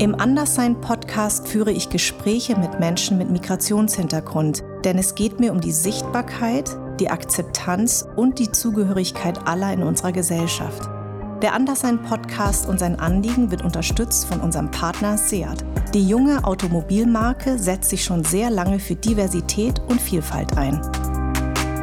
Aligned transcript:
Im 0.00 0.18
Anderssein-Podcast 0.18 1.46
führe 1.46 1.72
ich 1.72 1.90
Gespräche 1.90 2.56
mit 2.56 2.80
Menschen 2.80 3.18
mit 3.18 3.28
Migrationshintergrund, 3.30 4.64
denn 4.82 4.96
es 4.96 5.14
geht 5.14 5.40
mir 5.40 5.52
um 5.52 5.60
die 5.60 5.72
Sichtbarkeit, 5.72 6.74
die 6.98 7.10
Akzeptanz 7.10 8.08
und 8.16 8.38
die 8.38 8.50
Zugehörigkeit 8.50 9.46
aller 9.46 9.70
in 9.74 9.82
unserer 9.82 10.12
Gesellschaft. 10.12 10.88
Der 11.42 11.52
Anderssein-Podcast 11.52 12.66
und 12.66 12.80
sein 12.80 12.98
Anliegen 12.98 13.50
wird 13.50 13.62
unterstützt 13.62 14.24
von 14.24 14.40
unserem 14.40 14.70
Partner 14.70 15.18
Seat. 15.18 15.66
Die 15.92 16.08
junge 16.08 16.44
Automobilmarke 16.44 17.58
setzt 17.58 17.90
sich 17.90 18.02
schon 18.02 18.24
sehr 18.24 18.48
lange 18.48 18.78
für 18.78 18.94
Diversität 18.94 19.82
und 19.88 20.00
Vielfalt 20.00 20.56
ein. 20.56 20.80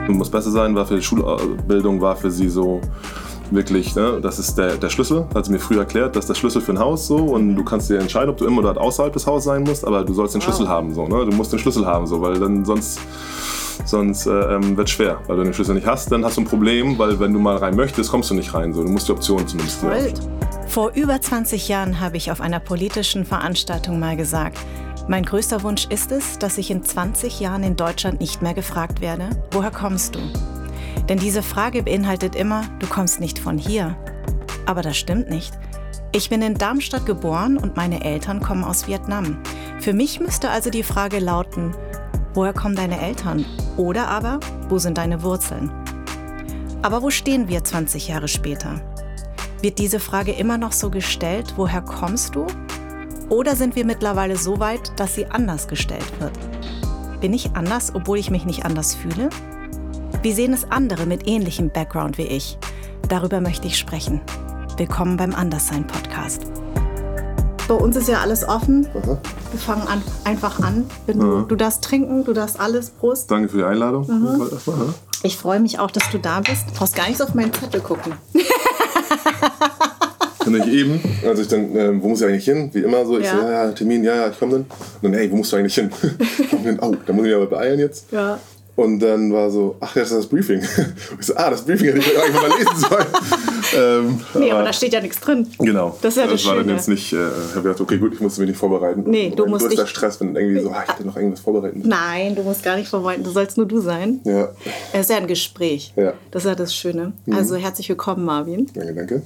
Muss 0.08 0.32
besser 0.32 0.50
sein, 0.50 0.74
war 0.74 0.88
für 0.88 0.96
die 0.96 1.04
Schulbildung, 1.04 2.02
war 2.02 2.16
für 2.16 2.32
sie 2.32 2.50
so 2.50 2.82
wirklich, 3.52 3.96
ne, 3.96 4.20
das 4.22 4.40
ist 4.40 4.58
der, 4.58 4.76
der 4.78 4.90
Schlüssel, 4.90 5.26
hat 5.34 5.46
sie 5.46 5.52
mir 5.52 5.60
früher 5.60 5.80
erklärt, 5.80 6.16
das 6.16 6.26
ist 6.26 6.30
der 6.30 6.36
Schlüssel 6.36 6.62
für 6.62 6.74
ein 6.74 6.80
Haus 6.80 7.08
so 7.08 7.18
und 7.18 7.56
du 7.56 7.64
kannst 7.64 7.90
dir 7.90 8.00
entscheiden, 8.00 8.30
ob 8.30 8.38
du 8.38 8.46
immer 8.46 8.62
dort 8.62 8.78
außerhalb 8.78 9.14
des 9.14 9.26
Hauses 9.26 9.46
sein 9.46 9.64
musst, 9.64 9.86
aber 9.86 10.04
du 10.04 10.14
sollst 10.14 10.36
den 10.36 10.42
Schlüssel 10.42 10.68
haben 10.68 10.94
so, 10.94 11.08
ne? 11.08 11.26
du 11.26 11.36
musst 11.36 11.52
den 11.52 11.60
Schlüssel 11.60 11.86
haben 11.86 12.08
so, 12.08 12.22
weil 12.22 12.40
dann 12.40 12.66
sonst 12.66 13.00
sonst 13.86 14.26
äh, 14.26 14.32
ähm, 14.32 14.76
wird 14.76 14.88
es 14.88 14.94
schwer, 14.94 15.20
weil 15.28 15.38
du 15.38 15.44
den 15.44 15.54
Schlüssel 15.54 15.76
nicht 15.76 15.88
hast, 15.88 16.12
dann 16.12 16.26
hast 16.26 16.38
du 16.38 16.42
ein 16.42 16.46
Problem, 16.46 16.98
weil 16.98 17.20
wenn 17.20 17.34
du 17.34 17.40
mal 17.40 17.58
rein 17.58 17.76
möchtest, 17.76 18.10
kommst 18.10 18.30
du 18.30 18.34
nicht 18.34 18.54
rein, 18.54 18.74
so, 18.74 18.84
du 18.84 18.90
musst 18.90 19.08
die 19.08 19.12
Option 19.12 19.48
zumindest 19.48 19.80
Voll. 19.80 20.14
Vor 20.68 20.92
über 20.94 21.20
20 21.20 21.68
Jahren 21.68 22.00
habe 22.00 22.18
ich 22.18 22.32
auf 22.32 22.42
einer 22.42 22.60
politischen 22.60 23.26
Veranstaltung 23.26 24.00
mal 24.00 24.18
gesagt, 24.18 24.58
mein 25.08 25.24
größter 25.24 25.64
Wunsch 25.64 25.86
ist 25.90 26.12
es, 26.12 26.38
dass 26.38 26.58
ich 26.58 26.70
in 26.70 26.84
20 26.84 27.40
Jahren 27.40 27.64
in 27.64 27.78
Deutschland 27.78 28.20
nicht 28.20 28.42
mehr 28.42 28.54
gefragt 28.54 29.00
werde, 29.00 29.30
woher 29.52 29.72
kommst 29.72 30.16
du? 30.16 30.20
Denn 31.10 31.20
diese 31.20 31.42
Frage 31.42 31.84
beinhaltet 31.84 32.36
immer, 32.36 32.64
du 32.80 32.88
kommst 32.88 33.20
nicht 33.20 33.40
von 33.40 33.58
hier. 33.58 33.96
Aber 34.66 34.82
das 34.82 34.98
stimmt 34.98 35.30
nicht. 35.30 35.58
Ich 36.12 36.30
bin 36.30 36.42
in 36.42 36.56
Darmstadt 36.56 37.06
geboren 37.06 37.58
und 37.58 37.78
meine 37.78 38.04
Eltern 38.04 38.42
kommen 38.42 38.64
aus 38.64 38.88
Vietnam. 38.88 39.38
Für 39.80 39.94
mich 39.94 40.20
müsste 40.20 40.50
also 40.50 40.70
die 40.70 40.84
Frage 40.84 41.20
lauten, 41.20 41.76
woher 42.34 42.54
kommen 42.54 42.76
deine 42.76 43.00
Eltern? 43.00 43.46
Oder 43.78 44.08
aber, 44.08 44.40
wo 44.70 44.80
sind 44.80 44.98
deine 44.98 45.24
Wurzeln? 45.24 45.72
Aber 46.82 47.02
wo 47.02 47.10
stehen 47.10 47.48
wir 47.48 47.64
20 47.64 48.08
Jahre 48.08 48.28
später? 48.28 48.82
Wird 49.62 49.80
diese 49.80 50.00
Frage 50.00 50.34
immer 50.34 50.58
noch 50.58 50.72
so 50.72 50.90
gestellt, 50.90 51.54
woher 51.56 51.82
kommst 51.82 52.36
du? 52.36 52.48
Oder 53.30 53.56
sind 53.56 53.76
wir 53.76 53.86
mittlerweile 53.86 54.38
so 54.38 54.60
weit, 54.60 54.92
dass 54.98 55.16
sie 55.16 55.26
anders 55.26 55.68
gestellt 55.68 56.20
wird? 56.20 56.38
Bin 57.20 57.34
ich 57.34 57.56
anders, 57.56 57.94
obwohl 57.96 58.20
ich 58.20 58.30
mich 58.30 58.46
nicht 58.46 58.66
anders 58.66 58.96
fühle? 58.96 59.30
Wie 60.24 60.34
sehen 60.34 60.52
es 60.52 60.70
andere 60.72 61.06
mit 61.06 61.28
ähnlichem 61.28 61.70
Background 61.70 62.18
wie 62.18 62.24
ich? 62.24 62.58
Darüber 63.08 63.40
möchte 63.40 63.68
ich 63.68 63.78
sprechen. 63.78 64.20
Willkommen 64.76 65.16
beim 65.16 65.34
Anderssein 65.34 65.86
Podcast. 65.86 66.48
Bei 67.68 67.76
uns 67.76 67.96
ist 67.96 68.10
ja 68.10 68.20
alles 68.22 68.44
offen. 68.48 68.88
Aha. 68.96 69.20
Wir 69.52 69.60
fangen 69.60 69.88
an, 69.88 70.02
einfach 70.24 70.60
an. 70.60 70.90
Du, 71.06 71.44
du, 71.44 71.56
darfst 71.56 71.84
trinken, 71.84 72.24
du 72.24 72.34
darfst 72.34 72.60
alles. 72.60 72.90
Prost. 72.90 73.30
Danke 73.30 73.50
für 73.50 73.58
die 73.58 73.64
Einladung. 73.64 74.08
Mhm. 74.08 74.50
Ich 75.22 75.38
freue 75.38 75.60
mich 75.60 75.78
auch, 75.78 75.92
dass 75.92 76.10
du 76.10 76.18
da 76.18 76.40
bist. 76.40 76.68
Du 76.68 76.74
brauchst 76.74 76.96
gar 76.96 77.08
nicht 77.08 77.22
auf 77.22 77.36
meinen 77.36 77.54
Zettel 77.54 77.82
gucken. 77.82 78.14
Kann 80.40 80.56
ich 80.56 80.68
eben, 80.68 81.00
also 81.28 81.44
ich 81.44 81.48
dann, 81.48 81.76
äh, 81.76 82.02
wo 82.02 82.10
muss 82.10 82.22
ich 82.22 82.28
eigentlich 82.28 82.46
hin? 82.46 82.70
Wie 82.74 82.80
immer 82.80 83.06
so, 83.06 83.20
ich 83.20 83.26
ja. 83.26 83.36
so, 83.36 83.42
ja, 83.44 83.66
ja, 83.66 83.72
Termin, 83.72 84.04
ja, 84.04 84.16
ja, 84.16 84.30
ich 84.30 84.40
komme 84.40 84.54
dann. 84.54 84.62
Und 84.62 85.04
dann, 85.04 85.14
hey, 85.14 85.30
wo 85.32 85.36
musst 85.36 85.52
du 85.52 85.58
eigentlich 85.58 85.76
hin? 85.76 85.92
oh, 86.82 86.96
da 87.06 87.14
muss 87.14 87.26
ich 87.26 87.30
mich 87.30 87.36
aber 87.36 87.48
beeilen 87.48 87.80
jetzt. 87.80 88.12
Ja. 88.12 88.40
Und 88.78 89.00
dann 89.00 89.34
war 89.34 89.50
so, 89.50 89.76
ach, 89.80 89.96
das 89.96 90.12
ist 90.12 90.18
das 90.18 90.28
Briefing. 90.28 90.60
Und 90.60 91.20
ich 91.20 91.26
so, 91.26 91.36
ah, 91.36 91.50
das 91.50 91.64
Briefing 91.64 91.88
hätte 91.88 91.98
ich 91.98 92.16
eigentlich 92.16 92.34
mal 92.36 92.52
lesen 92.58 92.76
sollen. 92.78 93.06
ähm, 93.76 94.20
nee, 94.36 94.52
aber, 94.52 94.60
aber, 94.60 94.68
da 94.68 94.74
steht 94.74 94.94
ja 94.94 95.02
nichts 95.02 95.20
drin. 95.20 95.48
Genau. 95.58 95.98
Das 96.00 96.16
ist 96.16 96.22
ja 96.22 96.28
das, 96.28 96.44
das 96.44 96.46
war 96.46 96.58
dann 96.58 96.70
jetzt 96.70 96.88
nicht, 96.88 97.12
äh, 97.12 97.16
ich 97.16 97.52
habe 97.56 97.64
gedacht, 97.64 97.82
okay, 97.82 97.98
gut, 97.98 98.14
ich 98.14 98.22
musste 98.22 98.42
mich 98.42 98.52
nicht 98.52 98.60
vorbereiten. 98.60 99.04
Nee, 99.08 99.34
du 99.36 99.48
musst 99.48 99.68
nicht. 99.68 99.88
Stress, 99.88 100.22
wenn 100.22 100.36
irgendwie 100.36 100.62
so, 100.62 100.70
ah, 100.70 100.84
ich 100.86 100.94
hätte 100.94 101.08
noch 101.08 101.16
irgendwas 101.16 101.40
vorbereiten 101.40 101.80
müssen. 101.80 101.90
Nein, 101.90 102.36
du 102.36 102.44
musst 102.44 102.64
gar 102.64 102.76
nicht 102.76 102.88
vorbereiten, 102.88 103.24
du 103.24 103.32
sollst 103.32 103.58
nur 103.58 103.66
du 103.66 103.82
sein. 103.82 104.20
Ja. 104.26 104.50
Es 104.94 105.02
ist 105.02 105.10
ja 105.10 105.18
ein 105.18 105.28
Gespräch. 105.28 105.92
Ja. 105.96 106.14
Das 106.30 106.46
ist 106.46 106.50
ja 106.50 106.56
das 106.56 106.76
Schöne. 106.76 107.14
Mhm. 107.26 107.34
Also 107.34 107.56
herzlich 107.56 107.90
willkommen, 107.90 108.26
Marvin. 108.26 108.68
Danke, 108.76 108.94
danke. 108.94 109.22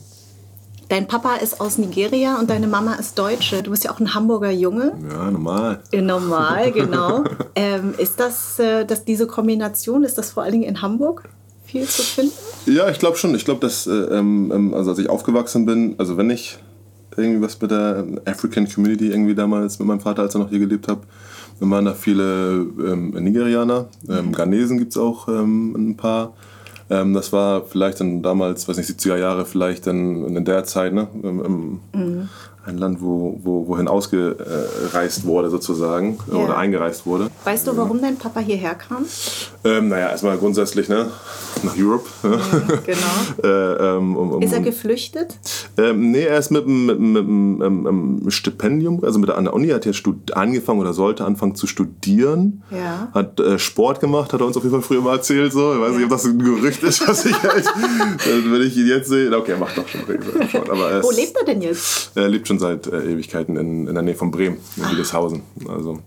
Dein 0.92 1.08
Papa 1.08 1.36
ist 1.36 1.62
aus 1.62 1.78
Nigeria 1.78 2.38
und 2.38 2.50
deine 2.50 2.68
Mama 2.68 2.96
ist 2.96 3.18
Deutsche. 3.18 3.64
Du 3.64 3.72
bist 3.72 3.86
ja 3.86 3.92
auch 3.92 4.02
ein 4.02 4.14
Hamburger 4.14 4.52
Junge. 4.52 4.92
Ja, 5.10 5.32
normal. 5.32 5.80
Äh, 5.94 6.02
normal, 6.02 6.74
genau. 6.74 7.24
ähm, 7.56 7.94
ist 7.98 8.20
das, 8.20 8.60
äh, 8.60 8.84
dass 8.84 9.06
diese 9.06 9.26
Kombination, 9.26 10.04
ist 10.04 10.18
das 10.18 10.32
vor 10.32 10.44
allen 10.44 10.52
Dingen 10.52 10.66
in 10.66 10.82
Hamburg 10.82 11.30
viel 11.64 11.86
zu 11.86 12.02
finden? 12.02 12.34
Ja, 12.66 12.90
ich 12.90 13.00
glaube 13.00 13.16
schon. 13.16 13.34
Ich 13.36 13.46
glaube, 13.46 13.62
dass, 13.62 13.88
äh, 13.88 13.92
ähm, 13.92 14.52
ähm, 14.54 14.74
also 14.74 14.90
als 14.90 15.00
ich 15.00 15.10
aufgewachsen 15.10 15.66
bin, 15.66 15.96
also 15.98 16.18
wenn 16.18 16.30
ich 16.30 16.60
irgendwie 17.16 17.42
was 17.42 17.62
mit 17.62 17.72
der 17.72 18.06
African 18.26 18.68
Community 18.70 19.12
irgendwie 19.12 19.34
damals 19.34 19.80
mit 19.80 19.88
meinem 19.88 20.02
Vater, 20.02 20.24
als 20.24 20.36
er 20.36 20.40
noch 20.40 20.50
hier 20.50 20.60
gelebt 20.60 20.90
hat, 20.90 21.00
dann 21.62 21.72
waren 21.72 21.86
da 21.86 21.94
viele 21.94 22.68
ähm, 22.86 23.12
Nigerianer, 23.12 23.88
ähm, 24.10 24.34
Ghanesen 24.34 24.78
gibt 24.78 24.92
es 24.92 24.98
auch 24.98 25.30
ähm, 25.30 25.74
ein 25.74 25.96
paar. 25.96 26.34
Ähm, 26.92 27.14
das 27.14 27.32
war 27.32 27.64
vielleicht 27.66 28.02
dann 28.02 28.22
damals, 28.22 28.68
weiß 28.68 28.76
nicht, 28.76 28.90
70er 28.90 29.18
Jahre, 29.18 29.46
vielleicht 29.46 29.88
dann 29.88 30.36
in 30.36 30.44
der 30.44 30.66
Zeit, 30.66 30.94
ne? 30.94 31.08
Mhm. 31.14 31.80
Ein 32.64 32.78
Land, 32.78 33.02
wo, 33.02 33.40
wo, 33.42 33.68
wohin 33.68 33.88
ausgereist 33.88 35.26
wurde 35.26 35.50
sozusagen 35.50 36.20
ja. 36.32 36.38
oder 36.38 36.58
eingereist 36.58 37.08
wurde. 37.08 37.30
Weißt 37.44 37.66
du, 37.66 37.76
warum 37.76 38.00
dein 38.02 38.18
Papa 38.18 38.40
hierher 38.40 38.76
kam? 38.76 39.06
Ähm, 39.64 39.90
naja, 39.90 40.10
erstmal 40.10 40.38
grundsätzlich 40.38 40.88
ne, 40.88 41.08
nach 41.64 41.76
Europe. 41.76 42.08
Genau. 42.22 43.44
äh, 43.44 43.98
ähm, 43.98 44.16
um, 44.16 44.32
um, 44.34 44.42
ist 44.44 44.54
er 44.54 44.60
geflüchtet? 44.60 45.38
Ähm, 45.78 46.12
nee, 46.12 46.24
er 46.24 46.38
ist 46.38 46.52
mit, 46.52 46.68
mit, 46.68 47.00
mit, 47.00 47.28
mit 47.28 47.64
einem 47.68 48.30
Stipendium, 48.30 49.04
also 49.04 49.18
mit 49.18 49.30
der, 49.30 49.38
an 49.38 49.46
der 49.46 49.54
Uni 49.54 49.70
hat 49.70 49.88
er 49.88 49.94
angefangen 50.34 50.80
oder 50.80 50.94
sollte 50.94 51.26
anfangen 51.26 51.56
zu 51.56 51.66
studieren. 51.66 52.64
Ja. 52.70 53.10
Hat 53.12 53.40
äh, 53.40 53.58
Sport 53.58 54.00
gemacht, 54.02 54.34
hat 54.34 54.42
er 54.42 54.46
uns 54.46 54.56
auf 54.56 54.64
jeden 54.64 54.76
Fall 54.76 54.84
früher 54.84 55.02
mal 55.02 55.16
erzählt. 55.16 55.52
So. 55.52 55.74
Ich 55.74 55.82
weiß 55.82 55.96
nicht, 55.96 56.04
ob 56.04 56.10
das 56.12 56.26
ein 56.26 56.38
Gerücht 56.38 56.84
ist, 56.84 57.08
was 57.08 57.26
ich 57.26 57.42
halt, 57.42 57.66
wenn 58.52 58.62
ich 58.62 58.78
ihn 58.78 58.88
jetzt 58.88 59.10
sehe. 59.10 59.36
Okay, 59.36 59.54
er 59.54 59.58
macht 59.58 59.78
doch 59.78 59.88
schon 59.88 60.02
Sport. 60.48 60.70
Aber 60.70 61.02
Wo 61.02 61.12
lebt 61.12 61.36
er 61.38 61.46
denn 61.46 61.62
jetzt? 61.62 62.12
Er 62.16 62.30
lebt 62.30 62.51
schon 62.52 62.60
seit 62.60 62.88
äh, 62.88 63.12
Ewigkeiten 63.12 63.56
in, 63.56 63.88
in 63.88 63.94
der 63.94 64.04
Nähe 64.04 64.16
von 64.16 64.32
Bremen, 64.32 64.58
in 64.76 64.92
Wiedeshausen. 64.92 65.44
Also 65.68 66.00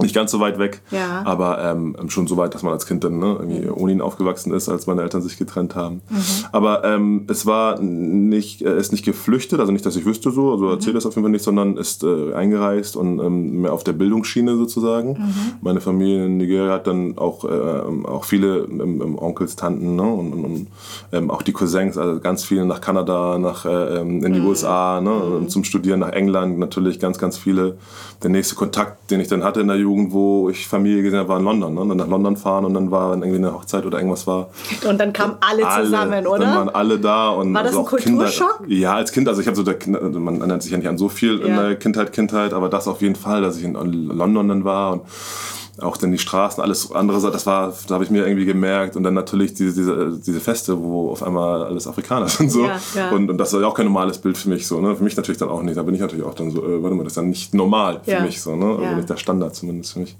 nicht 0.00 0.14
ganz 0.14 0.32
so 0.32 0.40
weit 0.40 0.58
weg, 0.58 0.82
ja. 0.90 1.22
aber 1.24 1.62
ähm, 1.62 1.96
schon 2.08 2.26
so 2.26 2.36
weit, 2.36 2.54
dass 2.54 2.62
man 2.64 2.72
als 2.72 2.86
Kind 2.86 3.04
dann 3.04 3.18
ne, 3.18 3.36
irgendwie 3.38 3.68
ohne 3.68 3.92
ihn 3.92 4.00
aufgewachsen 4.00 4.52
ist, 4.52 4.68
als 4.68 4.86
meine 4.86 5.02
Eltern 5.02 5.22
sich 5.22 5.38
getrennt 5.38 5.76
haben. 5.76 6.02
Mhm. 6.08 6.22
Aber 6.50 6.84
ähm, 6.84 7.26
es 7.28 7.46
war 7.46 7.80
nicht, 7.80 8.62
er 8.62 8.74
ist 8.74 8.90
nicht 8.90 9.04
geflüchtet, 9.04 9.60
also 9.60 9.70
nicht, 9.70 9.86
dass 9.86 9.94
ich 9.94 10.04
wüsste 10.04 10.32
so, 10.32 10.52
also 10.52 10.68
erzähle 10.70 10.92
mhm. 10.92 10.96
das 10.96 11.06
auf 11.06 11.14
jeden 11.14 11.24
Fall 11.24 11.30
nicht, 11.30 11.44
sondern 11.44 11.76
ist 11.76 12.02
äh, 12.02 12.34
eingereist 12.34 12.96
und 12.96 13.20
ähm, 13.20 13.62
mehr 13.62 13.72
auf 13.72 13.84
der 13.84 13.92
Bildungsschiene 13.92 14.56
sozusagen. 14.56 15.10
Mhm. 15.10 15.34
Meine 15.60 15.80
Familie 15.80 16.26
in 16.26 16.38
Nigeria 16.38 16.72
hat 16.72 16.88
dann 16.88 17.16
auch, 17.16 17.44
äh, 17.44 17.48
auch 18.08 18.24
viele 18.24 18.64
ähm, 18.64 19.00
ähm, 19.00 19.18
Onkels, 19.18 19.54
Tanten 19.54 19.94
ne, 19.94 20.02
und, 20.02 20.32
und, 20.32 20.44
und 20.44 20.66
ähm, 21.12 21.30
auch 21.30 21.42
die 21.42 21.52
Cousins, 21.52 21.96
also 21.98 22.18
ganz 22.18 22.44
viele 22.44 22.66
nach 22.66 22.80
Kanada, 22.80 23.38
nach 23.38 23.64
äh, 23.64 24.00
ähm, 24.00 24.24
in 24.24 24.32
die 24.32 24.40
mhm. 24.40 24.48
USA, 24.48 25.00
ne, 25.00 25.10
mhm. 25.10 25.48
zum 25.48 25.62
Studieren 25.62 26.00
nach 26.00 26.10
England 26.10 26.58
natürlich 26.58 26.98
ganz, 26.98 27.18
ganz 27.18 27.38
viele. 27.38 27.78
Der 28.22 28.30
nächste 28.30 28.54
Kontakt, 28.54 29.10
den 29.10 29.20
ich 29.20 29.28
dann 29.28 29.44
hatte 29.44 29.60
in 29.60 29.68
der 29.68 29.83
Jugend, 29.84 30.12
wo 30.12 30.48
ich 30.48 30.66
Familie 30.66 31.02
gesehen 31.02 31.20
habe, 31.20 31.28
war 31.28 31.38
in 31.38 31.44
London. 31.44 31.74
Ne? 31.74 31.80
Und 31.80 31.88
dann 31.90 31.98
nach 31.98 32.08
London 32.08 32.36
fahren 32.36 32.64
und 32.64 32.74
dann 32.74 32.90
war 32.90 33.14
irgendwie 33.14 33.36
eine 33.36 33.52
Hochzeit 33.52 33.86
oder 33.86 33.98
irgendwas 33.98 34.26
war. 34.26 34.48
Und 34.88 34.98
dann 34.98 35.12
kamen 35.12 35.36
alle, 35.40 35.66
alle 35.66 35.84
zusammen, 35.84 36.26
oder? 36.26 36.44
Dann 36.44 36.56
waren 36.56 36.68
alle 36.70 36.98
da. 36.98 37.30
Und 37.30 37.54
war 37.54 37.62
das 37.62 37.76
also 37.76 37.80
ein 37.80 37.86
Kulturschock? 37.86 38.58
Kinder, 38.58 38.74
ja, 38.74 38.94
als 38.94 39.12
Kind. 39.12 39.28
Also 39.28 39.40
ich 39.40 39.46
habe 39.46 39.56
so, 39.56 39.62
der, 39.62 39.76
man 39.86 40.38
erinnert 40.38 40.62
sich 40.62 40.72
ja 40.72 40.78
nicht 40.78 40.88
an 40.88 40.98
so 40.98 41.08
viel 41.08 41.40
ja. 41.40 41.46
in 41.46 41.56
der 41.56 41.76
Kindheit, 41.76 42.12
Kindheit, 42.12 42.52
aber 42.52 42.68
das 42.68 42.88
auf 42.88 43.02
jeden 43.02 43.16
Fall, 43.16 43.42
dass 43.42 43.56
ich 43.58 43.64
in 43.64 43.74
London 43.74 44.48
dann 44.48 44.64
war 44.64 44.92
und 44.92 45.02
auch 45.80 45.96
dann 45.96 46.12
die 46.12 46.18
Straßen, 46.18 46.62
alles 46.62 46.92
andere, 46.92 47.32
das 47.32 47.46
war, 47.46 47.74
da 47.88 47.94
habe 47.94 48.04
ich 48.04 48.10
mir 48.10 48.26
irgendwie 48.26 48.44
gemerkt 48.44 48.94
und 48.96 49.02
dann 49.02 49.14
natürlich 49.14 49.54
diese, 49.54 49.74
diese, 49.74 50.20
diese 50.24 50.40
Feste, 50.40 50.80
wo 50.80 51.10
auf 51.10 51.22
einmal 51.22 51.64
alles 51.64 51.88
Afrikaner 51.88 52.28
sind 52.28 52.52
so 52.52 52.66
ja, 52.66 52.80
ja. 52.94 53.10
Und, 53.10 53.28
und 53.28 53.38
das 53.38 53.52
ist 53.52 53.60
ja 53.60 53.66
auch 53.66 53.74
kein 53.74 53.86
normales 53.86 54.18
Bild 54.18 54.38
für 54.38 54.48
mich 54.48 54.68
so, 54.68 54.80
ne? 54.80 54.94
für 54.94 55.02
mich 55.02 55.16
natürlich 55.16 55.38
dann 55.38 55.48
auch 55.48 55.62
nicht, 55.62 55.76
da 55.76 55.82
bin 55.82 55.94
ich 55.94 56.00
natürlich 56.00 56.24
auch 56.24 56.34
dann 56.34 56.52
so, 56.52 56.64
äh, 56.64 56.82
warte 56.82 56.94
mal, 56.94 57.02
das 57.02 57.12
ist 57.12 57.16
dann 57.16 57.28
nicht 57.28 57.54
normal 57.54 58.00
für 58.04 58.12
ja. 58.12 58.20
mich 58.20 58.40
so, 58.40 58.54
ne? 58.54 58.78
also 58.80 58.96
nicht 58.96 59.10
der 59.10 59.16
Standard 59.16 59.54
zumindest 59.56 59.94
für 59.94 60.00
mich. 60.00 60.16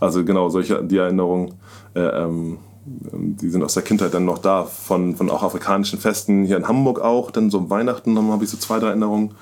Also 0.00 0.24
genau, 0.24 0.48
solche, 0.48 0.82
die 0.82 0.96
Erinnerungen, 0.96 1.52
äh, 1.94 2.00
ähm, 2.00 2.58
die 2.86 3.48
sind 3.48 3.62
aus 3.62 3.74
der 3.74 3.82
Kindheit 3.82 4.14
dann 4.14 4.24
noch 4.24 4.38
da, 4.38 4.64
von, 4.64 5.16
von 5.16 5.30
auch 5.30 5.42
afrikanischen 5.42 5.98
Festen, 5.98 6.44
hier 6.44 6.56
in 6.56 6.66
Hamburg 6.66 7.00
auch, 7.00 7.30
dann 7.30 7.50
so 7.50 7.68
Weihnachten 7.68 8.16
habe 8.30 8.44
ich 8.44 8.50
so 8.50 8.56
zwei, 8.56 8.78
drei 8.78 8.88
Erinnerungen 8.88 9.34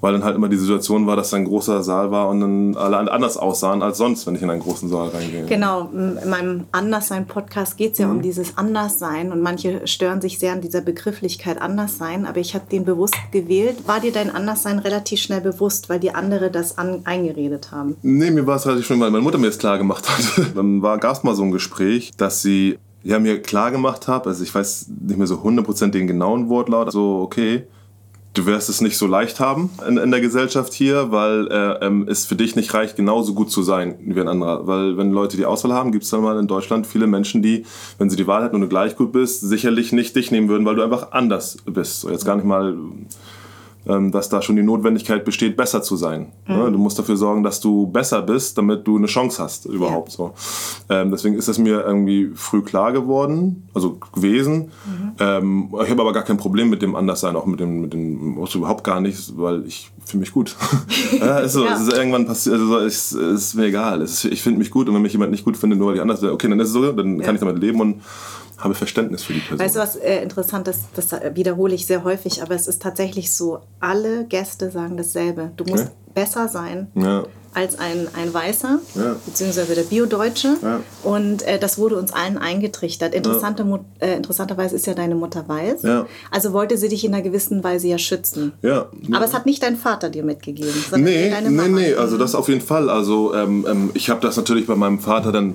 weil 0.00 0.12
dann 0.12 0.24
halt 0.24 0.36
immer 0.36 0.48
die 0.48 0.56
Situation 0.56 1.06
war, 1.06 1.16
dass 1.16 1.30
da 1.30 1.36
ein 1.36 1.44
großer 1.44 1.82
Saal 1.82 2.10
war 2.10 2.28
und 2.28 2.40
dann 2.40 2.76
alle 2.76 3.10
anders 3.10 3.36
aussahen 3.36 3.82
als 3.82 3.98
sonst, 3.98 4.26
wenn 4.26 4.34
ich 4.34 4.42
in 4.42 4.50
einen 4.50 4.62
großen 4.62 4.88
Saal 4.88 5.08
reingehe. 5.08 5.44
Genau, 5.46 5.90
in 5.92 6.18
meinem 6.28 6.64
Anderssein-Podcast 6.72 7.76
geht 7.76 7.92
es 7.92 7.98
ja 7.98 8.06
mhm. 8.06 8.16
um 8.16 8.22
dieses 8.22 8.56
Anderssein 8.56 9.32
und 9.32 9.40
manche 9.40 9.86
stören 9.86 10.20
sich 10.20 10.38
sehr 10.38 10.52
an 10.52 10.60
dieser 10.60 10.80
Begrifflichkeit 10.80 11.60
Anderssein, 11.60 12.26
aber 12.26 12.38
ich 12.38 12.54
habe 12.54 12.64
den 12.70 12.84
bewusst 12.84 13.16
gewählt. 13.32 13.86
War 13.86 14.00
dir 14.00 14.12
dein 14.12 14.34
Anderssein 14.34 14.78
relativ 14.78 15.20
schnell 15.20 15.40
bewusst, 15.40 15.88
weil 15.88 15.98
die 15.98 16.14
andere 16.14 16.50
das 16.50 16.78
an, 16.78 17.00
eingeredet 17.04 17.72
haben? 17.72 17.96
Nee, 18.02 18.30
mir 18.30 18.46
war 18.46 18.56
es 18.56 18.66
relativ 18.66 18.86
schnell, 18.86 19.00
weil 19.00 19.10
meine 19.10 19.22
Mutter 19.22 19.38
mir 19.38 19.48
das 19.48 19.58
klar 19.58 19.78
gemacht 19.78 20.08
hat. 20.08 20.46
dann 20.54 20.80
gab 20.80 21.16
es 21.16 21.22
mal 21.22 21.34
so 21.34 21.42
ein 21.42 21.50
Gespräch, 21.50 22.12
dass 22.16 22.42
sie 22.42 22.78
ja, 23.02 23.18
mir 23.18 23.40
klar 23.40 23.70
gemacht 23.70 24.08
hat, 24.08 24.26
also 24.26 24.42
ich 24.42 24.54
weiß 24.54 24.88
nicht 25.00 25.16
mehr 25.16 25.26
so 25.26 25.36
100% 25.36 25.90
den 25.90 26.06
genauen 26.06 26.48
Wortlaut, 26.48 26.92
so 26.92 27.20
okay, 27.22 27.66
du 28.38 28.46
wirst 28.46 28.68
es 28.68 28.80
nicht 28.80 28.96
so 28.96 29.06
leicht 29.06 29.40
haben 29.40 29.70
in, 29.86 29.96
in 29.96 30.10
der 30.12 30.20
Gesellschaft 30.20 30.72
hier, 30.72 31.10
weil 31.10 31.48
äh, 31.48 31.84
ähm, 31.84 32.06
es 32.08 32.24
für 32.24 32.36
dich 32.36 32.54
nicht 32.54 32.72
reicht, 32.72 32.94
genauso 32.94 33.34
gut 33.34 33.50
zu 33.50 33.62
sein 33.62 33.96
wie 34.00 34.20
ein 34.20 34.28
anderer. 34.28 34.66
Weil 34.66 34.96
wenn 34.96 35.10
Leute 35.10 35.36
die 35.36 35.44
Auswahl 35.44 35.72
haben, 35.72 35.90
gibt 35.90 36.04
es 36.04 36.10
dann 36.10 36.22
mal 36.22 36.38
in 36.38 36.46
Deutschland 36.46 36.86
viele 36.86 37.08
Menschen, 37.08 37.42
die, 37.42 37.64
wenn 37.98 38.08
sie 38.08 38.16
die 38.16 38.28
Wahl 38.28 38.44
hätten 38.44 38.54
und 38.54 38.60
du 38.62 38.68
gleich 38.68 38.96
gut 38.96 39.10
bist, 39.10 39.40
sicherlich 39.40 39.92
nicht 39.92 40.14
dich 40.14 40.30
nehmen 40.30 40.48
würden, 40.48 40.64
weil 40.64 40.76
du 40.76 40.82
einfach 40.82 41.10
anders 41.10 41.56
bist. 41.66 42.00
So 42.00 42.10
jetzt 42.10 42.24
gar 42.24 42.36
nicht 42.36 42.44
mal 42.44 42.76
dass 43.84 44.28
da 44.28 44.42
schon 44.42 44.56
die 44.56 44.62
Notwendigkeit 44.62 45.24
besteht, 45.24 45.56
besser 45.56 45.82
zu 45.82 45.96
sein. 45.96 46.32
Mhm. 46.46 46.72
Du 46.72 46.78
musst 46.78 46.98
dafür 46.98 47.16
sorgen, 47.16 47.42
dass 47.42 47.60
du 47.60 47.86
besser 47.86 48.20
bist, 48.20 48.58
damit 48.58 48.86
du 48.86 48.96
eine 48.96 49.06
Chance 49.06 49.42
hast 49.42 49.64
überhaupt. 49.64 50.10
Ja. 50.10 50.16
So. 50.16 50.34
Ähm, 50.90 51.10
deswegen 51.10 51.36
ist 51.36 51.48
es 51.48 51.58
mir 51.58 51.84
irgendwie 51.84 52.30
früh 52.34 52.62
klar 52.62 52.92
geworden, 52.92 53.68
also 53.72 53.98
gewesen. 54.12 54.70
Mhm. 54.84 55.12
Ähm, 55.20 55.74
ich 55.82 55.90
habe 55.90 56.02
aber 56.02 56.12
gar 56.12 56.24
kein 56.24 56.36
Problem 56.36 56.68
mit 56.68 56.82
dem 56.82 56.94
Anderssein, 56.94 57.34
auch 57.36 57.46
mit 57.46 57.60
dem, 57.60 57.80
mit 57.80 57.92
dem 57.92 58.36
überhaupt 58.36 58.84
gar 58.84 59.00
nicht, 59.00 59.38
weil 59.38 59.64
ich 59.66 59.90
fühle 60.04 60.20
mich 60.20 60.32
gut. 60.32 60.56
ja, 61.20 61.38
ist 61.38 61.52
so, 61.52 61.64
ja. 61.64 61.74
Es 61.74 61.80
ist 61.80 61.92
irgendwann 61.92 62.26
passiert, 62.26 62.56
also 62.56 62.78
es 62.78 63.12
ist, 63.12 63.20
ist 63.20 63.54
mir 63.54 63.66
egal. 63.66 64.02
Ist, 64.02 64.24
ich 64.24 64.42
finde 64.42 64.58
mich 64.58 64.70
gut 64.70 64.88
und 64.88 64.94
wenn 64.94 65.02
mich 65.02 65.12
jemand 65.12 65.30
nicht 65.30 65.44
gut 65.44 65.56
findet, 65.56 65.78
nur 65.78 65.88
weil 65.88 65.96
ich 65.96 66.02
anders 66.02 66.22
wäre, 66.22 66.32
okay, 66.32 66.48
dann 66.48 66.60
ist 66.60 66.68
es 66.68 66.74
so, 66.74 66.92
dann 66.92 67.20
kann 67.20 67.34
ich 67.34 67.40
damit 67.40 67.58
leben 67.58 67.80
und 67.80 68.02
habe 68.58 68.74
Verständnis 68.74 69.22
für 69.22 69.34
die 69.34 69.40
Person. 69.40 69.58
Weißt 69.58 69.76
du, 69.76 69.80
was 69.80 69.96
äh, 69.96 70.22
interessant 70.22 70.68
ist, 70.68 70.80
das 70.94 71.12
wiederhole 71.34 71.74
ich 71.74 71.86
sehr 71.86 72.04
häufig, 72.04 72.42
aber 72.42 72.54
es 72.54 72.66
ist 72.66 72.82
tatsächlich 72.82 73.32
so, 73.32 73.60
alle 73.80 74.24
Gäste 74.24 74.70
sagen 74.70 74.96
dasselbe. 74.96 75.52
Du 75.56 75.64
musst 75.64 75.84
okay. 75.84 75.92
besser 76.14 76.48
sein 76.48 76.88
ja. 76.96 77.22
als 77.54 77.78
ein, 77.78 78.08
ein 78.14 78.34
Weißer, 78.34 78.80
ja. 78.96 79.16
beziehungsweise 79.24 79.76
der 79.76 79.82
Biodeutsche. 79.82 80.56
Ja. 80.60 80.80
Und 81.04 81.42
äh, 81.42 81.60
das 81.60 81.78
wurde 81.78 81.96
uns 81.96 82.12
allen 82.12 82.36
eingetrichtert. 82.36 83.14
Interessante, 83.14 83.64
äh, 84.00 84.16
interessanterweise 84.16 84.74
ist 84.74 84.88
ja 84.88 84.94
deine 84.94 85.14
Mutter 85.14 85.44
weiß. 85.46 85.82
Also 86.32 86.52
wollte 86.52 86.76
sie 86.78 86.88
dich 86.88 87.04
in 87.04 87.14
einer 87.14 87.22
gewissen 87.22 87.62
Weise 87.62 87.86
ja 87.86 87.98
schützen. 87.98 88.54
Ja. 88.62 88.88
Aber 89.12 89.24
es 89.24 89.34
hat 89.34 89.46
nicht 89.46 89.62
dein 89.62 89.76
Vater 89.76 90.10
dir 90.10 90.24
mitgegeben, 90.24 90.74
sondern 90.90 91.12
nee, 91.12 91.30
deine 91.30 91.50
Mama. 91.50 91.68
Nee, 91.68 91.90
nee, 91.90 91.94
also 91.94 92.18
das 92.18 92.34
auf 92.34 92.48
jeden 92.48 92.60
Fall. 92.60 92.90
Also 92.90 93.34
ähm, 93.34 93.64
ähm, 93.70 93.90
ich 93.94 94.10
habe 94.10 94.20
das 94.20 94.36
natürlich 94.36 94.66
bei 94.66 94.74
meinem 94.74 94.98
Vater 94.98 95.30
dann 95.30 95.54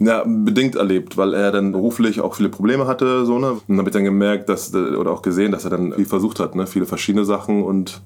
ja, 0.00 0.24
bedingt 0.26 0.76
erlebt, 0.76 1.16
weil 1.16 1.34
er 1.34 1.50
dann 1.50 1.72
beruflich 1.72 2.20
auch 2.20 2.34
viele 2.34 2.48
Probleme 2.48 2.86
hatte. 2.86 3.26
So, 3.26 3.38
ne? 3.38 3.60
Und 3.66 3.78
habe 3.78 3.88
ich 3.88 3.92
dann 3.92 4.04
gemerkt, 4.04 4.48
dass, 4.48 4.74
oder 4.74 5.10
auch 5.10 5.22
gesehen, 5.22 5.52
dass 5.52 5.64
er 5.64 5.70
dann 5.70 5.92
viel 5.92 6.06
versucht 6.06 6.40
hat, 6.40 6.54
ne? 6.54 6.66
viele 6.66 6.86
verschiedene 6.86 7.24
Sachen 7.24 7.62
und 7.64 8.00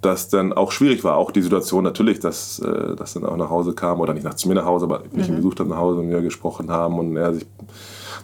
das 0.00 0.28
dann 0.28 0.52
auch 0.52 0.72
schwierig 0.72 1.04
war. 1.04 1.16
Auch 1.16 1.30
die 1.30 1.42
Situation 1.42 1.84
natürlich, 1.84 2.20
dass, 2.20 2.58
äh, 2.60 2.96
dass 2.96 3.14
dann 3.14 3.24
auch 3.24 3.36
nach 3.36 3.50
Hause 3.50 3.74
kam, 3.74 4.00
oder 4.00 4.14
nicht 4.14 4.24
nach 4.24 4.34
zu 4.34 4.48
mir 4.48 4.54
nach 4.54 4.64
Hause, 4.64 4.86
aber 4.86 5.02
mich 5.12 5.28
mhm. 5.28 5.36
besucht 5.36 5.60
hat 5.60 5.68
nach 5.68 5.76
Hause 5.76 6.00
und 6.00 6.10
wir 6.10 6.22
gesprochen 6.22 6.70
haben 6.70 6.98
und 6.98 7.16
er 7.16 7.34
sich 7.34 7.46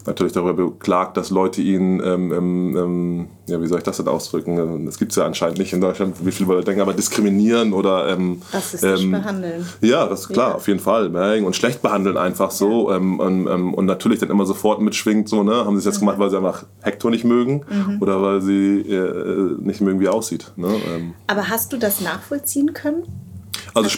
natürlich 0.07 0.33
darüber 0.33 0.55
beklagt, 0.55 1.17
dass 1.17 1.31
Leute 1.31 1.61
ihn, 1.63 2.01
ähm, 2.05 2.33
ähm, 2.33 2.77
ähm, 2.77 3.29
ja, 3.47 3.61
wie 3.61 3.67
soll 3.67 3.79
ich 3.79 3.85
das 3.85 3.97
denn 3.97 4.09
ausdrücken? 4.09 4.87
Das 4.87 4.99
gibt 4.99 5.13
es 5.13 5.17
ja 5.17 5.25
anscheinend 5.25 5.59
nicht 5.59 5.73
in 5.73 5.81
Deutschland, 5.81 6.25
wie 6.25 6.33
viele 6.33 6.53
Leute 6.53 6.65
denken, 6.67 6.81
aber 6.81 6.93
diskriminieren 6.93 7.73
oder. 7.73 8.09
Ähm, 8.09 8.43
Rassistisch 8.53 9.03
ähm, 9.03 9.13
behandeln. 9.13 9.67
Ja, 9.81 10.07
das 10.07 10.23
ist 10.23 10.29
klar, 10.29 10.51
ja. 10.51 10.55
auf 10.57 10.67
jeden 10.69 10.81
Fall. 10.81 11.15
Und 11.45 11.57
schlecht 11.57 11.83
behandeln 11.83 12.17
einfach 12.17 12.51
so. 12.51 12.91
Ja. 12.91 12.97
Ähm, 12.97 13.21
und, 13.21 13.47
ähm, 13.47 13.87
natürlich 13.87 14.19
dann 14.19 14.31
immer 14.31 14.47
sofort 14.47 14.81
mitschwingt, 14.81 15.29
so, 15.29 15.43
ne? 15.43 15.65
Haben 15.65 15.77
sie 15.77 15.81
es 15.81 15.85
jetzt 15.85 15.97
mhm. 15.97 16.07
gemacht, 16.07 16.19
weil 16.19 16.31
sie 16.31 16.37
einfach 16.37 16.65
Hector 16.81 17.11
nicht 17.11 17.25
mögen 17.25 17.65
mhm. 17.69 17.99
oder 18.01 18.21
weil 18.23 18.41
sie 18.41 18.81
äh, 18.81 19.57
nicht 19.61 19.81
mögen, 19.81 20.01
wie 20.01 20.07
er 20.07 20.15
aussieht. 20.15 20.53
Ne? 20.57 20.67
aber 21.27 21.49
hast 21.49 21.73
du 21.73 21.77
das 21.77 22.01
nachvollziehen 22.01 22.73
können? 22.73 23.05
Also, 23.75 23.89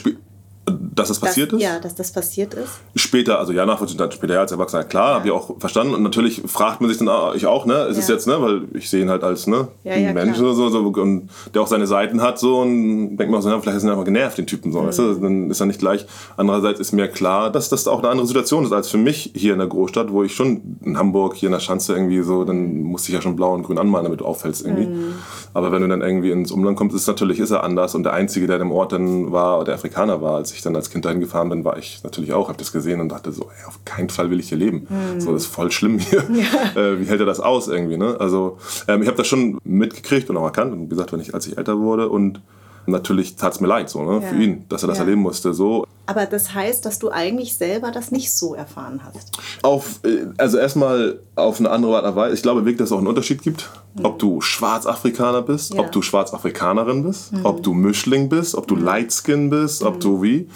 dass 0.98 1.08
das 1.08 1.20
passiert 1.20 1.52
das, 1.52 1.60
ist? 1.60 1.64
Ja, 1.64 1.78
dass 1.78 1.94
das 1.94 2.12
passiert 2.12 2.54
ist. 2.54 2.80
Später, 2.94 3.38
also 3.38 3.52
ja, 3.52 3.66
nachvollziehen, 3.66 3.98
dann 3.98 4.10
später 4.12 4.40
als 4.40 4.52
Erwachsener, 4.52 4.84
klar, 4.84 5.08
ja. 5.08 5.14
habe 5.16 5.26
ich 5.26 5.32
auch 5.32 5.58
verstanden. 5.58 5.94
Und 5.94 6.02
natürlich 6.02 6.42
fragt 6.46 6.80
man 6.80 6.90
sich 6.90 6.98
dann, 6.98 7.08
ich 7.36 7.46
auch, 7.46 7.66
ne, 7.66 7.84
ist 7.84 7.96
ja. 7.96 8.02
es 8.02 8.08
jetzt, 8.08 8.26
ne, 8.26 8.40
weil 8.40 8.62
ich 8.74 8.90
sehe 8.90 9.02
ihn 9.02 9.10
halt 9.10 9.22
als, 9.24 9.46
ne, 9.46 9.68
ja, 9.84 9.96
ja, 9.96 10.12
Mensch 10.12 10.38
oder 10.38 10.54
so, 10.54 10.68
so, 10.68 10.80
und 10.80 11.28
der 11.54 11.62
auch 11.62 11.66
seine 11.66 11.86
Seiten 11.86 12.22
hat, 12.22 12.38
so, 12.38 12.60
und 12.60 13.16
denkt 13.16 13.30
man 13.30 13.42
so, 13.42 13.50
ja, 13.50 13.60
vielleicht 13.60 13.78
ist 13.78 13.84
er 13.84 13.92
einfach 13.92 14.04
genervt, 14.04 14.38
den 14.38 14.46
Typen, 14.46 14.72
so, 14.72 14.80
mhm. 14.80 14.86
weißt 14.86 14.98
du, 14.98 15.14
dann 15.14 15.50
ist 15.50 15.60
er 15.60 15.66
nicht 15.66 15.80
gleich. 15.80 16.06
Andererseits 16.36 16.80
ist 16.80 16.92
mir 16.92 17.08
klar, 17.08 17.50
dass 17.50 17.68
das 17.68 17.86
auch 17.88 18.00
eine 18.00 18.08
andere 18.08 18.26
Situation 18.26 18.64
ist 18.64 18.72
als 18.72 18.88
für 18.88 18.98
mich 18.98 19.32
hier 19.34 19.52
in 19.52 19.58
der 19.58 19.68
Großstadt, 19.68 20.12
wo 20.12 20.22
ich 20.22 20.34
schon 20.34 20.78
in 20.84 20.98
Hamburg, 20.98 21.34
hier 21.34 21.48
in 21.48 21.52
der 21.52 21.60
Schanze 21.60 21.94
irgendwie 21.94 22.22
so, 22.22 22.44
dann 22.44 22.82
musste 22.82 23.08
ich 23.08 23.14
ja 23.14 23.22
schon 23.22 23.36
blau 23.36 23.54
und 23.54 23.62
grün 23.62 23.78
anmalen, 23.78 24.04
damit 24.04 24.20
du 24.20 24.24
auffällst 24.24 24.64
irgendwie. 24.64 24.86
Mhm. 24.86 25.14
Aber 25.54 25.72
wenn 25.72 25.82
du 25.82 25.88
dann 25.88 26.02
irgendwie 26.02 26.30
ins 26.30 26.52
Umland 26.52 26.76
kommst, 26.76 26.94
ist 26.94 27.06
natürlich, 27.06 27.40
ist 27.40 27.50
er 27.50 27.64
anders 27.64 27.94
und 27.94 28.04
der 28.04 28.12
Einzige, 28.12 28.46
der 28.46 28.60
im 28.60 28.72
Ort 28.72 28.92
dann 28.92 29.32
war, 29.32 29.64
der 29.64 29.74
Afrikaner 29.74 30.20
war, 30.22 30.36
als 30.36 30.52
ich 30.52 30.62
dann 30.62 30.76
als 30.76 30.90
Kind 30.90 31.04
dahin 31.04 31.20
gefahren 31.20 31.48
bin, 31.48 31.64
war 31.64 31.78
ich 31.78 32.02
natürlich 32.04 32.32
auch, 32.32 32.48
habe 32.48 32.58
das 32.58 32.72
gesehen 32.72 33.00
und 33.00 33.10
dachte 33.10 33.32
so, 33.32 33.42
ey, 33.42 33.66
auf 33.66 33.84
keinen 33.84 34.08
Fall 34.10 34.30
will 34.30 34.40
ich 34.40 34.48
hier 34.48 34.58
leben. 34.58 34.86
Mhm. 34.88 35.20
So, 35.20 35.32
das 35.32 35.42
ist 35.42 35.54
voll 35.54 35.70
schlimm 35.70 35.98
hier. 35.98 36.24
Ja. 36.38 36.44
Äh, 36.76 37.00
wie 37.00 37.06
hält 37.06 37.20
er 37.20 37.26
das 37.26 37.40
aus 37.40 37.68
irgendwie? 37.68 37.96
Ne? 37.96 38.16
Also 38.20 38.58
ähm, 38.86 39.02
ich 39.02 39.08
habe 39.08 39.16
das 39.16 39.26
schon 39.26 39.58
mitgekriegt 39.64 40.28
und 40.30 40.36
auch 40.36 40.44
erkannt 40.44 40.72
und 40.72 40.88
gesagt, 40.88 41.12
wenn 41.12 41.20
ich, 41.20 41.34
als 41.34 41.46
ich 41.46 41.56
älter 41.56 41.78
wurde 41.78 42.08
und 42.08 42.40
natürlich 42.90 43.36
tat 43.36 43.54
es 43.54 43.60
mir 43.60 43.68
leid 43.68 43.88
so, 43.90 44.02
ne, 44.02 44.20
ja. 44.22 44.28
für 44.28 44.36
ihn, 44.36 44.64
dass 44.68 44.82
er 44.82 44.88
das 44.88 44.98
ja. 44.98 45.04
erleben 45.04 45.22
musste. 45.22 45.54
So. 45.54 45.86
Aber 46.06 46.26
das 46.26 46.54
heißt, 46.54 46.86
dass 46.86 46.98
du 46.98 47.10
eigentlich 47.10 47.56
selber 47.56 47.90
das 47.90 48.10
nicht 48.10 48.32
so 48.32 48.54
erfahren 48.54 49.00
hast? 49.04 49.30
Auf, 49.62 50.00
äh, 50.04 50.26
also 50.38 50.58
erstmal 50.58 51.20
auf 51.36 51.60
eine 51.60 51.70
andere 51.70 51.96
Art 51.96 52.06
und 52.06 52.16
Weise. 52.16 52.34
Ich 52.34 52.42
glaube 52.42 52.60
wirklich, 52.60 52.78
dass 52.78 52.86
es 52.86 52.92
auch 52.92 52.98
einen 52.98 53.06
Unterschied 53.06 53.42
gibt, 53.42 53.68
mhm. 53.94 54.06
ob 54.06 54.18
du 54.18 54.40
Schwarzafrikaner 54.40 55.42
bist, 55.42 55.74
ja. 55.74 55.80
ob 55.80 55.92
du 55.92 56.00
Schwarzafrikanerin 56.02 57.02
bist, 57.02 57.32
mhm. 57.32 57.44
ob 57.44 57.62
du 57.62 57.74
Mischling 57.74 58.28
bist, 58.28 58.54
ob 58.54 58.66
du 58.66 58.76
mhm. 58.76 58.84
Lightskin 58.84 59.50
bist, 59.50 59.82
ob 59.82 60.00
du 60.00 60.22
wie 60.22 60.48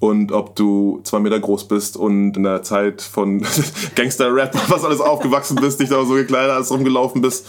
und 0.00 0.32
ob 0.32 0.54
du 0.56 1.00
zwei 1.04 1.18
Meter 1.20 1.40
groß 1.40 1.66
bist 1.68 1.96
und 1.96 2.36
in 2.36 2.42
der 2.42 2.62
Zeit 2.62 3.00
von 3.00 3.44
Gangster-Rap, 3.94 4.54
was 4.68 4.84
alles 4.84 5.00
aufgewachsen 5.00 5.56
bist, 5.56 5.80
dich 5.80 5.88
da 5.88 6.04
so 6.04 6.14
gekleidet 6.14 6.54
hast, 6.54 6.70
rumgelaufen 6.70 7.22
bist, 7.22 7.46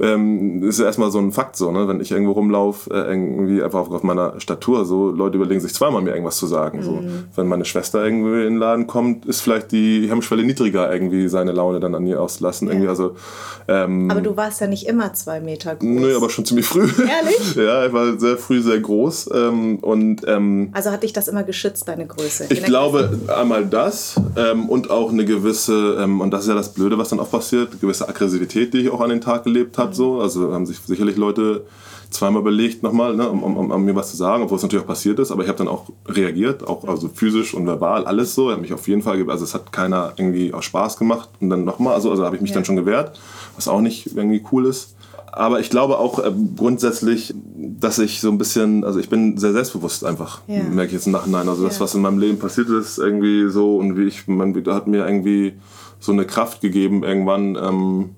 ähm, 0.00 0.62
ist 0.62 0.78
ja 0.78 0.86
erstmal 0.86 1.10
so 1.10 1.18
ein 1.18 1.32
Fakt 1.32 1.56
so, 1.56 1.72
ne? 1.72 1.88
Wenn 1.88 2.00
ich 2.00 2.12
irgendwo 2.12 2.32
rumlaufe, 2.32 2.90
äh, 2.90 3.08
irgendwie 3.08 3.62
einfach 3.62 3.90
auf 3.90 4.02
meiner 4.02 4.38
Statur, 4.40 4.84
so 4.84 5.10
Leute 5.10 5.36
überlegen 5.36 5.60
sich 5.60 5.74
zweimal 5.74 6.02
mir 6.02 6.10
irgendwas 6.10 6.36
zu 6.36 6.46
sagen. 6.46 6.78
Mhm. 6.78 6.82
So. 6.82 7.02
Wenn 7.34 7.48
meine 7.48 7.64
Schwester 7.64 8.04
irgendwie 8.04 8.46
in 8.46 8.54
den 8.54 8.56
Laden 8.58 8.86
kommt, 8.86 9.26
ist 9.26 9.40
vielleicht 9.40 9.72
die 9.72 10.08
Hemmschwelle 10.08 10.44
niedriger, 10.44 10.92
irgendwie 10.92 11.28
seine 11.28 11.52
Laune 11.52 11.80
dann 11.80 11.94
an 11.94 12.06
ihr 12.06 12.20
auszulassen. 12.20 12.68
Ja. 12.68 12.74
Irgendwie, 12.74 12.88
also, 12.88 13.16
ähm, 13.66 14.10
aber 14.10 14.20
du 14.20 14.36
warst 14.36 14.60
ja 14.60 14.66
nicht 14.66 14.86
immer 14.86 15.12
zwei 15.14 15.40
Meter 15.40 15.74
groß. 15.74 15.88
Nee, 15.88 16.14
aber 16.14 16.30
schon 16.30 16.44
ziemlich 16.44 16.66
früh. 16.66 16.86
Ehrlich? 16.86 17.54
ja, 17.56 17.86
ich 17.86 17.92
war 17.92 18.18
sehr 18.18 18.36
früh 18.36 18.60
sehr 18.60 18.78
groß. 18.78 19.30
Ähm, 19.34 19.78
und, 19.80 20.22
ähm, 20.26 20.70
also 20.72 20.90
hat 20.90 21.02
dich 21.02 21.12
das 21.12 21.28
immer 21.28 21.42
geschützt, 21.42 21.87
deine 21.88 22.06
Größe? 22.06 22.46
Ich 22.50 22.62
glaube 22.62 23.18
einmal 23.34 23.66
das 23.66 24.16
ähm, 24.36 24.68
und 24.68 24.90
auch 24.90 25.10
eine 25.10 25.24
gewisse, 25.24 25.96
ähm, 26.00 26.20
und 26.20 26.30
das 26.30 26.42
ist 26.42 26.48
ja 26.48 26.54
das 26.54 26.72
Blöde, 26.72 26.98
was 26.98 27.08
dann 27.08 27.20
auch 27.20 27.30
passiert, 27.30 27.80
gewisse 27.80 28.08
Aggressivität, 28.08 28.74
die 28.74 28.78
ich 28.78 28.90
auch 28.90 29.00
an 29.00 29.10
den 29.10 29.20
Tag 29.20 29.44
gelebt 29.44 29.78
habe. 29.78 29.94
So. 29.94 30.20
Also 30.20 30.52
haben 30.52 30.66
sich 30.66 30.78
sicherlich 30.78 31.16
Leute 31.16 31.64
zweimal 32.10 32.42
überlegt 32.42 32.82
nochmal, 32.82 33.14
ne, 33.14 33.28
um, 33.28 33.42
um, 33.42 33.70
um, 33.70 33.84
mir 33.84 33.94
was 33.94 34.10
zu 34.10 34.16
sagen, 34.16 34.42
obwohl 34.42 34.56
es 34.56 34.62
natürlich 34.62 34.82
auch 34.82 34.88
passiert 34.88 35.18
ist. 35.18 35.30
Aber 35.30 35.42
ich 35.42 35.48
habe 35.48 35.58
dann 35.58 35.68
auch 35.68 35.90
reagiert, 36.06 36.66
auch 36.66 36.84
also 36.84 37.08
physisch 37.08 37.54
und 37.54 37.66
verbal, 37.66 38.06
alles 38.06 38.34
so. 38.34 38.48
Er 38.48 38.54
hat 38.54 38.62
mich 38.62 38.72
auf 38.72 38.88
jeden 38.88 39.02
Fall, 39.02 39.28
also 39.30 39.44
es 39.44 39.54
hat 39.54 39.72
keiner 39.72 40.14
irgendwie 40.16 40.54
auch 40.54 40.62
Spaß 40.62 40.96
gemacht. 40.96 41.28
Und 41.40 41.50
dann 41.50 41.64
nochmal, 41.64 41.94
also, 41.94 42.10
also 42.10 42.24
habe 42.24 42.36
ich 42.36 42.42
mich 42.42 42.50
ja. 42.50 42.54
dann 42.54 42.64
schon 42.64 42.76
gewehrt, 42.76 43.18
was 43.56 43.68
auch 43.68 43.80
nicht 43.80 44.16
irgendwie 44.16 44.42
cool 44.52 44.66
ist. 44.66 44.94
Aber 45.38 45.60
ich 45.60 45.70
glaube 45.70 45.98
auch 45.98 46.18
äh, 46.18 46.32
grundsätzlich, 46.56 47.32
dass 47.56 48.00
ich 48.00 48.20
so 48.20 48.28
ein 48.28 48.38
bisschen, 48.38 48.82
also 48.82 48.98
ich 48.98 49.08
bin 49.08 49.38
sehr 49.38 49.52
selbstbewusst 49.52 50.04
einfach, 50.04 50.40
ja. 50.48 50.64
merke 50.64 50.88
ich 50.88 50.94
jetzt 50.94 51.06
im 51.06 51.12
Nachhinein. 51.12 51.48
Also 51.48 51.64
das, 51.64 51.78
was 51.78 51.94
in 51.94 52.02
meinem 52.02 52.18
Leben 52.18 52.40
passiert 52.40 52.68
ist, 52.70 52.98
irgendwie 52.98 53.48
so 53.48 53.76
und 53.76 53.96
wie 53.96 54.08
ich, 54.08 54.26
man 54.26 54.52
hat 54.66 54.88
mir 54.88 55.06
irgendwie 55.06 55.54
so 56.00 56.10
eine 56.10 56.26
Kraft 56.26 56.60
gegeben 56.60 57.04
irgendwann, 57.04 57.54
ähm, 57.54 58.10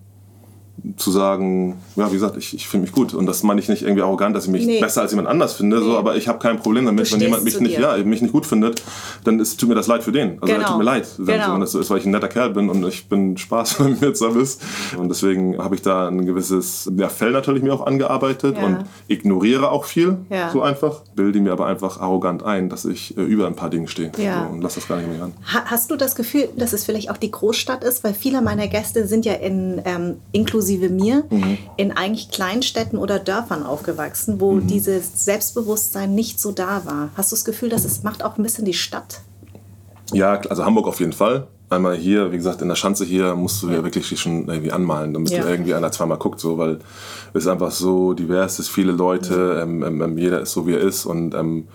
zu 0.97 1.11
sagen, 1.11 1.81
ja, 1.97 2.09
wie 2.09 2.15
gesagt, 2.15 2.37
ich, 2.37 2.55
ich 2.55 2.69
finde 2.69 2.87
mich 2.87 2.93
gut. 2.93 3.15
Und 3.15 3.27
das 3.27 3.43
meine 3.43 3.61
ich 3.61 3.69
nicht 3.69 3.83
irgendwie 3.83 4.03
arrogant, 4.03 4.35
dass 4.35 4.45
ich 4.47 4.51
mich 4.51 4.67
nee. 4.67 4.81
besser 4.81 5.03
als 5.03 5.13
jemand 5.13 5.29
anders 5.29 5.55
finde, 5.55 5.79
nee. 5.79 5.85
so, 5.85 5.97
aber 5.97 6.17
ich 6.17 6.29
habe 6.29 6.39
kein 6.39 6.59
Problem 6.59 6.87
damit, 6.87 7.13
wenn 7.13 7.21
jemand 7.21 7.45
mich 7.45 7.61
nicht, 7.61 7.79
ja, 7.79 7.97
mich 7.99 8.23
nicht 8.23 8.33
gut 8.33 8.47
findet, 8.47 8.83
dann 9.25 9.41
ist, 9.41 9.59
tut 9.61 9.69
mir 9.69 9.75
das 9.75 9.87
leid 9.87 10.03
für 10.03 10.13
den. 10.13 10.41
Also 10.41 10.55
genau. 10.55 10.69
tut 10.69 10.79
mir 10.79 10.85
leid, 10.85 11.09
genau. 11.19 11.55
wenn 11.55 11.61
das 11.61 11.73
so 11.73 11.81
ist, 11.81 11.91
weil 11.91 11.99
ich 11.99 12.07
ein 12.07 12.13
netter 12.13 12.29
Kerl 12.29 12.51
bin 12.51 12.69
und 12.69 12.87
ich 12.87 13.09
bin 13.09 13.37
Spaß, 13.37 13.81
wenn 13.85 13.99
mir 14.01 14.15
zusammen 14.15 14.41
ist. 14.41 14.63
Und 14.97 15.09
deswegen 15.09 15.59
habe 15.59 15.75
ich 15.75 15.83
da 15.83 16.09
ein 16.09 16.25
gewisses 16.25 16.91
ja, 16.97 17.09
Fell 17.09 17.33
natürlich 17.33 17.63
mir 17.63 17.75
auch 17.75 17.87
angearbeitet 17.87 18.57
ja. 18.57 18.65
und 18.65 18.85
ignoriere 19.09 19.71
auch 19.71 19.85
viel, 19.85 20.19
ja. 20.31 20.51
so 20.51 20.63
einfach. 20.63 21.03
Bilde 21.15 21.41
mir 21.41 21.53
aber 21.53 21.67
einfach 21.67 22.01
arrogant 22.01 22.43
ein, 22.43 22.69
dass 22.69 22.85
ich 22.85 23.17
äh, 23.17 23.23
über 23.23 23.47
ein 23.47 23.55
paar 23.55 23.71
Dinge 23.71 23.89
stehe 23.89 24.13
ja. 24.17 24.47
so, 24.47 24.55
und 24.55 24.63
lass 24.63 24.77
das 24.77 24.89
gar 24.89 24.97
nicht 24.97 25.11
mehr 25.11 25.23
an. 25.23 25.33
hast 25.43 25.91
du 25.91 25.97
das 25.97 26.15
Gefühl, 26.15 26.49
dass 26.57 26.73
es 26.73 26.85
vielleicht 26.85 27.11
auch 27.11 27.17
die 27.17 27.31
Großstadt 27.31 27.85
ist? 27.85 28.05
Weil 28.05 28.15
viele 28.15 28.41
meiner 28.41 28.69
Gäste 28.69 29.07
sind 29.07 29.25
ja 29.25 29.35
in 29.35 29.83
ähm, 29.85 30.17
inklusive 30.33 30.70
inklusive 30.71 30.89
mir, 30.89 31.25
mhm. 31.31 31.59
in 31.77 31.93
eigentlich 31.93 32.31
Kleinstädten 32.31 32.99
oder 32.99 33.19
Dörfern 33.19 33.65
aufgewachsen, 33.65 34.41
wo 34.41 34.53
mhm. 34.53 34.67
dieses 34.67 35.25
Selbstbewusstsein 35.25 36.15
nicht 36.15 36.41
so 36.41 36.53
da 36.53 36.83
war. 36.85 37.11
Hast 37.17 37.33
du 37.33 37.37
das 37.37 37.45
Gefühl, 37.45 37.69
dass 37.69 37.85
es 37.85 38.03
macht 38.03 38.25
auch 38.25 38.37
ein 38.37 38.43
bisschen 38.43 38.65
die 38.65 38.75
Stadt? 38.75 39.21
Ja, 40.13 40.41
also 40.49 40.65
Hamburg 40.65 40.87
auf 40.87 41.01
jeden 41.01 41.13
Fall. 41.13 41.47
Einmal 41.69 41.97
hier, 41.97 42.33
wie 42.33 42.37
gesagt, 42.37 42.63
in 42.63 42.69
der 42.69 42.75
Schanze 42.75 43.05
hier 43.05 43.37
musst 43.37 43.63
du 43.63 43.71
ja 43.71 43.85
wirklich 43.85 44.19
schon 44.21 44.49
irgendwie 44.49 44.73
anmalen, 44.73 45.15
damit 45.15 45.31
ja. 45.31 45.47
irgendwie 45.47 45.73
einer 45.75 45.93
zweimal 45.93 46.19
guckt, 46.19 46.41
so, 46.41 46.59
weil 46.59 46.81
es 47.33 47.47
einfach 47.47 47.71
so 47.71 48.13
divers 48.13 48.59
ist, 48.59 48.69
viele 48.69 48.91
Leute, 48.91 49.65
mhm. 49.65 49.85
ähm, 49.85 50.03
ähm, 50.03 50.19
jeder 50.19 50.41
ist 50.41 50.53
so, 50.53 50.67
wie 50.67 50.75
er 50.75 50.81
ist 50.81 51.07
und 51.07 51.35
ähm, 51.35 51.69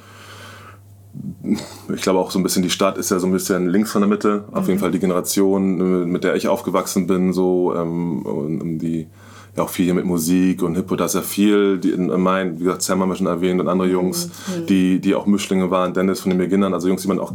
ich 1.94 2.02
glaube 2.02 2.20
auch 2.20 2.32
so 2.32 2.40
ein 2.40 2.44
bisschen 2.44 2.64
die 2.64 2.70
Stadt 2.70 2.98
ist 2.98 3.12
ja 3.12 3.20
so 3.20 3.28
ein 3.28 3.34
bisschen 3.34 3.70
links 3.70 3.92
von 3.92 4.02
der 4.02 4.10
Mitte. 4.10 4.46
Auf 4.52 4.64
mhm. 4.64 4.70
jeden 4.70 4.80
Fall 4.80 4.92
die 4.92 5.00
Generation, 5.00 6.12
mit 6.12 6.24
der 6.24 6.36
ich 6.36 6.48
aufgewachsen 6.48 7.08
bin, 7.08 7.34
so 7.34 7.74
ähm, 7.76 8.80
die 8.80 9.08
ja 9.56 9.64
auch 9.64 9.70
viel 9.70 9.86
hier 9.86 9.94
mit 9.94 10.06
Musik 10.06 10.62
und 10.64 10.76
Hip-Hop, 10.76 10.98
da 10.98 11.06
ist 11.06 11.16
ja 11.16 11.22
viel, 11.22 11.78
die 11.78 11.92
in 11.92 12.08
mein, 12.22 12.60
wie 12.60 12.66
gesagt, 12.66 12.82
Sam 12.82 13.00
haben 13.00 13.10
wir 13.10 13.16
schon 13.16 13.28
erwähnt 13.28 13.62
und 13.62 13.68
andere 13.68 13.88
Jungs, 13.88 14.28
mhm. 14.28 14.66
die, 14.66 15.00
die 15.00 15.16
auch 15.16 15.26
Mischlinge 15.26 15.72
waren, 15.72 15.94
Dennis 15.94 16.20
von 16.20 16.32
den 16.32 16.38
Beginnern, 16.38 16.74
also 16.74 16.88
Jungs, 16.88 17.04
die 17.04 17.08
man 17.08 17.20
auch 17.20 17.34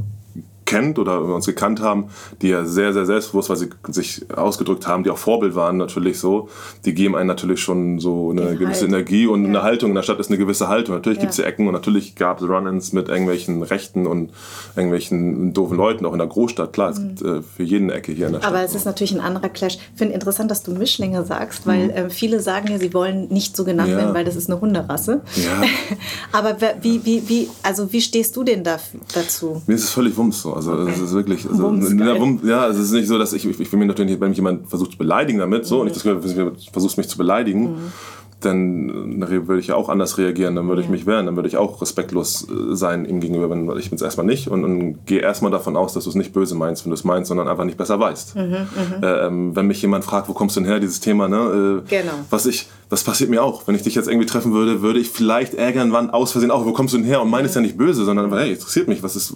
kennt 0.70 0.98
oder 0.98 1.22
uns 1.22 1.46
gekannt 1.46 1.80
haben, 1.80 2.06
die 2.42 2.48
ja 2.48 2.64
sehr, 2.64 2.92
sehr 2.92 3.04
selbstbewusst, 3.04 3.50
weil 3.50 3.56
sie 3.56 3.70
sich 3.88 4.24
ausgedrückt 4.34 4.86
haben, 4.86 5.02
die 5.02 5.10
auch 5.10 5.18
Vorbild 5.18 5.54
waren 5.54 5.76
natürlich 5.76 6.18
so, 6.18 6.48
die 6.84 6.94
geben 6.94 7.16
einen 7.16 7.26
natürlich 7.26 7.60
schon 7.60 7.98
so 7.98 8.30
eine 8.30 8.56
gewisse 8.56 8.82
Halt. 8.82 8.92
Energie 8.92 9.26
und 9.26 9.42
ja. 9.42 9.48
eine 9.48 9.62
Haltung. 9.62 9.90
In 9.90 9.96
der 9.96 10.02
Stadt 10.02 10.20
ist 10.20 10.28
eine 10.28 10.38
gewisse 10.38 10.68
Haltung. 10.68 10.94
Natürlich 10.94 11.18
ja. 11.18 11.22
gibt 11.22 11.30
es 11.30 11.36
hier 11.36 11.46
Ecken 11.46 11.66
und 11.66 11.72
natürlich 11.72 12.14
gab 12.14 12.40
es 12.40 12.48
Run-ins 12.48 12.92
mit 12.92 13.08
irgendwelchen 13.08 13.62
Rechten 13.62 14.06
und 14.06 14.30
irgendwelchen 14.76 15.52
doofen 15.52 15.76
Leuten, 15.76 16.06
auch 16.06 16.12
in 16.12 16.18
der 16.18 16.28
Großstadt. 16.28 16.72
Klar, 16.72 16.90
es 16.90 16.98
mhm. 16.98 17.08
gibt 17.08 17.22
äh, 17.22 17.42
für 17.42 17.62
jeden 17.62 17.90
Ecke 17.90 18.12
hier 18.12 18.26
in 18.26 18.34
der 18.34 18.40
Stadt. 18.40 18.52
Aber 18.52 18.62
es 18.62 18.74
ist 18.74 18.84
natürlich 18.84 19.12
ein 19.12 19.20
anderer 19.20 19.48
Clash. 19.48 19.74
Ich 19.74 19.98
finde 19.98 20.14
interessant, 20.14 20.50
dass 20.50 20.62
du 20.62 20.72
Mischlinge 20.72 21.24
sagst, 21.24 21.66
weil 21.66 21.86
mhm. 21.86 21.90
äh, 21.90 22.10
viele 22.10 22.40
sagen 22.40 22.70
ja, 22.70 22.78
sie 22.78 22.94
wollen 22.94 23.28
nicht 23.28 23.56
so 23.56 23.64
genannt 23.64 23.90
ja. 23.90 23.96
werden, 23.96 24.14
weil 24.14 24.24
das 24.24 24.36
ist 24.36 24.48
eine 24.48 24.60
Hunderasse. 24.60 25.22
Ja. 25.34 25.62
Aber 26.32 26.56
wie, 26.80 27.04
wie, 27.04 27.28
wie, 27.28 27.48
also 27.62 27.92
wie 27.92 28.00
stehst 28.00 28.36
du 28.36 28.44
denn 28.44 28.62
da, 28.62 28.78
dazu? 29.14 29.62
Mir 29.66 29.74
ist 29.74 29.84
es 29.84 29.90
völlig 29.90 30.16
wumms 30.16 30.42
so. 30.42 30.59
Also 30.68 30.82
okay. 30.82 30.92
es 30.94 31.00
ist 31.00 31.14
wirklich, 31.14 31.48
also, 31.48 31.64
Wumms, 31.64 32.40
ja, 32.44 32.68
es 32.68 32.78
ist 32.78 32.92
nicht 32.92 33.08
so, 33.08 33.18
dass 33.18 33.32
ich, 33.32 33.46
ich, 33.46 33.60
ich 33.60 33.72
will 33.72 33.78
mich 33.78 33.88
natürlich 33.88 34.20
wenn 34.20 34.28
mich 34.28 34.38
jemand 34.38 34.68
versucht 34.68 34.92
zu 34.92 34.98
beleidigen 34.98 35.38
damit, 35.38 35.66
so, 35.66 35.76
mhm. 35.76 35.80
und 35.82 35.86
ich 35.88 35.92
das 35.94 36.02
Gefühl, 36.02 36.52
versuchst 36.72 36.98
mich 36.98 37.08
zu 37.08 37.18
beleidigen, 37.18 37.62
mhm 37.62 37.92
dann 38.40 39.20
würde 39.20 39.60
ich 39.60 39.68
ja 39.68 39.74
auch 39.74 39.88
anders 39.88 40.18
reagieren, 40.18 40.56
dann 40.56 40.68
würde 40.68 40.82
ich 40.82 40.88
mich 40.88 41.06
wehren, 41.06 41.26
dann 41.26 41.36
würde 41.36 41.48
ich 41.48 41.56
auch 41.56 41.80
respektlos 41.80 42.48
äh, 42.48 42.74
sein 42.74 43.04
ihm 43.04 43.20
gegenüber, 43.20 43.50
wenn 43.50 43.70
ich 43.78 43.90
bin 43.90 43.96
es 43.96 44.02
erstmal 44.02 44.26
nicht 44.26 44.48
und, 44.48 44.64
und 44.64 45.06
gehe 45.06 45.20
erstmal 45.20 45.50
davon 45.50 45.76
aus, 45.76 45.92
dass 45.92 46.04
du 46.04 46.10
es 46.10 46.16
nicht 46.16 46.32
böse 46.32 46.54
meinst, 46.54 46.84
wenn 46.84 46.90
du 46.90 46.94
es 46.94 47.04
meinst, 47.04 47.28
sondern 47.28 47.48
einfach 47.48 47.64
nicht 47.64 47.76
besser 47.76 48.00
weißt. 48.00 48.36
Mhm, 48.36 48.42
mhm, 48.42 49.02
äh, 49.02 49.26
ähm, 49.26 49.56
wenn 49.56 49.66
mich 49.66 49.82
jemand 49.82 50.04
fragt, 50.04 50.28
wo 50.28 50.32
kommst 50.32 50.56
du 50.56 50.60
denn 50.60 50.68
her, 50.68 50.80
dieses 50.80 51.00
Thema, 51.00 51.28
ne? 51.28 51.82
Äh, 51.86 51.90
genau. 51.90 52.12
Was 52.30 52.46
ich, 52.46 52.68
das 52.88 53.04
passiert 53.04 53.30
mir 53.30 53.42
auch. 53.42 53.66
Wenn 53.66 53.74
ich 53.74 53.82
dich 53.82 53.94
jetzt 53.94 54.08
irgendwie 54.08 54.26
treffen 54.26 54.52
würde, 54.52 54.80
würde 54.80 54.98
ich 54.98 55.10
vielleicht 55.10 55.54
ärgern, 55.54 55.92
wann 55.92 56.10
aus 56.10 56.32
Versehen 56.32 56.50
auch, 56.50 56.64
wo 56.64 56.72
kommst 56.72 56.94
du 56.94 56.98
denn 56.98 57.06
her? 57.06 57.20
Und 57.20 57.30
meine 57.30 57.46
ist 57.46 57.54
ja 57.54 57.60
nicht 57.60 57.76
böse, 57.76 58.04
sondern 58.04 58.32
hey, 58.32 58.52
interessiert 58.52 58.88
mich, 58.88 59.02
was 59.02 59.16
ist, 59.16 59.34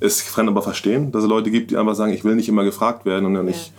ich 0.00 0.34
kann 0.34 0.48
aber 0.48 0.62
verstehen, 0.62 1.12
dass 1.12 1.22
es 1.22 1.28
Leute 1.28 1.50
gibt, 1.50 1.70
die 1.70 1.76
einfach 1.76 1.94
sagen, 1.94 2.12
ich 2.12 2.24
will 2.24 2.36
nicht 2.36 2.48
immer 2.48 2.64
gefragt 2.64 3.04
werden 3.04 3.26
und 3.26 3.34
dann 3.34 3.46
ja. 3.46 3.52
nicht, 3.52 3.72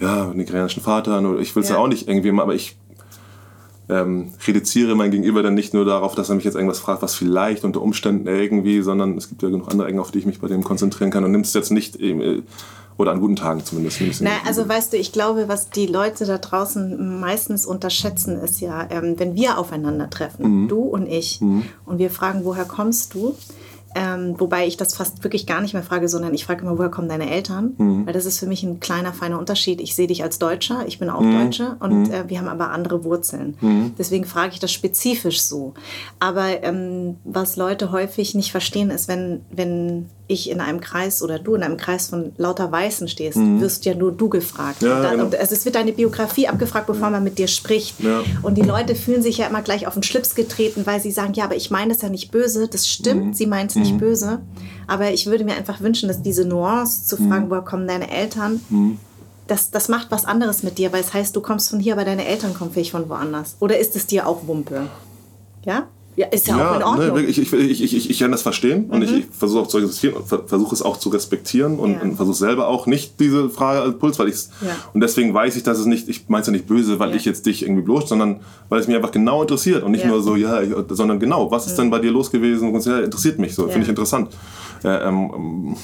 ja, 0.00 0.32
nigerianischen 0.34 0.82
Vater, 0.82 1.22
ich 1.38 1.54
will 1.54 1.62
es 1.62 1.68
ja. 1.68 1.76
ja 1.76 1.80
auch 1.80 1.88
nicht 1.88 2.08
irgendwie, 2.08 2.30
aber 2.30 2.54
ich 2.54 2.76
ähm, 3.88 4.32
reduziere 4.46 4.94
mein 4.94 5.10
Gegenüber 5.10 5.42
dann 5.42 5.54
nicht 5.54 5.74
nur 5.74 5.84
darauf, 5.84 6.14
dass 6.14 6.28
er 6.28 6.36
mich 6.36 6.44
jetzt 6.44 6.54
irgendwas 6.54 6.78
fragt, 6.78 7.02
was 7.02 7.14
vielleicht 7.14 7.64
unter 7.64 7.82
Umständen 7.82 8.26
irgendwie, 8.26 8.80
sondern 8.82 9.16
es 9.16 9.28
gibt 9.28 9.42
ja 9.42 9.50
genug 9.50 9.70
andere 9.70 9.88
Ecken, 9.88 9.98
auf 9.98 10.10
die 10.10 10.18
ich 10.18 10.26
mich 10.26 10.40
bei 10.40 10.48
dem 10.48 10.64
konzentrieren 10.64 11.10
kann 11.10 11.24
und 11.24 11.32
nimmst 11.32 11.54
jetzt 11.54 11.70
nicht 11.70 12.00
äh, 12.00 12.42
oder 12.96 13.10
an 13.10 13.20
guten 13.20 13.36
Tagen 13.36 13.64
zumindest. 13.64 14.00
Na, 14.20 14.30
also 14.46 14.68
weißt 14.68 14.92
du, 14.92 14.96
ich 14.96 15.12
glaube, 15.12 15.48
was 15.48 15.70
die 15.70 15.86
Leute 15.86 16.26
da 16.26 16.38
draußen 16.38 17.20
meistens 17.20 17.66
unterschätzen, 17.66 18.38
ist 18.38 18.60
ja, 18.60 18.86
ähm, 18.90 19.14
wenn 19.18 19.34
wir 19.34 19.58
aufeinandertreffen, 19.58 20.62
mhm. 20.62 20.68
du 20.68 20.80
und 20.80 21.06
ich, 21.06 21.40
mhm. 21.40 21.64
und 21.86 21.98
wir 21.98 22.10
fragen, 22.10 22.44
woher 22.44 22.64
kommst 22.64 23.14
du? 23.14 23.34
Ähm, 23.94 24.34
wobei 24.38 24.66
ich 24.66 24.76
das 24.76 24.94
fast 24.94 25.22
wirklich 25.22 25.46
gar 25.46 25.60
nicht 25.60 25.72
mehr 25.72 25.82
frage, 25.82 26.08
sondern 26.08 26.34
ich 26.34 26.44
frage 26.44 26.62
immer, 26.62 26.76
woher 26.78 26.90
kommen 26.90 27.08
deine 27.08 27.30
Eltern? 27.30 27.74
Mhm. 27.78 28.06
Weil 28.06 28.12
das 28.12 28.26
ist 28.26 28.38
für 28.38 28.46
mich 28.46 28.62
ein 28.62 28.80
kleiner, 28.80 29.12
feiner 29.12 29.38
Unterschied. 29.38 29.80
Ich 29.80 29.94
sehe 29.94 30.06
dich 30.06 30.22
als 30.22 30.38
Deutscher, 30.38 30.84
ich 30.86 30.98
bin 30.98 31.10
auch 31.10 31.20
mhm. 31.20 31.32
Deutsche 31.32 31.76
und 31.80 32.08
mhm. 32.08 32.12
äh, 32.12 32.28
wir 32.28 32.38
haben 32.38 32.48
aber 32.48 32.70
andere 32.70 33.04
Wurzeln. 33.04 33.56
Mhm. 33.60 33.94
Deswegen 33.96 34.24
frage 34.24 34.52
ich 34.52 34.60
das 34.60 34.72
spezifisch 34.72 35.42
so. 35.42 35.74
Aber 36.18 36.62
ähm, 36.62 37.16
was 37.24 37.56
Leute 37.56 37.92
häufig 37.92 38.34
nicht 38.34 38.50
verstehen, 38.50 38.90
ist, 38.90 39.08
wenn, 39.08 39.42
wenn 39.50 40.08
ich 40.26 40.50
in 40.50 40.60
einem 40.60 40.80
Kreis 40.80 41.22
oder 41.22 41.38
du 41.38 41.54
in 41.54 41.62
einem 41.62 41.76
Kreis 41.76 42.08
von 42.08 42.32
lauter 42.38 42.72
Weißen 42.72 43.08
stehst, 43.08 43.36
mhm. 43.36 43.60
wirst 43.60 43.84
ja 43.84 43.94
nur 43.94 44.10
du 44.10 44.30
gefragt. 44.30 44.80
Ja, 44.80 45.02
da, 45.02 45.10
genau. 45.10 45.24
also 45.24 45.54
es 45.54 45.64
wird 45.66 45.74
deine 45.74 45.92
Biografie 45.92 46.48
abgefragt, 46.48 46.86
bevor 46.86 47.10
man 47.10 47.22
mit 47.22 47.36
dir 47.36 47.46
spricht. 47.46 48.00
Ja. 48.00 48.22
Und 48.42 48.56
die 48.56 48.62
Leute 48.62 48.94
fühlen 48.94 49.22
sich 49.22 49.38
ja 49.38 49.46
immer 49.46 49.60
gleich 49.60 49.86
auf 49.86 49.94
den 49.94 50.02
Schlips 50.02 50.34
getreten, 50.34 50.86
weil 50.86 51.00
sie 51.00 51.10
sagen, 51.10 51.34
ja, 51.34 51.44
aber 51.44 51.56
ich 51.56 51.70
meine 51.70 51.92
es 51.92 52.00
ja 52.00 52.08
nicht 52.08 52.30
böse. 52.30 52.68
Das 52.68 52.88
stimmt, 52.88 53.26
mhm. 53.26 53.34
sie 53.34 53.46
meint 53.46 53.72
es 53.72 53.76
nicht 53.76 53.92
mhm. 53.92 53.98
böse. 53.98 54.40
Aber 54.86 55.10
ich 55.12 55.26
würde 55.26 55.44
mir 55.44 55.56
einfach 55.56 55.82
wünschen, 55.82 56.08
dass 56.08 56.22
diese 56.22 56.46
Nuance 56.46 57.04
zu 57.04 57.16
fragen, 57.16 57.46
mhm. 57.46 57.50
woher 57.50 57.62
kommen 57.62 57.86
deine 57.86 58.10
Eltern, 58.10 58.62
mhm. 58.70 58.98
das, 59.46 59.70
das 59.70 59.88
macht 59.88 60.10
was 60.10 60.24
anderes 60.24 60.62
mit 60.62 60.78
dir, 60.78 60.90
weil 60.92 61.00
es 61.00 61.12
heißt, 61.12 61.36
du 61.36 61.42
kommst 61.42 61.68
von 61.68 61.80
hier, 61.80 61.92
aber 61.92 62.04
deine 62.06 62.24
Eltern 62.26 62.54
kommen 62.54 62.70
vielleicht 62.72 62.92
von 62.92 63.10
woanders. 63.10 63.56
Oder 63.60 63.78
ist 63.78 63.94
es 63.94 64.06
dir 64.06 64.26
auch 64.26 64.46
Wumpe? 64.46 64.86
Ja? 65.66 65.88
Ja, 66.16 66.26
ist 66.28 66.46
ja, 66.46 66.56
ja 66.56 66.70
auch 66.70 66.76
in 66.76 66.82
Ordnung. 66.82 67.22
Ne, 67.22 67.22
ich, 67.22 67.38
ich, 67.38 67.52
ich, 67.52 67.82
ich, 67.82 68.10
ich 68.10 68.18
kann 68.18 68.30
das 68.30 68.42
verstehen 68.42 68.86
mhm. 68.86 68.92
und 68.92 69.02
ich, 69.02 69.12
ich 69.12 69.26
versuche 69.26 69.62
auch 69.62 69.66
zu 69.66 69.78
respektieren 69.78 70.16
und 70.16 70.48
versuche 70.48 70.74
es 70.74 70.82
auch 70.82 70.96
zu 70.96 71.08
respektieren 71.08 71.78
und, 71.78 71.94
ja. 71.94 72.00
und 72.02 72.16
versuche 72.16 72.36
selber 72.36 72.68
auch 72.68 72.86
nicht 72.86 73.18
diese 73.18 73.50
Frage 73.50 73.80
als 73.80 73.98
Puls, 73.98 74.18
weil 74.18 74.28
ich 74.28 74.36
ja. 74.60 74.76
und 74.92 75.00
deswegen 75.00 75.34
weiß 75.34 75.56
ich, 75.56 75.64
dass 75.64 75.78
es 75.78 75.86
nicht, 75.86 76.08
ich 76.08 76.28
meine 76.28 76.42
es 76.42 76.46
ja 76.46 76.52
nicht 76.52 76.66
böse, 76.66 76.98
weil 76.98 77.14
ich 77.16 77.24
jetzt 77.24 77.46
dich 77.46 77.62
irgendwie 77.62 77.82
bloß, 77.82 78.08
sondern 78.08 78.40
weil 78.68 78.80
es 78.80 78.86
mich 78.86 78.96
einfach 78.96 79.10
genau 79.10 79.42
interessiert 79.42 79.82
und 79.82 79.90
nicht 79.90 80.06
nur 80.06 80.22
so, 80.22 80.36
ja, 80.36 80.60
sondern 80.88 81.18
genau, 81.18 81.50
was 81.50 81.66
ist 81.66 81.72
mhm. 81.72 81.82
denn 81.82 81.90
bei 81.90 81.98
dir 81.98 82.12
los 82.12 82.30
gewesen? 82.30 82.72
Und 82.72 82.84
ja, 82.84 83.00
interessiert 83.00 83.38
mich 83.38 83.54
so, 83.54 83.66
finde 83.68 83.82
ich 83.82 83.88
interessant. 83.88 84.30
Äh, 84.84 85.08
ähm, 85.08 85.76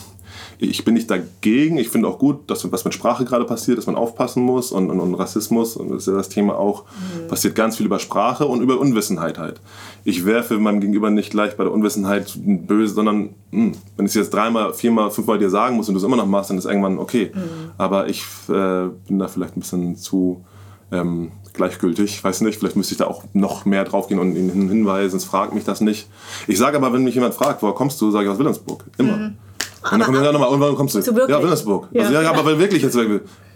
ich 0.63 0.85
bin 0.85 0.95
nicht 0.95 1.11
dagegen. 1.11 1.79
Ich 1.79 1.89
finde 1.89 2.07
auch 2.07 2.19
gut, 2.19 2.51
dass 2.51 2.71
was 2.71 2.85
mit 2.85 2.93
Sprache 2.93 3.25
gerade 3.25 3.45
passiert, 3.47 3.79
dass 3.79 3.87
man 3.87 3.97
aufpassen 3.97 4.43
muss 4.43 4.73
und, 4.73 4.91
und, 4.91 5.01
und 5.01 5.15
Rassismus 5.15 5.77
und 5.77 5.89
das 5.89 6.03
ist 6.03 6.09
ja 6.09 6.13
das 6.13 6.29
Thema 6.29 6.59
auch. 6.59 6.85
Mhm. 6.85 7.29
Passiert 7.29 7.55
ganz 7.55 7.79
viel 7.79 7.87
über 7.87 7.99
Sprache 7.99 8.47
und 8.47 8.61
über 8.61 8.79
Unwissenheit 8.79 9.39
halt. 9.39 9.61
Ich 10.05 10.25
werfe 10.25 10.59
meinem 10.59 10.81
Gegenüber 10.81 11.11
nicht 11.11 11.31
gleich 11.31 11.57
bei 11.57 11.65
der 11.65 11.73
Unwissenheit 11.73 12.33
böse, 12.37 12.95
sondern 12.95 13.35
mh, 13.51 13.65
hm, 13.65 13.73
wenn 13.97 14.07
ich 14.07 14.11
es 14.11 14.17
jetzt 14.17 14.35
dreimal, 14.35 14.75
viermal, 14.75 15.11
fünfmal 15.11 15.39
dir 15.39 15.51
sagen 15.51 15.77
muss 15.77 15.89
und 15.89 15.95
du 15.95 15.99
es 15.99 16.05
immer 16.05 16.17
noch 16.17 16.27
machst, 16.27 16.51
dann 16.51 16.59
ist 16.59 16.65
irgendwann 16.65 16.99
okay. 16.99 17.33
Mhm. 17.35 17.71
Aber 17.79 18.09
ich 18.09 18.23
äh, 18.49 18.89
bin 19.07 19.19
da 19.19 19.29
vielleicht 19.29 19.57
ein 19.57 19.61
bisschen 19.61 19.97
zu 19.97 20.45
ähm, 20.93 21.33
gleichgültig. 21.53 22.23
Weiß 22.23 22.41
nicht, 22.43 22.59
vielleicht 22.59 22.77
müsste 22.77 22.95
ich 22.95 22.99
da 22.99 23.07
auch 23.07 23.25
noch 23.33 23.65
mehr 23.65 23.85
drauf 23.85 24.09
gehen 24.09 24.19
und 24.19 24.37
ihn 24.37 24.69
hinweisen. 24.69 25.17
Es 25.17 25.25
fragt 25.25 25.55
mich 25.55 25.65
das 25.65 25.81
nicht. 25.81 26.09
Ich 26.47 26.59
sage 26.59 26.77
aber, 26.77 26.93
wenn 26.93 27.05
mich 27.05 27.15
jemand 27.15 27.35
fragt, 27.35 27.63
woher 27.63 27.75
kommst 27.75 28.01
du, 28.01 28.11
sage 28.11 28.27
ich 28.27 28.31
aus 28.31 28.39
Wilhelmsburg. 28.39 28.85
Immer. 28.99 29.17
Mhm. 29.17 29.37
Und 29.83 29.93
dann 29.93 30.03
kommt 30.03 30.23
ja 30.23 30.33
nochmal, 30.33 30.51
und 30.51 30.61
wann 30.61 30.75
kommst 30.75 30.95
du? 30.95 30.99
Ja, 31.01 31.43
Wilhelmsburg. 31.43 31.89
Ja. 31.93 32.03
Also, 32.03 32.15
ja, 32.15 32.23
ja, 32.23 32.33
aber 32.35 32.59
wirklich 32.59 32.83
jetzt 32.83 32.99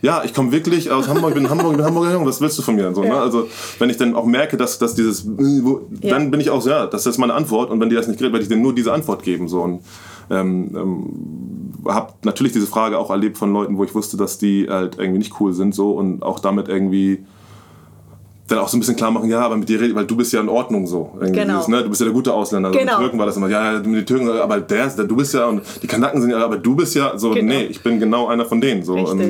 Ja, 0.00 0.22
ich 0.24 0.32
komme 0.32 0.52
wirklich 0.52 0.90
aus 0.90 1.06
Hamburg, 1.06 1.30
ich 1.30 1.34
bin 1.34 1.44
in 1.44 1.50
Hamburg, 1.50 1.72
ich 1.72 1.76
bin 1.76 1.84
Hamburger 1.84 2.12
Jung, 2.12 2.26
was 2.26 2.40
willst 2.40 2.58
du 2.58 2.62
von 2.62 2.76
mir? 2.76 2.94
So, 2.94 3.02
ne? 3.02 3.08
ja. 3.08 3.14
ne? 3.14 3.20
Also, 3.20 3.48
wenn 3.78 3.90
ich 3.90 3.98
dann 3.98 4.14
auch 4.14 4.24
merke, 4.24 4.56
dass, 4.56 4.78
dass 4.78 4.94
dieses, 4.94 5.26
dann 5.26 6.30
bin 6.30 6.40
ich 6.40 6.48
auch 6.48 6.62
so, 6.62 6.70
ja, 6.70 6.86
das 6.86 7.04
ist 7.06 7.18
meine 7.18 7.34
Antwort 7.34 7.70
und 7.70 7.78
wenn 7.80 7.90
die 7.90 7.96
das 7.96 8.08
nicht 8.08 8.18
kriegt, 8.18 8.32
werde 8.32 8.42
ich 8.42 8.48
denen 8.48 8.62
nur 8.62 8.74
diese 8.74 8.92
Antwort 8.92 9.22
geben. 9.22 9.48
So. 9.48 9.60
Und 9.60 9.82
ähm, 10.30 10.70
ähm, 10.74 11.84
habe 11.86 12.14
natürlich 12.22 12.52
diese 12.54 12.66
Frage 12.66 12.98
auch 12.98 13.10
erlebt 13.10 13.36
von 13.36 13.52
Leuten, 13.52 13.76
wo 13.76 13.84
ich 13.84 13.94
wusste, 13.94 14.16
dass 14.16 14.38
die 14.38 14.66
halt 14.68 14.98
irgendwie 14.98 15.18
nicht 15.18 15.38
cool 15.40 15.52
sind 15.52 15.74
so 15.74 15.92
und 15.92 16.22
auch 16.22 16.40
damit 16.40 16.68
irgendwie 16.68 17.24
dann 18.46 18.58
auch 18.58 18.68
so 18.68 18.76
ein 18.76 18.80
bisschen 18.80 18.96
klar 18.96 19.10
machen, 19.10 19.30
ja, 19.30 19.40
aber 19.40 19.56
mit 19.56 19.68
dir 19.68 19.80
reden, 19.80 19.94
weil 19.94 20.04
du 20.04 20.16
bist 20.16 20.32
ja 20.32 20.40
in 20.40 20.50
Ordnung 20.50 20.86
so. 20.86 21.16
Genau. 21.18 21.54
Dieses, 21.54 21.68
ne? 21.68 21.82
Du 21.82 21.88
bist 21.88 22.00
ja 22.00 22.04
der 22.04 22.12
gute 22.12 22.32
Ausländer. 22.32 22.68
Also 22.68 22.78
genau. 22.78 22.92
Mit 22.92 23.00
Türken 23.00 23.18
war 23.18 23.26
das 23.26 23.36
immer, 23.36 23.48
ja, 23.48 23.78
den 23.78 24.04
Türken, 24.04 24.28
aber 24.28 24.60
der, 24.60 24.88
der, 24.88 25.04
du 25.04 25.16
bist 25.16 25.32
ja, 25.32 25.46
und 25.46 25.62
die 25.82 25.86
Kanaken 25.86 26.20
sind 26.20 26.30
ja, 26.30 26.44
aber 26.44 26.58
du 26.58 26.76
bist 26.76 26.94
ja, 26.94 27.16
so, 27.16 27.30
genau. 27.30 27.54
nee, 27.54 27.64
ich 27.64 27.82
bin 27.82 27.98
genau 27.98 28.28
einer 28.28 28.44
von 28.44 28.60
denen. 28.60 28.82
So. 28.82 28.94
Und, 28.94 29.20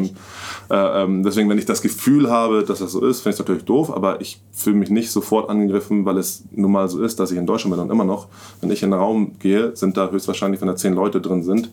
äh, 0.71 1.03
ähm, 1.03 1.23
deswegen, 1.23 1.49
wenn 1.49 1.59
ich 1.59 1.67
das 1.67 1.83
Gefühl 1.83 2.31
habe, 2.31 2.65
dass 2.65 2.79
das 2.79 2.93
so 2.93 3.05
ist, 3.07 3.21
finde 3.21 3.35
ich 3.35 3.35
es 3.35 3.39
natürlich 3.39 3.65
doof, 3.65 3.95
aber 3.95 4.21
ich 4.21 4.41
fühle 4.53 4.77
mich 4.77 4.91
nicht 4.91 5.11
sofort 5.11 5.49
angegriffen, 5.51 6.05
weil 6.05 6.19
es 6.19 6.45
nun 6.53 6.73
mal 6.73 6.89
so 6.89 7.03
ist, 7.03 7.21
dass 7.21 7.31
ich 7.31 7.39
in 7.39 7.47
Deutschland 7.47 7.77
bin 7.77 7.85
und 7.85 7.91
immer 7.91 8.05
noch, 8.05 8.29
wenn 8.61 8.71
ich 8.71 8.83
in 8.83 8.91
den 8.91 8.99
Raum 8.99 9.33
gehe, 9.39 9.77
sind 9.77 9.97
da 9.97 10.11
höchstwahrscheinlich, 10.11 10.61
wenn 10.61 10.69
da 10.69 10.77
zehn 10.77 10.95
Leute 10.95 11.21
drin 11.21 11.43
sind, 11.43 11.71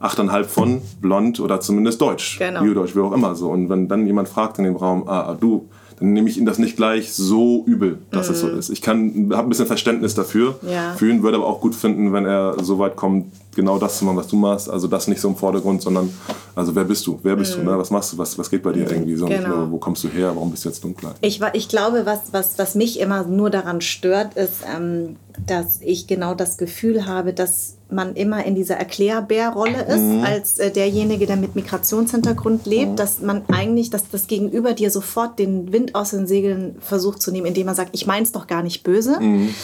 achteinhalb 0.00 0.50
von 0.50 0.80
blond 1.00 1.40
oder 1.40 1.60
zumindest 1.60 2.00
deutsch, 2.00 2.38
genau. 2.38 2.62
Jüdisch, 2.62 2.94
wie 2.94 3.00
auch 3.00 3.12
immer 3.12 3.34
so. 3.34 3.50
Und 3.50 3.68
wenn 3.68 3.88
dann 3.88 4.06
jemand 4.06 4.28
fragt 4.28 4.58
in 4.58 4.64
dem 4.64 4.76
Raum, 4.76 5.08
ah, 5.08 5.36
du, 5.38 5.68
dann 5.98 6.12
nehme 6.12 6.28
ich 6.28 6.38
ihm 6.38 6.46
das 6.46 6.58
nicht 6.58 6.76
gleich 6.76 7.12
so 7.12 7.64
übel, 7.66 7.98
dass 8.10 8.28
mm. 8.28 8.32
es 8.32 8.40
so 8.40 8.46
mhm. 8.48 8.58
ist. 8.58 8.70
Ich 8.70 8.82
kann, 8.82 9.30
habe 9.32 9.46
ein 9.46 9.48
bisschen 9.48 9.66
Verständnis 9.66 10.14
dafür, 10.14 10.58
ja. 10.62 10.94
fühlen, 10.94 11.22
würde 11.22 11.38
aber 11.38 11.46
auch 11.46 11.60
gut 11.60 11.74
finden, 11.74 12.12
wenn 12.12 12.24
er 12.24 12.56
so 12.62 12.78
weit 12.78 12.96
kommt, 12.96 13.26
genau 13.58 13.76
das 13.76 13.98
zu 13.98 14.04
machen, 14.04 14.16
was 14.16 14.28
du 14.28 14.36
machst. 14.36 14.70
Also 14.70 14.86
das 14.86 15.08
nicht 15.08 15.20
so 15.20 15.28
im 15.28 15.36
Vordergrund, 15.36 15.82
sondern 15.82 16.08
also 16.54 16.74
wer 16.74 16.84
bist 16.84 17.04
du? 17.06 17.18
Wer 17.24 17.34
bist 17.34 17.56
mm. 17.56 17.60
du? 17.60 17.66
Ne? 17.66 17.72
Mhm. 17.72 17.78
Was 17.78 17.90
machst 17.90 18.12
du? 18.12 18.18
Was, 18.18 18.38
was 18.38 18.48
geht 18.48 18.62
bei 18.62 18.72
dir 18.72 18.84
mm. 18.84 18.92
irgendwie 18.92 19.16
so? 19.16 19.26
Genau. 19.26 19.48
Nur, 19.48 19.72
wo 19.72 19.78
kommst 19.78 20.04
du 20.04 20.08
her? 20.08 20.30
Warum 20.34 20.52
bist 20.52 20.64
du 20.64 20.68
jetzt 20.68 20.82
dunkler? 20.84 21.16
Ich, 21.20 21.40
ich 21.52 21.68
glaube, 21.68 22.06
was, 22.06 22.32
was, 22.32 22.56
was 22.58 22.76
mich 22.76 23.00
immer 23.00 23.24
nur 23.24 23.50
daran 23.50 23.80
stört, 23.80 24.34
ist, 24.34 24.62
ähm, 24.72 25.16
dass 25.46 25.80
ich 25.82 26.06
genau 26.06 26.34
das 26.34 26.56
Gefühl 26.56 27.06
habe, 27.06 27.32
dass 27.32 27.74
man 27.90 28.14
immer 28.14 28.44
in 28.44 28.54
dieser 28.54 28.76
Erklärbärrolle 28.76 29.82
ist, 29.86 29.98
mhm. 29.98 30.22
als 30.24 30.58
äh, 30.58 30.70
derjenige, 30.70 31.26
der 31.26 31.36
mit 31.36 31.56
Migrationshintergrund 31.56 32.66
lebt, 32.66 32.92
mhm. 32.92 32.96
dass 32.96 33.20
man 33.20 33.42
eigentlich, 33.48 33.90
dass 33.90 34.08
das 34.08 34.26
Gegenüber 34.26 34.72
dir 34.74 34.90
sofort 34.90 35.38
den 35.38 35.72
Wind 35.72 35.94
aus 35.94 36.10
den 36.10 36.26
Segeln 36.26 36.76
versucht 36.80 37.22
zu 37.22 37.32
nehmen, 37.32 37.46
indem 37.46 37.66
er 37.66 37.74
sagt, 37.74 37.90
ich 37.92 38.06
meine 38.06 38.24
es 38.24 38.32
doch 38.32 38.46
gar 38.46 38.62
nicht 38.62 38.84
böse. 38.84 39.18
Mhm. 39.20 39.54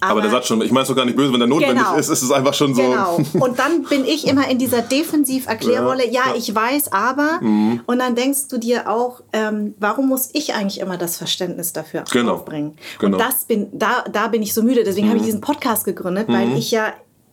Aber, 0.00 0.12
aber, 0.12 0.20
der 0.22 0.30
sagt 0.30 0.46
schon, 0.46 0.62
ich 0.62 0.70
meine 0.70 0.82
es 0.82 0.88
doch 0.88 0.96
gar 0.96 1.04
nicht 1.04 1.16
böse, 1.16 1.32
wenn 1.32 1.40
der 1.40 1.48
notwendig 1.48 1.84
genau, 1.84 1.96
ist, 1.96 2.08
ist 2.08 2.22
es 2.22 2.30
einfach 2.30 2.54
schon 2.54 2.74
so. 2.74 2.82
Genau. 2.82 3.20
Und 3.44 3.58
dann 3.58 3.82
bin 3.84 4.04
ich 4.04 4.26
immer 4.26 4.48
in 4.48 4.58
dieser 4.58 4.82
Defensiv-Erklärrolle, 4.82 6.06
ja, 6.06 6.28
ja, 6.28 6.34
ich 6.36 6.54
weiß, 6.54 6.92
aber. 6.92 7.40
Mhm. 7.40 7.80
Und 7.86 7.98
dann 7.98 8.14
denkst 8.14 8.48
du 8.48 8.58
dir 8.58 8.88
auch, 8.88 9.22
ähm, 9.32 9.74
warum 9.78 10.08
muss 10.08 10.30
ich 10.32 10.54
eigentlich 10.54 10.80
immer 10.80 10.98
das 10.98 11.16
Verständnis 11.16 11.72
dafür 11.72 12.04
genau. 12.12 12.34
aufbringen? 12.34 12.76
Genau. 13.00 13.16
Und 13.16 13.24
das 13.24 13.44
bin, 13.44 13.68
da, 13.72 14.04
da 14.12 14.28
bin 14.28 14.42
ich 14.42 14.54
so 14.54 14.62
müde. 14.62 14.84
Deswegen 14.84 15.06
mhm. 15.06 15.10
habe 15.10 15.18
ich 15.18 15.26
diesen 15.26 15.40
Podcast 15.40 15.84
gegründet, 15.84 16.28
weil 16.28 16.46
mhm. 16.46 16.56
ich 16.56 16.70
ja 16.70 16.92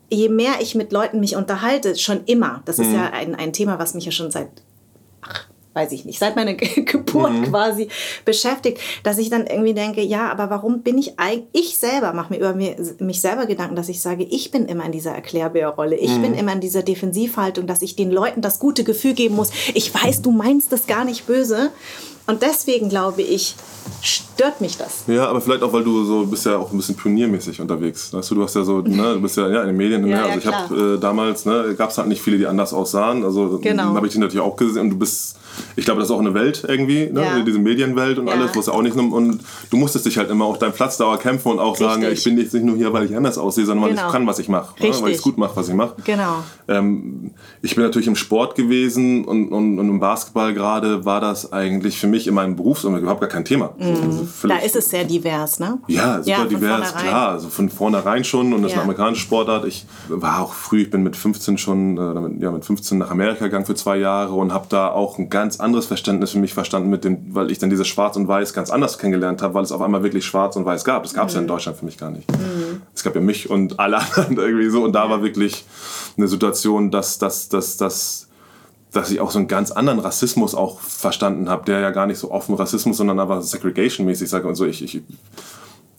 je 0.09 0.29
mehr 0.29 0.53
ich 0.61 0.75
mit 0.75 0.91
Leuten 0.91 1.19
mich 1.19 1.35
unterhalte, 1.35 1.95
schon 1.95 2.23
immer, 2.25 2.61
das 2.65 2.79
ist 2.79 2.89
mhm. 2.89 2.95
ja 2.95 3.09
ein, 3.11 3.35
ein 3.35 3.53
Thema, 3.53 3.79
was 3.79 3.95
mich 3.95 4.05
ja 4.05 4.11
schon 4.11 4.31
seit 4.31 4.49
weiß 5.75 5.91
ich 5.91 6.05
nicht, 6.05 6.19
seit 6.19 6.35
meiner 6.35 6.53
Geburt 6.55 7.33
mhm. 7.33 7.43
quasi 7.43 7.89
beschäftigt, 8.23 8.79
dass 9.03 9.17
ich 9.17 9.29
dann 9.29 9.45
irgendwie 9.45 9.73
denke, 9.73 10.01
ja, 10.01 10.31
aber 10.31 10.49
warum 10.49 10.81
bin 10.81 10.97
ich 10.97 11.19
eigentlich, 11.19 11.45
ich 11.51 11.77
selber 11.77 12.13
mache 12.13 12.33
mir 12.33 12.39
über 12.39 12.53
mich 12.53 13.21
selber 13.21 13.45
Gedanken, 13.45 13.75
dass 13.75 13.89
ich 13.89 14.01
sage, 14.01 14.23
ich 14.23 14.51
bin 14.51 14.65
immer 14.65 14.85
in 14.85 14.91
dieser 14.91 15.11
Erklärbärrolle, 15.11 15.95
ich 15.95 16.11
mhm. 16.11 16.21
bin 16.21 16.33
immer 16.33 16.53
in 16.53 16.61
dieser 16.61 16.81
Defensivhaltung, 16.81 17.67
dass 17.67 17.81
ich 17.81 17.95
den 17.95 18.09
Leuten 18.09 18.41
das 18.41 18.59
gute 18.59 18.83
Gefühl 18.83 19.13
geben 19.13 19.35
muss, 19.35 19.51
ich 19.73 19.93
weiß, 19.93 20.21
du 20.21 20.31
meinst 20.31 20.71
das 20.71 20.87
gar 20.87 21.05
nicht 21.05 21.27
böse. 21.27 21.71
Und 22.27 22.41
deswegen 22.41 22.89
glaube 22.89 23.21
ich, 23.21 23.55
stört 24.01 24.61
mich 24.61 24.77
das. 24.77 25.03
Ja, 25.07 25.27
aber 25.27 25.41
vielleicht 25.41 25.63
auch, 25.63 25.73
weil 25.73 25.83
du 25.83 26.03
so 26.05 26.25
bist 26.25 26.45
ja 26.45 26.57
auch 26.57 26.71
ein 26.71 26.77
bisschen 26.77 26.95
pioniermäßig 26.95 27.61
unterwegs. 27.61 28.13
Weißt 28.13 28.31
du, 28.31 28.35
du 28.35 28.43
hast 28.43 28.55
ja 28.55 28.63
so, 28.63 28.81
ne, 28.81 29.13
du 29.15 29.21
bist 29.21 29.37
ja, 29.37 29.49
ja 29.49 29.61
in 29.61 29.67
den 29.67 29.77
Medien. 29.77 30.05
Ja, 30.07 30.23
also 30.23 30.29
ja, 30.29 30.37
ich 30.37 30.45
habe 30.45 30.95
äh, 30.95 30.99
damals, 30.99 31.45
ne, 31.45 31.75
gab 31.77 31.89
es 31.89 31.97
halt 31.97 32.07
nicht 32.07 32.21
viele, 32.21 32.37
die 32.37 32.47
anders 32.47 32.73
aussahen. 32.73 33.23
Also 33.23 33.59
genau. 33.61 33.95
habe 33.95 34.07
ich 34.07 34.13
dich 34.13 34.21
natürlich 34.21 34.45
auch 34.45 34.55
gesehen 34.55 34.83
und 34.83 34.89
du 34.91 34.97
bist 34.97 35.37
ich 35.75 35.85
glaube, 35.85 35.99
das 35.99 36.09
ist 36.09 36.15
auch 36.15 36.19
eine 36.19 36.33
Welt 36.33 36.63
irgendwie, 36.67 37.09
ne? 37.11 37.21
ja. 37.21 37.39
diese 37.39 37.59
Medienwelt 37.59 38.17
und 38.17 38.27
ja. 38.27 38.33
alles, 38.33 38.55
was 38.55 38.69
auch 38.69 38.81
nicht 38.81 38.95
und 38.95 39.39
du 39.69 39.77
musstest 39.77 40.05
dich 40.05 40.17
halt 40.17 40.29
immer 40.29 40.45
auch 40.45 40.57
deinen 40.57 40.73
Platz 40.73 40.97
da 40.97 41.11
erkämpfen 41.11 41.51
und 41.51 41.59
auch 41.59 41.73
Richtig. 41.73 41.87
sagen, 41.87 42.03
ich 42.11 42.23
bin 42.23 42.37
jetzt 42.37 42.53
nicht 42.53 42.65
nur 42.65 42.75
hier, 42.75 42.93
weil 42.93 43.05
ich 43.05 43.15
anders 43.15 43.37
aussehe, 43.37 43.65
sondern 43.65 43.89
genau. 43.89 44.01
weil 44.01 44.07
ich 44.07 44.11
kann, 44.11 44.27
was 44.27 44.39
ich 44.39 44.49
mache, 44.49 44.81
ne? 44.81 44.93
weil 45.01 45.11
ich 45.11 45.17
es 45.17 45.21
gut 45.21 45.37
mache, 45.37 45.55
was 45.55 45.67
ich 45.67 45.73
mache. 45.73 45.95
Genau. 46.03 46.43
Ähm, 46.67 47.31
ich 47.61 47.75
bin 47.75 47.83
natürlich 47.83 48.07
im 48.07 48.15
Sport 48.15 48.55
gewesen 48.55 49.25
und, 49.25 49.49
und, 49.49 49.79
und 49.79 49.89
im 49.89 49.99
Basketball 49.99 50.53
gerade 50.53 51.05
war 51.05 51.21
das 51.21 51.51
eigentlich 51.51 51.97
für 51.97 52.07
mich 52.07 52.27
in 52.27 52.33
meinem 52.33 52.55
Berufsumfeld 52.55 53.03
überhaupt 53.03 53.21
gar 53.21 53.29
kein 53.29 53.45
Thema. 53.45 53.74
Mhm. 53.77 54.05
Also 54.05 54.47
da 54.47 54.57
ist 54.57 54.75
es 54.75 54.89
sehr 54.89 55.03
divers, 55.03 55.59
ne? 55.59 55.79
Ja, 55.87 56.17
super 56.23 56.29
ja, 56.29 56.45
divers, 56.45 56.95
klar, 56.95 57.29
also 57.29 57.49
von 57.49 57.69
vornherein 57.69 58.23
schon 58.23 58.53
und 58.53 58.61
das 58.61 58.71
ist 58.71 58.77
eine 58.77 58.83
amerikanische 58.83 59.21
Sportart. 59.21 59.65
Ich 59.65 59.85
war 60.07 60.41
auch 60.41 60.53
früh, 60.53 60.83
ich 60.83 60.89
bin 60.89 61.03
mit 61.03 61.15
15 61.15 61.57
schon, 61.57 61.97
äh, 61.97 62.43
ja, 62.43 62.51
mit 62.51 62.65
15 62.65 62.97
nach 62.97 63.11
Amerika 63.11 63.45
gegangen 63.45 63.65
für 63.65 63.75
zwei 63.75 63.97
Jahre 63.97 64.33
und 64.33 64.53
habe 64.53 64.65
da 64.69 64.89
auch 64.89 65.17
ein 65.17 65.29
ganz 65.29 65.59
anderes 65.59 65.85
Verständnis 65.85 66.31
für 66.31 66.39
mich 66.39 66.53
verstanden, 66.53 66.89
mit 66.89 67.03
dem, 67.03 67.33
weil 67.33 67.51
ich 67.51 67.59
dann 67.59 67.69
dieses 67.69 67.87
Schwarz 67.87 68.15
und 68.15 68.27
Weiß 68.27 68.53
ganz 68.53 68.69
anders 68.69 68.97
kennengelernt 68.97 69.41
habe, 69.41 69.53
weil 69.53 69.63
es 69.63 69.71
auf 69.71 69.81
einmal 69.81 70.03
wirklich 70.03 70.25
Schwarz 70.25 70.55
und 70.55 70.65
Weiß 70.65 70.83
gab. 70.83 71.03
Das 71.03 71.13
gab 71.13 71.27
es 71.27 71.33
mhm. 71.33 71.37
ja 71.37 71.39
in 71.41 71.45
mhm. 71.45 71.49
Deutschland 71.49 71.77
für 71.77 71.85
mich 71.85 71.97
gar 71.97 72.11
nicht. 72.11 72.29
Mhm. 72.31 72.81
Es 72.93 73.03
gab 73.03 73.15
ja 73.15 73.21
mich 73.21 73.49
und 73.49 73.79
alle 73.79 73.97
anderen 74.15 74.37
irgendwie 74.37 74.69
so. 74.69 74.83
Und 74.83 74.93
da 74.93 75.09
war 75.09 75.21
wirklich 75.21 75.65
eine 76.17 76.27
Situation, 76.27 76.91
dass, 76.91 77.17
dass, 77.17 77.49
dass, 77.49 77.77
dass, 77.77 78.27
dass 78.95 79.11
ich 79.11 79.19
auch 79.19 79.31
so 79.31 79.39
einen 79.39 79.47
ganz 79.47 79.71
anderen 79.71 79.99
Rassismus 79.99 80.55
auch 80.55 80.79
verstanden 80.79 81.49
habe, 81.49 81.65
der 81.65 81.79
ja 81.79 81.91
gar 81.91 82.07
nicht 82.07 82.17
so 82.17 82.31
offen 82.31 82.55
Rassismus, 82.55 82.97
sondern 82.97 83.19
einfach 83.19 83.41
Segregation-mäßig 83.41 84.29
sage 84.29 84.47
und 84.47 84.55
so. 84.55 84.65
Ich, 84.65 84.81
ich 84.81 85.01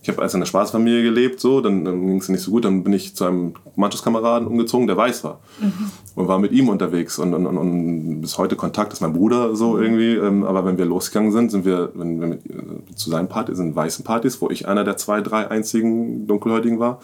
ich 0.06 0.12
habe 0.12 0.22
erst 0.22 0.36
in 0.36 0.38
einer 0.38 0.46
Spaßfamilie 0.46 1.02
gelebt, 1.02 1.40
so, 1.40 1.60
dann, 1.60 1.84
dann 1.84 2.06
ging 2.06 2.18
es 2.18 2.28
nicht 2.28 2.40
so 2.40 2.52
gut, 2.52 2.64
dann 2.64 2.84
bin 2.84 2.92
ich 2.92 3.16
zu 3.16 3.25
einem 3.25 3.54
Mannschaftskameraden 3.75 4.46
umgezogen, 4.46 4.86
der 4.86 4.96
weiß 4.96 5.25
war. 5.25 5.40
Mhm. 5.58 5.90
Und 6.14 6.28
war 6.28 6.38
mit 6.38 6.52
ihm 6.52 6.68
unterwegs 6.68 7.18
und, 7.18 7.34
und, 7.34 7.44
und, 7.44 7.58
und, 7.58 8.20
bis 8.20 8.38
heute 8.38 8.54
Kontakt 8.54 8.92
ist 8.92 9.00
mein 9.00 9.12
Bruder 9.12 9.56
so 9.56 9.72
mhm. 9.72 9.82
irgendwie. 9.82 10.14
Ähm, 10.14 10.44
aber 10.44 10.64
wenn 10.64 10.78
wir 10.78 10.84
losgegangen 10.84 11.32
sind, 11.32 11.50
sind 11.50 11.64
wir, 11.64 11.90
wenn 11.94 12.20
wir 12.20 12.28
mit, 12.28 12.46
äh, 12.46 12.94
zu 12.94 13.10
seinen 13.10 13.28
Partys, 13.28 13.56
sind 13.56 13.75
weißen 13.75 14.04
Partys, 14.04 14.40
wo 14.40 14.48
ich 14.48 14.68
einer 14.68 14.84
der 14.84 14.96
zwei, 14.96 15.20
drei 15.20 15.50
einzigen 15.50 16.28
Dunkelhäutigen 16.28 16.78
war. 16.78 17.00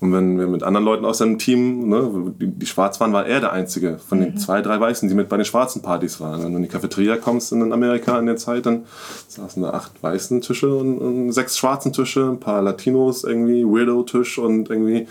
Und 0.00 0.12
wenn 0.12 0.38
wir 0.38 0.46
mit 0.46 0.62
anderen 0.62 0.86
Leuten 0.86 1.04
aus 1.04 1.18
seinem 1.18 1.38
Team, 1.38 1.88
ne, 1.88 2.32
die, 2.40 2.46
die 2.46 2.66
schwarz 2.66 3.00
waren, 3.00 3.12
war 3.12 3.26
er 3.26 3.40
der 3.40 3.52
Einzige 3.52 3.98
von 3.98 4.20
den 4.20 4.34
mhm. 4.34 4.36
zwei, 4.38 4.62
drei 4.62 4.78
Weißen, 4.78 5.08
die 5.08 5.16
mit 5.16 5.28
bei 5.28 5.36
den 5.36 5.44
schwarzen 5.44 5.82
Partys 5.82 6.20
waren. 6.20 6.44
Wenn 6.44 6.52
du 6.52 6.58
in 6.58 6.62
die 6.62 6.68
Cafeteria 6.68 7.16
kommst 7.16 7.50
in 7.50 7.72
Amerika 7.72 8.18
in 8.20 8.26
der 8.26 8.36
Zeit, 8.36 8.66
dann 8.66 8.84
saßen 9.26 9.62
da 9.62 9.70
acht 9.70 10.00
weißen 10.00 10.42
Tische 10.42 10.72
und, 10.72 10.98
und 10.98 11.32
sechs 11.32 11.58
schwarzen 11.58 11.92
Tische 11.92 12.35
ein 12.36 12.40
paar 12.40 12.62
Latinos 12.62 13.24
irgendwie, 13.24 13.64
Weirdo-Tisch 13.64 14.38
und 14.38 14.70
irgendwie, 14.70 15.06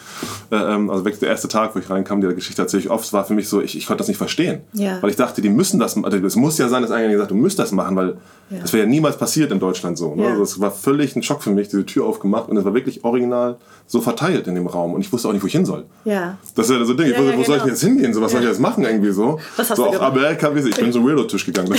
äh, 0.52 0.56
ähm, 0.56 0.90
also 0.90 1.04
wirklich 1.04 1.20
der 1.20 1.30
erste 1.30 1.48
Tag, 1.48 1.76
wo 1.76 1.80
ich 1.80 1.90
reinkam, 1.90 2.22
die 2.22 2.28
Geschichte 2.34 2.62
erzähle 2.62 2.84
ich 2.84 2.90
oft, 2.90 3.12
war 3.14 3.26
für 3.26 3.34
mich 3.34 3.50
so, 3.50 3.62
ich, 3.62 3.78
ich 3.78 3.88
konnte 3.88 4.00
das 4.00 4.08
nicht 4.08 4.18
verstehen. 4.18 4.62
Ja. 4.74 5.02
Weil 5.02 5.10
ich 5.10 5.16
dachte, 5.16 5.42
die 5.42 5.50
müssen 5.50 5.80
das, 5.80 6.02
also 6.02 6.18
es 6.18 6.36
muss 6.36 6.58
ja 6.58 6.70
sein, 6.70 6.82
dass 6.82 6.92
einer 6.92 7.12
gesagt 7.12 7.32
du 7.32 7.36
müsst 7.36 7.60
das 7.60 7.72
machen, 7.72 7.96
weil 7.96 8.18
ja. 8.50 8.60
das 8.60 8.74
wäre 8.74 8.84
ja 8.84 8.90
niemals 8.90 9.18
passiert 9.18 9.52
in 9.52 9.60
Deutschland 9.60 9.98
so. 9.98 10.16
Ne? 10.16 10.24
Ja. 10.24 10.30
Also 10.30 10.42
das 10.42 10.60
war 10.60 10.72
völlig 10.72 11.16
ein 11.16 11.24
Schock 11.24 11.44
für 11.44 11.52
mich, 11.52 11.68
diese 11.68 11.86
Tür 11.86 12.06
aufgemacht 12.06 12.50
und 12.50 12.58
es 12.58 12.66
war 12.66 12.74
wirklich 12.74 13.04
original 13.04 13.58
so 13.88 14.02
verteilt 14.02 14.48
in 14.48 14.56
dem 14.56 14.68
Raum 14.68 14.94
und 14.94 15.02
ich 15.02 15.12
wusste 15.12 15.28
auch 15.28 15.34
nicht, 15.34 15.44
wo 15.44 15.48
ich 15.48 15.54
hin 15.54 15.66
soll. 15.66 15.86
Ja. 16.06 16.38
Das 16.56 16.70
ist 16.70 16.76
ja 16.76 16.86
so 16.86 16.94
ein 16.94 16.98
Ding, 16.98 17.08
ich 17.08 17.18
wusste, 17.18 17.26
wo 17.26 17.32
genau. 17.32 17.44
soll 17.44 17.58
ich 17.58 17.64
denn 17.64 17.72
jetzt 17.72 17.84
hingehen? 17.84 18.14
So, 18.14 18.22
was 18.22 18.32
soll 18.32 18.42
ich 18.42 18.48
jetzt 18.48 18.60
machen 18.60 18.84
irgendwie 18.84 19.12
so? 19.12 19.40
Was 19.58 19.70
hast 19.70 19.78
so 19.78 19.86
du 19.86 19.90
auf 19.90 20.02
Amerika, 20.02 20.52
ich 20.56 20.76
bin 20.76 20.92
so 20.92 21.04
Weirdo-Tisch 21.04 21.46
gegangen. 21.46 21.74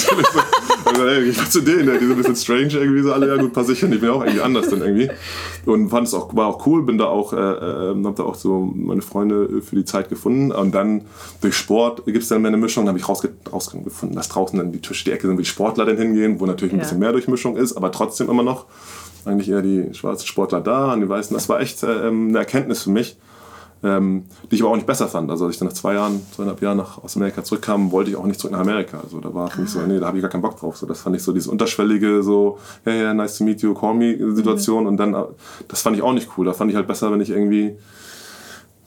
Also, 0.86 1.04
ey, 1.04 1.24
ich 1.24 1.38
war 1.38 1.50
zu 1.50 1.60
denen, 1.60 1.98
die 1.98 2.06
sind 2.06 2.12
ein 2.12 2.16
bisschen 2.16 2.36
strange 2.36 2.72
irgendwie 2.74 3.02
so 3.02 3.12
alle, 3.12 3.28
ja 3.28 3.36
gut, 3.36 3.52
paar 3.52 3.64
sicher, 3.64 3.88
ich 3.90 4.00
bin 4.00 4.08
auch 4.08 4.22
irgendwie 4.22 4.40
anders 4.40 4.68
dann 4.68 4.82
irgendwie. 4.82 5.10
Und 5.64 5.88
fand 5.88 6.06
es 6.06 6.14
auch, 6.14 6.34
war 6.36 6.46
auch 6.46 6.64
cool, 6.66 6.84
bin 6.84 6.96
da 6.96 7.06
auch, 7.06 7.32
äh, 7.32 7.36
äh, 7.36 8.04
hab 8.04 8.16
da 8.16 8.22
auch 8.22 8.36
so 8.36 8.72
meine 8.74 9.02
Freunde 9.02 9.62
für 9.62 9.74
die 9.74 9.84
Zeit 9.84 10.08
gefunden. 10.08 10.52
Und 10.52 10.74
dann 10.74 11.02
durch 11.40 11.56
Sport 11.56 12.04
gibt 12.06 12.22
es 12.22 12.28
dann 12.28 12.42
mehr 12.42 12.50
eine 12.50 12.56
Mischung, 12.56 12.84
da 12.84 12.90
habe 12.90 12.98
ich 12.98 13.08
rausge 13.08 13.30
rausgefunden, 13.52 14.16
dass 14.16 14.28
draußen 14.28 14.58
dann 14.58 14.72
die 14.72 14.80
Tische, 14.80 15.04
die 15.04 15.12
Ecke 15.12 15.26
sind, 15.26 15.38
wie 15.38 15.44
Sportler 15.44 15.84
dann 15.84 15.96
hingehen, 15.96 16.38
wo 16.38 16.46
natürlich 16.46 16.72
ein 16.72 16.78
ja. 16.78 16.84
bisschen 16.84 17.00
mehr 17.00 17.12
Durchmischung 17.12 17.56
ist, 17.56 17.76
aber 17.76 17.90
trotzdem 17.90 18.30
immer 18.30 18.44
noch 18.44 18.66
eigentlich 19.24 19.48
eher 19.48 19.62
die 19.62 19.92
schwarzen 19.92 20.26
Sportler 20.26 20.60
da 20.60 20.92
und 20.92 21.00
die 21.00 21.08
weißen. 21.08 21.34
Das 21.34 21.48
war 21.48 21.60
echt 21.60 21.82
äh, 21.82 22.08
ähm, 22.08 22.28
eine 22.28 22.38
Erkenntnis 22.38 22.82
für 22.82 22.90
mich 22.90 23.16
ähm, 23.82 24.24
die 24.50 24.56
ich 24.56 24.62
aber 24.62 24.70
auch 24.70 24.76
nicht 24.76 24.86
besser 24.86 25.08
fand. 25.08 25.30
Also 25.30 25.46
als 25.46 25.54
ich 25.54 25.58
dann 25.58 25.68
nach 25.68 25.74
zwei 25.74 25.94
Jahren, 25.94 26.20
zweieinhalb 26.34 26.62
Jahren 26.62 26.78
nach, 26.78 27.02
aus 27.02 27.16
Amerika 27.16 27.44
zurückkam, 27.44 27.92
wollte 27.92 28.10
ich 28.10 28.16
auch 28.16 28.24
nicht 28.24 28.40
zurück 28.40 28.52
nach 28.52 28.60
Amerika. 28.60 29.00
Also 29.02 29.20
da 29.20 29.32
war 29.34 29.50
für 29.50 29.60
mich 29.60 29.70
so, 29.70 29.80
nee, 29.80 29.98
da 29.98 30.06
habe 30.06 30.18
ich 30.18 30.22
gar 30.22 30.30
keinen 30.30 30.42
Bock 30.42 30.58
drauf. 30.58 30.76
So, 30.76 30.86
das 30.86 31.00
fand 31.00 31.14
ich 31.16 31.22
so 31.22 31.32
diese 31.32 31.50
unterschwellige, 31.50 32.22
so, 32.22 32.58
hey, 32.84 33.02
yeah, 33.02 33.14
nice 33.14 33.38
to 33.38 33.44
meet 33.44 33.60
you, 33.62 33.74
call 33.74 33.94
me 33.94 34.16
Situation. 34.34 34.82
Mhm. 34.82 34.88
Und 34.88 34.96
dann, 34.96 35.16
das 35.68 35.82
fand 35.82 35.96
ich 35.96 36.02
auch 36.02 36.12
nicht 36.12 36.28
cool. 36.36 36.46
Da 36.46 36.52
fand 36.52 36.70
ich 36.70 36.76
halt 36.76 36.86
besser, 36.86 37.12
wenn 37.12 37.20
ich 37.20 37.30
irgendwie 37.30 37.76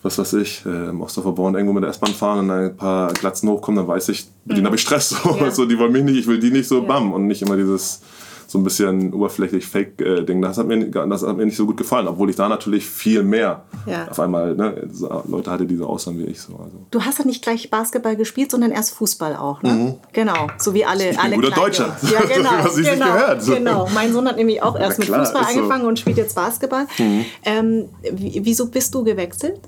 was 0.01 0.17
weiß 0.17 0.33
ich, 0.33 0.65
äh, 0.65 0.89
im 0.89 1.01
Ostdorfer 1.01 1.33
Born 1.33 1.55
irgendwo 1.55 1.73
mit 1.73 1.83
der 1.83 1.89
S-Bahn 1.89 2.13
fahren 2.13 2.39
und 2.39 2.51
ein 2.51 2.75
paar 2.77 3.11
Glatzen 3.13 3.49
hochkommen, 3.49 3.77
dann 3.79 3.87
weiß 3.87 4.09
ich, 4.09 4.27
mit 4.45 4.55
denen 4.55 4.63
mhm. 4.63 4.67
habe 4.67 4.75
ich 4.77 4.81
Stress. 4.81 5.09
So. 5.23 5.37
Ja. 5.37 5.51
so, 5.51 5.65
die 5.65 5.77
wollen 5.77 5.91
mich 5.91 6.03
nicht, 6.03 6.19
ich 6.19 6.27
will 6.27 6.39
die 6.39 6.51
nicht 6.51 6.67
so, 6.67 6.81
ja. 6.81 6.87
bam. 6.87 7.11
Und 7.11 7.27
nicht 7.27 7.41
immer 7.41 7.57
dieses 7.57 8.01
so 8.49 8.57
ein 8.57 8.63
bisschen 8.63 9.13
oberflächlich 9.13 9.67
Fake-Ding. 9.67 10.41
Das, 10.41 10.57
hat 10.57 10.65
mir, 10.65 10.87
das 10.87 11.21
hat 11.21 11.37
mir 11.37 11.45
nicht 11.45 11.55
so 11.55 11.67
gut 11.67 11.77
gefallen, 11.77 12.07
obwohl 12.07 12.31
ich 12.31 12.35
da 12.35 12.49
natürlich 12.49 12.83
viel 12.83 13.21
mehr 13.21 13.61
ja. 13.85 14.07
auf 14.09 14.19
einmal 14.19 14.55
ne, 14.55 14.89
Leute 15.27 15.51
hatte, 15.51 15.67
die 15.67 15.75
so 15.75 15.85
aussahen 15.85 16.17
wie 16.17 16.23
ich. 16.23 16.41
So, 16.41 16.53
also. 16.53 16.83
Du 16.89 17.03
hast 17.03 17.19
ja 17.19 17.25
nicht 17.25 17.43
gleich 17.43 17.69
Basketball 17.69 18.15
gespielt, 18.15 18.49
sondern 18.49 18.71
erst 18.71 18.95
Fußball 18.95 19.35
auch, 19.35 19.61
ne? 19.61 19.71
Mhm. 19.71 19.93
Genau, 20.13 20.47
so 20.57 20.73
wie 20.73 20.83
alle. 20.83 21.11
Ich 21.11 21.19
alle 21.19 21.35
guter 21.35 21.51
Deutscher. 21.51 21.95
Ja, 22.11 22.21
genau. 22.35 22.49
was 22.63 22.75
ich 22.75 22.89
genau, 22.89 23.05
gehört. 23.05 23.43
So. 23.43 23.53
genau. 23.53 23.87
Mein 23.93 24.11
Sohn 24.11 24.27
hat 24.27 24.37
nämlich 24.37 24.63
auch 24.63 24.75
erst 24.75 24.99
klar, 24.99 25.19
mit 25.19 25.27
Fußball 25.27 25.45
angefangen 25.45 25.83
so. 25.83 25.87
und 25.89 25.99
spielt 25.99 26.17
jetzt 26.17 26.33
Basketball. 26.33 26.87
Mhm. 26.97 27.25
Ähm, 27.45 27.85
wieso 28.11 28.65
bist 28.65 28.95
du 28.95 29.03
gewechselt? 29.03 29.59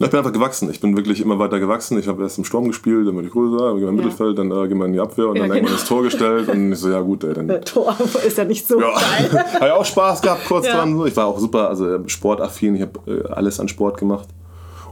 Ja, 0.00 0.06
ich 0.06 0.12
bin 0.12 0.18
einfach 0.18 0.32
gewachsen. 0.32 0.70
Ich 0.70 0.80
bin 0.80 0.96
wirklich 0.96 1.20
immer 1.20 1.38
weiter 1.38 1.60
gewachsen. 1.60 1.98
Ich 1.98 2.08
habe 2.08 2.22
erst 2.22 2.38
im 2.38 2.44
Sturm 2.44 2.66
gespielt, 2.68 3.06
dann 3.06 3.14
bin 3.16 3.26
ich 3.26 3.32
größer, 3.32 3.66
dann 3.66 3.74
bin 3.74 3.82
ich 3.84 3.88
im 3.90 3.96
Mittelfeld, 3.96 4.38
dann 4.38 4.50
äh, 4.50 4.66
gehen 4.66 4.78
wir 4.78 4.86
in 4.86 4.94
die 4.94 5.00
Abwehr 5.00 5.28
und 5.28 5.36
ja, 5.36 5.42
dann 5.42 5.50
genau. 5.50 5.56
irgendwann 5.56 5.76
ins 5.76 5.84
Tor 5.84 6.02
gestellt. 6.02 6.48
Und 6.48 6.72
ich 6.72 6.78
so, 6.78 6.90
ja 6.90 7.00
gut, 7.02 7.22
ey, 7.22 7.34
dann. 7.34 7.48
Der 7.48 7.60
Tor 7.60 7.94
ist 8.26 8.38
ja 8.38 8.44
nicht 8.44 8.66
so 8.66 8.80
ja. 8.80 8.88
geil. 8.88 9.44
habe 9.56 9.66
ich 9.66 9.72
auch 9.72 9.84
Spaß 9.84 10.22
gehabt 10.22 10.46
kurz 10.46 10.66
ja. 10.66 10.76
dran. 10.76 11.06
Ich 11.06 11.14
war 11.18 11.26
auch 11.26 11.38
super, 11.38 11.68
also 11.68 12.08
sportaffin. 12.08 12.76
Ich 12.76 12.80
habe 12.80 12.98
äh, 13.06 13.28
alles 13.28 13.60
an 13.60 13.68
Sport 13.68 13.98
gemacht. 13.98 14.26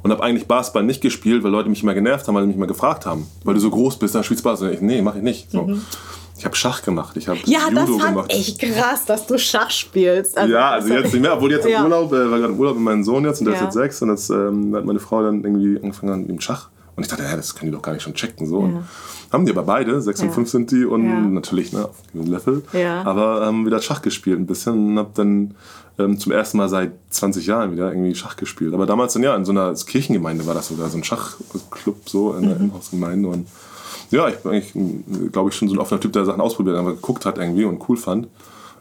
Und 0.03 0.11
habe 0.13 0.23
eigentlich 0.23 0.47
Basketball 0.47 0.85
nicht 0.85 1.01
gespielt, 1.01 1.43
weil 1.43 1.53
Leute 1.53 1.71
mich 1.71 1.83
immer 1.83 1.95
genervt 1.95 2.29
haben, 2.29 2.35
weil 2.35 2.43
sie 2.43 2.49
mich 2.49 2.57
immer 2.57 2.67
gefragt 2.67 3.07
haben. 3.07 3.27
Weil 3.45 3.55
du 3.55 3.61
so 3.61 3.71
groß 3.71 3.99
bist, 3.99 4.15
dann 4.15 4.23
spielst 4.23 4.45
du 4.45 4.49
Basketball. 4.51 4.75
Ich, 4.75 4.83
nee, 4.83 5.01
mach 5.01 5.17
ich 5.17 5.23
nicht. 5.23 5.51
So. 5.51 5.63
Mhm. 5.63 5.81
Ich 6.39 6.45
habe 6.45 6.55
Schach 6.55 6.83
gemacht. 6.83 7.17
Ich 7.17 7.27
habe 7.27 7.41
ja, 7.47 7.69
Judo 7.69 7.75
das 7.75 7.91
fand 7.91 8.15
gemacht. 8.15 8.33
echt 8.33 8.61
krass, 8.61 9.05
dass 9.05 9.27
du 9.27 9.39
Schach 9.39 9.71
spielst. 9.71 10.39
Also, 10.39 10.53
ja, 10.53 10.71
also 10.71 10.95
jetzt 10.95 11.13
nicht 11.13 11.21
mehr. 11.21 11.35
Obwohl 11.35 11.51
jetzt 11.51 11.69
ja. 11.69 11.81
im 11.81 11.85
Urlaub, 11.85 12.13
äh, 12.13 12.31
war 12.31 12.39
gerade 12.39 12.53
im 12.53 12.59
Urlaub 12.61 12.77
mit 12.77 12.85
meinem 12.85 13.03
Sohn 13.03 13.25
jetzt 13.25 13.41
und 13.41 13.47
der 13.47 13.55
ja. 13.55 13.61
ist 13.61 13.65
jetzt 13.65 13.75
sechs 13.75 14.03
und 14.03 14.11
jetzt 14.11 14.31
ähm, 14.31 14.75
hat 14.77 14.85
meine 14.85 15.01
Frau 15.01 15.23
dann 15.23 15.43
irgendwie 15.43 15.83
angefangen 15.83 16.13
an 16.13 16.29
dem 16.29 16.41
Schach. 16.41 16.69
Und 16.95 17.03
ich 17.03 17.09
dachte, 17.09 17.25
ja, 17.25 17.37
das 17.37 17.55
können 17.55 17.71
die 17.71 17.77
doch 17.77 17.83
gar 17.83 17.93
nicht 17.93 18.03
schon 18.03 18.15
checken. 18.15 18.47
So. 18.47 18.67
Ja. 18.67 18.83
Haben 19.33 19.47
die 19.47 19.53
aber 19.53 19.65
beide, 19.65 20.01
sechs 20.01 20.23
und 20.23 20.33
fünf 20.33 20.49
sind 20.49 20.71
die 20.71 20.85
und 20.85 21.35
natürlich 21.35 21.73
ne, 21.73 21.85
auf 21.85 21.97
einem 22.15 22.27
Level. 22.27 22.63
Ja. 22.73 23.03
Aber 23.03 23.47
ähm, 23.47 23.67
wieder 23.67 23.83
Schach 23.83 24.01
gespielt 24.01 24.39
ein 24.39 24.47
bisschen 24.47 24.93
und 24.93 24.99
habe 24.99 25.11
dann 25.15 25.55
ähm, 25.99 26.19
zum 26.19 26.33
ersten 26.33 26.57
Mal 26.57 26.69
seit 26.69 26.93
20 27.11 27.47
Jahren 27.47 27.73
wieder 27.73 27.91
irgendwie 27.91 28.15
Schach 28.15 28.37
gespielt. 28.37 28.75
Aber 28.75 28.87
damals 28.87 29.13
dann 29.13 29.23
ja, 29.23 29.35
in 29.35 29.45
so 29.45 29.53
einer 29.53 29.75
Kirchengemeinde 29.75 30.47
war 30.47 30.55
das 30.55 30.69
sogar, 30.69 30.89
so 30.89 30.99
ein 30.99 31.05
Schachclub 31.05 32.09
so 32.09 32.35
in 32.35 32.49
der 32.49 32.59
mhm. 32.59 32.67
Inhausgemeinde 32.67 33.29
und 33.29 33.49
ja, 34.11 34.29
ich 34.29 34.37
bin 34.37 34.53
eigentlich, 34.53 35.33
glaube 35.33 35.51
ich, 35.51 35.57
schon 35.57 35.69
so 35.69 35.75
ein 35.75 35.79
offener 35.79 36.01
Typ, 36.01 36.13
der 36.13 36.25
Sachen 36.25 36.41
ausprobiert, 36.41 36.77
aber 36.77 36.95
geguckt 36.95 37.25
hat 37.27 37.39
irgendwie 37.39 37.65
und 37.65 37.89
cool 37.89 37.97
fand. 37.97 38.29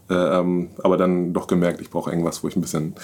Äh, 0.09 0.13
ähm, 0.13 0.69
aber 0.83 0.97
dann 0.97 1.33
doch 1.33 1.47
gemerkt, 1.47 1.81
ich 1.81 1.89
brauche 1.89 2.09
irgendwas, 2.09 2.43
wo 2.43 2.47
ich 2.47 2.55
ein 2.55 2.61
bisschen 2.61 2.95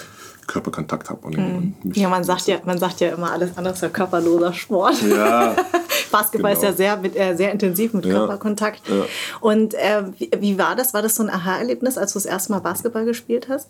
Körperkontakt 0.46 1.10
habe. 1.10 1.28
Mhm. 1.28 1.74
Ja, 1.94 2.08
man 2.08 2.24
sagt 2.24 2.46
ja, 2.46 2.58
man 2.64 2.78
sagt 2.78 3.00
ja 3.00 3.10
immer, 3.10 3.32
alles 3.32 3.56
andere 3.56 3.74
ist 3.74 3.82
ja 3.82 3.88
körperloser 3.88 4.52
Sport. 4.52 5.02
Ja, 5.02 5.56
Basketball 6.12 6.54
genau. 6.54 6.62
ist 6.62 6.62
ja 6.62 6.72
sehr, 6.72 6.96
mit, 6.96 7.16
äh, 7.16 7.34
sehr 7.34 7.52
intensiv 7.52 7.92
mit 7.92 8.04
ja, 8.04 8.14
Körperkontakt. 8.14 8.82
Ja. 8.88 9.04
Und 9.40 9.74
äh, 9.74 10.04
wie, 10.18 10.30
wie, 10.38 10.58
war 10.58 10.76
das? 10.76 10.94
War 10.94 11.02
das 11.02 11.14
so 11.14 11.22
ein 11.22 11.30
Aha-Erlebnis, 11.30 11.98
als 11.98 12.12
du 12.12 12.18
das 12.18 12.26
erste 12.26 12.52
Mal 12.52 12.60
Basketball 12.60 13.04
gespielt 13.04 13.48
hast? 13.48 13.68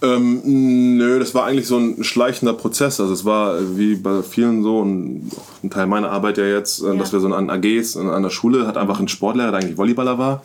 Ähm, 0.00 0.96
nö, 0.96 1.18
das 1.18 1.34
war 1.34 1.44
eigentlich 1.44 1.66
so 1.66 1.76
ein 1.76 2.04
schleichender 2.04 2.52
Prozess. 2.52 3.00
Also 3.00 3.12
es 3.12 3.24
war 3.24 3.76
wie 3.76 3.96
bei 3.96 4.22
vielen 4.22 4.62
so 4.62 4.78
und 4.78 5.30
ein 5.62 5.70
Teil 5.70 5.86
meiner 5.86 6.10
Arbeit 6.10 6.38
ja 6.38 6.46
jetzt, 6.46 6.82
äh, 6.82 6.88
ja. 6.88 6.94
dass 6.94 7.12
wir 7.12 7.20
so 7.20 7.28
an 7.28 7.50
AGs 7.50 7.96
an 7.96 8.22
der 8.22 8.30
Schule 8.30 8.66
hat 8.66 8.76
einfach 8.76 9.00
ein 9.00 9.08
Sportlehrer, 9.08 9.50
der 9.50 9.60
eigentlich 9.60 9.76
Volleyballer 9.76 10.18
war, 10.18 10.42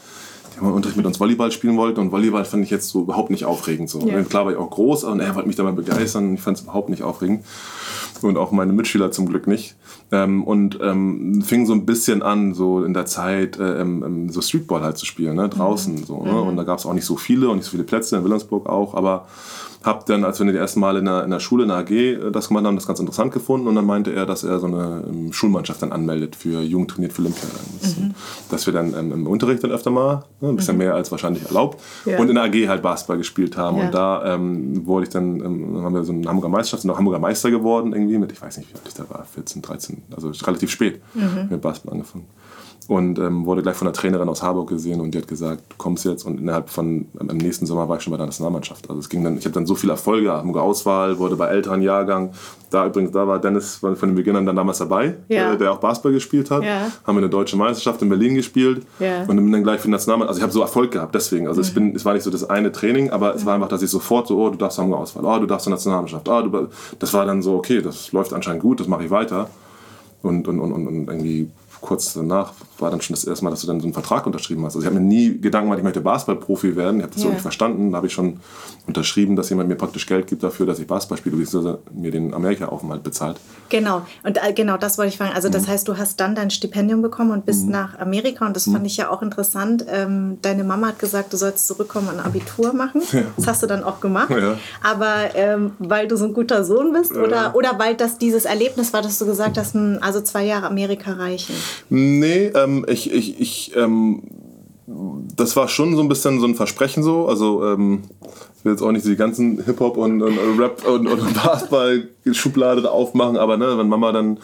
die 0.54 0.60
haben 0.60 0.72
Unterricht 0.72 0.98
mit 0.98 1.06
uns 1.06 1.20
Volleyball 1.20 1.52
spielen 1.52 1.78
wollten 1.78 2.00
und 2.00 2.12
Volleyball 2.12 2.46
fand 2.46 2.64
ich 2.64 2.70
jetzt 2.70 2.90
so 2.90 3.02
überhaupt 3.02 3.30
nicht 3.30 3.46
aufregend. 3.46 3.90
So. 3.90 4.00
Ja. 4.08 4.22
Klar 4.24 4.46
war 4.46 4.52
ich 4.52 4.58
auch 4.58 4.70
groß 4.70 5.04
und 5.06 5.20
er 5.20 5.36
wollte 5.36 5.48
mich 5.48 5.56
dabei 5.56 5.72
begeistern. 5.72 6.34
Ich 6.34 6.42
fand 6.42 6.58
es 6.58 6.64
überhaupt 6.64 6.90
nicht 6.90 7.04
aufregend 7.04 7.44
und 8.22 8.38
auch 8.38 8.52
meine 8.52 8.74
Mitschüler 8.74 9.12
zum 9.12 9.28
Glück 9.28 9.48
nicht. 9.48 9.76
Ähm, 10.14 10.44
und 10.44 10.78
ähm, 10.80 11.42
fing 11.42 11.66
so 11.66 11.74
ein 11.74 11.88
bisschen 11.88 12.22
an, 12.22 12.54
so 12.54 12.84
in 12.84 12.94
der 12.94 13.08
Zeit 13.08 13.58
äh, 13.58 13.82
ähm, 13.82 14.30
so 14.30 14.42
Streetball 14.42 14.84
halt 14.84 14.96
zu 14.96 15.08
spielen, 15.08 15.36
ne? 15.36 15.50
draußen. 15.50 15.96
Mhm. 15.96 16.06
So, 16.06 16.24
ne? 16.24 16.40
Und 16.40 16.56
da 16.56 16.64
gab 16.64 16.78
es 16.78 16.86
auch 16.86 16.94
nicht 16.94 17.06
so 17.06 17.18
viele 17.18 17.50
und 17.50 17.58
nicht 17.58 17.66
so 17.66 17.72
viele 17.72 17.84
Plätze, 17.84 18.16
in 18.16 18.24
Wilhelmsburg 18.24 18.70
auch, 18.70 18.94
aber 18.94 19.28
habe 19.84 20.04
dann, 20.08 20.24
als 20.24 20.40
wir 20.40 20.52
die 20.52 20.58
ersten 20.58 20.80
Mal 20.80 20.98
in 20.98 21.06
der, 21.06 21.24
in 21.24 21.30
der 21.30 21.40
Schule, 21.40 21.64
in 21.64 21.70
der 21.70 21.78
AG 21.78 21.92
äh, 21.92 22.32
das 22.32 22.48
gemacht 22.48 22.66
haben, 22.66 22.76
das 22.76 22.88
ganz 22.88 23.00
interessant 23.00 23.34
gefunden 23.34 23.68
und 23.68 23.76
dann 23.76 23.86
meinte 23.86 24.14
er, 24.14 24.26
dass 24.26 24.44
er 24.44 24.60
so 24.60 24.68
eine 24.68 25.02
um, 25.02 25.34
Schulmannschaft 25.34 25.82
dann 25.82 25.92
anmeldet 25.92 26.36
für 26.36 26.62
Jugend 26.62 26.92
trainiert 26.92 27.14
für 27.14 27.22
Olympia. 27.22 27.44
Mhm. 27.82 28.14
Dass 28.50 28.66
wir 28.66 28.74
dann 28.74 28.94
ähm, 28.98 29.12
im 29.12 29.28
Unterricht 29.28 29.64
dann 29.64 29.72
öfter 29.72 29.92
mal, 29.92 30.24
ne, 30.40 30.50
ein 30.50 30.56
bisschen 30.56 30.76
mhm. 30.76 30.84
mehr 30.84 30.96
als 30.96 31.12
wahrscheinlich 31.12 31.46
erlaubt, 31.46 31.82
ja. 32.06 32.18
und 32.18 32.30
in 32.30 32.36
der 32.36 32.46
AG 32.46 32.68
halt 32.68 32.82
Basketball 32.82 33.18
gespielt 33.18 33.58
haben. 33.58 33.78
Ja. 33.78 33.86
Und 33.86 33.94
da 33.94 34.34
ähm, 34.34 34.86
wurde 34.86 35.06
ich 35.06 35.10
dann, 35.10 35.44
ähm, 35.44 35.84
haben 35.84 35.94
wir 35.94 36.04
so 36.04 36.14
eine 36.14 36.28
Hamburger 36.28 36.50
Meisterschaft, 36.50 36.84
sind 36.84 36.92
auch 36.92 36.98
Hamburger 36.98 37.20
Meister 37.20 37.52
geworden 37.52 37.94
irgendwie 37.94 38.18
mit, 38.18 38.32
ich 38.32 38.42
weiß 38.42 38.58
nicht, 38.58 38.70
wie 38.70 38.76
alt 38.76 38.88
ich 38.88 38.94
da 38.94 39.10
war, 39.10 39.26
14, 39.26 39.62
13, 39.62 40.02
also 40.16 40.32
relativ 40.46 40.72
spät 40.72 41.02
mhm. 41.14 41.48
mit 41.50 41.62
Basketball 41.62 41.94
angefangen 41.94 42.26
und 42.88 43.18
ähm, 43.20 43.46
wurde 43.46 43.62
gleich 43.62 43.76
von 43.76 43.86
der 43.86 43.94
Trainerin 43.94 44.28
aus 44.28 44.44
Harburg 44.44 44.70
gesehen 44.70 45.00
und 45.00 45.14
die 45.14 45.20
hat 45.20 45.28
gesagt, 45.28 45.62
du 45.70 45.76
kommst 45.78 46.06
jetzt 46.06 46.26
und 46.26 46.40
innerhalb 46.40 46.70
von 46.70 47.08
im 47.20 47.38
nächsten 47.38 47.66
Sommer 47.66 47.88
war 47.88 47.98
ich 47.98 48.04
schon 48.04 48.12
bei 48.12 48.18
der 48.18 48.26
Nationalmannschaft. 48.26 48.90
Also 48.90 49.00
es 49.00 49.10
ging 49.10 49.24
dann, 49.24 49.38
ich 49.38 49.46
habe 49.46 49.54
dann 49.54 49.66
so 49.66 49.76
viele 49.76 49.94
Erfolge, 49.94 50.32
Hamburger 50.32 50.64
Auswahl, 50.64 51.18
wurde 51.18 51.36
bei 51.36 51.48
älteren 51.48 51.82
Jahrgang. 51.82 52.34
Da 52.70 52.88
übrigens, 52.88 53.12
da 53.12 53.28
war 53.28 53.40
Dennis 53.40 53.76
von 53.76 53.96
den 53.96 54.16
Beginnern 54.16 54.46
dann 54.46 54.56
damals 54.56 54.80
dabei, 54.80 55.16
ja. 55.30 55.54
äh, 55.54 55.58
der 55.58 55.72
auch 55.72 55.78
Basketball 55.78 56.12
gespielt 56.12 56.52
hat. 56.52 56.64
Ja. 56.64 56.92
Haben 57.06 57.16
wir 57.16 57.22
eine 57.22 57.30
deutsche 57.30 57.56
Meisterschaft 57.56 58.02
in 58.02 58.10
Berlin 58.10 58.36
gespielt 58.36 58.86
ja. 59.00 59.24
und 59.28 59.38
dann 59.38 59.64
gleich 59.64 59.80
für 59.80 59.88
die 59.88 59.92
Nationalmannschaft. 59.92 60.30
Also 60.30 60.40
ich 60.40 60.44
habe 60.44 60.54
so 60.54 60.62
Erfolg 60.62 60.92
gehabt 60.92 61.16
deswegen. 61.16 61.48
Also 61.48 61.62
mhm. 61.62 61.68
ich 61.68 61.74
bin, 61.74 61.96
es 61.96 62.04
war 62.04 62.14
nicht 62.14 62.24
so 62.24 62.32
das 62.32 62.50
eine 62.50 62.72
Training, 62.72 63.12
aber 63.12 63.36
es 63.36 63.46
war 63.46 63.56
einfach, 63.56 63.70
dass 63.70 63.82
ich 63.82 63.90
sofort 63.90 64.28
so, 64.28 64.38
oh, 64.38 64.50
du 64.50 64.58
darfst 64.58 64.78
Hamburger 64.78 65.04
Auswahl, 65.04 65.24
oh, 65.24 65.40
du 65.40 65.46
darfst 65.46 65.66
zur 65.66 65.72
Nationalmannschaft, 65.72 66.28
oh, 66.28 66.42
du, 66.42 66.68
das 67.00 67.14
war 67.14 67.26
dann 67.26 67.42
so, 67.42 67.56
okay, 67.56 67.82
das 67.82 68.12
läuft 68.12 68.34
anscheinend 68.34 68.62
gut, 68.62 68.80
das 68.80 68.88
mache 68.88 69.06
ich 69.06 69.12
weiter. 69.12 69.50
Und, 70.22 70.48
und, 70.48 70.60
und, 70.60 70.74
und 70.74 71.08
irgendwie 71.10 71.50
kurz 71.84 72.14
danach 72.14 72.54
war 72.84 72.92
dann 72.92 73.02
schon 73.02 73.16
das 73.16 73.24
erste 73.24 73.44
Mal, 73.44 73.50
dass 73.50 73.62
du 73.62 73.68
dann 73.68 73.80
so 73.80 73.86
einen 73.86 73.94
Vertrag 73.94 74.28
unterschrieben 74.28 74.64
hast. 74.66 74.76
Also 74.76 74.82
ich 74.82 74.86
habe 74.86 75.00
mir 75.00 75.06
nie 75.06 75.40
Gedanken 75.40 75.68
gemacht, 75.68 75.80
ich 75.80 75.84
möchte 75.84 76.02
Basketballprofi 76.02 76.76
werden. 76.76 76.98
Ich 76.98 77.04
habe 77.04 77.14
das 77.14 77.22
yeah. 77.22 77.30
so 77.30 77.34
nicht 77.34 77.42
verstanden. 77.42 77.92
Da 77.92 77.98
habe 77.98 78.08
ich 78.08 78.14
schon 78.14 78.40
unterschrieben, 78.86 79.36
dass 79.36 79.50
jemand 79.50 79.70
mir 79.70 79.76
praktisch 79.76 80.06
Geld 80.06 80.28
gibt 80.28 80.44
dafür, 80.44 80.66
dass 80.66 80.78
ich 80.78 80.86
Basketball 80.86 81.18
spiele, 81.18 81.38
beziehungsweise 81.38 81.80
mir 81.94 82.12
den 82.12 82.34
Amerika-Aufenthalt 82.34 83.04
bezahlt. 83.04 83.38
Genau, 83.70 84.04
und 84.24 84.38
äh, 84.38 84.54
genau 84.54 84.78
das 84.78 84.98
wollte 84.98 85.10
ich 85.10 85.18
fragen. 85.18 85.34
Also 85.34 85.50
das 85.50 85.64
mhm. 85.64 85.72
heißt, 85.72 85.88
du 85.88 85.98
hast 85.98 86.20
dann 86.20 86.36
dein 86.36 86.52
Stipendium 86.52 87.02
bekommen 87.02 87.32
und 87.32 87.46
bist 87.46 87.66
mhm. 87.66 87.72
nach 87.72 87.98
Amerika 87.98 88.46
und 88.46 88.56
das 88.56 88.68
mhm. 88.68 88.74
fand 88.74 88.86
ich 88.86 88.98
ja 88.98 89.10
auch 89.10 89.22
interessant. 89.22 89.86
Ähm, 89.90 90.38
deine 90.42 90.64
Mama 90.64 90.88
hat 90.88 91.00
gesagt, 91.00 91.34
du 91.34 91.38
sollst 91.38 91.66
zurückkommen 91.68 92.10
und 92.10 92.20
ein 92.20 92.26
Abitur 92.26 92.74
machen. 92.74 93.02
Ja. 93.14 93.22
Das 93.38 93.46
hast 93.46 93.62
du 93.62 93.68
dann 93.68 93.84
auch 93.84 94.00
gemacht. 94.00 94.32
Ja. 94.32 94.58
Aber 94.82 95.36
ähm, 95.36 95.74
weil 95.78 96.08
du 96.08 96.18
so 96.18 96.26
ein 96.26 96.34
guter 96.34 96.64
Sohn 96.64 96.94
bist 96.94 97.16
oder, 97.16 97.56
oder 97.56 97.78
weil 97.78 97.94
das 97.96 98.18
dieses 98.18 98.46
Erlebnis 98.46 98.92
war, 98.92 99.04
dass 99.04 99.20
du 99.20 99.28
gesagt 99.28 99.58
hast, 99.58 99.76
hm, 99.76 100.00
also 100.02 100.22
zwei 100.22 100.44
Jahre 100.44 100.66
Amerika 100.66 101.14
reichen? 101.14 101.54
Nee, 101.90 102.48
ähm, 102.48 102.73
ich, 102.88 103.12
ich, 103.12 103.40
ich 103.40 103.76
ähm, 103.76 104.24
das 105.36 105.56
war 105.56 105.68
schon 105.68 105.96
so 105.96 106.02
ein 106.02 106.10
bisschen 106.10 106.40
so 106.40 106.46
ein 106.46 106.56
Versprechen 106.56 107.04
so. 107.04 107.28
Also 107.28 107.66
ähm, 107.66 108.04
ich 108.58 108.66
will 108.66 108.74
jetzt 108.74 108.82
auch 108.82 108.92
nicht 108.92 109.06
die 109.06 109.16
ganzen 109.16 109.64
Hip-Hop 109.64 109.98
und, 109.98 110.22
und, 110.22 110.38
Rap 110.60 110.86
und, 110.88 111.08
und 111.08 111.34
Basketball-Schublade 111.44 112.90
aufmachen, 112.90 113.38
aber 113.38 113.58
ne, 113.58 113.78
wenn 113.78 113.88
Mama 113.88 114.12
dann 114.12 114.40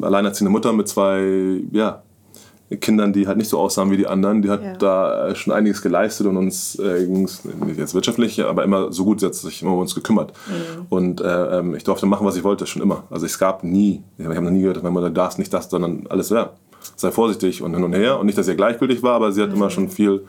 alleinerziehende 0.00 0.50
Mutter 0.50 0.72
mit 0.72 0.88
zwei, 0.88 1.60
ja, 1.72 2.02
Kindern, 2.76 3.14
die 3.14 3.26
halt 3.26 3.38
nicht 3.38 3.48
so 3.48 3.58
aussahen 3.58 3.90
wie 3.90 3.96
die 3.96 4.06
anderen, 4.06 4.42
die 4.42 4.50
hat 4.50 4.62
ja. 4.62 4.74
da 4.74 5.34
schon 5.34 5.54
einiges 5.54 5.80
geleistet 5.80 6.26
und 6.26 6.36
uns 6.36 6.74
äh, 6.74 7.06
nicht 7.06 7.78
jetzt 7.78 7.94
wirtschaftlich, 7.94 8.44
aber 8.44 8.62
immer 8.62 8.92
so 8.92 9.04
gut, 9.04 9.20
sie 9.20 9.26
hat 9.26 9.34
sich 9.34 9.62
immer 9.62 9.72
um 9.72 9.78
uns 9.78 9.94
gekümmert. 9.94 10.34
Mhm. 10.46 10.86
Und 10.90 11.20
äh, 11.22 11.58
ähm, 11.58 11.74
ich 11.74 11.84
durfte 11.84 12.04
machen, 12.04 12.26
was 12.26 12.36
ich 12.36 12.44
wollte, 12.44 12.66
schon 12.66 12.82
immer. 12.82 13.04
Also 13.08 13.24
es 13.24 13.38
gab 13.38 13.64
nie, 13.64 14.02
ich 14.18 14.26
habe 14.26 14.42
noch 14.42 14.50
nie 14.50 14.60
gehört, 14.60 14.76
dass 14.76 14.82
meine 14.82 14.92
Mutter 14.92 15.08
darf 15.08 15.38
nicht 15.38 15.52
das, 15.54 15.70
sondern 15.70 16.06
alles, 16.10 16.28
ja, 16.28 16.50
sei 16.96 17.10
vorsichtig 17.10 17.62
und 17.62 17.74
hin 17.74 17.84
und 17.84 17.92
her. 17.92 18.18
Und 18.18 18.26
nicht, 18.26 18.38
dass 18.38 18.48
ihr 18.48 18.54
gleichgültig 18.54 19.02
war, 19.02 19.14
aber 19.14 19.32
sie 19.32 19.42
hat 19.42 19.50
mhm. 19.50 19.56
immer 19.56 19.70
schon 19.70 19.88
viel 19.88 20.24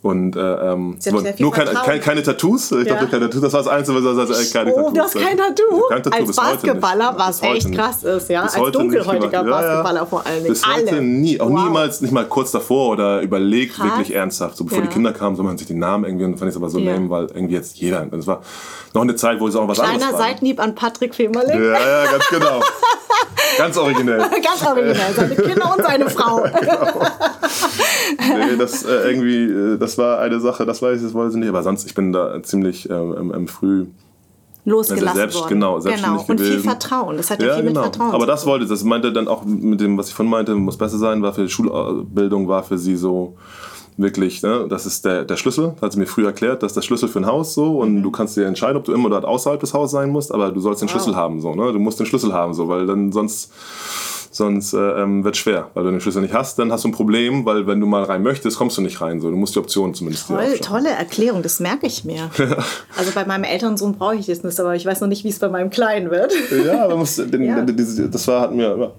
und 0.00 0.36
äh, 0.36 0.40
ähm, 0.40 0.96
nur 1.38 1.52
keine, 1.52 1.72
keine, 1.72 2.00
keine, 2.00 2.22
Tattoos. 2.22 2.70
Ich 2.70 2.86
ja. 2.86 2.94
glaube, 2.94 3.10
keine 3.10 3.24
Tattoos. 3.24 3.40
Das 3.42 3.52
war 3.52 3.64
das 3.64 3.68
Einzige, 3.68 4.04
was 4.04 4.30
also, 4.30 4.52
keine 4.52 4.72
oh, 4.72 4.76
Tattoos. 4.76 4.94
das 4.94 5.14
ist 5.14 5.26
kein 5.26 5.36
Tattoo. 5.36 5.82
Kein 5.88 6.02
Tattoo 6.04 6.26
Als 6.26 6.36
Basketballer, 6.36 7.14
was 7.16 7.42
echt 7.42 7.72
krass 7.72 8.04
ist, 8.04 8.30
ja. 8.30 8.42
Bis 8.42 8.54
Als 8.54 8.72
dunkelhäutiger 8.72 9.42
Basketballer 9.42 10.00
ja, 10.00 10.06
vor 10.06 10.24
allen 10.24 10.44
Dingen. 10.44 10.48
Bis 10.48 10.64
heute 10.64 10.90
Alle. 10.90 11.02
nie, 11.02 11.40
auch 11.40 11.50
wow. 11.50 11.64
niemals, 11.64 12.00
nicht 12.00 12.12
mal 12.12 12.26
kurz 12.26 12.52
davor 12.52 12.90
oder 12.90 13.22
überlegt, 13.22 13.74
krass. 13.74 13.86
wirklich 13.86 14.14
ernsthaft. 14.14 14.56
So 14.56 14.64
bevor 14.64 14.82
die 14.82 14.88
Kinder 14.88 15.12
kamen, 15.12 15.34
so 15.34 15.42
man 15.42 15.58
sich 15.58 15.66
den 15.66 15.80
Namen 15.80 16.04
irgendwie, 16.04 16.26
und 16.26 16.38
fand 16.38 16.48
ich 16.48 16.54
es 16.54 16.56
aber 16.56 16.70
so 16.70 16.78
lame, 16.78 17.10
weil 17.10 17.26
irgendwie 17.34 17.54
jetzt 17.54 17.78
jeder. 17.78 18.06
Das 18.06 18.26
war 18.28 18.42
noch 18.94 19.02
eine 19.02 19.16
Zeit, 19.16 19.40
wo 19.40 19.48
es 19.48 19.56
auch 19.56 19.66
was 19.66 19.78
Kleiner 19.78 19.94
anderes 19.94 20.12
war. 20.12 20.18
Kleiner 20.20 20.32
Seitenhieb 20.34 20.60
an 20.60 20.74
Patrick 20.76 21.14
Femerling. 21.14 21.60
Ja, 21.60 22.04
ja, 22.04 22.10
ganz 22.12 22.28
genau. 22.28 22.60
Ganz 23.58 23.76
originell. 23.76 24.18
Ganz 24.42 24.66
originell. 24.66 25.12
Seine 25.14 25.34
Kinder 25.36 25.74
und 25.76 25.84
seine 25.84 26.08
Frau. 26.08 26.42
genau. 26.60 27.06
Nee, 28.18 28.56
das 28.56 28.84
äh, 28.84 29.10
irgendwie, 29.10 29.44
äh, 29.44 29.78
das 29.78 29.98
war 29.98 30.20
eine 30.20 30.40
Sache, 30.40 30.64
das 30.64 30.80
weiß 30.80 30.98
ich, 30.98 31.02
das 31.04 31.14
weiß 31.14 31.34
ich 31.34 31.40
nicht, 31.40 31.48
aber 31.48 31.62
sonst, 31.62 31.86
ich 31.86 31.94
bin 31.94 32.12
da 32.12 32.42
ziemlich 32.42 32.88
ähm, 32.88 33.32
ähm, 33.34 33.48
früh 33.48 33.86
losgelassen 34.64 35.08
also 35.08 35.18
selbst, 35.18 35.36
worden. 35.36 35.48
Genau, 35.48 35.80
genau. 35.80 36.24
Und 36.26 36.40
viel 36.40 36.60
Vertrauen. 36.60 37.16
Das 37.16 37.30
hat 37.30 37.40
ja, 37.40 37.48
ja 37.48 37.54
viel 37.54 37.64
genau. 37.64 37.82
mit 37.82 37.96
Vertrauen. 37.96 38.14
Aber 38.14 38.26
das 38.26 38.46
wollte, 38.46 38.66
das 38.66 38.84
meinte 38.84 39.12
dann 39.12 39.28
auch 39.28 39.44
mit 39.44 39.80
dem, 39.80 39.96
was 39.98 40.08
ich 40.08 40.14
von 40.14 40.28
meinte, 40.28 40.54
muss 40.54 40.76
besser 40.76 40.98
sein, 40.98 41.22
war 41.22 41.32
für 41.32 41.42
die 41.42 41.50
Schulbildung, 41.50 42.48
war 42.48 42.62
für 42.62 42.78
sie 42.78 42.96
so 42.96 43.36
wirklich, 43.98 44.42
ne, 44.42 44.66
das 44.68 44.86
ist 44.86 45.04
der, 45.04 45.24
der 45.24 45.36
Schlüssel, 45.36 45.74
hat 45.82 45.92
sie 45.92 45.98
mir 45.98 46.06
früher 46.06 46.28
erklärt, 46.28 46.62
das 46.62 46.70
ist 46.70 46.76
der 46.76 46.82
Schlüssel 46.82 47.08
für 47.08 47.18
ein 47.18 47.26
Haus 47.26 47.52
so 47.52 47.80
und 47.80 47.96
mhm. 47.96 48.02
du 48.02 48.10
kannst 48.10 48.36
dir 48.36 48.46
entscheiden, 48.46 48.76
ob 48.76 48.84
du 48.84 48.92
immer 48.92 49.06
oder 49.06 49.26
außerhalb 49.26 49.60
des 49.60 49.74
Hauses 49.74 49.90
sein 49.90 50.10
musst, 50.10 50.32
aber 50.32 50.52
du 50.52 50.60
sollst 50.60 50.80
den 50.80 50.88
wow. 50.88 50.92
Schlüssel 50.92 51.16
haben 51.16 51.40
so, 51.40 51.54
ne? 51.54 51.72
Du 51.72 51.78
musst 51.78 51.98
den 51.98 52.06
Schlüssel 52.06 52.32
haben 52.32 52.54
so, 52.54 52.68
weil 52.68 52.86
dann 52.86 53.12
sonst 53.12 53.52
sonst 54.38 54.72
äh, 54.72 54.78
ähm, 54.78 55.24
wird 55.24 55.34
es 55.34 55.40
schwer. 55.40 55.70
Weil 55.74 55.84
wenn 55.84 55.92
du 55.92 55.98
den 55.98 56.00
Schlüssel 56.00 56.22
nicht 56.22 56.32
hast, 56.32 56.58
dann 56.58 56.72
hast 56.72 56.84
du 56.84 56.88
ein 56.88 56.92
Problem, 56.92 57.44
weil 57.44 57.66
wenn 57.66 57.80
du 57.80 57.86
mal 57.86 58.04
rein 58.04 58.22
möchtest, 58.22 58.56
kommst 58.56 58.78
du 58.78 58.80
nicht 58.80 59.00
rein. 59.00 59.20
So. 59.20 59.30
Du 59.30 59.36
musst 59.36 59.54
die 59.54 59.58
Option 59.58 59.92
zumindest 59.92 60.28
Toll, 60.28 60.58
Tolle 60.60 60.90
Erklärung, 60.90 61.42
das 61.42 61.60
merke 61.60 61.86
ich 61.86 62.04
mir. 62.04 62.30
also 62.96 63.12
bei 63.14 63.26
meinem 63.26 63.44
älteren 63.44 63.76
Sohn 63.76 63.94
brauche 63.94 64.16
ich 64.16 64.26
das 64.26 64.42
nicht, 64.42 64.58
aber 64.58 64.74
ich 64.74 64.86
weiß 64.86 65.00
noch 65.02 65.08
nicht, 65.08 65.24
wie 65.24 65.28
es 65.28 65.38
bei 65.38 65.48
meinem 65.48 65.70
Kleinen 65.70 66.10
wird. 66.10 66.32
ja, 66.64 66.84
aber 66.84 66.96
muss, 66.96 67.16
den, 67.16 67.44
ja. 67.44 67.60
das 67.62 68.28
war, 68.28 68.40
hat 68.42 68.54
mir 68.54 68.92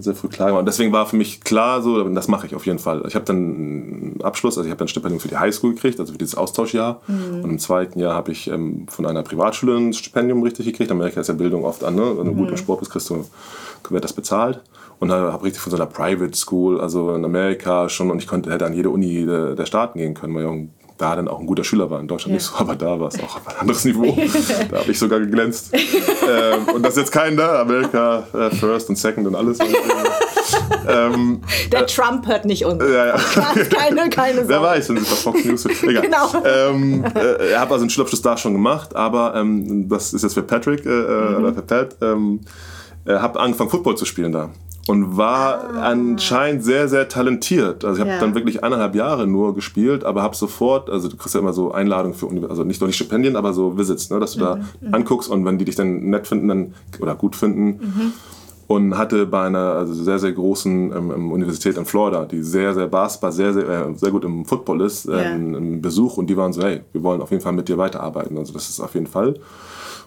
sehr 0.00 0.14
früh 0.14 0.28
klar 0.28 0.48
gemacht. 0.48 0.66
deswegen 0.66 0.92
war 0.92 1.06
für 1.06 1.16
mich 1.16 1.42
klar, 1.42 1.82
so, 1.82 2.02
das 2.08 2.26
mache 2.26 2.46
ich 2.46 2.54
auf 2.54 2.66
jeden 2.66 2.78
Fall. 2.78 3.04
Ich 3.06 3.14
habe 3.14 3.24
dann 3.24 3.36
einen 3.36 4.20
Abschluss, 4.22 4.56
also 4.56 4.66
ich 4.66 4.70
habe 4.70 4.78
dann 4.78 4.86
ein 4.86 4.88
Stipendium 4.88 5.20
für 5.20 5.28
die 5.28 5.36
Highschool 5.36 5.74
gekriegt, 5.74 6.00
also 6.00 6.12
für 6.12 6.18
dieses 6.18 6.34
Austauschjahr. 6.34 7.00
Mhm. 7.06 7.44
Und 7.44 7.50
im 7.50 7.58
zweiten 7.58 8.00
Jahr 8.00 8.14
habe 8.14 8.32
ich 8.32 8.48
ähm, 8.48 8.86
von 8.88 9.06
einer 9.06 9.22
Privatschule 9.22 9.76
ein 9.76 9.92
Stipendium 9.92 10.42
richtig 10.42 10.66
gekriegt. 10.66 10.90
Amerika 10.90 11.20
ist 11.20 11.28
ja 11.28 11.34
Bildung 11.34 11.64
oft 11.64 11.84
an, 11.84 11.94
ne? 11.94 12.16
Wenn 12.16 12.24
du 12.24 12.32
mhm. 12.32 12.36
gut 12.36 12.50
im 12.50 12.56
Sport 12.56 12.80
bist, 12.80 12.90
kriegst 12.90 13.10
du, 13.10 13.24
wird 13.90 14.04
das 14.04 14.12
bezahlt 14.12 14.60
und 15.00 15.12
habe 15.12 15.44
richtig 15.44 15.62
von 15.62 15.70
so 15.70 15.76
einer 15.76 15.86
Private 15.86 16.36
School, 16.36 16.80
also 16.80 17.14
in 17.14 17.24
Amerika 17.24 17.88
schon, 17.88 18.10
und 18.10 18.18
ich 18.18 18.26
konnte, 18.26 18.50
hätte 18.52 18.66
an 18.66 18.74
jede 18.74 18.90
Uni 18.90 19.24
der, 19.24 19.54
der 19.54 19.66
Staaten 19.66 19.98
gehen 19.98 20.14
können, 20.14 20.34
weil 20.34 20.42
ich 20.42 20.68
da 20.98 21.14
dann 21.14 21.28
auch 21.28 21.38
ein 21.38 21.46
guter 21.46 21.64
Schüler 21.64 21.88
war. 21.90 22.00
In 22.00 22.08
Deutschland 22.08 22.32
ja. 22.32 22.34
nicht 22.34 22.44
so, 22.44 22.56
aber 22.56 22.74
da 22.74 22.98
war 22.98 23.08
es 23.08 23.18
auch 23.20 23.36
auf 23.36 23.46
ein 23.46 23.56
anderes 23.60 23.84
Niveau. 23.84 24.16
da 24.70 24.78
habe 24.78 24.90
ich 24.90 24.98
sogar 24.98 25.20
geglänzt. 25.20 25.72
ähm, 25.72 26.74
und 26.74 26.82
das 26.82 26.94
ist 26.94 26.98
jetzt 26.98 27.12
kein 27.12 27.36
da, 27.36 27.60
Amerika 27.60 28.26
äh, 28.34 28.50
First 28.50 28.88
und 28.88 28.96
Second 28.96 29.26
und 29.28 29.36
alles. 29.36 29.58
ähm, 30.88 31.40
der 31.70 31.82
äh, 31.82 31.86
Trump 31.86 32.26
hört 32.26 32.44
nicht 32.44 32.64
uns. 32.64 32.82
Ja, 32.82 33.06
ja. 33.06 33.16
Keine, 33.70 34.10
keine 34.10 34.34
Sorge. 34.34 34.48
Wer 34.48 34.62
weiß, 34.62 34.88
wenn 34.88 34.96
es 34.96 35.08
bei 35.08 35.16
Fox 35.16 35.44
News 35.44 35.66
ist. 35.66 35.82
Egal. 35.84 36.02
Genau. 36.02 36.32
Ähm, 36.44 37.04
äh, 37.14 37.50
er 37.50 37.60
hat 37.60 37.70
also 37.70 37.82
einen 37.82 37.90
Schulabschluss 37.90 38.22
da 38.22 38.36
schon 38.36 38.52
gemacht, 38.52 38.96
aber 38.96 39.34
ähm, 39.36 39.88
das 39.88 40.12
ist 40.12 40.22
jetzt 40.22 40.34
für 40.34 40.42
Patrick 40.42 40.84
äh, 40.84 40.88
äh 40.88 41.30
mhm. 41.30 41.36
oder 41.36 41.54
für 41.54 41.62
Pat. 41.62 41.96
Ähm, 42.02 42.40
habe 43.06 43.40
angefangen, 43.40 43.70
Football 43.70 43.96
zu 43.96 44.04
spielen 44.04 44.32
da 44.32 44.50
und 44.88 45.18
war 45.18 45.64
ah. 45.74 45.90
anscheinend 45.90 46.64
sehr, 46.64 46.88
sehr 46.88 47.08
talentiert. 47.08 47.84
Also 47.84 47.96
ich 47.96 48.00
habe 48.00 48.10
ja. 48.10 48.20
dann 48.20 48.34
wirklich 48.34 48.64
eineinhalb 48.64 48.94
Jahre 48.94 49.26
nur 49.26 49.54
gespielt, 49.54 50.02
aber 50.02 50.22
habe 50.22 50.34
sofort, 50.34 50.88
also 50.88 51.08
du 51.08 51.16
kriegst 51.16 51.34
ja 51.34 51.40
immer 51.42 51.52
so 51.52 51.72
Einladungen 51.72 52.14
für, 52.14 52.28
also 52.48 52.64
nicht 52.64 52.80
nur 52.80 52.88
die 52.88 52.94
Stipendien, 52.94 53.36
aber 53.36 53.52
so 53.52 53.76
Visits, 53.76 54.08
ne, 54.08 54.18
dass 54.18 54.32
du 54.32 54.38
mhm. 54.38 54.44
da 54.44 54.54
mhm. 54.56 54.94
anguckst 54.94 55.28
und 55.28 55.44
wenn 55.44 55.58
die 55.58 55.66
dich 55.66 55.76
dann 55.76 56.08
nett 56.08 56.26
finden 56.26 56.48
dann, 56.48 56.74
oder 57.00 57.14
gut 57.14 57.36
finden. 57.36 57.66
Mhm. 57.66 58.12
Und 58.66 58.98
hatte 58.98 59.24
bei 59.24 59.46
einer 59.46 59.74
also 59.74 59.94
sehr, 59.94 60.18
sehr 60.18 60.32
großen 60.32 60.92
ähm, 60.94 61.32
Universität 61.32 61.78
in 61.78 61.86
Florida, 61.86 62.26
die 62.26 62.42
sehr, 62.42 62.74
sehr 62.74 62.86
Basketball, 62.86 63.32
sehr, 63.32 63.54
sehr, 63.54 63.66
äh, 63.66 63.94
sehr 63.94 64.10
gut 64.10 64.24
im 64.24 64.44
Football 64.44 64.82
ist, 64.82 65.06
äh, 65.06 65.12
ja. 65.12 65.30
einen 65.30 65.80
Besuch 65.80 66.18
und 66.18 66.28
die 66.28 66.36
waren 66.36 66.52
so, 66.52 66.62
hey, 66.62 66.80
wir 66.92 67.02
wollen 67.02 67.22
auf 67.22 67.30
jeden 67.30 67.42
Fall 67.42 67.54
mit 67.54 67.68
dir 67.68 67.78
weiterarbeiten. 67.78 68.36
Also 68.36 68.52
das 68.52 68.68
ist 68.68 68.80
auf 68.80 68.92
jeden 68.92 69.06
Fall. 69.06 69.36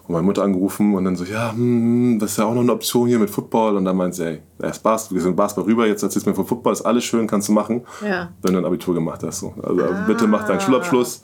Und 0.06 0.14
meine 0.14 0.24
Mutter 0.24 0.42
angerufen 0.42 0.94
und 0.94 1.04
dann 1.04 1.14
so, 1.14 1.24
ja, 1.24 1.52
hm, 1.52 2.18
das 2.20 2.32
ist 2.32 2.38
ja 2.38 2.44
auch 2.44 2.54
noch 2.54 2.62
eine 2.62 2.72
Option 2.72 3.06
hier 3.06 3.18
mit 3.18 3.30
Football. 3.30 3.76
Und 3.76 3.84
dann 3.84 3.96
meint 3.96 4.14
sie, 4.14 4.26
ey, 4.26 4.40
erst 4.60 4.82
Basketball, 4.82 5.16
wir 5.16 5.22
sind 5.22 5.36
Basketball 5.36 5.64
rüber, 5.64 5.86
jetzt 5.86 6.02
erzählst 6.02 6.26
du 6.26 6.30
mir 6.30 6.36
von 6.36 6.46
Football, 6.46 6.72
ist 6.72 6.82
alles 6.82 7.04
schön, 7.04 7.26
kannst 7.26 7.48
du 7.48 7.52
machen, 7.52 7.84
ja. 8.06 8.30
wenn 8.42 8.54
du 8.54 8.58
ein 8.58 8.64
Abitur 8.64 8.94
gemacht 8.94 9.22
hast. 9.22 9.40
So. 9.40 9.54
Also 9.62 9.82
ah. 9.82 10.04
bitte 10.06 10.26
mach 10.26 10.46
deinen 10.46 10.60
Schulabschluss, 10.60 11.22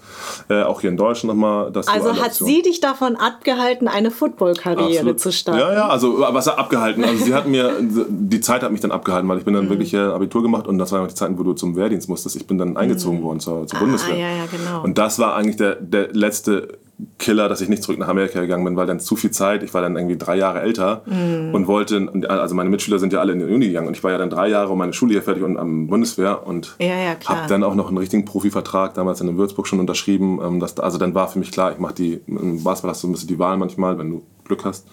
äh, 0.49 0.63
auch 0.63 0.81
hier 0.81 0.91
in 0.91 0.97
Deutschland 0.97 1.35
nochmal. 1.35 1.73
Also 1.75 2.17
hat 2.17 2.27
Option. 2.27 2.49
sie 2.49 2.63
dich 2.63 2.81
davon 2.81 3.17
abgehalten, 3.17 3.89
eine 3.89 4.11
Football-Karriere 4.11 5.17
zu 5.17 5.33
starten? 5.33 5.61
Ja, 5.61 5.73
ja, 5.73 5.89
also 5.89 6.21
was 6.21 6.47
hat 6.47 6.59
abgehalten? 6.59 7.05
Also 7.05 7.25
sie 7.25 7.35
hat 7.35 7.47
mir, 7.47 7.73
die 7.81 8.41
Zeit 8.41 8.63
hat 8.63 8.73
mich 8.73 8.81
dann 8.81 8.93
abgehalten, 8.93 9.29
weil 9.29 9.39
ich 9.39 9.45
bin 9.45 9.55
dann 9.55 9.67
mhm. 9.67 9.71
wirklich 9.71 9.95
äh, 9.95 9.99
Abitur 9.99 10.43
gemacht 10.43 10.67
und 10.67 10.79
das 10.79 10.93
waren 10.93 11.05
auch 11.05 11.09
die 11.09 11.15
Zeiten, 11.15 11.39
wo 11.39 11.43
du 11.43 11.53
zum 11.53 11.77
Wehrdienst 11.77 12.09
musstest. 12.09 12.37
Ich 12.37 12.47
bin 12.47 12.59
dann 12.59 12.77
eingezogen 12.77 13.21
mhm. 13.21 13.25
worden 13.25 13.41
zur, 13.41 13.67
zur 13.67 13.79
ah, 13.79 13.83
Bundeswehr. 13.83 14.17
Ja, 14.17 14.31
ja, 14.31 14.45
genau. 14.51 14.83
Und 14.83 14.99
das 14.99 15.19
war 15.19 15.35
eigentlich 15.35 15.57
der, 15.57 15.77
der 15.77 16.13
letzte 16.13 16.79
Killer, 17.19 17.49
dass 17.49 17.61
ich 17.61 17.69
nicht 17.69 17.83
zurück 17.83 17.99
nach 17.99 18.09
Amerika 18.09 18.41
gegangen 18.41 18.65
bin, 18.65 18.77
weil 18.77 18.87
dann 18.87 18.99
zu 18.99 19.15
viel 19.15 19.31
Zeit, 19.31 19.63
ich 19.63 19.73
war 19.73 19.83
dann 19.83 19.97
irgendwie 19.97 20.17
drei 20.17 20.37
Jahre 20.37 20.61
älter 20.61 21.03
mm. 21.07 21.55
und 21.55 21.69
wollte, 21.69 22.11
also 22.29 22.55
meine 22.57 22.71
Mitschüler 22.71 22.99
sind 22.99 23.13
ja 23.13 23.21
alle 23.21 23.33
in 23.33 23.39
die 23.39 23.45
Uni 23.45 23.69
gegangen 23.69 23.87
und 23.87 23.97
ich 23.97 24.03
war 24.03 24.11
ja 24.11 24.19
dann 24.19 24.31
drei 24.31 24.49
Jahre 24.49 24.73
um 24.73 24.79
meine 24.79 24.93
Schule 24.93 25.13
hier 25.13 25.23
fertig 25.23 25.45
und 25.45 25.57
am 25.57 25.87
Bundeswehr 25.87 26.47
und 26.47 26.75
ja, 26.81 26.87
ja, 26.89 27.17
habe 27.27 27.49
dann 27.49 27.63
auch 27.63 27.77
noch 27.77 27.89
einen 27.89 27.99
richtigen 27.99 28.25
Profivertrag 28.25 28.95
damals 28.95 29.21
in 29.21 29.37
Würzburg 29.37 29.69
schon 29.69 29.79
unterschrieben. 29.79 30.41
Ähm, 30.43 30.61
dass, 30.61 30.79
also 30.81 30.99
dann 30.99 31.15
war 31.15 31.29
für 31.29 31.39
mich 31.39 31.53
klar, 31.53 31.73
ich 31.73 31.79
mache 31.79 31.95
die, 31.95 32.21
im 32.27 32.65
Basketball 32.65 32.91
hast 32.91 33.03
du 33.05 33.09
ein 33.09 33.13
bisschen 33.13 33.29
die 33.29 33.39
Wahl 33.39 33.57
manchmal, 33.57 33.99
wenn 33.99 34.11
du 34.11 34.23
Glück 34.45 34.65
hast 34.65 34.87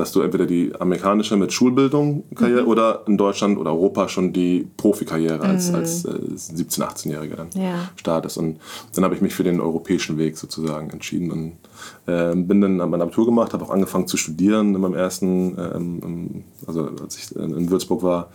dass 0.00 0.12
du 0.12 0.22
entweder 0.22 0.46
die 0.46 0.72
amerikanische 0.78 1.36
mit 1.36 1.52
Schulbildung 1.52 2.24
Karriere 2.34 2.62
mhm. 2.62 2.68
oder 2.68 3.02
in 3.06 3.18
Deutschland 3.18 3.58
oder 3.58 3.70
Europa 3.70 4.08
schon 4.08 4.32
die 4.32 4.66
Profikarriere 4.76 5.40
als, 5.40 5.68
mhm. 5.68 5.74
als 5.76 6.04
äh, 6.04 6.08
17-, 6.08 6.80
18-Jähriger 6.80 7.36
dann 7.36 7.50
ja. 7.54 7.90
startest. 7.96 8.38
Und 8.38 8.58
dann 8.94 9.04
habe 9.04 9.14
ich 9.14 9.20
mich 9.20 9.34
für 9.34 9.44
den 9.44 9.60
europäischen 9.60 10.16
Weg 10.18 10.38
sozusagen 10.38 10.90
entschieden 10.90 11.30
und 11.30 12.12
äh, 12.12 12.34
bin 12.34 12.60
dann 12.60 12.76
mein 12.76 13.02
Abitur 13.02 13.26
gemacht, 13.26 13.52
habe 13.52 13.64
auch 13.64 13.70
angefangen 13.70 14.06
zu 14.06 14.16
studieren 14.16 14.74
in 14.74 14.80
meinem 14.80 14.94
ersten, 14.94 15.56
ähm, 15.58 16.44
also 16.66 16.88
als 17.02 17.18
ich 17.18 17.36
in 17.36 17.70
Würzburg 17.70 18.02
war, 18.02 18.30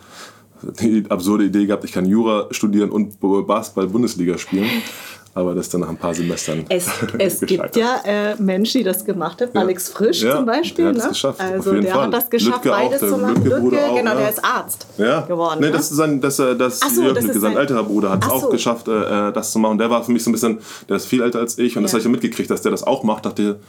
die 0.80 1.04
absurde 1.10 1.44
Idee 1.44 1.66
gehabt, 1.66 1.84
ich 1.84 1.92
kann 1.92 2.06
Jura 2.06 2.46
studieren 2.50 2.90
und 2.90 3.20
Basketball-Bundesliga 3.20 4.38
spielen 4.38 4.70
aber 5.36 5.54
das 5.54 5.68
dann 5.68 5.82
nach 5.82 5.90
ein 5.90 5.98
paar 5.98 6.14
Semestern. 6.14 6.64
Es, 6.70 6.88
es 7.18 7.40
gibt 7.40 7.76
ja 7.76 8.00
äh, 8.04 8.36
Menschen, 8.36 8.78
die 8.78 8.84
das 8.84 9.04
gemacht 9.04 9.42
haben. 9.42 9.50
Ja. 9.54 9.60
Alex 9.60 9.90
Frisch 9.90 10.22
ja, 10.22 10.36
zum 10.36 10.46
Beispiel. 10.46 10.86
Der 10.86 10.94
hat 10.94 11.02
ne? 11.02 11.08
geschafft. 11.10 11.40
Also 11.40 11.72
der 11.74 11.92
Fall. 11.92 12.04
hat 12.04 12.14
das 12.14 12.30
geschafft, 12.30 12.64
Lütke 12.64 12.70
beides 12.70 13.00
zu 13.00 13.18
machen. 13.18 13.44
Lütke, 13.44 13.58
Lütke 13.58 13.84
auch, 13.84 13.96
genau, 13.96 14.14
der 14.16 14.30
ist 14.30 14.42
Arzt 14.42 14.86
ja. 14.96 15.20
geworden. 15.20 15.60
Nee, 15.60 15.66
ne? 15.66 15.72
das 15.72 15.90
ist 15.90 15.98
sein, 15.98 16.22
das, 16.22 16.38
äh, 16.38 16.56
das, 16.56 16.80
so, 16.80 17.02
Jürgen, 17.02 17.26
das 17.26 17.36
sein, 17.36 17.54
älterer 17.54 17.84
Bruder 17.84 18.12
hat 18.12 18.24
es 18.24 18.30
auch 18.30 18.48
geschafft, 18.48 18.88
äh, 18.88 19.28
äh, 19.28 19.32
das 19.32 19.52
zu 19.52 19.58
machen. 19.58 19.76
Der 19.76 19.90
war 19.90 20.02
für 20.02 20.10
mich 20.10 20.24
so 20.24 20.30
ein 20.30 20.32
bisschen, 20.32 20.58
der 20.88 20.96
ist 20.96 21.04
viel 21.04 21.22
älter 21.22 21.40
als 21.40 21.58
ich 21.58 21.76
und 21.76 21.82
das 21.82 21.92
habe 21.92 21.98
ich 21.98 22.04
dann 22.04 22.12
mitgekriegt, 22.12 22.50
dass 22.50 22.62
der 22.62 22.70
das 22.70 22.82
auch 22.82 23.02
macht. 23.02 23.26
Dachte, 23.26 23.60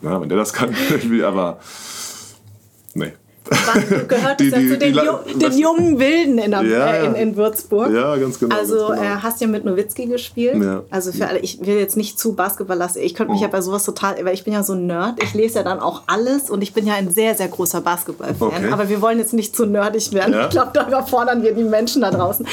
ja, 0.00 0.18
wenn 0.18 0.30
der 0.30 0.38
das 0.38 0.54
kann, 0.54 0.74
aber 1.24 1.58
nee. 2.94 3.12
Du 3.44 4.06
gehörtest 4.06 4.56
die, 4.56 4.78
die, 4.78 4.86
ja 4.86 5.12
zu 5.14 5.30
den, 5.30 5.38
die, 5.38 5.38
den 5.38 5.58
jungen 5.58 5.98
Wilden 5.98 6.38
in, 6.38 6.50
der, 6.50 6.62
ja, 6.62 6.86
äh, 6.86 7.06
in, 7.06 7.14
in, 7.14 7.36
Würzburg. 7.36 7.92
Ja, 7.92 8.16
ganz 8.16 8.38
genau. 8.38 8.54
Also 8.54 8.88
ganz 8.88 9.00
genau. 9.00 9.02
Äh, 9.02 9.16
hast 9.22 9.40
ja 9.40 9.46
mit 9.46 9.64
Nowitzki 9.64 10.06
gespielt. 10.06 10.62
Ja. 10.62 10.82
Also 10.90 11.12
für 11.12 11.26
alle, 11.26 11.40
ich 11.40 11.64
will 11.64 11.76
jetzt 11.76 11.96
nicht 11.96 12.18
zu 12.18 12.34
Basketball 12.34 12.76
lassen. 12.76 13.00
Ich 13.00 13.14
könnte 13.14 13.32
mich 13.32 13.40
oh. 13.40 13.44
ja 13.44 13.50
bei 13.50 13.60
sowas 13.60 13.84
total, 13.84 14.24
weil 14.24 14.34
ich 14.34 14.44
bin 14.44 14.52
ja 14.52 14.62
so 14.62 14.74
ein 14.74 14.86
Nerd. 14.86 15.22
Ich 15.22 15.34
lese 15.34 15.56
ja 15.56 15.62
dann 15.64 15.80
auch 15.80 16.02
alles 16.06 16.50
und 16.50 16.62
ich 16.62 16.72
bin 16.72 16.86
ja 16.86 16.94
ein 16.94 17.10
sehr, 17.10 17.34
sehr 17.34 17.48
großer 17.48 17.80
Basketball-Fan. 17.80 18.48
Okay. 18.48 18.72
Aber 18.72 18.88
wir 18.88 19.00
wollen 19.00 19.18
jetzt 19.18 19.32
nicht 19.32 19.56
zu 19.56 19.66
nerdig 19.66 20.12
werden. 20.12 20.34
Ich 20.42 20.50
glaube, 20.50 20.70
da 20.74 20.86
überfordern 20.86 21.42
wir 21.42 21.52
die 21.52 21.64
Menschen 21.64 22.02
da 22.02 22.10
draußen. 22.10 22.46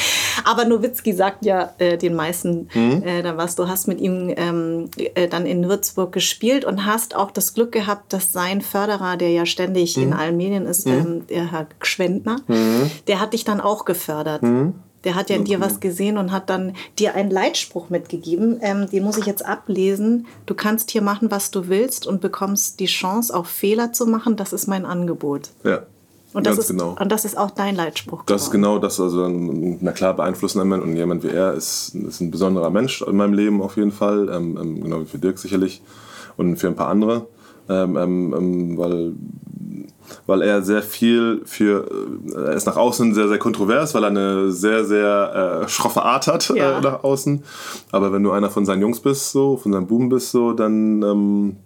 Aber 0.44 0.64
Nowitzki 0.64 1.12
sagt 1.12 1.44
ja 1.44 1.72
äh, 1.78 1.96
den 1.96 2.14
meisten 2.14 2.68
mhm. 2.74 3.02
äh, 3.04 3.22
da 3.22 3.36
was. 3.36 3.54
Du 3.54 3.68
hast 3.68 3.86
mit 3.86 4.00
ihm 4.00 4.32
ähm, 4.36 4.90
äh, 4.96 5.28
dann 5.28 5.46
in 5.46 5.68
Würzburg 5.68 6.12
gespielt 6.12 6.64
und 6.64 6.86
hast 6.86 7.14
auch 7.14 7.30
das 7.30 7.54
Glück 7.54 7.72
gehabt, 7.72 8.12
dass 8.12 8.32
sein 8.32 8.60
Förderer, 8.60 9.16
der 9.16 9.30
ja 9.30 9.46
ständig 9.46 9.96
mhm. 9.96 10.02
in 10.02 10.12
allen 10.12 10.36
Medien 10.36 10.66
ist, 10.66 10.79
mhm. 10.86 10.92
ähm, 10.92 11.26
der 11.28 11.50
Herr 11.50 11.66
Gschwendner, 11.78 12.40
mhm. 12.46 12.90
der 13.06 13.20
hat 13.20 13.32
dich 13.32 13.44
dann 13.44 13.60
auch 13.60 13.84
gefördert. 13.84 14.42
Mhm. 14.42 14.74
Der 15.04 15.14
hat 15.14 15.30
ja 15.30 15.36
in 15.36 15.46
dir 15.46 15.60
was 15.60 15.80
gesehen 15.80 16.18
und 16.18 16.30
hat 16.30 16.50
dann 16.50 16.74
dir 16.98 17.14
einen 17.14 17.30
Leitspruch 17.30 17.88
mitgegeben. 17.88 18.58
Ähm, 18.60 18.88
den 18.90 19.02
muss 19.02 19.16
ich 19.16 19.24
jetzt 19.24 19.44
ablesen. 19.44 20.26
Du 20.44 20.54
kannst 20.54 20.90
hier 20.90 21.00
machen, 21.00 21.30
was 21.30 21.50
du 21.50 21.68
willst 21.68 22.06
und 22.06 22.20
bekommst 22.20 22.80
die 22.80 22.86
Chance, 22.86 23.34
auch 23.34 23.46
Fehler 23.46 23.94
zu 23.94 24.06
machen. 24.06 24.36
Das 24.36 24.52
ist 24.52 24.66
mein 24.66 24.84
Angebot. 24.84 25.50
Ja. 25.64 25.84
Und 26.32 26.46
das, 26.46 26.58
ist, 26.58 26.68
genau. 26.68 26.96
und 27.00 27.10
das 27.10 27.24
ist 27.24 27.36
auch 27.36 27.50
dein 27.50 27.74
Leitspruch. 27.74 28.22
Das 28.24 28.42
ist 28.42 28.50
genau 28.50 28.78
das. 28.78 29.00
Also, 29.00 29.26
na 29.28 29.90
klar, 29.90 30.14
beeinflussender 30.14 30.64
Mensch 30.64 30.84
und 30.84 30.96
jemand 30.96 31.24
wie 31.24 31.28
er 31.28 31.54
ist, 31.54 31.94
ist 31.94 32.20
ein 32.20 32.30
besonderer 32.30 32.70
Mensch 32.70 33.02
in 33.02 33.16
meinem 33.16 33.32
Leben 33.32 33.60
auf 33.60 33.76
jeden 33.76 33.90
Fall. 33.90 34.28
Ähm, 34.28 34.56
ähm, 34.60 34.82
genau 34.82 35.00
wie 35.00 35.06
für 35.06 35.18
Dirk 35.18 35.38
sicherlich 35.38 35.82
und 36.36 36.56
für 36.56 36.68
ein 36.68 36.76
paar 36.76 36.88
andere. 36.88 37.26
Ähm, 37.68 37.96
ähm, 37.96 38.34
ähm 38.36 38.78
weil 38.78 39.14
weil 40.30 40.42
er 40.42 40.62
sehr 40.62 40.82
viel 40.82 41.42
für, 41.44 41.90
äh, 42.36 42.50
er 42.50 42.52
ist 42.52 42.64
nach 42.64 42.76
außen 42.76 43.14
sehr, 43.14 43.26
sehr 43.26 43.38
kontrovers, 43.38 43.94
weil 43.94 44.04
er 44.04 44.10
eine 44.10 44.52
sehr, 44.52 44.84
sehr 44.84 45.64
äh, 45.64 45.68
schroffe 45.68 46.02
Art 46.02 46.28
hat 46.28 46.50
äh, 46.50 46.58
ja. 46.58 46.78
äh, 46.78 46.80
nach 46.80 47.02
außen. 47.02 47.42
Aber 47.90 48.12
wenn 48.12 48.22
du 48.22 48.30
einer 48.30 48.48
von 48.48 48.64
seinen 48.64 48.80
Jungs 48.80 49.00
bist, 49.00 49.32
so, 49.32 49.56
von 49.56 49.72
seinen 49.72 49.88
Buben 49.88 50.08
bist, 50.08 50.30
so, 50.30 50.52
dann, 50.52 51.02
ähm, 51.02 51.56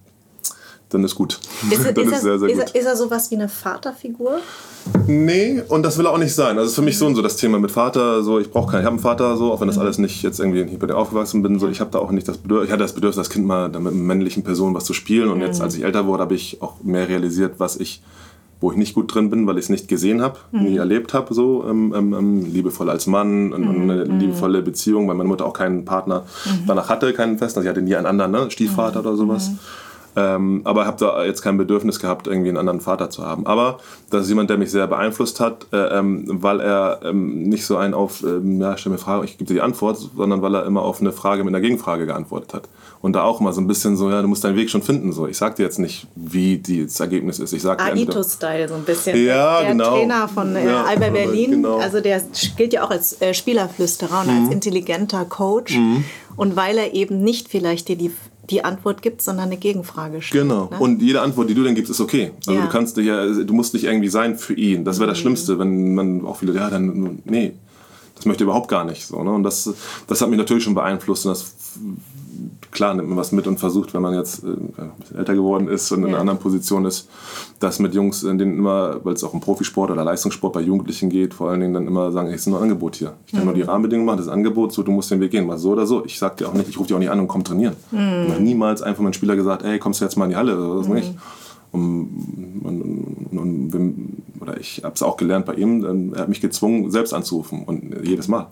dann 0.88 1.05
ist 1.05 1.14
gut. 1.14 1.40
Ist, 1.70 1.85
dann 1.94 2.07
ist, 2.07 2.07
ist, 2.07 2.12
er, 2.12 2.20
sehr, 2.20 2.38
sehr 2.38 2.48
ist, 2.48 2.59
gut. 2.59 2.74
Er, 2.74 2.81
ist 2.81 2.87
er 2.87 2.96
sowas 2.96 3.31
wie 3.31 3.35
eine 3.35 3.50
Vaterfigur? 3.50 4.38
Nee, 5.07 5.62
und 5.68 5.83
das 5.83 5.98
will 5.98 6.07
er 6.07 6.12
auch 6.12 6.18
nicht 6.18 6.35
sein. 6.35 6.57
Also 6.57 6.70
ist 6.70 6.74
für 6.74 6.83
mich 6.83 6.96
so 6.96 7.05
und 7.05 7.16
so 7.16 7.20
das 7.20 7.37
Thema 7.37 7.59
mit 7.59 7.70
Vater. 7.70 8.22
So, 8.22 8.38
ich 8.38 8.50
brauche 8.50 8.70
keinen, 8.70 8.81
ich 8.81 8.87
habe 8.87 8.94
einen 8.94 9.03
Vater, 9.03 9.37
so, 9.37 9.53
auch 9.53 9.61
wenn 9.61 9.68
das 9.68 9.77
mhm. 9.77 9.83
alles 9.83 9.98
nicht 9.98 10.22
jetzt 10.22 10.40
irgendwie 10.40 10.64
bei 10.79 10.87
dir 10.87 10.96
aufgewachsen 10.96 11.42
bin. 11.42 11.59
So, 11.59 11.68
ich 11.68 11.81
habe 11.81 11.90
da 11.90 11.98
auch 11.98 12.12
nicht 12.12 12.27
das 12.27 12.38
Bedürfnis, 12.38 12.68
ich 12.68 12.72
hatte 12.72 12.83
das 12.83 12.94
Bedürfnis, 12.94 13.18
als 13.18 13.29
Kind 13.29 13.44
mal 13.44 13.68
mit 13.68 13.77
einer 13.77 13.90
männlichen 13.90 14.42
Person 14.42 14.74
was 14.74 14.87
zu 14.87 14.94
spielen. 14.94 15.29
Und 15.29 15.42
jetzt, 15.42 15.59
mhm. 15.59 15.64
als 15.64 15.74
ich 15.74 15.85
älter 15.85 16.07
wurde, 16.07 16.22
habe 16.22 16.35
ich 16.35 16.62
auch 16.62 16.83
mehr 16.83 17.11
realisiert, 17.11 17.57
was 17.59 17.77
ich 17.77 18.00
wo 18.64 18.72
ich 18.72 18.79
nicht 18.79 18.94
gut 18.94 19.14
drin 19.14 19.29
bin, 19.29 19.46
weil 19.46 19.59
ich 19.59 19.64
es 19.64 19.68
nicht 19.68 19.88
gesehen 19.88 20.22
habe, 20.22 20.38
mhm. 20.50 20.62
nie 20.62 20.77
erlebt 20.79 21.12
habe, 21.12 21.35
so 21.35 21.66
ähm, 21.68 21.92
ähm, 21.94 22.14
ähm, 22.14 22.44
liebevoll 22.50 22.88
als 22.88 23.07
Mann 23.07 23.53
und, 23.53 23.61
mhm. 23.61 23.90
eine 23.90 24.05
mhm. 24.07 24.18
liebevolle 24.18 24.62
Beziehung, 24.62 25.07
weil 25.07 25.16
meine 25.16 25.29
Mutter 25.29 25.44
auch 25.44 25.53
keinen 25.53 25.85
Partner 25.85 26.24
mhm. 26.46 26.66
danach 26.66 26.88
hatte, 26.88 27.12
keinen 27.12 27.37
festen, 27.37 27.59
also 27.59 27.66
sie 27.66 27.68
hatte 27.68 27.83
nie 27.83 27.94
einen 27.94 28.07
anderen, 28.07 28.33
ne? 28.33 28.50
Stiefvater 28.50 29.00
oder 29.00 29.16
sowas. 29.16 29.50
Mhm. 29.50 29.59
Ähm, 30.16 30.61
aber 30.64 30.83
ich 30.83 30.87
habe 30.87 30.96
da 30.98 31.24
jetzt 31.24 31.42
kein 31.42 31.59
Bedürfnis 31.59 31.98
gehabt, 31.98 32.27
irgendwie 32.27 32.48
einen 32.48 32.59
anderen 32.59 32.81
Vater 32.81 33.11
zu 33.11 33.27
haben. 33.27 33.46
Aber 33.46 33.79
das 34.11 34.22
ist 34.22 34.29
jemand, 34.29 34.48
der 34.48 34.59
mich 34.59 34.70
sehr 34.70 34.87
beeinflusst 34.87 35.40
hat, 35.40 35.66
äh, 35.72 35.98
ähm, 35.98 36.24
weil 36.27 36.61
er 36.61 37.00
ähm, 37.05 37.42
nicht 37.42 37.66
so 37.66 37.77
ein 37.77 37.94
auf, 37.94 38.22
ähm, 38.22 38.61
ja, 38.61 38.77
stell 38.77 38.92
mir 38.92 38.98
Frage, 38.98 39.24
ich 39.24 39.38
gebe 39.38 39.48
dir 39.48 39.55
die 39.55 39.61
Antwort, 39.61 39.98
sondern 40.16 40.40
weil 40.40 40.55
er 40.55 40.66
immer 40.66 40.83
auf 40.83 41.00
eine 41.00 41.12
Frage 41.12 41.42
mit 41.42 41.53
einer 41.53 41.61
Gegenfrage 41.61 42.07
geantwortet 42.07 42.55
hat. 42.55 42.68
Und 43.04 43.12
da 43.12 43.22
auch 43.22 43.38
mal 43.38 43.52
so 43.52 43.60
ein 43.60 43.66
bisschen 43.66 43.98
so, 43.98 44.08
ja, 44.08 44.22
du 44.22 44.28
musst 44.28 44.44
deinen 44.44 44.56
Weg 44.56 44.70
schon 44.70 44.80
finden. 44.80 45.12
So. 45.12 45.26
Ich 45.26 45.36
sag 45.36 45.56
dir 45.56 45.64
jetzt 45.64 45.78
nicht, 45.78 46.06
wie 46.14 46.56
die, 46.56 46.84
das 46.84 46.98
Ergebnis 47.00 47.38
ist. 47.38 47.52
Ich 47.52 47.60
sag 47.60 47.78
Aito-Style 47.78 48.66
so 48.66 48.76
ein 48.76 48.84
bisschen. 48.84 49.26
Ja, 49.26 49.60
der 49.60 49.72
genau. 49.72 49.90
Trainer 49.90 50.26
von 50.26 50.56
äh, 50.56 50.64
ja, 50.64 50.84
Alba 50.84 51.10
Berlin, 51.10 51.50
genau. 51.50 51.76
also 51.80 52.00
der 52.00 52.22
gilt 52.56 52.72
ja 52.72 52.82
auch 52.82 52.88
als 52.88 53.20
äh, 53.20 53.34
Spielerflüsterer 53.34 54.22
und 54.22 54.28
mhm. 54.28 54.44
als 54.44 54.54
intelligenter 54.54 55.26
Coach. 55.26 55.76
Mhm. 55.76 56.04
Und 56.36 56.56
weil 56.56 56.78
er 56.78 56.94
eben 56.94 57.22
nicht 57.22 57.48
vielleicht 57.48 57.88
dir 57.88 57.96
die 57.96 58.10
die 58.50 58.64
Antwort 58.64 59.02
gibt, 59.02 59.22
sondern 59.22 59.46
eine 59.46 59.56
Gegenfrage 59.56 60.22
stellt. 60.22 60.44
Genau. 60.44 60.68
Ne? 60.70 60.78
Und 60.78 61.02
jede 61.02 61.20
Antwort, 61.20 61.48
die 61.48 61.54
du 61.54 61.64
dann 61.64 61.74
gibst, 61.74 61.90
ist 61.90 62.00
okay. 62.00 62.32
Also 62.46 62.58
ja. 62.58 62.66
du 62.66 62.72
kannst 62.72 62.96
dich 62.96 63.06
ja, 63.06 63.26
du 63.26 63.54
musst 63.54 63.74
nicht 63.74 63.84
irgendwie 63.84 64.08
sein 64.08 64.36
für 64.36 64.54
ihn. 64.54 64.84
Das 64.84 64.98
wäre 64.98 65.08
das 65.08 65.18
mhm. 65.18 65.22
Schlimmste, 65.22 65.58
wenn 65.58 65.94
man 65.94 66.24
auch 66.24 66.36
viele, 66.36 66.54
ja, 66.54 66.70
dann, 66.70 67.20
nee, 67.24 67.52
das 68.14 68.27
möchte 68.27 68.44
ich 68.44 68.46
überhaupt 68.46 68.68
gar 68.68 68.85
nicht. 68.85 69.07
So, 69.07 69.22
ne? 69.22 69.33
Und 69.33 69.42
das, 69.42 69.72
das 70.07 70.20
hat 70.20 70.29
mich 70.29 70.38
natürlich 70.38 70.64
schon 70.64 70.74
beeinflusst 70.74 71.27
und 71.27 71.31
das 71.31 71.55
klar 72.70 72.94
nimmt 72.94 73.09
man 73.09 73.16
was 73.16 73.33
mit 73.33 73.46
und 73.46 73.59
versucht, 73.59 73.94
wenn 73.94 74.03
man 74.03 74.14
jetzt 74.14 74.42
äh, 74.44 75.16
älter 75.16 75.35
geworden 75.35 75.68
ist 75.68 75.90
und 75.92 76.00
in 76.03 76.09
einer 76.09 76.18
anderen 76.18 76.38
Position 76.38 76.85
ist, 76.85 77.09
das 77.61 77.79
mit 77.79 77.94
Jungs, 77.94 78.22
in 78.24 78.37
denen 78.37 78.59
immer, 78.59 79.05
weil 79.05 79.14
es 79.14 79.24
auch 79.24 79.33
um 79.33 79.40
Profisport 79.40 79.90
oder 79.90 80.05
Leistungssport 80.05 80.53
bei 80.53 80.61
Jugendlichen 80.61 81.09
geht, 81.09 81.33
vor 81.33 81.50
allen 81.50 81.61
Dingen 81.61 81.74
dann 81.74 81.87
immer 81.87 82.12
sagen, 82.12 82.29
es 82.29 82.42
ist 82.42 82.46
nur 82.48 82.59
ein 82.59 82.64
Angebot 82.64 82.96
hier. 82.96 83.14
Ich 83.27 83.33
kann 83.33 83.42
mhm. 83.42 83.46
nur 83.46 83.55
die 83.55 83.62
Rahmenbedingungen 83.62 84.07
machen, 84.07 84.18
das 84.18 84.29
Angebot, 84.29 84.72
so 84.72 84.83
du 84.83 84.90
musst 84.90 85.11
den 85.11 85.20
Weg 85.20 85.31
gehen, 85.31 85.46
mal 85.46 85.59
so 85.59 85.70
oder 85.70 85.87
so. 85.87 86.05
Ich 86.05 86.18
sag 86.18 86.37
dir 86.37 86.48
auch 86.48 86.55
nicht, 86.55 86.68
ich 86.68 86.79
rufe 86.79 86.88
dich 86.88 86.94
auch 86.94 87.00
nicht 87.00 87.11
an 87.11 87.20
und 87.20 87.29
komm 87.29 87.44
trainieren. 87.44 87.77
Mhm. 87.92 88.24
Ich 88.27 88.33
habe 88.33 88.42
niemals 88.42 88.83
einfach 88.83 89.03
meinen 89.03 89.14
Spieler 89.14 89.37
gesagt, 89.37 89.62
ey, 89.62 89.79
kommst 89.79 90.00
du 90.00 90.05
jetzt 90.05 90.16
mal 90.16 90.24
in 90.24 90.31
die 90.31 90.37
Halle 90.37 90.59
oder 90.59 90.79
das 90.79 90.88
mhm. 90.88 90.94
nicht. 90.94 91.14
Und, 91.72 92.61
und, 92.62 93.38
und, 93.38 94.14
oder 94.44 94.59
ich 94.59 94.83
habe 94.85 94.94
es 94.94 95.02
auch 95.02 95.16
gelernt 95.16 95.46
bei 95.46 95.54
ihm, 95.54 96.12
er 96.14 96.22
hat 96.22 96.28
mich 96.28 96.40
gezwungen, 96.40 96.90
selbst 96.90 97.12
anzurufen 97.12 97.64
und 97.64 97.96
jedes 98.02 98.28
Mal. 98.28 98.48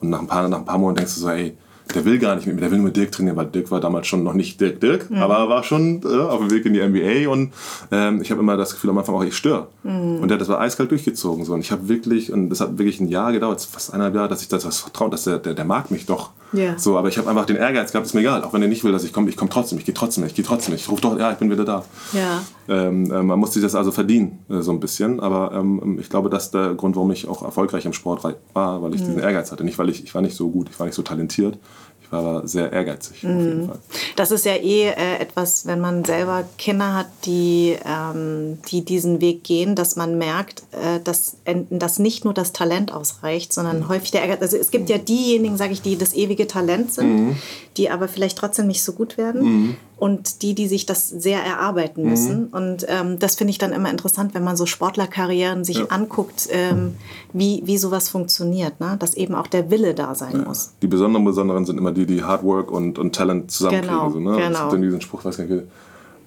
Und 0.00 0.10
nach 0.10 0.20
ein 0.20 0.26
paar, 0.26 0.48
nach 0.48 0.58
ein 0.58 0.64
paar 0.64 0.78
Monaten 0.78 0.98
denkst 0.98 1.14
du 1.14 1.20
so, 1.20 1.28
ey, 1.28 1.56
der 1.94 2.04
will 2.04 2.18
gar 2.18 2.34
nicht 2.34 2.46
mit 2.46 2.54
mir, 2.54 2.62
der 2.62 2.70
will 2.70 2.78
nur 2.78 2.86
mit 2.86 2.96
Dirk 2.96 3.12
trainieren, 3.12 3.36
weil 3.36 3.46
Dirk 3.46 3.70
war 3.70 3.80
damals 3.80 4.06
schon 4.06 4.24
noch 4.24 4.32
nicht 4.32 4.60
Dirk 4.60 4.80
Dirk, 4.80 5.10
mhm. 5.10 5.18
aber 5.18 5.48
war 5.48 5.62
schon 5.62 6.02
äh, 6.02 6.16
auf 6.16 6.38
dem 6.38 6.50
Weg 6.50 6.64
in 6.64 6.72
die 6.72 6.80
NBA 6.80 7.30
und 7.30 7.52
ähm, 7.92 8.22
ich 8.22 8.30
habe 8.30 8.40
immer 8.40 8.56
das 8.56 8.72
Gefühl 8.72 8.90
am 8.90 8.98
Anfang 8.98 9.14
auch, 9.14 9.24
ich 9.24 9.36
störe. 9.36 9.68
Mhm. 9.82 10.20
Und 10.20 10.28
der 10.28 10.36
hat 10.36 10.40
das 10.40 10.48
war 10.48 10.60
eiskalt 10.60 10.90
durchgezogen. 10.90 11.44
So. 11.44 11.52
Und 11.52 11.60
ich 11.60 11.70
habe 11.72 11.88
wirklich, 11.88 12.32
und 12.32 12.48
das 12.48 12.60
hat 12.60 12.78
wirklich 12.78 13.00
ein 13.00 13.08
Jahr 13.08 13.32
gedauert, 13.32 13.60
fast 13.60 13.92
eineinhalb 13.92 14.14
Jahre, 14.14 14.28
dass 14.28 14.42
ich 14.42 14.48
das 14.48 14.64
vertraue, 14.64 15.10
dass 15.10 15.24
der, 15.24 15.38
der, 15.38 15.54
der 15.54 15.64
mag 15.64 15.90
mich 15.90 16.06
doch. 16.06 16.30
Yeah. 16.54 16.78
So, 16.78 16.96
aber 16.96 17.08
ich 17.08 17.18
habe 17.18 17.28
einfach 17.28 17.46
den 17.46 17.56
Ehrgeiz 17.56 17.92
gehabt, 17.92 18.06
ist 18.06 18.14
mir 18.14 18.20
egal, 18.20 18.44
auch 18.44 18.52
wenn 18.52 18.62
er 18.62 18.68
nicht 18.68 18.84
will, 18.84 18.92
dass 18.92 19.04
ich 19.04 19.12
komme, 19.12 19.28
ich 19.28 19.36
komme 19.36 19.50
trotzdem, 19.50 19.78
ich 19.78 19.84
gehe 19.84 19.94
trotzdem, 19.94 20.24
ich 20.24 20.34
gehe 20.34 20.44
trotzdem, 20.44 20.74
ich 20.74 20.88
rufe 20.88 21.02
doch, 21.02 21.18
ja, 21.18 21.32
ich 21.32 21.38
bin 21.38 21.50
wieder 21.50 21.64
da. 21.64 21.84
Ja. 22.12 22.42
Ähm, 22.68 23.10
äh, 23.10 23.22
man 23.22 23.38
muss 23.38 23.52
sich 23.52 23.62
das 23.62 23.74
also 23.74 23.90
verdienen, 23.90 24.38
äh, 24.48 24.60
so 24.60 24.70
ein 24.70 24.80
bisschen, 24.80 25.20
aber 25.20 25.52
ähm, 25.52 25.98
ich 26.00 26.08
glaube, 26.08 26.30
das 26.30 26.46
ist 26.46 26.54
der 26.54 26.74
Grund, 26.74 26.96
warum 26.96 27.10
ich 27.10 27.28
auch 27.28 27.42
erfolgreich 27.42 27.84
im 27.84 27.92
Sport 27.92 28.24
war, 28.24 28.82
weil 28.82 28.94
ich 28.94 29.00
mhm. 29.02 29.06
diesen 29.06 29.20
Ehrgeiz 29.20 29.52
hatte. 29.52 29.64
Nicht, 29.64 29.78
weil 29.78 29.88
ich, 29.88 30.04
ich 30.04 30.14
war 30.14 30.22
nicht 30.22 30.36
so 30.36 30.48
gut, 30.48 30.68
ich 30.70 30.78
war 30.78 30.86
nicht 30.86 30.94
so 30.94 31.02
talentiert, 31.02 31.58
Ich 32.04 32.12
war 32.12 32.20
aber 32.20 32.46
sehr 32.46 32.70
ehrgeizig, 32.72 33.22
mhm. 33.22 33.30
auf 33.30 33.36
jeden 33.42 33.60
mhm. 33.62 33.66
Fall. 33.66 33.78
Das 34.16 34.30
ist 34.30 34.44
ja 34.44 34.54
eh 34.54 34.88
äh, 34.88 35.18
etwas, 35.20 35.66
wenn 35.66 35.80
man 35.80 36.04
selber 36.04 36.44
Kinder 36.58 36.94
hat, 36.94 37.06
die, 37.24 37.76
ähm, 37.84 38.58
die 38.70 38.84
diesen 38.84 39.20
Weg 39.20 39.42
gehen, 39.42 39.74
dass 39.74 39.96
man 39.96 40.18
merkt, 40.18 40.62
äh, 40.72 41.00
dass, 41.02 41.36
dass 41.70 41.98
nicht 41.98 42.24
nur 42.24 42.34
das 42.34 42.52
Talent 42.52 42.92
ausreicht, 42.92 43.52
sondern 43.52 43.80
mhm. 43.80 43.88
häufig 43.88 44.10
der 44.10 44.20
Ehrgeiz. 44.22 44.42
Also 44.42 44.56
es 44.58 44.70
gibt 44.70 44.90
ja 44.90 44.98
diejenigen, 44.98 45.56
sage 45.56 45.72
ich, 45.72 45.82
die 45.82 45.96
das 45.96 46.14
ewige 46.14 46.46
Talent 46.46 46.92
sind, 46.92 47.28
mhm. 47.28 47.36
die 47.78 47.88
aber 47.90 48.06
vielleicht 48.06 48.36
trotzdem 48.36 48.66
nicht 48.66 48.84
so 48.84 48.92
gut 48.92 49.16
werden. 49.16 49.76
Und 49.96 50.42
die, 50.42 50.54
die 50.54 50.66
sich 50.66 50.86
das 50.86 51.08
sehr 51.08 51.42
erarbeiten 51.42 52.02
mhm. 52.02 52.10
müssen. 52.10 52.40
Mhm. 52.40 52.48
Und 52.48 52.86
ähm, 52.88 53.18
das 53.18 53.36
finde 53.36 53.52
ich 53.52 53.58
dann 53.58 53.72
immer 53.72 53.90
interessant, 53.90 54.34
wenn 54.34 54.42
man 54.42 54.56
so 54.56 54.66
Sportlerkarrieren 54.66 55.64
sich 55.64 55.78
ja. 55.78 55.86
anguckt, 55.86 56.48
ähm, 56.50 56.96
wie, 57.32 57.62
wie 57.64 57.78
sowas 57.78 58.08
funktioniert, 58.08 58.80
ne? 58.80 58.96
dass 58.98 59.14
eben 59.14 59.34
auch 59.34 59.46
der 59.46 59.70
Wille 59.70 59.94
da 59.94 60.14
sein 60.14 60.32
ja. 60.32 60.44
muss. 60.44 60.72
Die 60.82 60.88
besonderen 60.88 61.24
Besonderen 61.24 61.64
sind 61.64 61.78
immer 61.78 61.92
die, 61.92 62.06
die 62.06 62.22
Hard 62.22 62.42
Work 62.42 62.70
und, 62.70 62.98
und 62.98 63.14
Talent 63.14 63.50
zusammenkriegen. 63.50 63.96
Genau, 63.96 64.10
so, 64.10 64.18
ne? 64.18 64.36
genau. 64.36 64.50
Es 64.50 64.58
gibt 64.58 64.72
dann 64.72 64.82
diesen 64.82 65.00
Spruch, 65.00 65.24
weiß 65.24 65.38
nicht, 65.38 65.50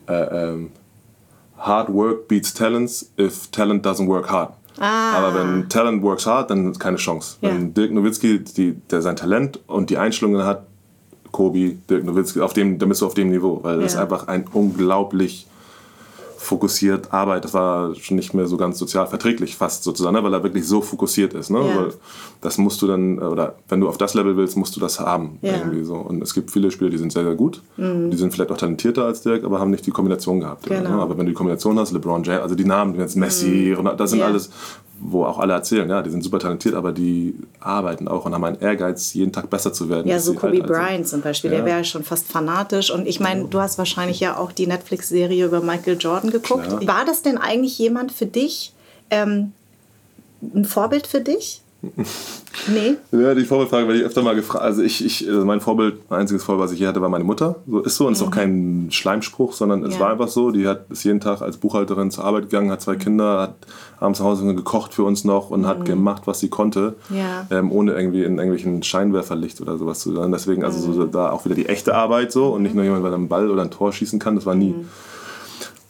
äh, 0.07 0.13
ähm, 0.13 0.71
Hard 1.57 1.93
Work 1.93 2.27
beats 2.27 2.53
Talents 2.53 3.11
if 3.17 3.47
Talent 3.51 3.85
doesn't 3.85 4.07
work 4.07 4.29
hard. 4.29 4.53
Ah. 4.79 5.13
Aber 5.13 5.35
wenn 5.35 5.69
Talent 5.69 6.03
works 6.03 6.25
hard, 6.25 6.51
dann 6.51 6.71
ist 6.71 6.79
keine 6.79 6.97
Chance. 6.97 7.37
Ja. 7.41 7.49
Wenn 7.49 7.73
Dirk 7.73 7.91
Nowitzki, 7.91 8.43
die, 8.43 8.73
der 8.73 9.01
sein 9.01 9.15
Talent 9.15 9.59
und 9.67 9.89
die 9.89 9.97
Einstellungen 9.97 10.45
hat, 10.45 10.67
Kobi, 11.31 11.77
Dirk 11.89 12.03
Nowitzki, 12.03 12.41
auf 12.41 12.53
dem, 12.53 12.79
dann 12.79 12.89
bist 12.89 13.01
du 13.01 13.05
auf 13.05 13.13
dem 13.13 13.29
Niveau, 13.29 13.59
weil 13.63 13.77
ja. 13.77 13.83
das 13.83 13.93
ist 13.93 13.99
einfach 13.99 14.27
ein 14.27 14.45
unglaublich 14.53 15.47
fokussiert 16.37 17.11
arbeitet. 17.13 17.45
Das 17.45 17.53
war 17.53 17.93
schon 17.95 18.15
nicht 18.15 18.33
mehr 18.33 18.47
so 18.47 18.57
ganz 18.57 18.77
sozial 18.77 19.07
verträglich 19.07 19.57
fast 19.57 19.83
sozusagen, 19.83 20.15
ne? 20.15 20.23
weil 20.23 20.33
er 20.33 20.43
wirklich 20.43 20.65
so 20.65 20.81
fokussiert 20.81 21.33
ist. 21.33 21.49
Ne? 21.49 21.59
Ja. 21.59 21.87
das 22.41 22.57
musst 22.57 22.81
du 22.81 22.87
dann, 22.87 23.19
oder 23.19 23.55
wenn 23.67 23.81
du 23.81 23.89
auf 23.89 23.97
das 23.97 24.13
Level 24.13 24.37
willst, 24.37 24.55
musst 24.55 24.75
du 24.75 24.79
das 24.79 24.99
haben. 24.99 25.39
Ja. 25.41 25.57
Irgendwie 25.57 25.83
so. 25.83 25.95
Und 25.95 26.21
es 26.21 26.33
gibt 26.33 26.51
viele 26.51 26.71
Spieler, 26.71 26.89
die 26.89 26.97
sind 26.97 27.11
sehr, 27.11 27.23
sehr 27.23 27.35
gut. 27.35 27.61
Mhm. 27.75 28.11
Die 28.11 28.17
sind 28.17 28.33
vielleicht 28.33 28.51
auch 28.51 28.57
talentierter 28.57 29.05
als 29.05 29.21
Dirk, 29.21 29.43
aber 29.43 29.59
haben 29.59 29.71
nicht 29.71 29.85
die 29.85 29.91
Kombination 29.91 30.39
gehabt. 30.39 30.67
Genau. 30.67 30.89
Ne? 30.89 31.01
Aber 31.01 31.17
wenn 31.17 31.25
du 31.25 31.31
die 31.31 31.35
Kombination 31.35 31.77
hast, 31.79 31.91
LeBron 31.91 32.23
James, 32.23 32.41
also 32.41 32.55
die 32.55 32.65
Namen, 32.65 32.95
jetzt 32.95 33.17
Messi, 33.17 33.75
mhm. 33.77 33.89
das 33.97 34.11
sind 34.11 34.19
ja. 34.19 34.27
alles 34.27 34.49
wo 34.99 35.25
auch 35.25 35.39
alle 35.39 35.53
erzählen, 35.53 35.89
ja, 35.89 36.01
die 36.01 36.09
sind 36.09 36.23
super 36.23 36.39
talentiert, 36.39 36.75
aber 36.75 36.91
die 36.91 37.35
arbeiten 37.59 38.07
auch 38.07 38.25
und 38.25 38.33
haben 38.33 38.43
einen 38.43 38.59
Ehrgeiz, 38.59 39.13
jeden 39.13 39.31
Tag 39.31 39.49
besser 39.49 39.73
zu 39.73 39.89
werden. 39.89 40.07
Ja, 40.07 40.19
so 40.19 40.33
Kobe 40.33 40.57
halt 40.57 40.67
Bryant 40.67 41.07
zum 41.07 41.21
Beispiel, 41.21 41.51
ja. 41.51 41.57
der 41.57 41.65
wäre 41.65 41.83
schon 41.85 42.03
fast 42.03 42.27
fanatisch. 42.27 42.91
Und 42.91 43.07
ich 43.07 43.19
meine, 43.19 43.45
du 43.45 43.59
hast 43.59 43.77
wahrscheinlich 43.77 44.19
ja 44.19 44.37
auch 44.37 44.51
die 44.51 44.67
Netflix-Serie 44.67 45.45
über 45.45 45.61
Michael 45.61 45.97
Jordan 45.99 46.31
geguckt. 46.31 46.67
Klar. 46.67 46.87
War 46.87 47.05
das 47.05 47.21
denn 47.21 47.37
eigentlich 47.37 47.77
jemand 47.77 48.11
für 48.11 48.25
dich, 48.25 48.73
ähm, 49.09 49.53
ein 50.41 50.65
Vorbild 50.65 51.07
für 51.07 51.21
dich? 51.21 51.61
Nee. 52.67 52.97
Ja, 53.11 53.33
die 53.33 53.45
Vorbildfrage 53.45 53.87
werde 53.87 53.99
ich 53.99 54.05
öfter 54.05 54.21
mal 54.21 54.35
gefragt. 54.35 54.63
Also 54.63 54.81
ich, 54.81 55.03
ich, 55.03 55.27
also 55.27 55.45
mein 55.45 55.61
Vorbild, 55.61 56.09
mein 56.09 56.21
einziges 56.21 56.43
Vorbild, 56.43 56.65
was 56.65 56.71
ich 56.71 56.79
hier 56.79 56.87
hatte, 56.87 57.01
war 57.01 57.09
meine 57.09 57.23
Mutter. 57.23 57.55
So 57.67 57.79
ist 57.79 57.95
so 57.95 58.05
und 58.05 58.11
mhm. 58.11 58.15
ist 58.15 58.21
auch 58.21 58.31
kein 58.31 58.87
Schleimspruch, 58.91 59.53
sondern 59.53 59.83
es 59.83 59.95
ja. 59.95 60.01
war 60.01 60.11
einfach 60.11 60.27
so. 60.27 60.51
Die 60.51 60.67
hat 60.67 60.85
ist 60.89 61.03
jeden 61.03 61.19
Tag 61.19 61.41
als 61.41 61.57
Buchhalterin 61.57 62.11
zur 62.11 62.25
Arbeit 62.25 62.43
gegangen, 62.43 62.69
hat 62.71 62.81
zwei 62.81 62.93
mhm. 62.93 62.99
Kinder, 62.99 63.41
hat 63.41 63.55
abends 63.99 64.19
zu 64.19 64.25
Hause 64.25 64.53
gekocht 64.53 64.93
für 64.93 65.03
uns 65.03 65.23
noch 65.23 65.49
und 65.49 65.61
mhm. 65.61 65.67
hat 65.67 65.85
gemacht, 65.85 66.23
was 66.25 66.39
sie 66.39 66.49
konnte, 66.49 66.95
ja. 67.09 67.47
ähm, 67.49 67.71
ohne 67.71 67.93
irgendwie 67.93 68.23
in 68.23 68.37
irgendwelchen 68.37 68.83
Scheinwerferlicht 68.83 69.61
oder 69.61 69.77
sowas 69.77 69.99
zu 69.99 70.13
sein. 70.13 70.31
Deswegen 70.31 70.63
also 70.63 70.79
so, 70.79 71.01
mhm. 71.01 71.11
da 71.11 71.31
auch 71.31 71.45
wieder 71.45 71.55
die 71.55 71.67
echte 71.67 71.95
Arbeit 71.95 72.31
so 72.31 72.49
und 72.49 72.63
nicht 72.63 72.75
nur 72.75 72.83
jemand, 72.83 73.03
der 73.05 73.13
einen 73.13 73.27
Ball 73.27 73.49
oder 73.49 73.63
ein 73.63 73.71
Tor 73.71 73.93
schießen 73.93 74.19
kann. 74.19 74.35
Das 74.35 74.45
war 74.45 74.55
nie. 74.55 74.73
Mhm. 74.73 74.87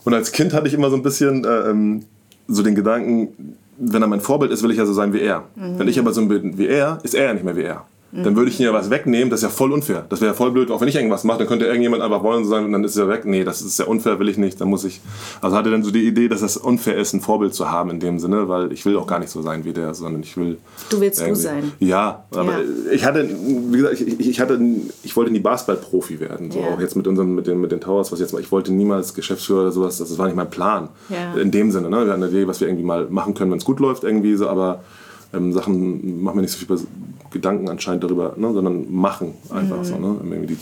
Und 0.05 0.13
als 0.13 0.31
Kind 0.31 0.53
hatte 0.53 0.67
ich 0.67 0.73
immer 0.73 0.89
so 0.89 0.95
ein 0.95 1.03
bisschen 1.03 1.43
äh, 1.43 1.69
ähm, 1.69 2.05
so 2.47 2.63
den 2.63 2.75
Gedanken, 2.75 3.57
wenn 3.77 4.01
er 4.01 4.07
mein 4.07 4.21
Vorbild 4.21 4.51
ist, 4.51 4.63
will 4.63 4.71
ich 4.71 4.77
ja 4.77 4.85
so 4.85 4.93
sein 4.93 5.13
wie 5.13 5.21
er. 5.21 5.43
Mhm. 5.55 5.79
Wenn 5.79 5.87
ich 5.87 5.99
aber 5.99 6.13
so 6.13 6.25
bin 6.25 6.57
wie 6.57 6.67
er, 6.67 6.99
ist 7.03 7.15
er 7.15 7.25
ja 7.25 7.33
nicht 7.33 7.43
mehr 7.43 7.55
wie 7.55 7.63
er. 7.63 7.85
Dann 8.11 8.37
würde 8.37 8.49
ich 8.49 8.59
ihm 8.59 8.65
ja 8.65 8.73
was 8.73 8.89
wegnehmen, 8.89 9.29
das 9.29 9.41
ist 9.41 9.43
ja 9.43 9.49
voll 9.49 9.73
unfair. 9.73 10.05
Das 10.07 10.21
wäre 10.21 10.31
ja 10.31 10.33
voll 10.33 10.51
blöd, 10.51 10.71
auch 10.71 10.79
wenn 10.79 10.87
ich 10.87 10.95
irgendwas 10.95 11.25
mache, 11.25 11.39
dann 11.39 11.47
könnte 11.47 11.65
irgendjemand 11.65 12.01
einfach 12.01 12.23
wollen 12.23 12.45
so 12.45 12.55
und 12.55 12.71
dann 12.71 12.83
ist 12.85 12.95
er 12.95 13.09
weg. 13.09 13.25
Nee, 13.25 13.43
das 13.43 13.61
ist 13.61 13.77
ja 13.79 13.85
unfair, 13.85 14.17
will 14.19 14.29
ich 14.29 14.37
nicht. 14.37 14.61
Dann 14.61 14.69
muss 14.69 14.85
ich. 14.85 15.01
Also 15.41 15.57
hatte 15.57 15.71
dann 15.71 15.83
so 15.83 15.91
die 15.91 16.07
Idee, 16.07 16.29
dass 16.29 16.41
es 16.41 16.55
unfair 16.55 16.95
ist, 16.95 17.13
ein 17.13 17.19
Vorbild 17.19 17.53
zu 17.53 17.69
haben 17.69 17.89
in 17.89 17.99
dem 17.99 18.17
Sinne, 18.19 18.47
weil 18.47 18.71
ich 18.71 18.85
will 18.85 18.95
auch 18.95 19.07
gar 19.07 19.19
nicht 19.19 19.29
so 19.29 19.41
sein 19.41 19.65
wie 19.65 19.73
der, 19.73 19.93
sondern 19.93 20.23
ich 20.23 20.37
will. 20.37 20.57
Du 20.89 21.01
willst 21.01 21.19
du 21.19 21.35
sein. 21.35 21.73
Ja, 21.79 22.23
aber 22.31 22.53
ja. 22.53 22.91
ich 22.93 23.05
hatte, 23.05 23.29
wie 23.29 23.77
gesagt, 23.77 23.99
ich, 23.99 24.19
ich, 24.19 24.39
hatte, 24.39 24.57
ich 25.03 25.15
wollte 25.17 25.31
nie 25.31 25.39
Basketball-Profi 25.39 26.21
werden. 26.21 26.49
So 26.49 26.59
ja. 26.59 26.67
auch 26.67 26.79
jetzt 26.79 26.95
mit 26.95 27.07
unserem, 27.07 27.35
mit 27.35 27.45
den, 27.45 27.59
mit 27.59 27.73
den 27.73 27.81
Towers, 27.81 28.11
was 28.13 28.21
jetzt 28.21 28.31
mal, 28.31 28.39
ich 28.39 28.51
wollte 28.53 28.71
niemals 28.71 29.13
Geschäftsführer 29.15 29.63
oder 29.63 29.71
sowas, 29.73 29.97
das 29.97 30.17
war 30.17 30.27
nicht 30.27 30.35
mein 30.35 30.49
Plan. 30.49 30.87
Ja. 31.09 31.39
In 31.39 31.51
dem 31.51 31.71
Sinne, 31.71 31.89
ne? 31.89 32.05
Wir 32.05 32.13
hatten 32.13 32.23
eine 32.23 32.31
Idee, 32.31 32.47
was 32.47 32.61
wir 32.61 32.69
irgendwie 32.69 32.85
mal 32.85 33.07
machen 33.09 33.33
können, 33.33 33.51
wenn 33.51 33.57
es 33.57 33.65
gut 33.65 33.81
läuft, 33.81 34.05
irgendwie 34.05 34.35
so, 34.35 34.47
aber 34.47 34.81
ähm, 35.33 35.53
Sachen, 35.53 36.23
machen 36.23 36.37
wir 36.37 36.41
nicht 36.41 36.53
so 36.53 36.65
viel 36.65 36.87
Gedanken 37.31 37.69
anscheinend 37.69 38.03
darüber, 38.03 38.33
ne, 38.37 38.53
sondern 38.53 38.91
machen 38.93 39.33
einfach 39.49 39.77
mhm. 39.79 39.83
so. 39.83 39.97
Ne? 39.97 40.15
Irgendwie 40.23 40.55
die, 40.55 40.57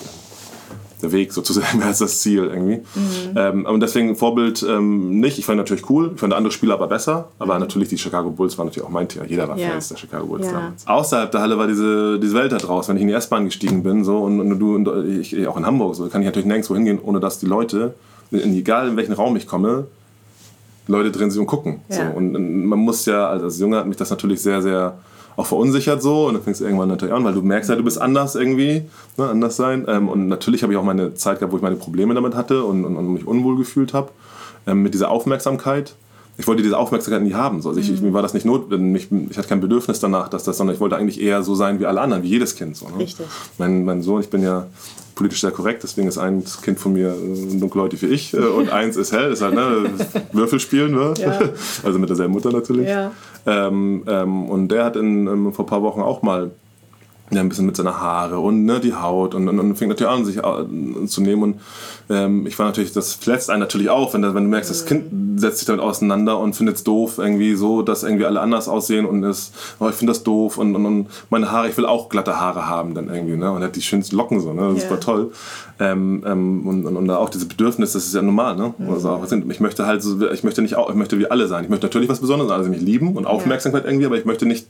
der 1.02 1.12
Weg 1.12 1.34
sozusagen 1.34 1.84
als 1.84 2.00
das 2.00 2.22
Ziel 2.22 2.46
irgendwie. 2.46 2.78
Mhm. 2.78 3.36
Ähm, 3.36 3.66
und 3.66 3.80
deswegen 3.80 4.16
Vorbild 4.16 4.66
ähm, 4.68 5.20
nicht. 5.20 5.38
Ich 5.38 5.46
fand 5.46 5.58
natürlich 5.58 5.90
cool, 5.90 6.12
ich 6.14 6.20
fand 6.20 6.34
andere 6.34 6.52
Spieler 6.52 6.76
aber 6.76 6.88
besser, 6.88 7.30
aber 7.38 7.56
mhm. 7.56 7.62
natürlich 7.62 7.90
die 7.90 7.98
Chicago 7.98 8.32
Bulls 8.32 8.58
waren 8.58 8.68
natürlich 8.68 8.88
auch 8.88 8.92
mein 8.92 9.08
Thema. 9.08 9.26
Jeder 9.26 9.48
war 9.48 9.58
ja. 9.58 9.70
Fans 9.70 9.90
der 9.90 9.98
Chicago 9.98 10.26
Bulls 10.26 10.48
ja. 10.48 10.54
damals. 10.54 10.88
Außerhalb 10.88 11.32
der 11.32 11.42
Halle 11.42 11.58
war 11.58 11.68
diese, 11.68 12.20
diese 12.20 12.34
Welt 12.34 12.52
da 12.52 12.58
draußen, 12.58 12.90
wenn 12.90 12.98
ich 12.98 13.04
in 13.04 13.10
die 13.10 13.14
S-Bahn 13.14 13.46
gestiegen 13.46 13.84
bin 13.84 14.04
so 14.04 14.20
und, 14.20 14.40
und 14.40 14.60
du 14.60 14.76
und 14.76 14.90
ich, 15.20 15.48
auch 15.48 15.58
in 15.58 15.66
Hamburg 15.66 15.96
so, 15.96 16.08
kann 16.08 16.22
ich 16.22 16.26
natürlich 16.26 16.48
nirgendwo 16.48 16.76
hingehen, 16.76 17.00
ohne 17.02 17.20
dass 17.20 17.40
die 17.40 17.46
Leute, 17.46 17.94
egal 18.32 18.90
in 18.90 18.98
welchen 18.98 19.14
Raum 19.14 19.36
ich 19.36 19.48
komme, 19.48 19.88
Leute 20.88 21.12
drin 21.12 21.32
sind 21.32 21.42
und 21.42 21.48
gucken. 21.48 21.82
Ja. 21.90 22.12
So. 22.12 22.18
Und, 22.18 22.34
man 22.66 22.80
muss 22.80 23.06
ja, 23.06 23.28
also 23.28 23.46
als 23.46 23.60
Junge 23.60 23.78
hat 23.78 23.88
mich 23.88 23.98
das 23.98 24.10
natürlich 24.10 24.42
sehr, 24.42 24.62
sehr 24.62 24.98
auch 25.38 25.46
verunsichert 25.46 26.02
so 26.02 26.28
und 26.28 26.36
dann 26.36 26.44
fängst 26.44 26.62
du 26.62 26.66
irgendwann 26.66 26.88
natürlich 26.88 27.14
an, 27.14 27.24
weil 27.26 27.34
du 27.34 27.42
merkst 27.42 27.70
ja, 27.70 27.76
du 27.76 27.84
bist 27.84 28.02
anders 28.02 28.36
irgendwie, 28.36 28.84
ne, 29.18 29.30
anders 29.30 29.58
sein. 29.58 29.86
Ähm, 29.88 30.08
und 30.08 30.28
natürlich 30.28 30.64
habe 30.64 30.72
ich 30.72 30.80
auch 30.80 30.84
meine 30.84 31.14
Zeit 31.16 31.40
gehabt, 31.40 31.52
wo 31.52 31.58
ich 31.58 31.64
meine 31.64 31.76
Probleme 31.76 32.14
damit 32.14 32.36
hatte 32.36 32.64
und, 32.64 32.86
und, 32.86 32.96
und 32.96 33.14
mich 33.14 33.28
unwohl 33.28 33.58
gefühlt 33.58 33.94
habe 33.94 34.12
ähm, 34.66 34.82
mit 34.82 34.94
dieser 34.94 35.12
Aufmerksamkeit. 35.12 35.96
Ich 36.38 36.48
wollte 36.48 36.64
diese 36.64 36.78
Aufmerksamkeit 36.78 37.24
nie 37.24 37.34
haben. 37.34 37.62
So. 37.62 37.70
Also 37.70 37.80
ich, 37.80 37.90
mhm. 37.90 37.96
ich, 37.96 38.02
mir 38.02 38.14
war 38.14 38.22
das 38.22 38.34
nicht 38.34 38.46
notwendig, 38.46 39.08
ich, 39.10 39.32
ich 39.32 39.38
hatte 39.38 39.48
kein 39.48 39.62
Bedürfnis 39.62 40.00
danach, 40.00 40.28
dass 40.28 40.44
das, 40.44 40.58
sondern 40.58 40.76
ich 40.76 40.82
wollte 40.82 40.98
eigentlich 40.98 41.22
eher 41.22 41.44
so 41.44 41.56
sein 41.56 41.80
wie 41.80 41.86
alle 41.86 42.02
anderen, 42.02 42.24
wie 42.24 42.30
jedes 42.30 42.56
Kind. 42.56 42.76
So, 42.76 42.88
ne? 42.90 43.00
Richtig. 43.00 43.26
Mein, 43.58 43.86
mein 43.86 44.02
Sohn, 44.02 44.22
ich 44.22 44.30
bin 44.30 44.44
ja 44.44 44.68
politisch 45.16 45.42
sehr 45.42 45.52
korrekt, 45.52 45.84
deswegen 45.84 46.08
ist 46.08 46.18
ein 46.18 46.44
Kind 46.62 46.78
von 46.78 46.94
mir 46.94 47.16
äh, 47.16 47.58
dunkelhäutig 47.58 48.02
wie 48.02 48.08
ich 48.08 48.34
äh, 48.34 48.38
und 48.38 48.70
eins 48.72 48.98
ist 48.98 49.14
hell, 49.14 49.32
ist 49.32 49.42
halt 49.42 49.56
ne, 49.56 49.90
Würfelspielen, 50.34 50.94
ne? 50.94 51.14
Ja. 51.18 51.40
also 51.84 52.00
mit 52.00 52.10
derselben 52.10 52.34
Mutter 52.34 52.52
natürlich. 52.52 52.90
Ja. 52.90 53.12
Ähm, 53.46 54.04
ähm, 54.08 54.50
und 54.50 54.68
der 54.70 54.84
hat 54.84 54.98
in, 54.98 55.28
ähm, 55.28 55.54
vor 55.54 55.66
ein 55.66 55.70
paar 55.70 55.84
Wochen 55.84 56.02
auch 56.02 56.22
mal 56.22 56.52
ja, 57.32 57.42
ein 57.42 57.50
bisschen 57.50 57.66
mit 57.66 57.76
seiner 57.76 58.00
Haare 58.00 58.40
und 58.40 58.66
ne, 58.66 58.80
die 58.80 58.94
Haut 58.94 59.34
und, 59.34 59.48
und, 59.48 59.60
und 59.60 59.76
fängt 59.76 59.90
natürlich 59.90 60.14
an, 60.14 60.26
sich 60.26 60.38
äh, 60.38 61.08
zu 61.08 61.22
nehmen. 61.22 61.42
Und 61.42 61.62
ähm, 62.08 62.46
ich 62.46 62.58
war 62.60 62.68
natürlich, 62.68 62.94
das 62.94 63.16
verletzt 63.16 63.50
einen 63.50 63.62
natürlich 63.62 63.90
auch, 63.90 64.14
wenn, 64.14 64.22
wenn 64.22 64.44
du 64.44 64.50
merkst, 64.50 64.70
das 64.70 64.86
Kind 64.86 65.40
setzt 65.40 65.58
sich 65.58 65.66
damit 65.66 65.82
auseinander 65.82 66.40
und 66.40 66.56
findet 66.56 66.76
es 66.76 66.84
doof, 66.84 67.18
irgendwie 67.18 67.56
so, 67.56 67.82
dass 67.82 68.04
irgendwie 68.04 68.26
alle 68.26 68.42
anders 68.42 68.68
aussehen 68.68 69.08
und 69.08 69.24
ist, 69.24 69.56
oh, 69.80 69.90
ich 69.90 69.96
finde 69.96 70.12
das 70.12 70.22
doof 70.22 70.60
und, 70.60 70.76
und, 70.76 70.86
und, 70.86 71.08
meine 71.32 71.52
Haare, 71.52 71.68
ich 71.68 71.76
will 71.78 71.88
auch 71.88 72.10
glatte 72.10 72.40
Haare 72.40 72.68
haben 72.68 72.94
dann 72.94 73.10
irgendwie, 73.10 73.36
ne? 73.38 73.52
Und 73.52 73.62
er 73.62 73.68
hat 73.68 73.76
die 73.76 73.82
schönsten 73.82 74.16
Locken 74.16 74.40
so, 74.40 74.54
ne? 74.54 74.70
Das 74.70 74.78
ist 74.78 74.84
super 74.84 75.00
toll. 75.00 75.32
Ähm, 75.80 76.24
ähm, 76.28 76.68
und, 76.68 76.86
und, 76.86 76.96
und 76.96 77.10
auch 77.10 77.30
dieses 77.30 77.48
Bedürfnis, 77.48 77.94
das 77.94 78.06
ist 78.06 78.14
ja 78.14 78.22
normal, 78.22 78.56
ne? 78.56 78.76
Mhm. 78.78 78.90
Also 78.92 79.10
auch, 79.10 79.26
ich 79.32 79.60
möchte 79.60 79.88
halt 79.88 80.04
so, 80.04 80.30
ich 80.30 80.44
möchte 80.44 80.62
nicht 80.62 80.76
auch, 80.76 80.92
ich 80.92 80.96
möchte 80.96 81.18
wie 81.18 81.30
alle 81.30 81.48
sein. 81.48 81.64
Ich 81.64 81.70
möchte 81.72 81.88
natürlich 81.88 82.08
was 82.08 82.20
Besonderes, 82.20 82.52
also 82.52 82.70
mich 82.70 82.82
lieben 82.82 83.18
und 83.18 83.26
Aufmerksamkeit 83.26 83.84
ja. 83.84 83.90
irgendwie, 83.90 84.06
aber 84.06 84.18
ich 84.18 84.26
möchte 84.26 84.46
nicht 84.46 84.68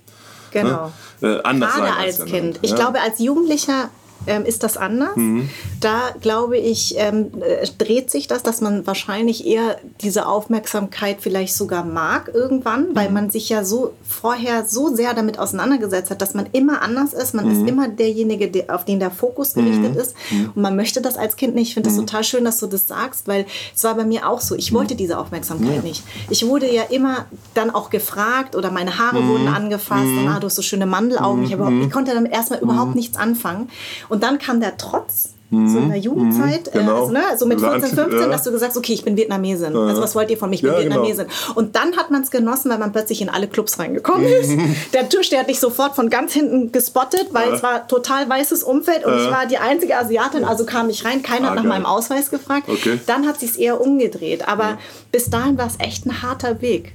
Genau. 0.62 0.92
Ne? 1.22 1.36
Äh, 1.36 1.42
anders 1.44 1.76
Gerade 1.76 1.94
als, 1.98 2.20
als 2.22 2.30
Kind. 2.30 2.60
Ich 2.62 2.76
glaube, 2.76 3.02
als 3.02 3.20
Jugendlicher 3.20 3.90
ähm, 4.28 4.46
ist 4.46 4.64
das 4.64 4.78
anders. 4.78 5.16
Mhm. 5.16 5.50
Da 5.80 6.14
glaube 6.20 6.58
ich, 6.58 6.96
ähm, 6.98 7.32
äh, 7.42 7.68
dreht 7.78 8.10
sich 8.10 8.28
das, 8.28 8.44
dass 8.44 8.62
man 8.62 8.88
wahrscheinlich 8.88 9.46
eher 9.46 9.78
diese 10.02 10.28
Aufmerksamkeit 10.28 11.18
vielleicht 11.20 11.56
sogar 11.56 11.84
mag 11.84 12.32
irgendwann, 12.34 12.96
weil 12.96 13.10
mhm. 13.10 13.14
man 13.14 13.30
sich 13.30 13.50
ja 13.50 13.64
so 13.64 13.94
vorher 14.04 14.66
so 14.66 14.94
sehr 14.94 15.14
damit 15.14 15.40
auseinandergesetzt 15.40 16.12
hat, 16.12 16.22
dass 16.22 16.34
man 16.34 16.48
immer 16.52 16.82
anders 16.82 17.14
ist. 17.14 17.34
Man 17.34 17.46
mhm. 17.46 17.52
ist 17.52 17.70
immer 17.70 17.88
derjenige, 17.88 18.50
der, 18.50 18.74
auf 18.76 18.86
den 18.86 19.00
der 19.00 19.12
Fokus 19.12 19.54
gerichtet 19.54 19.94
mhm. 19.94 20.00
ist. 20.00 20.16
Mhm. 20.32 20.52
Und 20.56 20.62
man 20.62 20.76
möchte 20.76 21.02
das 21.02 21.18
als 21.18 21.36
Kind 21.36 21.56
nicht. 21.56 21.70
Ich 21.70 21.74
finde 21.74 21.90
das 21.90 21.98
mhm. 21.98 22.06
total 22.06 22.24
schön, 22.24 22.46
dass 22.46 22.60
du 22.60 22.68
das 22.68 22.88
sagst, 22.88 23.28
weil 23.28 23.46
es 23.76 23.84
war 23.84 23.96
bei 23.96 24.06
mir 24.06 24.28
auch 24.28 24.42
so. 24.42 24.56
Ich 24.56 24.74
wollte 24.74 24.96
diese 24.96 25.18
Aufmerksamkeit 25.18 25.84
nicht. 25.84 26.04
Ich 26.30 26.46
wurde 26.46 26.72
ja 26.72 26.84
immer 26.84 27.26
dann 27.54 27.70
auch 27.70 27.90
gefragt 27.90 28.56
oder 28.56 28.72
meine 28.72 28.98
Haare 28.98 29.28
wurden 29.28 29.48
angefasst 29.48 30.06
und 30.06 30.28
ah, 30.28 30.40
du 30.40 30.48
hast 30.48 30.56
so 30.56 30.62
schöne 30.62 30.86
Mandelaugen. 30.86 31.44
Ich, 31.44 31.52
ich 31.52 31.92
konnte 31.92 32.14
damit 32.14 32.32
erstmal 32.32 32.60
überhaupt 32.60 32.96
nichts 32.96 33.18
anfangen. 33.18 33.70
Und 34.10 34.24
dann 34.24 34.38
kam 34.38 34.60
der 34.60 34.78
Trotz 34.78 35.36
mhm. 35.50 35.68
so 35.70 35.78
in 35.80 35.90
der 35.90 35.98
Jugendzeit, 35.98 36.74
mhm, 36.74 36.80
genau. 36.80 37.02
also, 37.02 37.12
ne, 37.12 37.22
so 37.38 37.46
mit 37.46 37.60
14, 37.60 37.90
15, 37.90 38.20
ja. 38.20 38.28
dass 38.28 38.44
du 38.44 38.52
gesagt 38.52 38.72
hast, 38.72 38.78
okay, 38.78 38.94
ich 38.94 39.04
bin 39.04 39.18
Vietnamesin. 39.18 39.74
Ja. 39.74 39.88
Also 39.88 40.02
was 40.02 40.16
wollt 40.16 40.30
ihr 40.30 40.38
von 40.38 40.50
mich? 40.50 40.64
Ich 40.64 40.64
bin 40.64 40.74
ja, 40.74 40.80
genau. 40.80 41.04
Vietnamesin. 41.04 41.28
Genau. 41.28 41.60
Und 41.60 41.76
dann 41.76 41.96
hat 41.98 42.12
man 42.12 42.22
es 42.22 42.32
genossen, 42.32 42.70
weil 42.72 42.78
man 42.78 42.92
plötzlich 42.92 43.22
in 43.22 43.30
alle 43.30 43.48
Clubs 43.48 43.80
reingekommen 43.80 44.28
mhm. 44.28 44.34
ist. 44.34 44.52
Der 44.94 45.10
Tisch, 45.10 45.30
der 45.30 45.42
hat 45.42 45.50
dich 45.50 45.60
sofort 45.60 45.96
von 45.96 46.10
ganz 46.10 46.34
hinten 46.34 46.72
gespottet, 46.72 47.28
weil 47.32 47.54
es 47.54 47.64
war 47.64 47.88
total 47.88 48.30
weißes 48.30 48.64
Umfeld 48.64 49.06
und 49.06 49.18
ich 49.18 49.30
war 49.30 49.46
die 49.46 49.58
einzige 49.58 49.98
Asiatin, 49.98 50.44
also 50.44 50.66
kam 50.66 50.90
ich 50.90 51.06
rein, 51.06 51.22
keiner 51.22 51.48
ah, 51.48 51.50
hat 51.50 51.56
nach 51.56 51.64
geil. 51.64 51.70
meinem 51.70 51.86
Ausweis 51.86 52.30
gefragt. 52.30 52.68
Okay. 52.68 53.00
Dann 53.06 53.28
hat 53.28 53.40
sich 53.40 53.60
eher 53.60 53.82
umgedreht. 53.82 54.48
Aber 54.48 54.78
bis 55.12 55.30
dahin 55.30 55.58
war 55.58 55.68
es 55.68 55.76
echt 55.80 56.06
ein 56.06 56.22
harter 56.22 56.62
Weg. 56.62 56.94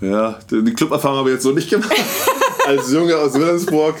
Ja, 0.00 0.38
die 0.50 0.72
Club-Erfahrung 0.72 1.18
habe 1.18 1.30
ich 1.30 1.34
jetzt 1.34 1.42
so 1.42 1.52
nicht 1.52 1.70
gemacht. 1.70 1.90
als 2.66 2.92
Junge 2.92 3.16
aus 3.16 3.34
Wilhelmsburg 3.34 3.96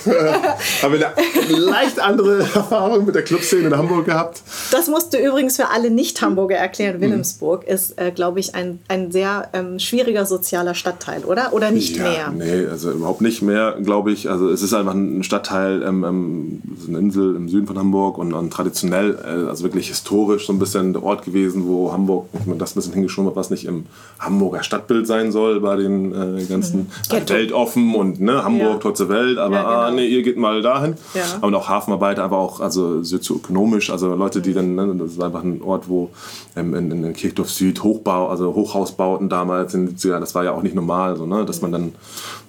habe 0.82 0.94
eine 0.94 1.58
leicht 1.58 1.98
andere 1.98 2.38
Erfahrung 2.40 3.04
mit 3.04 3.14
der 3.14 3.22
Clubszene 3.22 3.68
in 3.68 3.76
Hamburg 3.76 4.06
gehabt. 4.06 4.42
Das 4.70 4.88
musst 4.88 5.12
du 5.12 5.18
übrigens 5.18 5.56
für 5.56 5.68
alle 5.70 5.90
Nicht-Hamburger 5.90 6.56
erklären. 6.56 6.96
Mhm. 6.96 7.02
Wilhelmsburg 7.02 7.64
ist, 7.66 7.98
äh, 7.98 8.12
glaube 8.12 8.40
ich, 8.40 8.54
ein, 8.54 8.78
ein 8.88 9.10
sehr 9.10 9.48
ähm, 9.52 9.78
schwieriger 9.78 10.26
sozialer 10.26 10.74
Stadtteil, 10.74 11.24
oder? 11.24 11.52
Oder 11.52 11.70
nicht 11.70 11.96
ja, 11.96 12.02
mehr? 12.02 12.30
Nee, 12.30 12.66
also 12.66 12.90
überhaupt 12.90 13.20
nicht 13.20 13.42
mehr, 13.42 13.76
glaube 13.82 14.12
ich. 14.12 14.30
Also 14.30 14.48
es 14.50 14.62
ist 14.62 14.74
einfach 14.74 14.94
ein 14.94 15.22
Stadtteil, 15.22 15.82
ähm, 15.82 16.04
ähm, 16.04 16.62
eine 16.88 16.98
Insel 16.98 17.36
im 17.36 17.48
Süden 17.48 17.66
von 17.66 17.78
Hamburg 17.78 18.18
und, 18.18 18.32
und 18.32 18.52
traditionell, 18.52 19.18
äh, 19.24 19.48
also 19.48 19.64
wirklich 19.64 19.88
historisch 19.88 20.46
so 20.46 20.52
ein 20.52 20.58
bisschen 20.58 20.92
der 20.92 21.02
Ort 21.02 21.24
gewesen, 21.24 21.66
wo 21.66 21.92
Hamburg, 21.92 22.26
ich 22.34 22.58
das 22.58 22.72
ein 22.72 22.74
bisschen 22.76 22.92
hingeschoben 22.92 23.30
hat, 23.30 23.36
was 23.36 23.50
nicht 23.50 23.64
im 23.64 23.86
Hamburger 24.18 24.62
Stadtbild 24.62 25.06
sein 25.06 25.32
soll 25.32 25.60
bei 25.60 25.76
den 25.76 25.89
äh, 25.90 26.44
ganzen 26.44 26.88
mhm. 27.10 27.28
Weltoffen 27.28 27.94
und 27.94 28.20
ne, 28.20 28.44
Hamburg, 28.44 28.84
ja. 28.84 28.90
Tor 28.92 29.08
Welt, 29.08 29.38
aber 29.38 29.54
ja, 29.54 29.62
genau. 29.62 29.74
ah, 29.74 29.90
nee, 29.90 30.06
ihr 30.06 30.22
geht 30.22 30.36
mal 30.36 30.62
dahin. 30.62 30.94
Ja. 31.14 31.22
Und 31.40 31.54
auch 31.54 31.68
Hafenarbeiter, 31.68 32.22
aber 32.22 32.38
auch 32.38 32.60
also 32.60 33.02
sozioökonomisch, 33.02 33.90
also 33.90 34.14
Leute, 34.14 34.40
die 34.40 34.52
dann, 34.52 34.74
ne, 34.74 34.94
das 34.98 35.12
ist 35.12 35.22
einfach 35.22 35.42
ein 35.42 35.62
Ort, 35.62 35.88
wo 35.88 36.10
ähm, 36.56 36.74
in, 36.74 36.90
in 37.04 37.12
Kirchdorf 37.12 37.50
Süd 37.50 37.82
Hochbau, 37.82 38.28
also 38.28 38.54
Hochhausbauten 38.54 39.28
damals, 39.28 39.74
in, 39.74 39.96
das 39.96 40.34
war 40.34 40.44
ja 40.44 40.52
auch 40.52 40.62
nicht 40.62 40.74
normal, 40.74 41.16
so, 41.16 41.26
ne, 41.26 41.44
dass 41.44 41.62
man 41.62 41.72
dann 41.72 41.92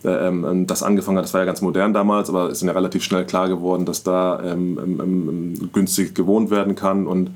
äh, 0.04 0.28
ähm, 0.28 0.68
das 0.68 0.84
angefangen 0.84 1.18
hat, 1.18 1.26
das 1.26 1.34
war 1.34 1.42
ja 1.42 1.46
ganz 1.46 1.62
modern 1.62 1.94
damals, 1.94 2.30
aber 2.30 2.48
es 2.48 2.62
ist 2.62 2.68
ja 2.68 2.72
relativ 2.72 3.04
schnell 3.04 3.26
klar 3.26 3.48
geworden, 3.48 3.86
dass 3.86 4.04
da 4.04 4.42
ähm, 4.44 4.80
ähm, 4.82 5.00
ähm 5.02 5.70
günstig 5.74 6.16
gewohnt 6.16 6.50
werden 6.50 6.76
kann 6.76 7.08
und 7.08 7.32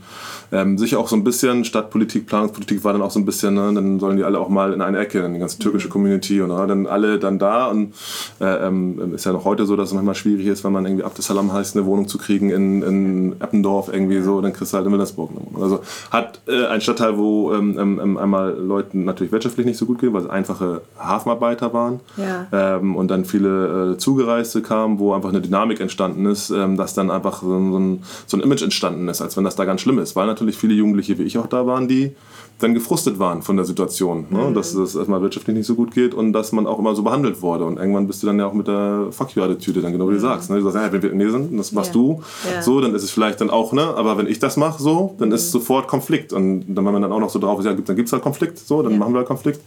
ähm, 0.52 0.78
sich 0.78 0.96
auch 0.96 1.08
so 1.08 1.16
ein 1.16 1.24
bisschen 1.24 1.66
Stadtpolitik, 1.66 2.28
Planungspolitik 2.28 2.84
war 2.84 2.94
dann 2.94 3.02
auch 3.02 3.12
so 3.12 3.20
ein 3.20 3.26
bisschen, 3.26 3.56
ne, 3.56 3.72
dann 3.74 4.00
sollen 4.00 4.18
die 4.18 4.24
alle 4.24 4.40
auch 4.40 4.50
mal 4.50 4.74
in 4.74 4.82
eine 4.82 5.00
Ecke, 5.00 5.20
in 5.20 5.34
die 5.34 5.40
ganze 5.40 5.60
türkische 5.60 5.90
Community 5.90 6.42
und 6.42 6.50
ne, 6.50 6.66
dann 6.68 6.88
alle 6.88 7.20
dann 7.20 7.40
da 7.40 7.68
und 7.68 7.94
äh, 8.40 8.68
ähm, 8.68 9.14
ist 9.16 9.26
ja 9.26 9.34
noch 9.34 9.46
heute 9.46 9.66
so, 9.66 9.76
dass 9.76 9.90
es 9.90 9.94
manchmal 9.94 10.16
schwierig 10.16 10.48
ist, 10.48 10.64
wenn 10.64 10.72
man 10.72 10.86
irgendwie 10.86 11.04
Abdesalam 11.04 11.52
heißt, 11.52 11.76
eine 11.76 11.86
Wohnung 11.86 12.08
zu 12.08 12.18
kriegen 12.18 12.50
in, 12.50 12.82
in 12.82 13.34
Eppendorf 13.40 13.90
irgendwie 13.92 14.22
so, 14.22 14.42
dann 14.42 14.54
kriegst 14.54 14.74
du 14.74 14.78
halt 14.78 14.86
in 14.86 14.92
Wilhelmsburg 14.92 15.32
eine 15.32 15.40
Wohnung. 15.40 15.64
Also 15.64 15.82
hat 16.12 16.42
äh, 16.48 16.66
ein 16.68 16.82
Stadtteil, 16.82 17.18
wo 17.18 17.54
ähm, 17.54 17.78
ähm, 17.80 18.00
ähm, 18.02 18.18
einmal 18.18 18.54
Leuten 18.54 19.06
natürlich 19.06 19.32
wirtschaftlich 19.32 19.66
nicht 19.66 19.78
so 19.78 19.86
gut 19.86 20.00
ging, 20.00 20.14
weil 20.14 20.22
es 20.22 20.30
einfache 20.30 20.82
Hafenarbeiter 20.98 21.74
waren 21.74 22.00
ja. 22.18 22.48
ähm, 22.52 22.96
und 22.96 23.10
dann 23.10 23.26
viele 23.26 23.94
äh, 23.94 23.98
Zugereiste 23.98 24.62
kamen, 24.62 25.00
wo 25.00 25.14
einfach 25.14 25.30
eine 25.30 25.42
Dynamik 25.42 25.80
entstanden 25.80 26.26
ist, 26.26 26.52
dass 26.52 26.94
dann 26.94 27.12
einfach 27.12 27.42
so, 27.42 27.48
so, 27.48 27.80
ein, 27.80 28.04
so 28.28 28.38
ein 28.38 28.42
Image 28.42 28.62
entstanden 28.62 29.08
ist, 29.08 29.22
als 29.22 29.38
wenn 29.38 29.44
das 29.44 29.56
da 29.56 29.66
ganz 29.66 29.82
schlimm 29.82 30.00
ist, 30.00 30.16
weil 30.16 30.28
natürlich 30.36 30.58
viele 30.58 30.74
Jugendliche 30.74 31.18
wie 31.18 31.24
ich 31.24 31.38
auch 31.38 31.48
da 31.48 31.66
waren, 31.66 31.88
die 31.88 32.12
dann 32.60 32.74
gefrustet 32.74 33.20
waren 33.20 33.42
von 33.42 33.58
der 33.58 33.66
Situation, 33.66 34.28
ne? 34.30 34.50
mhm. 34.50 34.54
dass 34.54 34.74
es 34.74 34.96
erstmal 34.96 35.22
wirtschaftlich 35.22 35.58
nicht 35.58 35.66
so 35.66 35.76
gut 35.76 35.94
geht 35.94 36.14
und 36.14 36.32
dass 36.32 36.54
man 36.54 36.68
auch 36.68 36.80
immer 36.80 36.96
so 36.96 37.04
behandelt 37.04 37.42
wurde. 37.42 37.66
Und 37.66 37.78
irgendwann 37.78 38.08
bist 38.08 38.24
du 38.24 38.28
dann 38.28 38.40
ja 38.40 38.48
auch 38.48 38.54
mit 38.54 38.68
der 38.68 39.08
Fuck 39.12 39.36
you-Attitüde, 39.36 39.82
dann 39.82 39.92
genau 39.92 40.06
wie 40.06 40.12
mhm. 40.12 40.16
du 40.16 40.22
sagst. 40.22 40.50
Ne? 40.50 40.58
Du 40.58 40.64
sagst, 40.64 40.78
ja, 40.78 40.84
wenn 40.86 40.94
wir 40.94 41.04
Vietnamesen, 41.04 41.58
das 41.58 41.74
machst 41.74 41.90
ja. 41.90 41.94
du, 41.94 42.22
ja. 42.50 42.62
so, 42.62 42.80
dann 42.80 42.96
ist 42.96 43.04
es 43.04 43.12
vielleicht 43.12 43.42
dann 43.42 43.50
auch, 43.50 43.74
ne? 43.74 43.82
aber 43.82 44.18
wenn 44.18 44.28
ich 44.28 44.40
das 44.40 44.56
mache, 44.56 44.82
so, 44.82 45.16
dann 45.18 45.30
mhm. 45.30 45.36
ist 45.36 45.52
sofort 45.52 45.90
Konflikt. 45.90 46.32
Und 46.32 46.66
dann, 46.68 46.86
wenn 46.86 46.94
man 46.94 47.02
dann 47.02 47.12
auch 47.12 47.20
noch 47.20 47.30
so 47.30 47.40
drauf 47.40 47.60
ist, 47.60 47.66
ja, 47.66 47.74
dann 47.74 47.96
gibt 47.96 48.08
es 48.08 48.14
halt 48.14 48.24
Konflikt, 48.24 48.58
so, 48.58 48.82
dann 48.82 48.94
ja. 48.94 48.98
machen 49.00 49.14
wir 49.14 49.20
halt 49.20 49.28
Konflikt 49.28 49.60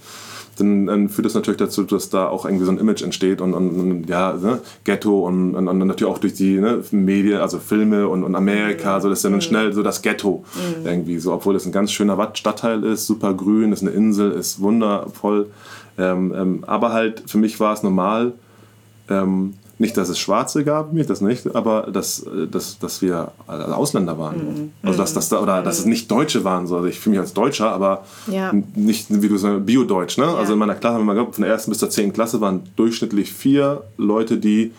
dann, 0.60 0.86
dann, 0.86 1.08
führt 1.08 1.26
das 1.26 1.34
natürlich 1.34 1.58
dazu, 1.58 1.82
dass 1.82 2.10
da 2.10 2.28
auch 2.28 2.44
irgendwie 2.44 2.64
so 2.64 2.70
ein 2.70 2.78
Image 2.78 3.02
entsteht 3.02 3.40
und, 3.40 3.54
und, 3.54 3.70
und 3.70 4.08
ja, 4.08 4.32
ne, 4.34 4.60
Ghetto 4.84 5.26
und, 5.26 5.54
und, 5.54 5.68
und, 5.68 5.78
natürlich 5.78 6.12
auch 6.12 6.18
durch 6.18 6.34
die 6.34 6.58
ne, 6.58 6.82
Medien, 6.90 7.40
also 7.40 7.58
Filme 7.58 8.08
und, 8.08 8.24
und 8.24 8.34
Amerika, 8.34 9.00
so 9.00 9.08
das 9.08 9.18
ist 9.18 9.24
dann 9.24 9.34
mhm. 9.34 9.40
schnell 9.40 9.72
so 9.72 9.82
das 9.82 10.02
Ghetto 10.02 10.44
mhm. 10.54 10.86
irgendwie 10.86 11.18
so, 11.18 11.32
obwohl 11.32 11.54
das 11.54 11.66
ein 11.66 11.72
ganz 11.72 11.92
schöner 11.92 12.30
Stadtteil 12.34 12.84
ist, 12.84 13.06
super 13.06 13.34
grün, 13.34 13.72
ist 13.72 13.82
eine 13.82 13.90
Insel, 13.90 14.32
ist 14.32 14.60
wundervoll, 14.60 15.50
ähm, 15.98 16.34
ähm, 16.36 16.64
aber 16.66 16.92
halt 16.92 17.24
für 17.26 17.38
mich 17.38 17.58
war 17.60 17.72
es 17.72 17.82
normal, 17.82 18.32
ähm, 19.08 19.54
nicht, 19.78 19.96
dass 19.96 20.08
es 20.08 20.18
Schwarze 20.18 20.64
gab, 20.64 20.92
mich 20.92 21.06
das 21.06 21.20
nicht, 21.20 21.54
aber 21.54 21.88
dass, 21.92 22.20
äh, 22.20 22.46
dass, 22.48 22.78
dass 22.78 23.00
wir 23.00 23.30
Ausländer 23.46 24.18
waren. 24.18 24.36
Mhm. 24.36 24.72
Also 24.82 24.98
dass, 24.98 25.14
dass, 25.14 25.32
oder 25.32 25.60
mhm. 25.60 25.64
dass 25.64 25.78
es 25.78 25.84
nicht 25.84 26.10
Deutsche 26.10 26.44
waren. 26.44 26.66
So. 26.66 26.76
Also 26.76 26.88
ich 26.88 26.98
fühle 26.98 27.12
mich 27.14 27.20
als 27.20 27.32
Deutscher, 27.32 27.70
aber 27.70 28.04
ja. 28.26 28.52
nicht, 28.74 29.06
wie 29.10 29.28
du 29.28 29.36
sagst, 29.36 29.64
Bio-Deutsch. 29.66 30.18
Ne? 30.18 30.24
Ja. 30.24 30.34
Also 30.34 30.54
in 30.54 30.58
meiner 30.58 30.74
Klasse, 30.74 30.98
von 30.98 31.42
der 31.42 31.46
ersten 31.46 31.70
bis 31.70 31.78
zur 31.78 31.90
zehnten 31.90 32.12
Klasse 32.12 32.40
waren 32.40 32.62
durchschnittlich 32.76 33.32
vier 33.32 33.84
Leute, 33.96 34.36
die 34.38 34.72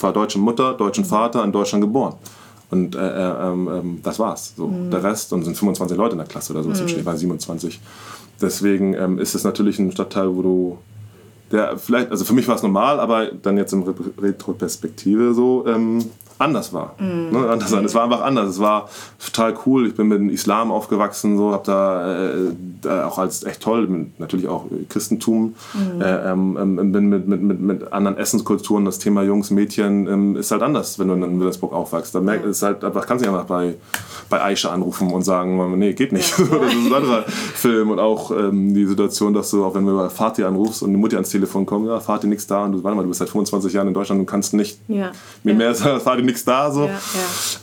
war 0.00 0.12
deutsche 0.12 0.38
Mutter, 0.38 0.74
deutschen 0.74 1.04
mhm. 1.04 1.08
Vater, 1.08 1.44
in 1.44 1.52
Deutschland 1.52 1.82
geboren. 1.82 2.14
Und 2.70 2.96
äh, 2.96 2.98
äh, 2.98 3.52
äh, 3.52 3.82
das 4.02 4.18
war's. 4.18 4.54
So. 4.56 4.68
Mhm. 4.68 4.90
Der 4.90 5.02
Rest, 5.02 5.32
und 5.32 5.44
sind 5.44 5.56
25 5.56 5.96
Leute 5.96 6.12
in 6.12 6.18
der 6.18 6.26
Klasse 6.26 6.52
oder 6.52 6.62
so, 6.62 6.70
mhm. 6.70 6.86
ich 6.86 7.04
war 7.04 7.16
27. 7.16 7.80
Deswegen 8.40 8.94
ähm, 8.94 9.18
ist 9.18 9.34
es 9.34 9.44
natürlich 9.44 9.78
ein 9.78 9.92
Stadtteil, 9.92 10.34
wo 10.34 10.42
du 10.42 10.78
der 11.52 11.78
vielleicht, 11.78 12.10
also 12.10 12.24
für 12.24 12.34
mich 12.34 12.48
war 12.48 12.56
es 12.56 12.62
normal, 12.62 13.00
aber 13.00 13.26
dann 13.26 13.56
jetzt 13.56 13.72
in 13.72 13.82
Retroperspektive 13.82 15.34
so, 15.34 15.64
ähm, 15.66 16.04
anders 16.38 16.72
war. 16.72 16.94
Mm. 16.98 17.30
Ne, 17.32 17.48
anders 17.48 17.72
Es 17.72 17.94
war 17.94 18.04
einfach 18.04 18.22
anders. 18.22 18.50
Es 18.50 18.58
war 18.58 18.88
total 19.24 19.54
cool. 19.66 19.86
Ich 19.86 19.94
bin 19.94 20.08
mit 20.08 20.18
dem 20.18 20.30
Islam 20.30 20.70
aufgewachsen, 20.70 21.36
so 21.36 21.52
habe 21.52 21.62
da 21.64 22.16
äh, 22.84 23.02
auch 23.02 23.18
als 23.18 23.44
echt 23.44 23.62
toll, 23.62 23.88
natürlich 24.18 24.48
auch 24.48 24.66
Christentum, 24.88 25.54
mm. 25.74 26.00
äh, 26.00 26.30
ähm, 26.30 26.58
ähm, 26.60 26.92
bin 26.92 27.08
mit, 27.08 27.26
mit, 27.26 27.42
mit, 27.42 27.60
mit 27.60 27.92
anderen 27.92 28.16
Essenskulturen. 28.16 28.84
Das 28.84 28.98
Thema 28.98 29.22
Jungs, 29.22 29.50
Mädchen 29.50 30.06
ähm, 30.06 30.36
ist 30.36 30.50
halt 30.50 30.62
anders, 30.62 30.98
wenn 30.98 31.08
du 31.08 31.14
in 31.14 31.38
Wilhelmsburg 31.38 31.72
aufwachst. 31.72 32.14
Da 32.14 32.20
merkt, 32.20 32.44
ja. 32.44 32.50
ist 32.50 32.62
halt 32.62 32.84
einfach, 32.84 33.06
kannst 33.06 33.24
du 33.24 33.30
einfach 33.30 33.46
bei, 33.46 33.74
bei 34.28 34.42
Aisha 34.42 34.70
anrufen 34.70 35.12
und 35.12 35.22
sagen, 35.22 35.78
nee, 35.78 35.92
geht 35.92 36.12
nicht. 36.12 36.38
Ja. 36.38 36.44
das 36.60 36.74
ist 36.74 36.86
ein 36.86 36.94
anderer 36.94 37.22
Film 37.22 37.90
und 37.90 37.98
auch 37.98 38.30
ähm, 38.30 38.74
die 38.74 38.86
Situation, 38.86 39.32
dass 39.34 39.50
du 39.50 39.64
auch 39.64 39.74
wenn 39.74 39.86
du 39.86 39.96
bei 39.96 40.08
Fatih 40.08 40.44
anrufst 40.44 40.82
und 40.82 40.90
die 40.90 40.96
Mutter 40.96 41.16
ans 41.16 41.30
Telefon 41.30 41.66
kommt, 41.66 41.86
ja, 41.86 42.00
Fatih 42.00 42.26
nichts 42.26 42.46
da 42.46 42.64
und 42.64 42.72
du, 42.72 42.84
warte 42.84 42.96
mal, 42.96 43.02
du 43.02 43.08
bist 43.08 43.18
seit 43.18 43.28
25 43.28 43.72
Jahren 43.72 43.88
in 43.88 43.94
Deutschland 43.94 44.20
und 44.20 44.26
kannst 44.26 44.54
nicht 44.54 44.78
ja. 44.88 45.12
mir 45.42 45.54
mehr 45.54 45.74
sagen, 45.74 46.00
Fatih 46.00 46.22
nichts 46.26 46.44
da. 46.44 46.70
So. 46.70 46.82
Ja, 46.84 46.88
ja. 46.88 47.00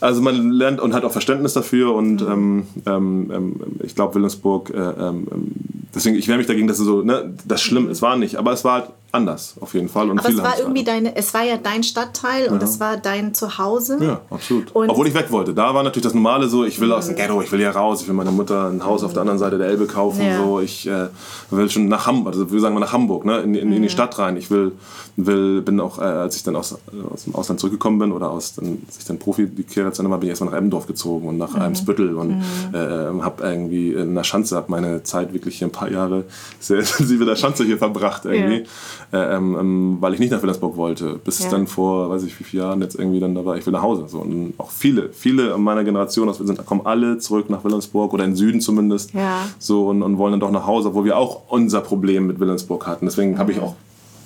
Also 0.02 0.22
man 0.22 0.52
lernt 0.52 0.80
und 0.80 0.94
hat 0.94 1.04
auch 1.04 1.12
Verständnis 1.12 1.54
dafür 1.54 1.94
und 1.94 2.22
mhm. 2.22 2.66
ähm, 2.86 3.32
ähm, 3.32 3.62
ich 3.84 3.96
glaube 3.96 4.16
Wilhelmsburg, 4.16 4.72
äh, 4.72 4.78
ähm, 4.78 5.28
ähm, 5.32 5.52
deswegen, 5.94 6.16
ich 6.16 6.28
wehre 6.28 6.38
mich 6.38 6.48
dagegen, 6.48 6.68
dass 6.68 6.80
es 6.80 6.86
so, 6.86 7.02
ne, 7.02 7.34
das 7.46 7.62
schlimm, 7.62 7.90
es 7.90 8.02
war 8.02 8.18
nicht, 8.18 8.38
aber 8.38 8.52
es 8.52 8.64
war 8.66 8.74
halt 8.74 8.90
anders 9.14 9.56
auf 9.62 9.74
jeden 9.76 9.90
Fall. 9.90 10.10
Und 10.10 10.20
Aber 10.20 10.30
es 10.30 10.38
war 10.38 10.60
irgendwie 10.60 10.84
deine, 10.84 11.16
es 11.16 11.34
war 11.34 11.44
ja 11.44 11.58
dein 11.58 11.84
Stadtteil 11.84 12.48
und 12.50 12.62
es 12.64 12.80
war 12.80 12.98
dein 12.98 13.34
Zuhause. 13.34 14.00
Ja, 14.02 14.22
absolut. 14.30 14.72
Und 14.76 14.90
Obwohl 14.90 15.08
ich 15.08 15.14
weg 15.14 15.28
wollte. 15.30 15.54
Da 15.54 15.74
war 15.74 15.84
natürlich 15.84 16.04
das 16.04 16.16
Normale 16.16 16.50
so, 16.50 16.66
ich 16.66 16.80
will 16.80 16.88
mhm. 16.88 16.94
aus 16.96 17.06
dem 17.06 17.16
Ghetto, 17.16 17.42
ich 17.42 17.52
will 17.52 17.60
hier 17.60 17.70
raus, 17.70 18.02
ich 18.02 18.08
will 18.08 18.16
meiner 18.16 18.32
Mutter 18.32 18.70
ein 18.70 18.84
Haus 18.84 19.04
auf 19.04 19.14
der 19.14 19.22
anderen 19.22 19.38
Seite 19.38 19.60
der 19.60 19.68
Elbe 19.68 19.86
kaufen. 19.86 20.24
Ja. 20.26 20.44
So. 20.44 20.60
Ich 20.60 20.88
äh, 20.88 21.10
will 21.52 21.70
schon 21.70 21.88
nach 21.88 22.08
Hamburg, 22.08 22.34
also 22.34 22.52
wir 22.52 22.60
sagen 22.60 22.74
mal 22.74 22.80
nach 22.80 22.92
Hamburg, 22.92 23.26
ne? 23.26 23.42
in, 23.42 23.54
in, 23.54 23.72
in 23.72 23.72
die 23.72 23.80
mhm. 23.82 23.90
Stadt 23.90 24.18
rein. 24.18 24.36
Ich 24.36 24.50
will, 24.50 24.72
will 25.16 25.62
bin 25.62 25.80
auch, 25.80 26.00
äh, 26.00 26.04
als 26.04 26.36
ich 26.36 26.44
dann 26.44 26.56
aus, 26.56 26.76
aus 27.12 27.26
dem 27.26 27.36
Ausland 27.36 27.60
zurückgekommen 27.60 28.00
bin 28.00 28.12
oder 28.12 28.32
aus, 28.32 28.56
dann, 28.56 28.80
als 28.88 28.98
ich 28.98 29.06
dann 29.06 29.20
Profi 29.20 29.48
gekehrt 29.48 30.00
war, 30.00 30.18
bin 30.18 30.24
ich 30.24 30.30
erstmal 30.30 30.50
nach 30.50 30.58
Emmendorf 30.58 30.88
gezogen 30.88 31.28
und 31.28 31.38
nach 31.38 31.54
mhm. 31.54 31.62
Eimsbüttel 31.62 32.16
und 32.16 32.38
mhm. 32.38 32.44
äh, 32.74 33.22
habe 33.22 33.44
irgendwie 33.44 33.94
in 33.94 34.16
der 34.16 34.24
Schanze, 34.24 34.56
habe 34.56 34.72
meine 34.72 35.04
Zeit 35.04 35.34
wirklich 35.34 35.60
hier 35.60 35.68
ein 35.68 35.72
paar 35.72 35.92
Jahre 35.92 36.24
sehr 36.60 36.80
intensiv 36.80 37.22
in 37.22 37.28
der 37.28 37.36
Schanze 37.36 37.64
hier 37.64 37.78
verbracht 37.78 38.26
irgendwie. 38.26 38.62
Ja. 38.62 38.66
Äh, 39.14 39.36
ähm, 39.36 39.58
ähm 39.60 39.98
weil 40.00 40.14
ich 40.14 40.20
nicht 40.20 40.32
nach 40.32 40.42
Wilhelmsburg 40.42 40.76
wollte. 40.76 41.20
Bis 41.24 41.40
ja. 41.40 41.46
es 41.46 41.52
dann 41.52 41.68
vor, 41.68 42.10
weiß 42.10 42.24
ich 42.24 42.38
wie 42.40 42.44
vielen 42.44 42.64
Jahren 42.64 42.82
jetzt 42.82 42.96
irgendwie 42.96 43.20
dann 43.20 43.36
da 43.36 43.46
war, 43.46 43.56
ich 43.56 43.66
will 43.66 43.74
nach 43.74 43.84
Hause. 43.84 44.06
So. 44.08 44.20
Und 44.20 44.56
auch 44.58 44.72
viele, 44.72 45.10
viele 45.14 45.58
meiner 45.58 45.84
Generation 45.84 46.28
aus 46.28 46.40
sind, 46.40 46.66
kommen 46.66 46.82
alle 46.86 47.20
zurück 47.20 47.50
nach 47.50 47.64
Wilhelmsburg 47.64 48.14
oder 48.14 48.24
in 48.24 48.32
den 48.32 48.36
Süden 48.36 48.60
zumindest. 48.60 49.14
Ja. 49.14 49.48
So 49.60 49.88
und, 49.88 50.02
und 50.02 50.18
wollen 50.18 50.32
dann 50.32 50.40
doch 50.40 50.52
nach 50.52 50.66
Hause, 50.66 50.90
obwohl 50.90 51.06
wir 51.06 51.18
auch 51.18 51.44
unser 51.50 51.82
Problem 51.82 52.28
mit 52.28 52.40
Wilhelmsburg 52.40 52.88
hatten. 52.88 53.06
Deswegen 53.06 53.34
mhm. 53.34 53.38
habe 53.38 53.52
ich 53.52 53.60
auch 53.60 53.76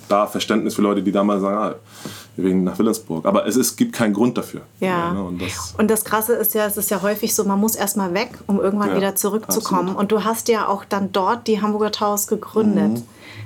da 0.08 0.26
Verständnis 0.26 0.74
für 0.74 0.82
Leute, 0.82 1.02
die 1.02 1.12
damals 1.12 1.42
sagen, 1.42 1.56
ah, 1.56 1.74
wegen 2.42 2.64
nach 2.64 2.78
Wilhelmsburg. 2.78 3.26
Aber 3.26 3.46
es 3.46 3.56
ist, 3.56 3.76
gibt 3.76 3.92
keinen 3.92 4.14
Grund 4.14 4.38
dafür. 4.38 4.62
Ja. 4.80 4.88
ja 4.88 5.12
ne? 5.14 5.22
und, 5.24 5.42
das 5.42 5.74
und, 5.76 5.90
das 5.90 6.04
Krasse 6.04 6.34
ist 6.34 6.54
ja, 6.54 6.66
es 6.66 6.76
ist 6.76 6.90
ja 6.90 7.02
häufig 7.02 7.34
so, 7.34 7.44
man 7.44 7.58
muss 7.58 7.74
erstmal 7.74 8.14
weg, 8.14 8.30
um 8.46 8.60
irgendwann 8.60 8.90
ja, 8.90 8.96
wieder 8.96 9.14
zurückzukommen. 9.16 9.90
Absolut. 9.90 10.00
Und 10.00 10.12
du 10.12 10.24
hast 10.24 10.48
ja 10.48 10.68
auch 10.68 10.84
dann 10.84 11.12
dort 11.12 11.46
die 11.46 11.60
Hamburger 11.60 11.90
Towers 11.90 12.26
gegründet. 12.26 12.92
Mhm. 12.92 13.02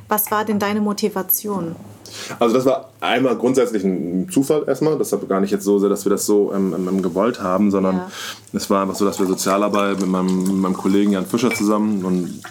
Was 0.08 0.30
war 0.30 0.44
denn 0.44 0.58
deine 0.58 0.80
Motivation? 0.80 1.74
Also 2.38 2.54
das 2.54 2.66
war 2.66 2.90
einmal 3.00 3.36
grundsätzlich 3.36 3.82
ein 3.84 4.28
Zufall 4.30 4.64
erstmal. 4.66 4.98
Das 4.98 5.12
war 5.12 5.18
gar 5.20 5.40
nicht 5.40 5.50
jetzt 5.50 5.64
so 5.64 5.78
sehr, 5.78 5.88
dass 5.88 6.04
wir 6.04 6.10
das 6.10 6.26
so 6.26 6.52
ähm, 6.52 6.74
ähm, 6.74 7.02
gewollt 7.02 7.42
haben, 7.42 7.70
sondern 7.70 7.96
ja. 7.96 8.10
es 8.52 8.68
war 8.68 8.82
einfach 8.82 8.94
so, 8.94 9.06
dass 9.06 9.18
wir 9.18 9.26
Sozialarbeit 9.26 10.00
mit 10.00 10.08
meinem, 10.08 10.42
mit 10.44 10.56
meinem 10.56 10.76
Kollegen 10.76 11.12
Jan 11.12 11.26
Fischer 11.26 11.52
zusammen 11.54 12.04
und 12.04 12.42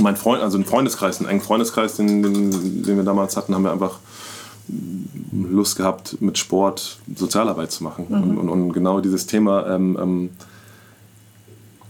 mein 0.00 0.16
Freund, 0.16 0.42
also 0.42 0.58
ein 0.58 0.64
Freundeskreis, 0.64 1.20
einen 1.20 1.28
engen 1.28 1.40
Freundeskreis, 1.40 1.96
den, 1.96 2.22
den, 2.22 2.82
den 2.82 2.96
wir 2.96 3.04
damals 3.04 3.36
hatten, 3.36 3.54
haben 3.54 3.62
wir 3.62 3.72
einfach 3.72 3.98
Lust 5.32 5.76
gehabt, 5.76 6.20
mit 6.20 6.38
Sport 6.38 6.98
Sozialarbeit 7.14 7.70
zu 7.72 7.84
machen. 7.84 8.06
Mhm. 8.08 8.14
Und, 8.14 8.38
und, 8.38 8.48
und, 8.48 8.72
genau 8.72 9.00
dieses 9.00 9.26
Thema, 9.26 9.66
ähm, 9.68 9.98
ähm, 10.00 10.30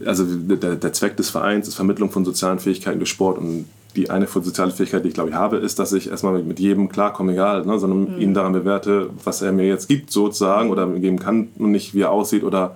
also 0.05 0.25
der, 0.25 0.75
der 0.75 0.93
Zweck 0.93 1.17
des 1.17 1.29
Vereins 1.29 1.67
ist 1.67 1.75
Vermittlung 1.75 2.09
von 2.09 2.23
sozialen 2.23 2.59
Fähigkeiten 2.59 2.99
durch 2.99 3.09
Sport 3.09 3.37
und 3.37 3.65
die 3.95 4.09
eine 4.09 4.27
soziale 4.27 4.71
Fähigkeit, 4.71 5.03
die 5.03 5.09
ich 5.09 5.13
glaube 5.15 5.29
ich 5.29 5.35
habe, 5.35 5.57
ist, 5.57 5.79
dass 5.79 5.93
ich 5.93 6.09
erstmal 6.09 6.41
mit 6.43 6.59
jedem 6.59 6.89
klarkomme, 6.89 7.33
egal, 7.33 7.65
ne, 7.65 7.79
sondern 7.79 8.15
mhm. 8.15 8.21
ihn 8.21 8.33
daran 8.33 8.53
bewerte, 8.53 9.09
was 9.23 9.41
er 9.41 9.51
mir 9.51 9.65
jetzt 9.67 9.87
gibt 9.87 10.11
sozusagen 10.11 10.69
oder 10.69 10.87
geben 10.87 11.19
kann 11.19 11.49
und 11.57 11.71
nicht 11.71 11.95
wie 11.95 12.01
er 12.01 12.11
aussieht 12.11 12.43
oder 12.43 12.75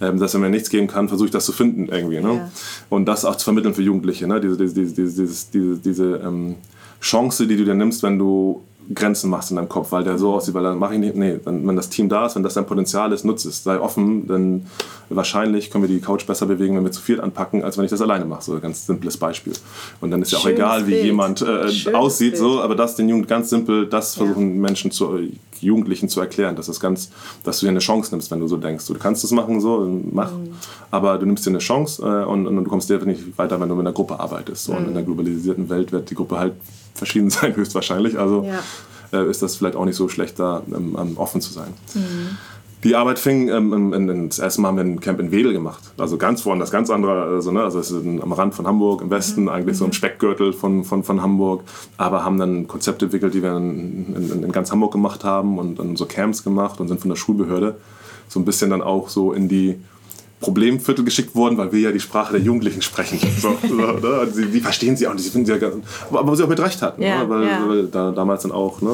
ähm, 0.00 0.20
dass 0.20 0.34
er 0.34 0.40
mir 0.40 0.50
nichts 0.50 0.68
geben 0.68 0.86
kann, 0.86 1.08
versuche 1.08 1.26
ich 1.26 1.32
das 1.32 1.46
zu 1.46 1.52
finden 1.52 1.88
irgendwie. 1.88 2.20
Ne? 2.20 2.34
Ja. 2.34 2.50
Und 2.90 3.06
das 3.06 3.24
auch 3.24 3.36
zu 3.36 3.44
vermitteln 3.44 3.74
für 3.74 3.82
Jugendliche, 3.82 4.26
ne? 4.26 4.40
diese, 4.40 4.56
diese, 4.58 4.74
diese, 4.74 4.94
diese, 4.94 5.46
diese, 5.52 5.76
diese 5.78 6.16
ähm, 6.24 6.56
Chance, 7.00 7.46
die 7.46 7.56
du 7.56 7.64
dir 7.64 7.74
nimmst, 7.74 8.02
wenn 8.02 8.18
du 8.18 8.62
Grenzen 8.92 9.30
machst 9.30 9.50
in 9.50 9.56
deinem 9.56 9.68
Kopf, 9.68 9.92
weil 9.92 10.02
der 10.02 10.18
so 10.18 10.34
aussieht, 10.34 10.54
weil 10.54 10.64
dann 10.64 10.78
mache 10.78 10.94
ich 10.94 11.00
nicht, 11.00 11.14
nee, 11.14 11.38
wenn, 11.44 11.66
wenn 11.66 11.76
das 11.76 11.88
Team 11.88 12.08
da 12.08 12.26
ist, 12.26 12.34
wenn 12.34 12.42
das 12.42 12.54
dein 12.54 12.66
Potenzial 12.66 13.12
ist, 13.12 13.24
nutze 13.24 13.48
es, 13.48 13.62
sei 13.62 13.78
offen, 13.78 14.26
denn 14.26 14.66
wahrscheinlich 15.08 15.70
können 15.70 15.84
wir 15.84 15.88
die 15.88 16.00
Couch 16.00 16.26
besser 16.26 16.46
bewegen, 16.46 16.76
wenn 16.76 16.84
wir 16.84 16.90
zu 16.90 17.00
viel 17.00 17.20
anpacken, 17.20 17.62
als 17.62 17.78
wenn 17.78 17.84
ich 17.84 17.90
das 17.90 18.00
alleine 18.00 18.24
mache, 18.24 18.42
so 18.42 18.54
ein 18.54 18.60
ganz 18.60 18.86
simples 18.86 19.16
Beispiel. 19.16 19.52
Und 20.00 20.10
dann 20.10 20.22
ist 20.22 20.32
ja 20.32 20.38
auch 20.38 20.46
egal, 20.46 20.86
wie 20.86 20.92
Bild. 20.92 21.04
jemand 21.04 21.42
äh, 21.42 21.92
aussieht, 21.92 22.32
Bild. 22.32 22.38
so, 22.38 22.60
aber 22.60 22.74
das 22.74 22.96
den 22.96 23.08
Jugend 23.08 23.28
ganz 23.28 23.50
simpel, 23.50 23.86
das 23.86 24.16
versuchen 24.16 24.54
ja. 24.54 24.60
Menschen 24.60 24.90
zu, 24.90 25.18
Jugendlichen 25.60 26.08
zu 26.08 26.20
erklären, 26.20 26.56
dass, 26.56 26.66
das 26.66 26.80
ganz, 26.80 27.10
dass 27.44 27.60
du 27.60 27.66
dir 27.66 27.70
eine 27.70 27.80
Chance 27.80 28.10
nimmst, 28.12 28.30
wenn 28.30 28.40
du 28.40 28.48
so 28.48 28.56
denkst. 28.56 28.86
Du 28.86 28.94
kannst 28.94 29.24
es 29.24 29.30
machen, 29.30 29.60
so, 29.60 30.00
mach, 30.10 30.32
mhm. 30.32 30.50
aber 30.90 31.18
du 31.18 31.26
nimmst 31.26 31.46
dir 31.46 31.50
eine 31.50 31.58
Chance 31.58 32.02
äh, 32.02 32.24
und, 32.24 32.46
und, 32.46 32.56
du 32.56 32.64
kommst 32.64 32.90
definitiv 32.90 33.36
weiter, 33.38 33.60
wenn 33.60 33.68
du 33.68 33.74
mit 33.74 33.86
einer 33.86 33.92
Gruppe 33.92 34.18
arbeitest. 34.18 34.64
So. 34.64 34.72
Mhm. 34.72 34.78
Und 34.78 34.88
in 34.88 34.94
der 34.94 35.02
globalisierten 35.02 35.68
Welt 35.68 35.92
wird 35.92 36.10
die 36.10 36.14
Gruppe 36.14 36.38
halt 36.38 36.54
verschieden 36.94 37.30
sein, 37.30 37.54
höchstwahrscheinlich. 37.56 38.18
Also 38.18 38.44
ja. 38.44 39.18
äh, 39.18 39.28
ist 39.28 39.42
das 39.42 39.56
vielleicht 39.56 39.76
auch 39.76 39.84
nicht 39.84 39.96
so 39.96 40.08
schlecht, 40.08 40.38
da 40.38 40.62
ähm, 40.74 41.16
offen 41.16 41.40
zu 41.40 41.52
sein. 41.52 41.74
Mhm. 41.94 42.36
Die 42.82 42.96
Arbeit 42.96 43.18
fing, 43.18 43.48
ähm, 43.50 43.92
in, 43.92 44.08
in, 44.08 44.28
das 44.30 44.38
erste 44.38 44.62
Mal 44.62 44.68
haben 44.68 44.76
wir 44.76 44.84
ein 44.84 45.00
Camp 45.00 45.20
in 45.20 45.30
Wedel 45.30 45.52
gemacht. 45.52 45.82
Also 45.98 46.16
ganz 46.16 46.46
woanders, 46.46 46.70
ganz 46.70 46.88
andere, 46.88 47.24
also, 47.24 47.52
ne, 47.52 47.62
also 47.62 47.78
es 47.78 47.90
ist 47.90 48.02
am 48.06 48.32
Rand 48.32 48.54
von 48.54 48.66
Hamburg, 48.66 49.02
im 49.02 49.10
Westen, 49.10 49.42
mhm. 49.42 49.48
eigentlich 49.50 49.76
so 49.76 49.84
im 49.84 49.90
mhm. 49.90 49.94
Speckgürtel 49.94 50.54
von, 50.54 50.84
von, 50.84 51.04
von 51.04 51.20
Hamburg. 51.20 51.64
Aber 51.98 52.24
haben 52.24 52.38
dann 52.38 52.68
Konzepte 52.68 53.04
entwickelt, 53.04 53.34
die 53.34 53.42
wir 53.42 53.54
in, 53.54 54.14
in, 54.16 54.44
in 54.44 54.52
ganz 54.52 54.72
Hamburg 54.72 54.92
gemacht 54.92 55.24
haben 55.24 55.58
und 55.58 55.78
dann 55.78 55.96
so 55.96 56.06
Camps 56.06 56.42
gemacht 56.42 56.80
und 56.80 56.88
sind 56.88 57.00
von 57.00 57.10
der 57.10 57.16
Schulbehörde 57.16 57.76
so 58.28 58.40
ein 58.40 58.44
bisschen 58.44 58.70
dann 58.70 58.80
auch 58.80 59.08
so 59.08 59.32
in 59.32 59.48
die 59.48 59.78
Problemviertel 60.40 61.04
geschickt 61.04 61.34
worden, 61.34 61.58
weil 61.58 61.70
wir 61.70 61.80
ja 61.80 61.92
die 61.92 62.00
Sprache 62.00 62.32
der 62.32 62.40
Jugendlichen 62.40 62.82
sprechen. 62.82 63.18
So, 63.40 63.56
so, 63.66 63.74
ne? 63.74 64.28
die, 64.36 64.46
die, 64.46 64.60
verstehen 64.60 64.96
sie 64.96 65.06
auch 65.06 65.14
nicht, 65.14 65.24
sie 65.24 65.30
finden 65.30 65.46
sie 65.46 65.52
ja 65.52 65.58
ganz, 65.58 65.76
aber 66.10 66.36
sie 66.36 66.42
auch 66.42 66.48
mit 66.48 66.60
Recht 66.60 66.82
hatten. 66.82 67.00
Ja, 67.00 67.22
ne? 67.22 67.30
weil, 67.30 67.46
ja. 67.46 67.64
weil 67.66 67.86
da, 67.86 68.10
damals 68.10 68.42
dann 68.42 68.52
auch, 68.52 68.82
ne, 68.82 68.92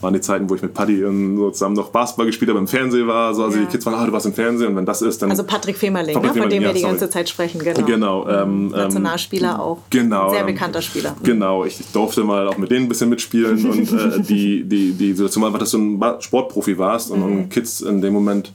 waren 0.00 0.14
die 0.14 0.20
Zeiten, 0.20 0.50
wo 0.50 0.54
ich 0.56 0.62
mit 0.62 0.74
Paddy 0.74 1.00
so 1.36 1.50
zusammen 1.50 1.76
noch 1.76 1.90
Basketball 1.90 2.26
gespielt 2.26 2.48
habe, 2.48 2.58
im 2.58 2.66
Fernsehen 2.66 3.06
war, 3.06 3.34
so, 3.34 3.44
also 3.44 3.58
ja. 3.58 3.64
die 3.64 3.70
Kids 3.70 3.86
waren, 3.86 3.94
ah, 3.94 4.06
du 4.06 4.12
warst 4.12 4.26
im 4.26 4.32
Fernsehen 4.32 4.68
und 4.68 4.76
wenn 4.76 4.86
das 4.86 5.02
ist, 5.02 5.22
dann... 5.22 5.30
Also 5.30 5.44
Patrick 5.44 5.76
Femerling, 5.76 6.14
Patrick 6.14 6.34
ne? 6.34 6.42
von 6.42 6.50
dem 6.50 6.62
wir 6.62 6.72
die 6.72 6.82
ganze 6.82 7.08
Zeit 7.08 7.28
sprechen, 7.28 7.60
genau. 7.60 7.84
Genau. 7.84 8.28
Ähm, 8.28 8.68
Nationalspieler 8.68 9.54
ähm, 9.54 9.60
auch. 9.60 9.78
Genau. 9.90 10.30
Sehr 10.30 10.40
ähm, 10.40 10.46
bekannter 10.46 10.82
Spieler. 10.82 11.16
Genau, 11.22 11.64
ich, 11.64 11.78
ich, 11.78 11.92
durfte 11.92 12.24
mal 12.24 12.48
auch 12.48 12.58
mit 12.58 12.70
denen 12.70 12.86
ein 12.86 12.88
bisschen 12.88 13.10
mitspielen 13.10 13.64
und 13.70 13.92
äh, 13.92 14.20
die, 14.20 14.64
die, 14.64 14.92
die 14.92 15.12
Situation 15.12 15.44
war, 15.44 15.58
dass 15.58 15.70
du 15.70 15.78
ein 15.78 16.20
Sportprofi 16.20 16.78
warst 16.78 17.10
und, 17.10 17.22
und 17.22 17.48
Kids 17.50 17.80
in 17.80 18.00
dem 18.00 18.12
Moment 18.12 18.52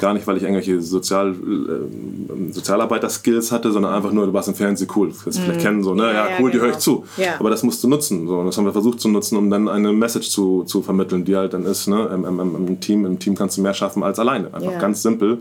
gar 0.00 0.14
nicht, 0.14 0.26
weil 0.26 0.36
ich 0.36 0.42
irgendwelche 0.42 0.80
Sozial, 0.80 1.30
äh, 1.30 2.52
Sozialarbeiter-Skills 2.52 3.52
hatte, 3.52 3.70
sondern 3.70 3.94
einfach 3.94 4.10
nur, 4.12 4.26
du 4.26 4.32
warst 4.32 4.48
im 4.48 4.54
Fernsehen 4.54 4.90
cool. 4.96 5.12
Das 5.24 5.38
mhm. 5.38 5.42
vielleicht 5.42 5.60
kennen, 5.60 5.84
so, 5.84 5.94
ne? 5.94 6.06
Ja, 6.06 6.12
ja 6.12 6.26
cool, 6.40 6.50
ja, 6.50 6.54
die 6.54 6.60
höre 6.60 6.70
ich 6.70 6.84
genau. 6.84 7.04
zu. 7.04 7.04
Aber 7.38 7.50
das 7.50 7.62
musst 7.62 7.84
du 7.84 7.88
nutzen. 7.88 8.26
So. 8.26 8.38
Und 8.38 8.46
das 8.46 8.56
haben 8.56 8.64
wir 8.64 8.72
versucht 8.72 9.00
zu 9.00 9.08
nutzen, 9.08 9.36
um 9.36 9.50
dann 9.50 9.68
eine 9.68 9.92
Message 9.92 10.30
zu, 10.30 10.64
zu 10.64 10.82
vermitteln, 10.82 11.24
die 11.24 11.36
halt 11.36 11.52
dann 11.52 11.64
ist, 11.64 11.86
ne? 11.86 12.10
Im, 12.12 12.24
im, 12.24 12.66
im 12.68 12.80
Team, 12.80 13.04
Im 13.06 13.18
Team 13.18 13.36
kannst 13.36 13.56
du 13.56 13.62
mehr 13.62 13.74
schaffen 13.74 14.02
als 14.02 14.18
alleine. 14.18 14.52
Einfach 14.52 14.78
ganz 14.78 15.02
simpel. 15.02 15.38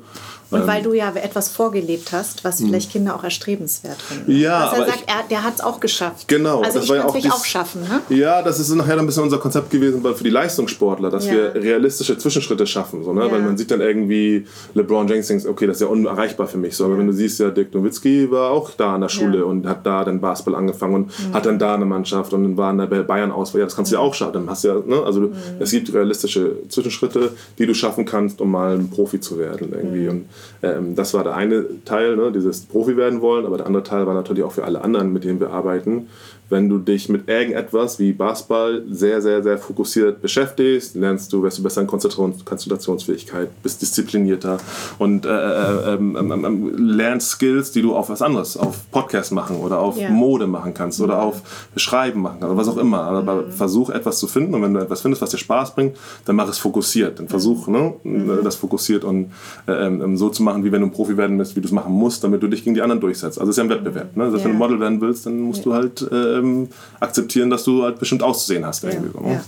Und 0.51 0.65
weil 0.65 0.79
ähm, 0.79 0.83
du 0.83 0.93
ja 0.93 1.13
etwas 1.13 1.49
vorgelebt 1.49 2.11
hast, 2.11 2.43
was 2.43 2.59
hm. 2.59 2.67
vielleicht 2.67 2.91
Kinder 2.91 3.15
auch 3.15 3.23
erstrebenswert 3.23 4.01
finden. 4.01 4.31
Ja, 4.31 4.71
was 4.71 4.79
er 4.79 4.85
sagt, 4.87 5.03
er, 5.05 5.27
der 5.29 5.43
hat 5.43 5.55
es 5.55 5.61
auch 5.61 5.79
geschafft. 5.79 6.27
Genau. 6.27 6.61
Also 6.61 6.79
das 6.79 6.89
ich 6.89 6.95
kann 6.95 7.15
es 7.15 7.25
auch, 7.27 7.35
auch 7.35 7.45
schaffen. 7.45 7.81
Ne? 7.83 8.17
Ja, 8.17 8.41
das 8.41 8.59
ist 8.59 8.69
nachher 8.69 8.97
ein 8.97 9.05
bisschen 9.05 9.23
unser 9.23 9.37
Konzept 9.37 9.69
gewesen 9.69 10.01
für 10.01 10.23
die 10.23 10.29
Leistungssportler, 10.29 11.09
dass 11.09 11.29
wir 11.29 11.53
realistische 11.53 12.17
Zwischenschritte 12.17 12.65
schaffen. 12.65 13.03
So, 13.03 13.13
ne? 13.13 13.29
Weil 13.31 13.41
man 13.41 13.57
sieht 13.57 13.69
dann 13.69 13.81
irgendwie 13.81 14.45
LeBron 14.73 15.07
James 15.07 15.27
denkt, 15.27 15.45
okay, 15.45 15.67
das 15.67 15.77
ist 15.77 15.81
ja 15.81 15.87
unerreichbar 15.87 16.47
für 16.47 16.57
mich. 16.57 16.75
So, 16.75 16.85
aber 16.85 16.97
wenn 16.97 17.07
du 17.07 17.13
siehst, 17.13 17.39
ja, 17.39 17.49
Dirk 17.49 17.73
Nowitzki 17.73 18.31
war 18.31 18.49
auch 18.49 18.71
da 18.71 18.95
an 18.95 19.01
der 19.01 19.09
Schule 19.09 19.45
und 19.45 19.67
hat 19.67 19.85
da 19.85 20.03
dann 20.03 20.19
Basketball 20.19 20.55
angefangen 20.55 20.95
und 20.95 21.05
mhm. 21.07 21.33
hat 21.33 21.45
dann 21.45 21.59
da 21.59 21.75
eine 21.75 21.85
Mannschaft 21.85 22.33
und 22.33 22.43
dann 22.43 22.57
war 22.57 22.71
in 22.71 22.79
der 22.79 22.87
Bayern 22.87 23.31
auswahl. 23.31 23.59
Ja, 23.59 23.65
das 23.65 23.75
kannst 23.75 23.91
du 23.91 23.97
ja 23.97 24.01
auch 24.01 24.13
schaffen. 24.15 24.33
Dann 24.33 24.49
hast 24.49 24.63
ja, 24.63 24.75
ne? 24.85 25.03
Also 25.03 25.21
mhm. 25.21 25.33
es 25.59 25.69
gibt 25.71 25.93
realistische 25.93 26.53
Zwischenschritte, 26.69 27.33
die 27.59 27.67
du 27.67 27.75
schaffen 27.75 28.05
kannst, 28.05 28.41
um 28.41 28.49
mal 28.51 28.75
ein 28.75 28.89
Profi 28.89 29.19
zu 29.19 29.37
werden. 29.37 29.71
Irgendwie. 29.71 30.03
Mhm. 30.05 30.09
Und 30.09 30.25
ähm, 30.63 30.95
das 30.95 31.13
war 31.13 31.19
war 31.19 31.25
der 31.25 31.35
eine 31.35 31.65
Teil, 31.83 32.15
ne, 32.15 32.31
dieses 32.31 32.61
Profi 32.61 32.95
werden 32.95 33.21
wollen, 33.21 33.45
aber 33.45 33.57
der 33.57 33.67
andere 33.67 33.83
Teil 33.83 34.07
war 34.07 34.13
natürlich 34.13 34.43
auch 34.43 34.53
für 34.53 34.63
alle 34.63 34.81
anderen, 34.81 35.11
mit 35.11 35.25
denen 35.25 35.41
wir 35.41 35.49
arbeiten, 35.49 36.07
wenn 36.49 36.69
du 36.69 36.79
dich 36.79 37.09
mit 37.09 37.27
irgendetwas 37.27 37.99
wie 37.99 38.11
Basketball 38.11 38.83
sehr, 38.89 39.21
sehr, 39.21 39.43
sehr 39.43 39.57
fokussiert 39.57 40.21
beschäftigst, 40.21 40.95
lernst 40.95 41.31
du, 41.31 41.43
wirst 41.43 41.59
du 41.59 41.63
besser 41.63 41.81
in 41.81 41.87
Konzentrationsfähigkeit, 41.87 43.49
bist 43.61 43.81
disziplinierter 43.81 44.57
und 44.97 45.25
äh, 45.25 45.29
äh, 45.29 45.93
ähm, 45.93 46.17
ähm, 46.19 46.45
ähm, 46.45 46.73
lernst 46.77 47.29
Skills, 47.29 47.71
die 47.71 47.81
du 47.81 47.95
auf 47.95 48.09
was 48.09 48.21
anderes, 48.21 48.57
auf 48.57 48.89
Podcast 48.91 49.31
machen 49.31 49.57
oder 49.57 49.79
auf 49.79 49.97
ja. 49.97 50.09
Mode 50.09 50.47
machen 50.47 50.73
kannst 50.73 50.99
oder 51.01 51.21
auf 51.21 51.69
Schreiben 51.75 52.21
machen 52.21 52.37
kannst 52.39 52.51
oder 52.51 52.59
was 52.59 52.67
auch 52.67 52.77
immer. 52.77 53.01
Aber 53.01 53.43
mhm. 53.43 53.51
versuch 53.51 53.89
etwas 53.89 54.19
zu 54.19 54.27
finden 54.27 54.53
und 54.55 54.61
wenn 54.63 54.73
du 54.73 54.79
etwas 54.79 55.01
findest, 55.01 55.21
was 55.21 55.29
dir 55.29 55.37
Spaß 55.37 55.75
bringt, 55.75 55.97
dann 56.25 56.35
mach 56.35 56.49
es 56.49 56.57
fokussiert. 56.57 57.19
Dann 57.19 57.27
versuch 57.27 57.67
ne, 57.67 57.93
mhm. 58.03 58.39
das 58.43 58.55
fokussiert 58.55 59.03
und 59.03 59.31
äh, 59.67 59.71
ähm, 59.71 60.17
so 60.17 60.29
zu 60.29 60.43
machen, 60.43 60.63
wie 60.63 60.71
wenn 60.71 60.81
du 60.81 60.87
ein 60.87 60.91
Profi 60.91 61.17
werden 61.17 61.37
willst, 61.37 61.55
wie 61.55 61.61
du 61.61 61.67
es 61.67 61.71
machen 61.71 61.93
musst, 61.93 62.23
damit 62.23 62.41
du 62.41 62.47
dich 62.47 62.63
gegen 62.63 62.73
die 62.73 62.81
anderen 62.81 63.01
durchsetzt. 63.01 63.39
Also 63.39 63.49
es 63.51 63.57
ist 63.57 63.57
ja 63.57 63.63
ein 63.63 63.69
Wettbewerb. 63.69 64.15
Ne? 64.15 64.23
Also 64.23 64.37
ja. 64.37 64.43
wenn 64.43 64.51
du 64.53 64.57
Model 64.57 64.79
werden 64.79 65.01
willst, 65.01 65.25
dann 65.25 65.39
musst 65.39 65.65
du 65.65 65.73
halt 65.73 66.01
äh, 66.11 66.38
ähm, 66.39 66.69
akzeptieren, 66.99 67.49
dass 67.49 67.63
du 67.63 67.83
halt 67.83 67.99
bestimmt 67.99 68.23
auszusehen 68.23 68.65
hast. 68.65 68.81
So, 68.81 68.87
ne? 68.87 69.41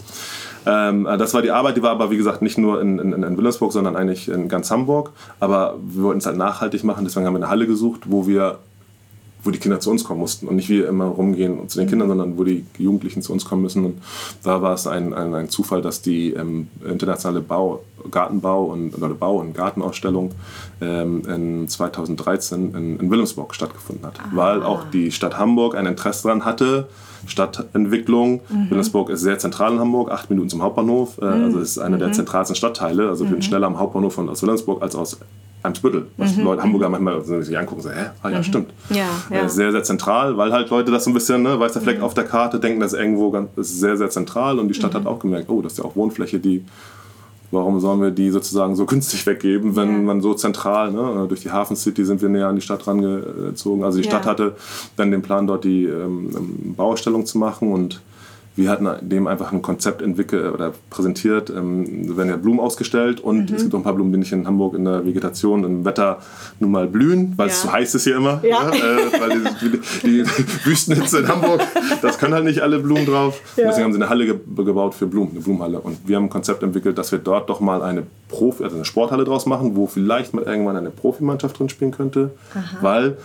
Ähm, 0.65 1.05
äh, 1.05 1.17
das 1.17 1.33
war 1.33 1.41
die 1.41 1.51
Arbeit, 1.51 1.77
die 1.77 1.81
war 1.81 1.91
aber 1.91 2.11
wie 2.11 2.17
gesagt 2.17 2.41
nicht 2.41 2.57
nur 2.57 2.81
in, 2.81 2.99
in, 2.99 3.13
in 3.13 3.37
Wilhelmsburg, 3.37 3.73
sondern 3.73 3.95
eigentlich 3.95 4.29
in 4.29 4.47
ganz 4.47 4.69
Hamburg. 4.69 5.11
Aber 5.39 5.77
wir 5.83 6.03
wollten 6.03 6.19
es 6.19 6.25
halt 6.25 6.37
nachhaltig 6.37 6.83
machen, 6.83 7.03
deswegen 7.03 7.25
haben 7.25 7.33
wir 7.33 7.39
eine 7.39 7.49
Halle 7.49 7.67
gesucht, 7.67 8.01
wo 8.05 8.27
wir 8.27 8.59
wo 9.43 9.51
die 9.51 9.59
Kinder 9.59 9.79
zu 9.79 9.89
uns 9.89 10.03
kommen 10.03 10.19
mussten 10.19 10.47
und 10.47 10.55
nicht 10.55 10.69
wir 10.69 10.87
immer 10.87 11.05
rumgehen 11.05 11.59
und 11.59 11.71
zu 11.71 11.79
den 11.79 11.87
Kindern, 11.87 12.07
sondern 12.07 12.37
wo 12.37 12.43
die 12.43 12.65
Jugendlichen 12.77 13.21
zu 13.21 13.33
uns 13.33 13.45
kommen 13.45 13.61
müssen. 13.61 13.85
Und 13.85 14.01
da 14.43 14.61
war 14.61 14.73
es 14.73 14.87
ein, 14.87 15.13
ein, 15.13 15.33
ein 15.33 15.49
Zufall, 15.49 15.81
dass 15.81 16.01
die 16.01 16.33
ähm, 16.33 16.67
internationale 16.87 17.41
Bau, 17.41 17.83
Gartenbau 18.09 18.65
und 18.65 18.95
oder 18.95 19.09
Bau- 19.09 19.39
und 19.39 19.53
Gartenausstellung 19.53 20.31
ähm, 20.81 21.23
in 21.27 21.67
2013 21.67 22.75
in, 22.75 22.99
in 22.99 23.09
Wilhelmsburg 23.09 23.55
stattgefunden 23.55 24.05
hat, 24.05 24.19
ah. 24.19 24.29
weil 24.33 24.63
auch 24.63 24.83
die 24.91 25.11
Stadt 25.11 25.37
Hamburg 25.37 25.75
ein 25.75 25.85
Interesse 25.85 26.23
daran 26.23 26.45
hatte, 26.45 26.87
Stadtentwicklung. 27.27 28.41
Mhm. 28.49 28.69
Wilhelmsburg 28.69 29.09
ist 29.09 29.21
sehr 29.21 29.37
zentral 29.39 29.73
in 29.73 29.79
Hamburg, 29.79 30.11
acht 30.11 30.29
Minuten 30.29 30.49
zum 30.49 30.61
Hauptbahnhof. 30.61 31.17
Äh, 31.19 31.25
mhm. 31.25 31.43
Also 31.45 31.59
es 31.59 31.71
ist 31.71 31.77
einer 31.77 31.97
mhm. 31.97 32.01
der 32.01 32.11
zentralsten 32.13 32.55
Stadtteile. 32.55 33.09
Also 33.09 33.25
wir 33.25 33.29
sind 33.29 33.39
mhm. 33.39 33.43
schneller 33.43 33.67
am 33.67 33.79
Hauptbahnhof 33.79 34.13
von 34.13 34.29
aus 34.29 34.41
Wilhelmsburg 34.41 34.81
als 34.81 34.95
aus 34.95 35.17
Eimsbüttel. 35.63 36.07
Was 36.17 36.35
mhm. 36.35 36.43
Leute 36.43 36.63
Hamburger 36.63 36.89
manchmal 36.89 37.23
sich 37.23 37.57
angucken, 37.57 37.81
so, 37.81 37.89
hä? 37.89 38.09
Ah 38.21 38.29
ja, 38.29 38.39
mhm. 38.39 38.43
stimmt. 38.43 38.73
Ja, 38.89 39.09
ja. 39.29 39.47
Sehr, 39.47 39.71
sehr 39.71 39.83
zentral, 39.83 40.37
weil 40.37 40.51
halt 40.51 40.69
Leute 40.69 40.91
das 40.91 41.03
so 41.03 41.11
ein 41.11 41.13
bisschen, 41.13 41.43
ne, 41.43 41.59
weißer 41.59 41.81
Fleck 41.81 41.99
mhm. 41.99 42.03
auf 42.03 42.13
der 42.13 42.23
Karte, 42.23 42.59
denken, 42.59 42.79
das 42.79 42.93
ist 42.93 42.99
irgendwo 42.99 43.31
ganz, 43.31 43.49
das 43.55 43.67
ist 43.67 43.79
sehr, 43.79 43.97
sehr 43.97 44.09
zentral 44.09 44.59
und 44.59 44.67
die 44.67 44.73
Stadt 44.73 44.95
hat 44.95 45.03
mhm. 45.03 45.07
auch 45.07 45.19
gemerkt, 45.19 45.49
oh, 45.49 45.61
das 45.61 45.73
ist 45.73 45.77
ja 45.79 45.85
auch 45.85 45.95
Wohnfläche, 45.95 46.39
die 46.39 46.65
warum 47.51 47.79
sollen 47.81 48.01
wir 48.01 48.11
die 48.11 48.29
sozusagen 48.29 48.75
so 48.75 48.85
günstig 48.87 49.25
weggeben, 49.27 49.75
wenn 49.75 49.91
ja. 49.91 49.97
man 49.97 50.21
so 50.21 50.33
zentral, 50.33 50.91
ne, 50.91 51.25
durch 51.27 51.41
die 51.41 51.51
Hafen 51.51 51.75
City 51.75 52.05
sind 52.05 52.21
wir 52.21 52.29
näher 52.29 52.47
an 52.47 52.55
die 52.55 52.61
Stadt 52.61 52.87
rangezogen. 52.87 53.83
Also 53.83 53.99
die. 53.99 54.03
Stadt 54.03 54.25
hatte 54.25 54.55
dann 54.95 55.11
den 55.11 55.21
Plan, 55.21 55.47
dort 55.47 55.63
die 55.63 55.85
ähm, 55.85 56.73
Baustellung 56.75 57.25
zu 57.25 57.37
machen 57.37 57.71
und 57.71 58.01
wir 58.55 58.69
hatten 58.69 58.87
dem 59.01 59.27
einfach 59.27 59.53
ein 59.53 59.61
Konzept 59.61 60.01
entwickelt 60.01 60.53
oder 60.53 60.73
präsentiert. 60.89 61.49
Ähm, 61.49 62.17
werden 62.17 62.29
ja 62.29 62.35
Blumen 62.35 62.59
ausgestellt 62.59 63.21
und 63.21 63.49
mhm. 63.49 63.55
es 63.55 63.61
gibt 63.63 63.73
auch 63.73 63.79
ein 63.79 63.83
paar 63.83 63.93
Blumen, 63.93 64.11
die 64.11 64.19
nicht 64.19 64.33
in 64.33 64.45
Hamburg 64.45 64.75
in 64.75 64.83
der 64.83 65.05
Vegetation 65.05 65.63
im 65.63 65.85
Wetter 65.85 66.19
nun 66.59 66.71
mal 66.71 66.87
blühen, 66.87 67.33
weil 67.37 67.47
ja. 67.47 67.53
es 67.53 67.61
so 67.61 67.71
heiß 67.71 67.95
ist 67.95 68.03
hier 68.03 68.17
immer. 68.17 68.41
Ja. 68.43 68.71
ja 68.73 68.97
äh, 68.97 69.21
weil 69.21 69.39
die, 69.39 69.79
die, 70.03 70.23
die, 70.23 70.65
Wüstenhitze 70.65 71.19
in 71.19 71.27
Hamburg, 71.29 71.61
das 72.01 72.17
können 72.17 72.33
halt 72.33 72.43
nicht 72.43 72.61
alle 72.61 72.79
Blumen 72.79 73.05
drauf. 73.05 73.39
Ja. 73.55 73.67
Deswegen 73.67 73.85
haben 73.85 73.93
sie 73.93 73.99
eine 73.99 74.09
Halle 74.09 74.25
ge 74.25 74.35
gebaut 74.55 74.95
für 74.95 75.07
Blumen, 75.07 75.31
eine 75.31 75.39
Blumenhalle. 75.39 75.79
Und 75.79 75.99
wir 76.05 76.17
haben 76.17 76.25
ein 76.25 76.29
Konzept 76.29 76.61
entwickelt, 76.61 76.97
dass 76.97 77.11
wir 77.13 77.19
dort 77.19 77.49
doch 77.49 77.61
mal 77.61 77.81
eine 77.81 78.03
Profi, 78.27 78.63
also 78.63 78.75
eine 78.75 78.85
Sporthalle 78.85 79.23
draus 79.23 79.45
machen, 79.45 79.75
wo 79.75 79.87
vielleicht 79.87 80.33
mal 80.33 80.43
irgendwann 80.43 80.75
eine 80.75 80.89
Profimannschaft 80.89 81.57
drin 81.57 81.69
spielen 81.69 81.91
könnte. 81.91 82.31
Aha. 82.53 82.77
Weil 82.81 83.17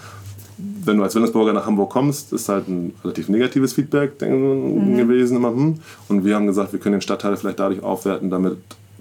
wenn 0.87 0.97
du 0.97 1.03
als 1.03 1.14
Wilhelmsburger 1.14 1.53
nach 1.53 1.66
Hamburg 1.66 1.91
kommst, 1.91 2.32
ist 2.32 2.49
halt 2.49 2.68
ein 2.68 2.95
relativ 3.03 3.28
negatives 3.28 3.72
Feedback 3.72 4.20
mhm. 4.20 4.97
gewesen. 4.97 5.37
Immer, 5.37 5.51
hm. 5.51 5.78
Und 6.09 6.24
wir 6.24 6.34
haben 6.34 6.47
gesagt, 6.47 6.72
wir 6.72 6.80
können 6.80 6.95
den 6.95 7.03
Stadtteil 7.03 7.37
vielleicht 7.37 7.59
dadurch 7.59 7.82
aufwerten, 7.82 8.30
damit 8.30 8.57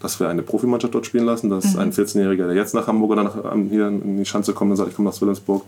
dass 0.06 0.20
wir 0.20 0.30
eine 0.30 0.44
Profimannschaft 0.44 0.94
dort 0.94 1.08
spielen 1.08 1.26
lassen, 1.26 1.50
dass 1.50 1.74
mhm. 1.74 1.80
ein 1.80 1.92
14-Jähriger, 1.92 2.46
der 2.46 2.54
jetzt 2.54 2.76
nach 2.76 2.86
Hamburg 2.86 3.12
oder 3.12 3.24
nach, 3.24 3.36
hier 3.70 3.88
in 3.88 4.18
die 4.18 4.26
Schanze 4.26 4.54
kommt 4.54 4.70
und 4.70 4.78
sagt, 4.78 4.90
ich 4.90 4.96
komme 4.96 5.10
nach 5.10 5.20
Wilhelmsburg, 5.20 5.64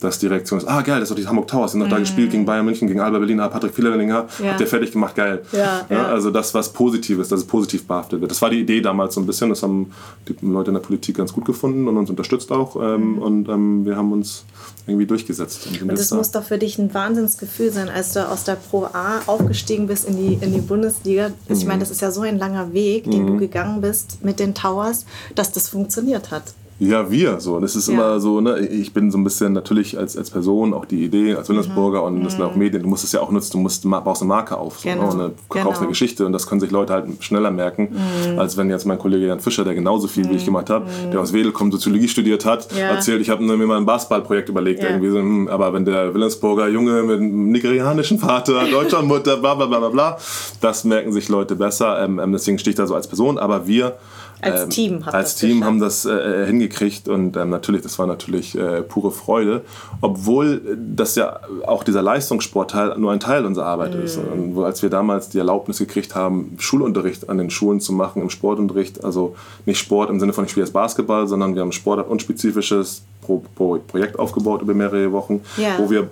dass 0.00 0.18
die 0.18 0.26
Reaktion 0.26 0.58
ist, 0.58 0.66
ah 0.66 0.82
geil, 0.82 0.98
das 0.98 1.08
ist 1.08 1.16
doch 1.16 1.22
die 1.22 1.28
Hamburg 1.28 1.46
Towers, 1.46 1.70
sind 1.70 1.80
doch 1.80 1.86
mhm. 1.86 1.92
da 1.92 1.98
gespielt 2.00 2.32
gegen 2.32 2.44
Bayern 2.44 2.64
München, 2.64 2.88
gegen 2.88 2.98
Alba 2.98 3.18
Berlin, 3.18 3.38
ah, 3.38 3.46
Patrick 3.46 3.72
Vierlinger, 3.72 4.26
ja. 4.42 4.52
hat 4.52 4.60
der 4.60 4.66
fertig 4.66 4.90
gemacht, 4.90 5.14
geil. 5.14 5.42
Ja, 5.52 5.86
ja. 5.88 6.06
Also 6.06 6.32
das, 6.32 6.52
was 6.52 6.72
positiv 6.72 7.20
ist, 7.20 7.30
dass 7.30 7.40
es 7.40 7.46
positiv 7.46 7.86
behaftet 7.86 8.20
wird. 8.20 8.30
Das 8.30 8.42
war 8.42 8.50
die 8.50 8.60
Idee 8.60 8.80
damals 8.80 9.14
so 9.14 9.20
ein 9.20 9.26
bisschen, 9.26 9.50
das 9.50 9.62
haben 9.62 9.92
die 10.28 10.34
Leute 10.44 10.70
in 10.70 10.74
der 10.74 10.82
Politik 10.82 11.16
ganz 11.16 11.32
gut 11.32 11.44
gefunden 11.44 11.86
und 11.86 11.96
uns 11.96 12.10
unterstützt 12.10 12.50
auch 12.50 12.74
ähm, 12.82 13.12
mhm. 13.12 13.18
und 13.18 13.48
ähm, 13.48 13.84
wir 13.84 13.96
haben 13.96 14.10
uns 14.10 14.44
irgendwie 14.86 15.06
durchgesetzt. 15.06 15.66
Und, 15.66 15.82
und 15.82 15.92
das 15.92 16.08
da. 16.08 16.16
muss 16.16 16.30
doch 16.30 16.44
für 16.44 16.58
dich 16.58 16.78
ein 16.78 16.92
Wahnsinnsgefühl 16.94 17.72
sein, 17.72 17.88
als 17.88 18.12
du 18.12 18.26
aus 18.26 18.44
der 18.44 18.54
Pro 18.54 18.84
A 18.92 19.20
aufgestiegen 19.26 19.86
bist 19.86 20.08
in 20.08 20.16
die, 20.16 20.38
in 20.40 20.52
die 20.52 20.60
Bundesliga. 20.60 21.30
Ich 21.48 21.64
meine, 21.64 21.76
mhm. 21.76 21.80
das 21.80 21.90
ist 21.90 22.00
ja 22.00 22.10
so 22.10 22.20
ein 22.22 22.38
langer 22.38 22.72
Weg, 22.72 23.04
den 23.04 23.26
du 23.26 23.32
mhm. 23.34 23.38
Gegangen 23.76 23.80
bist 23.80 24.24
mit 24.24 24.40
den 24.40 24.54
Towers, 24.54 25.06
dass 25.34 25.52
das 25.52 25.68
funktioniert 25.68 26.30
hat. 26.30 26.54
Ja, 26.78 27.10
wir. 27.10 27.40
So. 27.40 27.58
Das 27.58 27.74
ist 27.74 27.88
ja. 27.88 27.94
immer 27.94 28.20
so, 28.20 28.40
ne? 28.40 28.58
ich 28.58 28.92
bin 28.92 29.10
so 29.10 29.16
ein 29.16 29.24
bisschen 29.24 29.52
natürlich 29.52 29.98
als, 29.98 30.16
als 30.16 30.30
Person 30.30 30.74
auch 30.74 30.84
die 30.84 31.04
Idee, 31.04 31.34
als 31.34 31.48
Wilhelmsburger 31.48 32.00
mhm. 32.00 32.18
und 32.18 32.24
das 32.24 32.34
sind 32.34 32.42
auch 32.42 32.52
mhm. 32.52 32.58
Medien, 32.58 32.82
du 32.82 32.88
musst 32.88 33.04
es 33.04 33.12
ja 33.12 33.20
auch 33.20 33.30
nutzen, 33.30 33.52
du 33.52 33.58
musst, 33.58 33.88
baust 33.88 34.22
eine 34.22 34.28
Marke 34.28 34.58
auf, 34.58 34.80
so, 34.80 34.88
ne? 34.88 34.94
genau. 34.96 35.14
ne? 35.14 35.24
und 35.26 35.34
kaufst 35.48 35.64
genau. 35.64 35.78
eine 35.78 35.88
Geschichte 35.88 36.26
und 36.26 36.32
das 36.32 36.46
können 36.46 36.60
sich 36.60 36.70
Leute 36.70 36.92
halt 36.92 37.06
schneller 37.20 37.50
merken, 37.50 37.88
mhm. 37.92 38.38
als 38.38 38.56
wenn 38.56 38.68
jetzt 38.68 38.84
mein 38.84 38.98
Kollege 38.98 39.26
Jan 39.26 39.40
Fischer, 39.40 39.64
der 39.64 39.74
genauso 39.74 40.06
viel 40.06 40.24
mhm. 40.24 40.30
wie 40.30 40.36
ich 40.36 40.42
mhm. 40.42 40.46
gemacht 40.46 40.70
hat, 40.70 40.84
mhm. 40.84 41.12
der 41.12 41.20
aus 41.20 41.32
Wedel 41.32 41.52
kommt, 41.52 41.72
Soziologie 41.72 42.08
studiert 42.08 42.44
hat, 42.44 42.68
ja. 42.72 42.88
erzählt, 42.88 43.22
ich 43.22 43.30
habe 43.30 43.42
mir 43.42 43.56
mal 43.66 43.78
ein 43.78 43.86
Basketballprojekt 43.86 44.48
überlegt, 44.50 44.82
ja. 44.82 44.90
irgendwie 44.90 45.10
so, 45.10 45.18
hm, 45.18 45.48
aber 45.48 45.72
wenn 45.72 45.84
der 45.84 46.12
Wilhelmsburger 46.12 46.68
Junge 46.68 47.02
mit 47.02 47.20
einem 47.20 47.50
nigerianischen 47.52 48.18
Vater, 48.18 48.64
deutscher 48.70 49.02
Mutter, 49.02 49.38
bla 49.38 49.54
bla 49.54 49.66
bla 49.66 49.78
bla 49.78 49.88
bla, 49.88 50.18
das 50.60 50.84
merken 50.84 51.12
sich 51.12 51.28
Leute 51.28 51.56
besser, 51.56 52.02
ähm, 52.02 52.18
ähm 52.18 52.32
deswegen 52.32 52.58
stehe 52.58 52.72
ich 52.72 52.76
da 52.76 52.86
so 52.86 52.94
als 52.94 53.08
Person, 53.08 53.38
aber 53.38 53.66
wir 53.66 53.96
als 54.40 54.64
ähm, 54.64 54.70
Team, 54.70 55.02
als 55.04 55.36
Team 55.36 55.64
haben 55.64 55.80
das 55.80 56.04
äh, 56.04 56.12
äh, 56.12 56.46
hingekriegt 56.46 57.08
und 57.08 57.36
ähm, 57.36 57.50
natürlich, 57.50 57.82
das 57.82 57.98
war 57.98 58.06
natürlich 58.06 58.56
äh, 58.56 58.82
pure 58.82 59.10
Freude, 59.10 59.62
obwohl 60.00 60.60
das 60.94 61.14
ja 61.14 61.40
auch 61.66 61.84
dieser 61.84 62.02
Leistungssportteil 62.02 62.98
nur 62.98 63.12
ein 63.12 63.20
Teil 63.20 63.46
unserer 63.46 63.66
Arbeit 63.66 63.94
mhm. 63.94 64.02
ist. 64.02 64.18
Und 64.18 64.62
als 64.62 64.82
wir 64.82 64.90
damals 64.90 65.30
die 65.30 65.38
Erlaubnis 65.38 65.78
gekriegt 65.78 66.14
haben, 66.14 66.56
Schulunterricht 66.58 67.28
an 67.28 67.38
den 67.38 67.50
Schulen 67.50 67.80
zu 67.80 67.92
machen, 67.92 68.22
im 68.22 68.30
Sportunterricht, 68.30 69.04
also 69.04 69.36
nicht 69.64 69.78
Sport 69.78 70.10
im 70.10 70.20
Sinne 70.20 70.32
von 70.32 70.44
ich 70.44 70.50
spiele 70.50 70.66
jetzt 70.66 70.72
Basketball, 70.72 71.26
sondern 71.26 71.54
wir 71.54 71.62
haben 71.62 71.72
Sport 71.72 72.06
unspezifisches 72.08 73.02
Pro 73.22 73.42
Pro 73.54 73.78
Projekt 73.86 74.18
aufgebaut 74.18 74.62
über 74.62 74.74
mehrere 74.74 75.12
Wochen, 75.12 75.40
ja. 75.56 75.78
wo 75.78 75.90
wir 75.90 76.08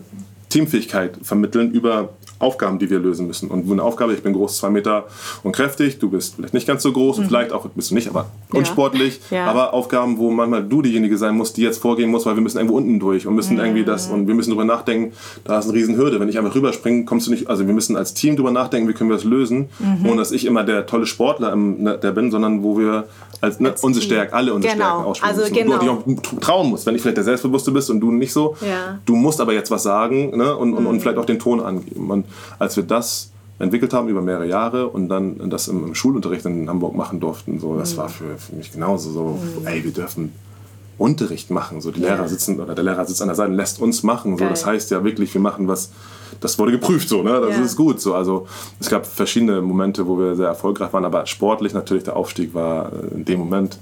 Teamfähigkeit 0.49 1.19
vermitteln 1.23 1.73
über 1.73 2.11
Aufgaben, 2.39 2.79
die 2.79 2.91
wir 2.91 2.99
lösen 2.99 3.27
müssen. 3.27 3.49
Und 3.49 3.71
eine 3.71 3.83
Aufgabe, 3.83 4.13
ich 4.15 4.23
bin 4.23 4.33
groß, 4.33 4.59
zwei 4.59 4.71
Meter 4.71 5.05
und 5.43 5.53
kräftig, 5.53 5.99
du 5.99 6.11
bist 6.11 6.37
vielleicht 6.37 6.55
nicht 6.55 6.67
ganz 6.67 6.83
so 6.83 6.93
groß 6.93 7.17
mhm. 7.17 7.23
und 7.23 7.29
vielleicht 7.29 7.53
auch 7.53 7.67
bist 7.67 7.91
du 7.91 7.95
nicht, 7.95 8.09
aber 8.09 8.27
unsportlich. 8.53 9.21
Ja. 9.31 9.47
Aber 9.47 9.73
Aufgaben, 9.73 10.19
wo 10.19 10.31
manchmal 10.31 10.65
du 10.65 10.83
diejenige 10.83 11.17
sein 11.17 11.37
musst, 11.37 11.57
die 11.57 11.63
jetzt 11.63 11.79
vorgehen 11.79 12.11
muss, 12.11 12.27
weil 12.27 12.35
wir 12.35 12.43
müssen 12.43 12.59
irgendwo 12.59 12.77
unten 12.77 12.99
durch 12.99 13.27
und 13.27 13.35
müssen 13.35 13.55
mhm. 13.55 13.61
irgendwie 13.61 13.85
das 13.85 14.09
und 14.09 14.27
wir 14.27 14.35
müssen 14.35 14.51
darüber 14.51 14.65
nachdenken, 14.65 15.13
da 15.45 15.59
ist 15.59 15.67
eine 15.67 15.75
Riesenhürde. 15.75 16.21
Wenn 16.21 16.29
ich 16.29 16.39
einfach 16.39 16.55
rüberspringe, 16.55 17.05
kommst 17.05 17.27
du 17.27 17.31
nicht, 17.31 17.49
also 17.49 17.67
wir 17.67 17.75
müssen 17.75 17.97
als 17.97 18.15
Team 18.15 18.37
darüber 18.37 18.51
nachdenken, 18.51 18.89
wie 18.89 18.93
können 18.93 19.11
wir 19.11 19.17
das 19.17 19.25
lösen, 19.25 19.69
mhm. 19.79 20.07
ohne 20.09 20.17
dass 20.19 20.33
ich 20.33 20.45
immer 20.45 20.65
der 20.65 20.87
tolle 20.87 21.07
Sportler 21.07 21.53
im, 21.53 21.83
ne, 21.83 21.99
der 21.99 22.13
bin, 22.13 22.31
sondern 22.31 22.63
wo 22.63 22.79
wir 22.79 23.05
als, 23.41 23.61
ne, 23.61 23.75
unsere 23.83 24.05
Stärken, 24.05 24.35
alle 24.35 24.55
unsere 24.55 24.75
genau. 24.75 24.87
Stärken 24.87 25.05
ausspielen 25.05 25.31
also 25.31 25.43
müssen. 25.43 25.55
Genau. 25.55 26.03
Und 26.05 26.07
du 26.07 26.37
auch 26.37 26.41
trauen 26.41 26.71
musst, 26.71 26.87
wenn 26.87 26.95
ich 26.95 27.03
vielleicht 27.03 27.17
der 27.17 27.25
Selbstbewusste 27.25 27.71
bist 27.71 27.91
und 27.91 28.01
du 28.01 28.11
nicht 28.11 28.33
so. 28.33 28.57
Ja. 28.61 28.99
Du 29.05 29.17
musst 29.17 29.41
aber 29.41 29.53
jetzt 29.53 29.71
was 29.71 29.83
sagen 29.83 30.37
ne, 30.37 30.57
und, 30.57 30.75
und, 30.75 30.87
und 30.87 30.97
mhm. 30.97 31.01
vielleicht 31.01 31.19
auch 31.19 31.27
den 31.27 31.39
Ton 31.39 31.61
angeben. 31.61 32.11
Und 32.11 32.24
als 32.59 32.77
wir 32.77 32.85
das 32.85 33.31
entwickelt 33.59 33.93
haben 33.93 34.09
über 34.09 34.21
mehrere 34.21 34.47
Jahre 34.47 34.89
und 34.89 35.09
dann 35.09 35.49
das 35.51 35.69
im, 35.69 35.85
im 35.85 35.95
Schulunterricht 35.95 36.45
in 36.45 36.69
Hamburg 36.69 36.95
machen 36.95 37.21
durften, 37.21 37.61
so, 37.61 37.77
das 37.77 37.95
mhm. 37.95 37.97
war 37.99 38.09
für, 38.09 38.37
für 38.37 38.57
mich 38.57 38.73
genauso 38.73 39.11
so, 39.11 39.39
mhm. 39.61 39.67
ey, 39.67 39.85
wir 39.85 39.93
dürfen 39.93 40.33
Unterricht 40.99 41.51
machen. 41.51 41.81
So, 41.81 41.91
die 41.91 42.01
ja. 42.01 42.15
Lehrer 42.15 42.29
sitzen 42.29 42.61
oder 42.61 42.75
der 42.75 42.85
Lehrer 42.85 43.05
sitzt 43.05 43.21
an 43.21 43.29
der 43.29 43.35
Seite 43.35 43.51
und 43.51 43.57
lässt 43.57 43.81
uns 43.81 44.03
machen. 44.03 44.39
So, 44.39 44.49
das 44.49 44.65
heißt 44.65 44.91
ja 44.91 45.03
wirklich, 45.03 45.33
wir 45.35 45.41
machen 45.41 45.67
was, 45.67 45.91
das 46.41 46.59
wurde 46.59 46.73
geprüft, 46.73 47.09
so, 47.09 47.23
ne? 47.23 47.41
das 47.41 47.57
ja. 47.57 47.63
ist 47.63 47.77
gut. 47.77 48.01
So. 48.01 48.15
Also 48.15 48.47
es 48.81 48.89
gab 48.89 49.07
verschiedene 49.07 49.61
Momente, 49.61 50.07
wo 50.07 50.19
wir 50.19 50.37
sehr 50.37 50.49
erfolgreich 50.49 50.93
waren, 50.93 51.05
aber 51.05 51.27
sportlich 51.27 51.75
natürlich 51.75 52.05
der 52.05 52.17
Aufstieg 52.17 52.55
war 52.55 52.93
äh, 52.93 53.15
in 53.15 53.25
dem 53.25 53.41
Moment 53.41 53.79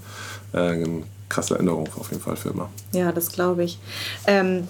äh, 0.52 0.58
eine 0.58 1.02
krasse 1.28 1.54
Erinnerung 1.54 1.88
auf 1.98 2.10
jeden 2.10 2.22
Fall 2.22 2.36
für 2.36 2.50
immer. 2.50 2.70
Ja, 2.92 3.12
das 3.12 3.32
glaube 3.32 3.64
ich. 3.64 3.78
Ähm, 4.26 4.64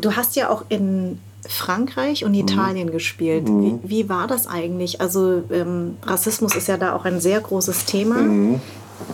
du 0.00 0.16
hast 0.16 0.36
ja 0.36 0.50
auch 0.50 0.64
in 0.68 1.18
Frankreich 1.48 2.24
und 2.24 2.32
mhm. 2.32 2.38
Italien 2.38 2.88
mhm. 2.88 2.92
gespielt. 2.92 3.48
Mhm. 3.48 3.80
Wie, 3.82 3.90
wie, 3.90 4.08
war 4.08 4.26
das 4.26 4.46
eigentlich? 4.46 5.00
Also 5.00 5.42
ähm, 5.50 5.96
Rassismus 6.02 6.54
ist 6.54 6.68
ja 6.68 6.76
da 6.76 6.94
auch 6.94 7.04
ein 7.04 7.20
sehr 7.20 7.40
großes 7.40 7.84
Thema. 7.84 8.16
Mhm. 8.16 8.60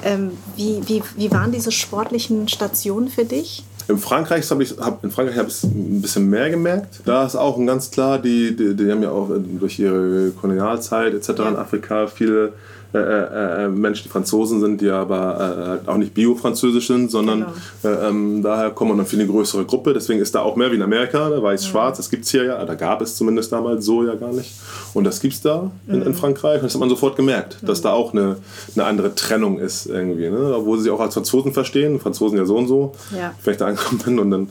Ähm, 0.04 0.32
wie, 0.56 0.80
wie, 0.86 1.02
wie 1.16 1.30
waren 1.30 1.52
diese 1.52 1.72
sportlichen 1.72 2.48
Stationen 2.48 3.08
für 3.08 3.24
dich? 3.24 3.64
In 3.88 3.98
Frankreich 3.98 4.48
habe 4.50 4.62
ich 4.62 4.76
hab, 4.78 5.02
in 5.02 5.10
Frankreich 5.10 5.36
habe 5.36 5.48
ich 5.48 5.64
ein 5.64 6.00
bisschen 6.00 6.30
mehr 6.30 6.48
gemerkt. 6.50 7.00
Da 7.04 7.26
ist 7.26 7.34
auch 7.34 7.58
ganz 7.66 7.90
klar, 7.90 8.18
die, 8.18 8.54
die, 8.54 8.76
die 8.76 8.90
haben 8.90 9.02
ja 9.02 9.10
auch 9.10 9.30
durch 9.58 9.78
ihre 9.78 10.30
Kolonialzeit 10.30 11.12
etc. 11.12 11.28
Ja. 11.38 11.48
in 11.48 11.56
Afrika 11.56 12.06
viele 12.06 12.52
äh, 12.92 12.98
äh, 12.98 13.64
äh, 13.64 13.68
Menschen, 13.68 14.04
die 14.04 14.08
Franzosen 14.08 14.60
sind, 14.60 14.80
die 14.80 14.90
aber 14.90 15.80
auch 15.86 15.96
nicht 15.96 16.12
bio-französisch 16.12 16.88
sind, 16.88 17.10
sondern 17.10 17.46
genau. 17.82 17.94
Äh, 17.94 18.08
ähm, 18.08 18.42
daher 18.42 18.70
kommen 18.70 18.90
und 18.90 18.98
dann 18.98 19.06
viel 19.06 19.20
eine 19.20 19.28
größere 19.28 19.64
Gruppe. 19.64 19.94
Deswegen 19.94 20.20
ist 20.20 20.34
da 20.34 20.40
auch 20.40 20.56
mehr 20.56 20.72
wie 20.72 20.76
in 20.76 20.82
Amerika, 20.82 21.28
ne? 21.28 21.40
weiß-schwarz. 21.40 21.98
Das 21.98 22.10
gibt 22.10 22.24
es 22.24 22.30
hier 22.30 22.44
ja, 22.44 22.64
da 22.64 22.74
gab 22.74 23.00
es 23.00 23.16
zumindest 23.16 23.52
damals 23.52 23.84
so 23.84 24.04
ja 24.04 24.14
gar 24.14 24.32
nicht. 24.32 24.52
Und 24.92 25.04
das 25.04 25.20
gibt 25.20 25.34
es 25.34 25.40
da 25.40 25.70
in, 25.86 26.00
mhm. 26.00 26.06
in, 26.06 26.14
Frankreich. 26.14 26.56
Und 26.56 26.64
das 26.64 26.74
hat 26.74 26.80
man 26.80 26.88
sofort 26.88 27.16
gemerkt, 27.16 27.62
mhm. 27.62 27.66
dass 27.66 27.80
da 27.80 27.92
auch 27.92 28.12
eine, 28.12 28.38
eine 28.74 28.84
andere 28.84 29.14
Trennung 29.14 29.58
ist 29.58 29.86
irgendwie. 29.86 30.28
Ne? 30.28 30.54
Obwohl 30.56 30.78
sie 30.78 30.84
sich 30.84 30.92
auch 30.92 31.00
als 31.00 31.14
Franzosen 31.14 31.52
verstehen, 31.52 32.00
Franzosen 32.00 32.38
ja 32.38 32.44
so 32.44 32.56
und 32.56 32.66
so. 32.66 32.92
Ja. 33.16 33.34
Vielleicht 33.38 33.60
da 33.60 33.66
angekommen 33.66 34.02
bin 34.04 34.18
und 34.20 34.30
dann 34.30 34.48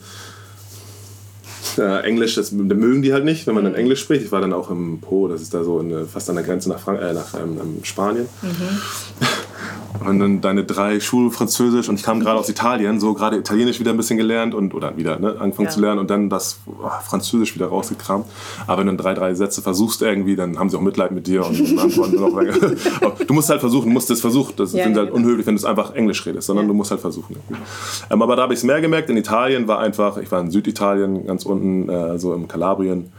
äh, 1.78 2.00
Englisch, 2.02 2.36
das, 2.36 2.52
mögen 2.52 3.02
die 3.02 3.14
halt 3.14 3.26
nicht, 3.26 3.48
wenn 3.48 3.56
man 3.56 3.64
dann 3.64 3.74
mhm. 3.74 3.80
Englisch 3.80 4.02
spricht. 4.02 4.24
Ich 4.24 4.32
war 4.32 4.42
dann 4.42 4.54
auch 4.54 4.70
im 4.70 5.00
Po, 5.00 5.28
das 5.28 5.42
ist 5.42 5.54
da 5.54 5.64
so 5.64 5.80
eine, 5.80 6.06
fast 6.06 6.30
an 6.30 6.36
der 6.36 6.46
Grenze 6.46 6.70
nach, 6.70 6.80
Frank 6.80 7.02
äh, 7.02 7.14
nach 7.14 7.34
ähm, 7.36 7.84
Spanien. 7.84 8.28
Mhm. 8.42 8.82
Und 10.06 10.20
dann 10.20 10.42
deine 10.42 10.64
drei 10.64 11.00
Schulfranzösisch 11.00 11.90
und 11.90 11.96
ich 11.96 12.04
kam 12.04 12.20
gerade 12.20 12.40
aus 12.40 12.48
Italien, 12.48 13.00
so 13.00 13.14
gerade 13.14 13.38
Italienisch 13.38 13.80
wieder 13.80 13.92
ein 13.92 13.98
bisschen 13.98 14.18
gelernt 14.18 14.56
und 14.56 14.74
oder 14.74 14.96
wieder 14.96 15.20
ne, 15.20 15.36
angefangen 15.40 15.68
ja. 15.68 15.74
zu 15.74 15.82
lernen 15.82 16.00
und 16.00 16.10
dann 16.10 16.30
das 16.30 16.60
oh, 16.68 16.90
Französisch 17.04 17.56
wieder 17.56 17.68
rausgekramt. 17.68 18.26
Aber 18.66 18.80
wenn 18.80 18.88
du 18.88 18.96
drei, 18.96 19.14
drei 19.14 19.34
Sätze 19.34 19.62
versuchst 19.62 20.02
irgendwie, 20.02 20.36
dann 20.36 20.58
haben 20.58 20.70
sie 20.70 20.78
auch 20.78 20.82
Mitleid 20.82 21.12
mit 21.12 21.28
dir 21.28 21.46
und, 21.46 21.60
und 21.72 21.80
antworten 21.80 22.16
noch. 22.16 23.18
du 23.28 23.34
musst 23.34 23.50
halt 23.50 23.60
versuchen, 23.60 23.92
musst 23.92 24.10
es 24.10 24.22
versuchen. 24.22 24.54
Das 24.56 24.74
ja, 24.74 24.84
finde 24.84 25.00
halt 25.00 25.10
genau. 25.10 25.22
unhöflich, 25.22 25.46
wenn 25.46 25.56
du 25.56 25.60
es 25.60 25.66
einfach 25.66 25.94
Englisch 25.94 26.26
redest, 26.26 26.48
sondern 26.48 26.66
ja. 26.66 26.70
du 26.70 26.74
musst 26.74 26.92
halt 26.92 27.02
versuchen. 27.02 27.36
Ähm, 28.10 28.22
aber 28.22 28.36
da 28.36 28.44
habe 28.44 28.54
ich 28.54 28.60
es 28.60 28.64
mehr 28.64 28.80
gemerkt. 28.82 29.10
In 29.10 29.18
Italien 29.18 29.68
war 29.68 29.80
einfach, 29.80 30.18
ich 30.18 30.32
war 30.32 30.40
in 30.40 30.50
Süditalien, 30.50 31.26
ganz 31.28 31.46
unten, 31.46 31.90
äh, 31.90 32.18
so 32.18 32.34
im 32.34 32.48
Kalabrien 32.48 33.12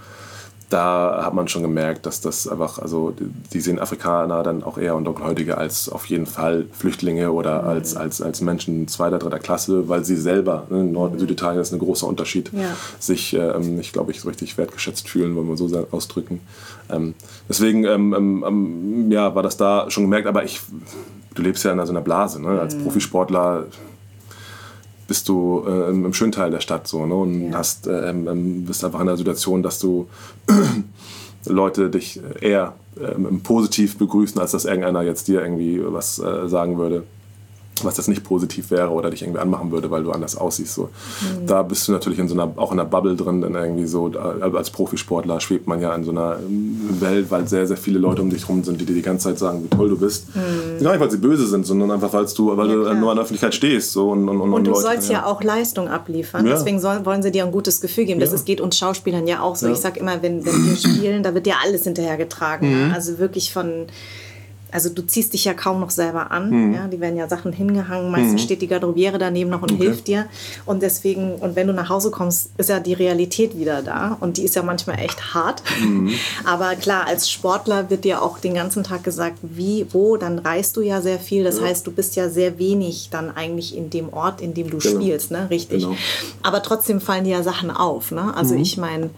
da 0.71 1.23
hat 1.25 1.35
man 1.35 1.49
schon 1.49 1.62
gemerkt, 1.62 2.07
dass 2.07 2.21
das 2.21 2.47
einfach, 2.47 2.79
also 2.79 3.12
die 3.53 3.61
sehen 3.61 3.81
Afrikaner 3.81 4.45
dann 4.45 4.62
auch 4.62 4.79
eher 4.79 4.95
und 4.95 5.05
Dunkelhäutige 5.05 5.59
als 5.59 5.89
auf 5.89 6.07
jeden 6.07 6.27
Fall 6.27 6.66
Flüchtlinge 6.73 7.33
oder 7.33 7.62
mhm. 7.62 7.68
als, 7.68 7.97
als, 7.97 8.23
als 8.23 8.41
Menschen 8.41 8.87
zweiter, 8.87 9.18
dritter 9.18 9.41
Klasse, 9.41 9.89
weil 9.89 10.05
sie 10.05 10.16
selber, 10.16 10.66
ne, 10.71 10.81
in 10.81 10.93
Nord- 10.93 11.12
und 11.12 11.18
Süditalien 11.18 11.61
ist 11.61 11.73
ein 11.73 11.81
großer 11.81 12.07
Unterschied, 12.07 12.53
ja. 12.53 12.77
sich 13.01 13.35
ähm, 13.35 13.77
nicht, 13.77 13.93
glaube 13.93 14.12
ich, 14.12 14.21
so 14.21 14.29
richtig 14.29 14.57
wertgeschätzt 14.57 15.09
fühlen, 15.09 15.35
wollen 15.35 15.49
wir 15.49 15.57
so 15.57 15.87
ausdrücken. 15.91 16.41
Ähm, 16.89 17.14
deswegen 17.49 17.85
ähm, 17.85 18.14
ähm, 18.14 18.45
ähm, 18.47 19.12
ja, 19.12 19.35
war 19.35 19.43
das 19.43 19.57
da 19.57 19.91
schon 19.91 20.05
gemerkt, 20.05 20.29
aber 20.29 20.45
ich, 20.45 20.61
du 21.35 21.43
lebst 21.43 21.64
ja 21.64 21.73
in 21.73 21.85
so 21.85 21.93
einer 21.93 22.01
Blase, 22.01 22.41
ne? 22.41 22.61
als 22.61 22.77
mhm. 22.77 22.85
Profisportler 22.85 23.66
bist 25.11 25.29
du 25.29 25.65
äh, 25.67 25.91
im 25.91 26.13
schönen 26.13 26.31
Teil 26.31 26.53
der 26.53 26.61
Stadt 26.61 26.87
so 26.87 27.05
ne? 27.05 27.17
und 27.17 27.51
ja. 27.51 27.59
hast, 27.59 27.89
äh, 27.89 28.11
ähm, 28.11 28.65
bist 28.65 28.85
einfach 28.85 29.01
in 29.01 29.07
der 29.07 29.17
Situation, 29.17 29.61
dass 29.61 29.81
du 29.81 30.09
Leute 31.47 31.91
dich 31.91 32.21
eher 32.41 32.75
äh, 32.95 33.21
positiv 33.43 33.99
begrüßen, 33.99 34.41
als 34.41 34.53
dass 34.53 34.67
irgendeiner 34.67 35.03
jetzt 35.03 35.27
dir 35.27 35.43
irgendwie 35.43 35.83
was 35.85 36.21
äh, 36.21 36.49
sagen 36.49 36.79
würde 36.79 37.03
was 37.85 37.95
das 37.95 38.09
nicht 38.09 38.24
positiv 38.24 38.70
wäre 38.70 38.91
oder 38.91 39.11
dich 39.11 39.22
irgendwie 39.22 39.41
anmachen 39.41 39.70
würde, 39.70 39.91
weil 39.91 40.03
du 40.03 40.12
anders 40.12 40.37
aussiehst. 40.37 40.74
So. 40.74 40.85
Mhm. 40.85 41.47
Da 41.47 41.62
bist 41.62 41.89
du 41.89 41.93
natürlich 41.93 42.18
in 42.18 42.28
so 42.28 42.35
einer, 42.35 42.53
auch 42.57 42.72
in 42.72 42.81
einer 42.81 42.89
Bubble 42.89 43.16
drin, 43.16 43.41
denn 43.43 43.55
irgendwie 43.55 43.87
so, 43.87 44.11
als 44.16 44.70
Profisportler 44.70 45.41
schwebt 45.41 45.66
man 45.66 45.81
ja 45.81 45.95
in 45.95 46.05
so 46.05 46.11
einer 46.11 46.39
Welt, 47.01 47.31
weil 47.31 47.47
sehr, 47.49 47.66
sehr 47.66 47.76
viele 47.76 47.99
Leute 47.99 48.22
um 48.22 48.31
dich 48.31 48.43
herum 48.43 48.64
sind, 48.64 48.81
die 48.81 48.85
dir 48.85 48.95
die 48.95 49.03
ganze 49.03 49.28
Zeit 49.28 49.39
sagen, 49.39 49.64
wie 49.64 49.68
toll 49.68 49.89
du 49.89 49.99
bist. 49.99 50.35
Mhm. 50.35 50.83
Gar 50.83 50.93
nicht, 50.93 51.01
weil 51.01 51.11
sie 51.11 51.18
böse 51.18 51.47
sind, 51.47 51.66
sondern 51.66 51.91
einfach, 51.91 52.12
weil 52.12 52.26
du, 52.26 52.57
weil 52.57 52.68
ja, 52.68 52.74
du 52.74 52.95
nur 52.95 53.11
in 53.11 53.16
der 53.16 53.22
Öffentlichkeit 53.22 53.55
stehst. 53.55 53.93
So, 53.93 54.11
und, 54.11 54.28
und, 54.28 54.41
und, 54.41 54.53
und 54.53 54.64
du 54.64 54.70
Leute, 54.70 54.83
sollst 54.83 55.11
ja. 55.11 55.20
ja. 55.20 55.26
auch 55.26 55.43
Leistung 55.43 55.89
abliefern. 55.89 56.47
Ja. 56.47 56.55
Deswegen 56.55 56.81
soll, 56.81 57.05
wollen 57.05 57.22
sie 57.22 57.31
dir 57.31 57.45
ein 57.45 57.53
gutes 57.53 57.81
Gefühl 57.81 58.05
geben. 58.05 58.20
Das 58.20 58.33
ist, 58.33 58.45
geht 58.45 58.61
uns 58.61 58.78
Schauspielern 58.78 59.26
ja 59.26 59.41
auch 59.41 59.57
so. 59.57 59.68
Ich 59.68 59.78
sage 59.78 60.01
immer, 60.01 60.22
wenn, 60.22 60.45
wenn 60.45 60.66
wir 60.66 60.76
spielen, 60.76 61.22
da 61.22 61.35
wird 61.35 61.47
dir 61.47 61.55
alles 61.62 61.85
hinterhergetragen. 61.85 62.89
Mhm. 62.89 62.95
Also 62.95 63.18
wirklich 63.18 63.53
von 63.53 63.87
also 64.73 64.89
du 64.89 65.03
ziehst 65.03 65.33
dich 65.33 65.45
ja 65.45 65.55
kaum 65.55 65.81
noch 65.81 65.91
selber 65.91 66.31
an. 66.31 66.51
Mhm. 66.51 66.75
Ja, 66.75 66.89
die 66.89 67.01
werden 67.01 67.16
ja 67.16 67.29
Sachen 67.29 67.53
hingehangen. 67.53 68.11
Meistens 68.11 68.33
mhm. 68.33 68.39
steht 68.39 68.62
die 68.62 68.66
Garderobiere 68.66 69.18
daneben 69.18 69.51
noch 69.51 69.62
und 69.62 69.73
okay. 69.73 69.85
hilft 69.85 70.07
dir. 70.07 70.27
Und 70.66 70.83
deswegen, 70.83 71.35
und 71.35 71.57
wenn 71.57 71.66
du 71.66 71.73
nach 71.73 71.89
Hause 71.89 72.11
kommst, 72.11 72.51
ist 72.57 72.68
ja 72.68 72.81
die 72.81 72.93
Realität 72.93 73.59
wieder 73.59 73.83
da. 73.83 74.16
Und 74.21 74.37
die 74.37 74.45
ist 74.45 74.55
ja 74.55 74.62
manchmal 74.62 74.99
echt 74.99 75.35
hart. 75.35 75.62
Mhm. 75.81 76.12
Aber 76.45 76.75
klar, 76.77 77.07
als 77.07 77.31
Sportler 77.31 77.91
wird 77.91 78.05
dir 78.05 78.23
auch 78.23 78.39
den 78.39 78.55
ganzen 78.55 78.85
Tag 78.85 79.05
gesagt, 79.05 79.39
wie, 79.43 79.87
wo, 79.91 80.16
dann 80.16 80.39
reist 80.39 80.77
du 80.77 80.83
ja 80.83 81.01
sehr 81.01 81.18
viel. 81.18 81.45
Das 81.45 81.59
ja. 81.59 81.64
heißt, 81.64 81.87
du 81.87 81.93
bist 81.93 82.16
ja 82.16 82.29
sehr 82.29 82.59
wenig 82.59 83.09
dann 83.11 83.35
eigentlich 83.35 83.77
in 83.77 83.91
dem 83.91 84.12
Ort, 84.12 84.41
in 84.41 84.55
dem 84.55 84.71
du 84.71 84.79
genau. 84.79 85.01
spielst, 85.01 85.31
ne? 85.31 85.49
Richtig. 85.51 85.83
Genau. 85.83 85.97
Aber 86.43 86.62
trotzdem 86.62 87.01
fallen 87.01 87.25
dir 87.25 87.37
ja 87.37 87.43
Sachen 87.43 87.71
auf. 87.71 88.11
Ne? 88.11 88.35
Also 88.37 88.55
mhm. 88.55 88.62
ich 88.62 88.77
meine, 88.77 89.11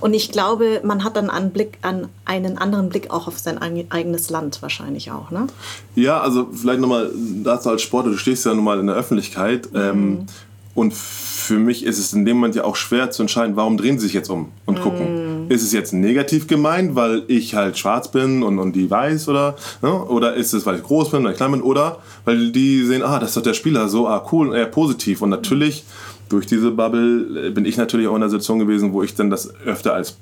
und 0.00 0.14
ich 0.14 0.32
glaube, 0.32 0.80
man 0.84 1.04
hat 1.04 1.16
dann 1.16 1.30
einen, 1.30 1.50
Blick, 1.50 1.78
an, 1.82 2.08
einen 2.24 2.58
anderen 2.58 2.88
Blick 2.88 3.10
auch 3.10 3.28
auf 3.28 3.38
sein 3.38 3.58
eigenes 3.90 4.30
Land 4.30 4.60
wahrscheinlich 4.62 5.10
auch, 5.10 5.30
ne? 5.30 5.46
Ja, 5.94 6.20
also 6.20 6.48
vielleicht 6.52 6.80
nochmal 6.80 7.10
dazu 7.44 7.70
als 7.70 7.82
Sportler, 7.82 8.12
du 8.12 8.18
stehst 8.18 8.44
ja 8.44 8.54
nun 8.54 8.64
mal 8.64 8.80
in 8.80 8.86
der 8.86 8.96
Öffentlichkeit. 8.96 9.72
Mhm. 9.72 9.78
Ähm, 9.78 10.26
und 10.74 10.94
für 10.94 11.58
mich 11.58 11.84
ist 11.84 11.98
es 11.98 12.14
in 12.14 12.24
dem 12.24 12.38
Moment 12.38 12.54
ja 12.54 12.64
auch 12.64 12.76
schwer 12.76 13.10
zu 13.10 13.22
entscheiden, 13.22 13.56
warum 13.56 13.76
drehen 13.76 13.98
sie 13.98 14.06
sich 14.06 14.14
jetzt 14.14 14.30
um 14.30 14.52
und 14.64 14.80
gucken. 14.80 15.44
Mhm. 15.44 15.50
Ist 15.50 15.62
es 15.62 15.72
jetzt 15.72 15.92
negativ 15.92 16.46
gemeint, 16.46 16.94
weil 16.94 17.24
ich 17.28 17.54
halt 17.54 17.76
schwarz 17.76 18.10
bin 18.10 18.42
und, 18.42 18.58
und 18.58 18.74
die 18.74 18.90
weiß 18.90 19.28
oder, 19.28 19.56
ne? 19.82 19.92
oder 20.04 20.34
ist 20.34 20.54
es, 20.54 20.64
weil 20.64 20.76
ich 20.76 20.82
groß 20.82 21.10
bin 21.10 21.20
oder 21.20 21.34
klein 21.34 21.52
bin 21.52 21.62
oder 21.62 21.98
weil 22.24 22.52
die 22.52 22.84
sehen, 22.84 23.02
ah, 23.02 23.18
das 23.18 23.30
ist 23.30 23.36
doch 23.36 23.42
der 23.42 23.52
Spieler, 23.52 23.88
so, 23.88 24.08
ah, 24.08 24.26
cool, 24.32 24.56
eher 24.56 24.66
positiv 24.66 25.20
und 25.20 25.28
natürlich 25.28 25.84
durch 26.32 26.46
diese 26.46 26.70
Bubble 26.70 27.48
äh, 27.48 27.50
bin 27.50 27.66
ich 27.66 27.76
natürlich 27.76 28.08
auch 28.08 28.14
in 28.14 28.20
der 28.20 28.30
Situation 28.30 28.58
gewesen, 28.58 28.92
wo 28.94 29.02
ich 29.02 29.14
dann 29.14 29.28
das 29.28 29.52
öfter 29.66 29.92
als 29.92 30.16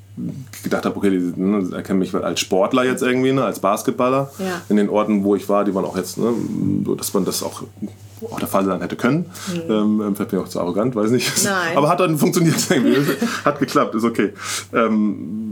gedacht 0.64 0.84
habe, 0.84 0.96
okay, 0.96 1.10
die 1.10 1.40
ne, 1.40 1.74
erkennen 1.74 2.00
mich 2.00 2.12
als 2.14 2.40
Sportler 2.40 2.84
jetzt 2.84 3.02
irgendwie, 3.02 3.32
ne, 3.32 3.44
als 3.44 3.60
Basketballer. 3.60 4.30
Ja. 4.38 4.60
In 4.68 4.76
den 4.76 4.88
Orten, 4.88 5.22
wo 5.22 5.36
ich 5.36 5.48
war, 5.48 5.64
die 5.64 5.72
waren 5.72 5.84
auch 5.84 5.96
jetzt, 5.96 6.18
ne, 6.18 6.32
so, 6.84 6.96
dass 6.96 7.14
man 7.14 7.24
das 7.24 7.42
auch 7.42 7.62
auch 8.30 8.38
der 8.38 8.48
Fall 8.48 8.66
sein 8.66 8.82
hätte 8.82 8.96
können. 8.96 9.30
Mhm. 9.66 10.02
Ähm, 10.02 10.16
fällt 10.16 10.32
mir 10.32 10.40
auch 10.40 10.48
zu 10.48 10.60
arrogant, 10.60 10.94
weiß 10.94 11.10
nicht. 11.10 11.32
Nein. 11.42 11.76
Aber 11.76 11.88
hat 11.88 12.00
dann 12.00 12.18
funktioniert 12.18 12.56
irgendwie. 12.68 13.00
hat 13.46 13.58
geklappt, 13.58 13.94
ist 13.94 14.04
okay. 14.04 14.34
Ähm, 14.74 15.49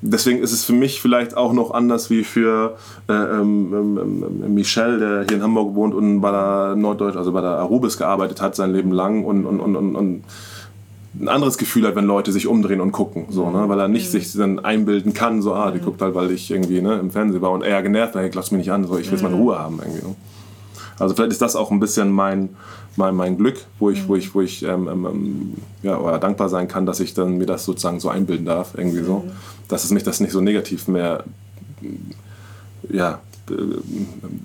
deswegen 0.00 0.40
ist 0.40 0.52
es 0.52 0.64
für 0.64 0.72
mich 0.72 1.00
vielleicht 1.00 1.36
auch 1.36 1.52
noch 1.52 1.72
anders 1.72 2.10
wie 2.10 2.24
für 2.24 2.76
äh, 3.08 3.12
ähm, 3.12 3.72
ähm, 3.72 4.42
ähm, 4.44 4.54
Michel, 4.54 4.98
der 4.98 5.24
hier 5.28 5.36
in 5.36 5.42
Hamburg 5.42 5.74
wohnt 5.74 5.94
und 5.94 6.20
bei 6.20 6.30
der 6.30 6.76
Norddeutsch, 6.76 7.16
also 7.16 7.32
bei 7.32 7.40
der 7.40 7.50
Arubis 7.50 7.98
gearbeitet 7.98 8.40
hat 8.40 8.56
sein 8.56 8.72
Leben 8.72 8.92
lang 8.92 9.24
und, 9.24 9.46
und, 9.46 9.60
und, 9.60 9.76
und, 9.76 9.96
und 9.96 10.24
ein 11.20 11.28
anderes 11.28 11.58
Gefühl 11.58 11.86
hat, 11.86 11.96
wenn 11.96 12.04
Leute 12.04 12.32
sich 12.32 12.46
umdrehen 12.46 12.80
und 12.80 12.92
gucken, 12.92 13.26
so, 13.30 13.50
ne? 13.50 13.68
weil 13.68 13.80
er 13.80 13.88
nicht 13.88 14.06
mhm. 14.06 14.10
sich 14.10 14.32
dann 14.34 14.58
einbilden 14.60 15.14
kann, 15.14 15.42
so, 15.42 15.54
ah, 15.54 15.70
die 15.70 15.80
mhm. 15.80 15.84
guckt 15.84 16.02
halt, 16.02 16.14
weil 16.14 16.30
ich 16.30 16.50
irgendwie 16.50 16.80
ne, 16.80 16.98
im 16.98 17.10
Fernsehen 17.10 17.42
war 17.42 17.50
und 17.50 17.62
er 17.62 17.82
genervt, 17.82 18.14
hey, 18.14 18.28
glaubst 18.28 18.52
mich 18.52 18.60
nicht 18.60 18.72
an, 18.72 18.86
so, 18.86 18.98
ich 18.98 19.10
will 19.10 19.18
mhm. 19.18 19.24
meine 19.24 19.36
Ruhe 19.36 19.58
haben 19.58 19.80
irgendwie. 19.82 20.06
Ne? 20.06 20.14
Also 20.98 21.14
vielleicht 21.14 21.32
ist 21.32 21.42
das 21.42 21.56
auch 21.56 21.70
ein 21.70 21.80
bisschen 21.80 22.10
mein, 22.10 22.50
mein, 22.96 23.14
mein 23.14 23.36
Glück, 23.36 23.56
wo 23.78 23.90
ich, 23.90 24.02
mhm. 24.02 24.08
wo 24.08 24.16
ich, 24.16 24.34
wo 24.34 24.40
ich 24.40 24.62
ähm, 24.62 24.88
ähm, 24.88 25.06
ähm, 25.06 25.54
ja, 25.82 25.98
oder 25.98 26.18
dankbar 26.18 26.48
sein 26.48 26.68
kann, 26.68 26.86
dass 26.86 27.00
ich 27.00 27.14
dann 27.14 27.38
mir 27.38 27.46
das 27.46 27.64
sozusagen 27.64 28.00
so 28.00 28.08
einbilden 28.08 28.46
darf, 28.46 28.74
irgendwie 28.76 29.02
so. 29.02 29.20
Mhm. 29.20 29.30
Dass 29.68 29.84
es 29.84 29.90
mich 29.90 30.02
das 30.02 30.20
nicht 30.20 30.32
so 30.32 30.40
negativ 30.40 30.88
mehr 30.88 31.24
ja, 32.90 33.20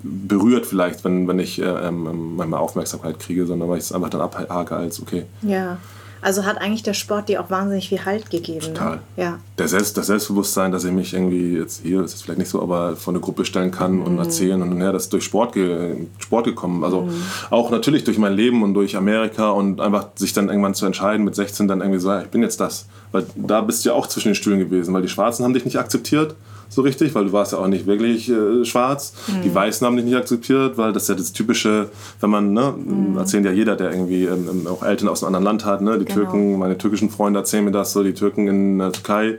berührt 0.02 0.66
vielleicht, 0.66 1.04
wenn, 1.04 1.28
wenn 1.28 1.38
ich 1.38 1.60
äh, 1.60 1.64
ähm, 1.64 2.36
manchmal 2.36 2.60
Aufmerksamkeit 2.60 3.18
kriege, 3.18 3.46
sondern 3.46 3.68
weil 3.68 3.78
ich 3.78 3.84
es 3.84 3.92
einfach 3.92 4.10
dann 4.10 4.20
abhake 4.20 4.76
als 4.76 5.00
okay. 5.00 5.24
Ja. 5.42 5.78
Also 6.24 6.46
hat 6.46 6.58
eigentlich 6.58 6.82
der 6.82 6.94
Sport 6.94 7.28
dir 7.28 7.38
auch 7.42 7.50
wahnsinnig 7.50 7.90
viel 7.90 8.02
Halt 8.06 8.30
gegeben. 8.30 8.60
Total. 8.60 8.96
Ne? 8.96 9.00
Ja. 9.18 9.38
Der 9.58 9.68
Selbst, 9.68 9.94
das 9.98 10.06
Selbstbewusstsein, 10.06 10.72
dass 10.72 10.82
ich 10.84 10.90
mich 10.90 11.12
irgendwie 11.12 11.58
jetzt 11.58 11.82
hier, 11.82 12.02
ist 12.02 12.14
es 12.14 12.22
vielleicht 12.22 12.38
nicht 12.38 12.48
so, 12.48 12.62
aber 12.62 12.96
vor 12.96 13.12
eine 13.12 13.20
Gruppe 13.20 13.44
stellen 13.44 13.70
kann 13.70 14.00
und 14.00 14.14
mhm. 14.14 14.20
erzählen 14.20 14.62
und 14.62 14.80
ja, 14.80 14.90
das 14.90 15.04
ist 15.04 15.12
durch 15.12 15.24
Sport, 15.24 15.52
ge, 15.52 16.06
Sport 16.18 16.46
gekommen. 16.46 16.82
Also 16.82 17.02
mhm. 17.02 17.12
auch 17.50 17.70
natürlich 17.70 18.04
durch 18.04 18.16
mein 18.16 18.32
Leben 18.32 18.62
und 18.62 18.72
durch 18.72 18.96
Amerika 18.96 19.50
und 19.50 19.82
einfach 19.82 20.08
sich 20.14 20.32
dann 20.32 20.48
irgendwann 20.48 20.72
zu 20.72 20.86
entscheiden 20.86 21.26
mit 21.26 21.34
16 21.34 21.68
dann 21.68 21.82
irgendwie 21.82 22.00
so, 22.00 22.08
ja, 22.10 22.22
ich 22.22 22.28
bin 22.28 22.40
jetzt 22.40 22.58
das. 22.58 22.86
Weil 23.12 23.26
da 23.36 23.60
bist 23.60 23.84
du 23.84 23.90
ja 23.90 23.94
auch 23.94 24.06
zwischen 24.06 24.28
den 24.28 24.34
Stühlen 24.34 24.60
gewesen, 24.60 24.94
weil 24.94 25.02
die 25.02 25.08
Schwarzen 25.08 25.44
haben 25.44 25.52
dich 25.52 25.66
nicht 25.66 25.78
akzeptiert 25.78 26.36
so 26.68 26.82
richtig, 26.82 27.14
weil 27.14 27.26
du 27.26 27.32
warst 27.32 27.52
ja 27.52 27.58
auch 27.58 27.66
nicht 27.66 27.86
wirklich 27.86 28.30
äh, 28.30 28.64
schwarz. 28.64 29.14
Mhm. 29.26 29.42
Die 29.42 29.54
Weißen 29.54 29.86
haben 29.86 29.96
dich 29.96 30.04
nicht 30.04 30.16
akzeptiert, 30.16 30.76
weil 30.76 30.92
das 30.92 31.04
ist 31.04 31.08
ja 31.08 31.14
das 31.14 31.32
typische, 31.32 31.88
wenn 32.20 32.30
man, 32.30 32.52
ne, 32.52 32.74
mhm. 32.76 33.16
erzählen 33.16 33.44
ja 33.44 33.52
jeder, 33.52 33.76
der 33.76 33.90
irgendwie 33.90 34.24
ähm, 34.24 34.48
ähm, 34.50 34.66
auch 34.66 34.82
Eltern 34.82 35.08
aus 35.08 35.22
einem 35.22 35.34
anderen 35.34 35.44
Land 35.44 35.64
hat, 35.64 35.82
ne, 35.82 35.98
die 35.98 36.04
genau. 36.04 36.20
Türken, 36.20 36.58
meine 36.58 36.78
türkischen 36.78 37.10
Freunde 37.10 37.40
erzählen 37.40 37.64
mir 37.64 37.72
das 37.72 37.92
so, 37.92 38.02
die 38.02 38.14
Türken 38.14 38.48
in 38.48 38.78
der 38.78 38.92
Türkei 38.92 39.38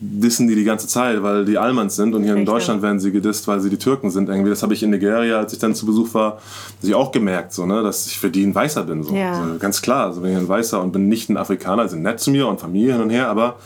dissen 0.00 0.48
die 0.48 0.54
die 0.54 0.64
ganze 0.64 0.88
Zeit, 0.88 1.22
weil 1.22 1.44
die 1.44 1.58
Almans 1.58 1.94
sind 1.94 2.14
und 2.14 2.22
hier 2.22 2.32
Richtig. 2.32 2.48
in 2.48 2.52
Deutschland 2.52 2.82
werden 2.82 2.98
sie 3.00 3.12
gedisst, 3.12 3.46
weil 3.46 3.60
sie 3.60 3.68
die 3.68 3.76
Türken 3.76 4.10
sind 4.10 4.30
irgendwie. 4.30 4.48
Das 4.48 4.62
habe 4.62 4.72
ich 4.72 4.82
in 4.82 4.88
Nigeria, 4.88 5.38
als 5.38 5.52
ich 5.52 5.58
dann 5.58 5.74
zu 5.74 5.84
Besuch 5.84 6.14
war, 6.14 6.38
ich 6.80 6.94
auch 6.94 7.12
gemerkt, 7.12 7.52
so, 7.52 7.66
ne, 7.66 7.82
dass 7.82 8.06
ich 8.06 8.18
für 8.18 8.30
die 8.30 8.42
ein 8.42 8.54
Weißer 8.54 8.84
bin. 8.84 9.02
So. 9.02 9.14
Ja. 9.14 9.42
Also 9.42 9.58
ganz 9.58 9.82
klar, 9.82 10.06
also 10.06 10.22
bin 10.22 10.32
ich 10.32 10.38
ein 10.38 10.48
Weißer 10.48 10.80
und 10.80 10.92
bin 10.92 11.08
nicht 11.08 11.28
ein 11.28 11.36
Afrikaner, 11.36 11.86
sind 11.86 12.02
nett 12.02 12.18
zu 12.18 12.30
mir 12.30 12.48
und 12.48 12.58
Familie 12.58 12.94
hin 12.94 13.02
und 13.02 13.10
her, 13.10 13.28
aber 13.28 13.56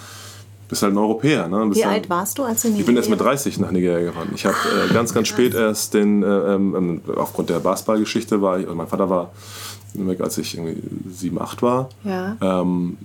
bist 0.68 0.82
halt 0.82 0.94
ein 0.94 0.98
Europäer. 0.98 1.48
Ne? 1.48 1.74
Wie 1.74 1.80
dann, 1.80 1.90
alt 1.90 2.08
warst 2.10 2.38
du, 2.38 2.44
als 2.44 2.62
du 2.62 2.68
in 2.68 2.74
Nigeria 2.74 2.80
Ich 2.80 2.86
bin 2.86 2.96
erst 2.96 3.10
mit 3.10 3.20
30 3.20 3.58
nach 3.58 3.70
Nigeria 3.70 4.06
gefahren. 4.06 4.30
Ich 4.34 4.46
habe 4.46 4.56
äh, 4.56 4.92
ganz, 4.92 5.12
ganz 5.14 5.28
spät 5.28 5.54
erst 5.54 5.94
den, 5.94 6.22
äh, 6.22 6.26
ähm, 6.26 7.00
aufgrund 7.16 7.50
der 7.50 7.60
Basketballgeschichte 7.60 8.40
war 8.40 8.58
ich, 8.58 8.64
also 8.64 8.76
mein 8.76 8.86
Vater 8.86 9.10
war 9.10 9.32
weg, 9.94 10.20
als 10.20 10.38
ich 10.38 10.56
irgendwie 10.56 10.76
7, 11.10 11.40
8 11.40 11.62
war. 11.62 11.88
Ja. 12.04 12.36
Ähm, 12.40 12.96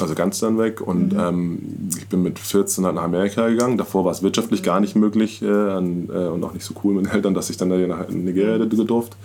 also 0.00 0.14
ganz 0.14 0.40
dann 0.40 0.58
weg. 0.58 0.80
Und 0.80 1.12
mhm. 1.12 1.20
ähm, 1.20 1.88
ich 1.96 2.08
bin 2.08 2.22
mit 2.22 2.38
14 2.38 2.84
halt 2.84 2.96
nach 2.96 3.04
Amerika 3.04 3.48
gegangen. 3.48 3.76
Davor 3.76 4.04
war 4.04 4.12
es 4.12 4.22
wirtschaftlich 4.22 4.62
mhm. 4.62 4.66
gar 4.66 4.80
nicht 4.80 4.96
möglich 4.96 5.42
äh, 5.42 5.46
an, 5.46 6.08
äh, 6.12 6.26
und 6.26 6.42
auch 6.44 6.52
nicht 6.52 6.64
so 6.64 6.74
cool 6.82 6.94
mit 6.94 7.06
den 7.06 7.12
Eltern, 7.12 7.34
dass 7.34 7.50
ich 7.50 7.56
dann 7.56 7.68
nach 7.68 8.08
Nigeria 8.08 8.58
mhm. 8.64 8.86
durfte. 8.86 9.16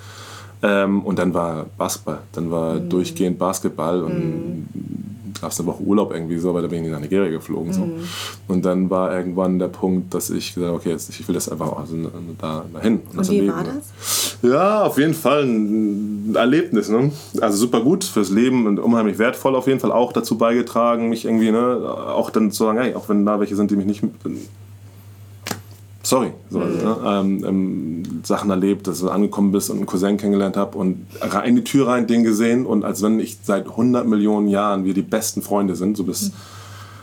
Ähm, 0.62 1.02
und 1.04 1.18
dann 1.18 1.34
war 1.34 1.68
Basketball. 1.78 2.20
Dann 2.34 2.52
war 2.52 2.76
mhm. 2.76 2.90
durchgehend 2.90 3.40
Basketball 3.40 4.04
und 4.04 4.14
mhm 4.14 4.89
gab 5.42 5.52
es 5.52 5.60
eine 5.60 5.68
Woche 5.68 5.84
Urlaub 5.84 6.14
irgendwie 6.14 6.38
so, 6.38 6.54
weil 6.54 6.62
da 6.62 6.68
bin 6.68 6.84
ich 6.84 6.92
nach 6.92 7.00
Nigeria 7.00 7.30
geflogen. 7.30 7.74
So. 7.74 7.82
Mhm. 7.82 8.04
Und 8.48 8.66
dann 8.66 8.90
war 8.90 9.16
irgendwann 9.16 9.60
der 9.60 9.68
Punkt, 9.68 10.14
dass 10.14 10.30
ich 10.30 10.54
gesagt 10.54 10.68
habe, 10.68 10.78
okay, 10.78 10.90
jetzt, 10.90 11.10
ich 11.10 11.28
will 11.28 11.36
das 11.36 11.50
einfach 11.50 11.78
also 11.78 11.96
da, 12.40 12.66
dahin. 12.74 13.02
Und, 13.12 13.20
und 13.20 13.30
wie 13.30 13.48
war 13.48 13.64
das? 13.64 14.38
Ja, 14.42 14.84
auf 14.84 14.98
jeden 14.98 15.14
Fall 15.14 15.44
ein 15.44 16.36
Erlebnis. 16.36 16.90
Ne? 16.90 17.12
Also 17.42 17.58
super 17.58 17.82
gut 17.82 18.04
fürs 18.04 18.30
Leben 18.30 18.68
und 18.68 18.80
unheimlich 18.80 19.18
wertvoll 19.18 19.56
auf 19.56 19.68
jeden 19.68 19.80
Fall 19.80 19.92
auch 19.92 20.14
dazu 20.14 20.38
beigetragen, 20.38 21.10
mich 21.10 21.26
irgendwie, 21.26 21.52
ne, 21.52 21.60
auch 21.60 22.30
dann 22.30 22.52
zu 22.52 22.64
sagen, 22.64 22.80
hey, 22.80 22.96
auch 22.96 23.10
wenn 23.10 23.26
da 23.26 23.40
welche 23.40 23.56
sind, 23.56 23.72
die 23.72 23.76
mich 23.76 23.86
nicht 23.86 24.04
sorry, 26.10 26.32
so, 26.50 26.60
mhm. 26.60 26.78
ne? 26.78 26.98
ähm, 27.06 27.46
ähm, 27.46 28.04
Sachen 28.24 28.50
erlebt, 28.50 28.88
dass 28.88 29.00
du 29.00 29.10
angekommen 29.10 29.52
bist 29.52 29.70
und 29.70 29.78
einen 29.78 29.86
Cousin 29.86 30.18
kennengelernt 30.18 30.58
habe 30.58 30.78
und 30.78 31.06
in 31.46 31.56
die 31.56 31.64
Tür 31.64 31.88
rein 31.88 32.08
den 32.08 32.24
gesehen 32.24 32.66
und 32.66 32.84
als 32.84 33.04
wenn 33.04 33.20
ich 33.20 33.38
seit 33.44 33.68
100 33.68 34.08
Millionen 34.08 34.48
Jahren 34.48 34.86
wir 34.86 34.96
die 34.96 35.04
besten 35.04 35.44
Freunde 35.44 35.76
sind, 35.76 35.98
so 35.98 36.04
bis 36.04 36.30
mhm. 36.30 36.34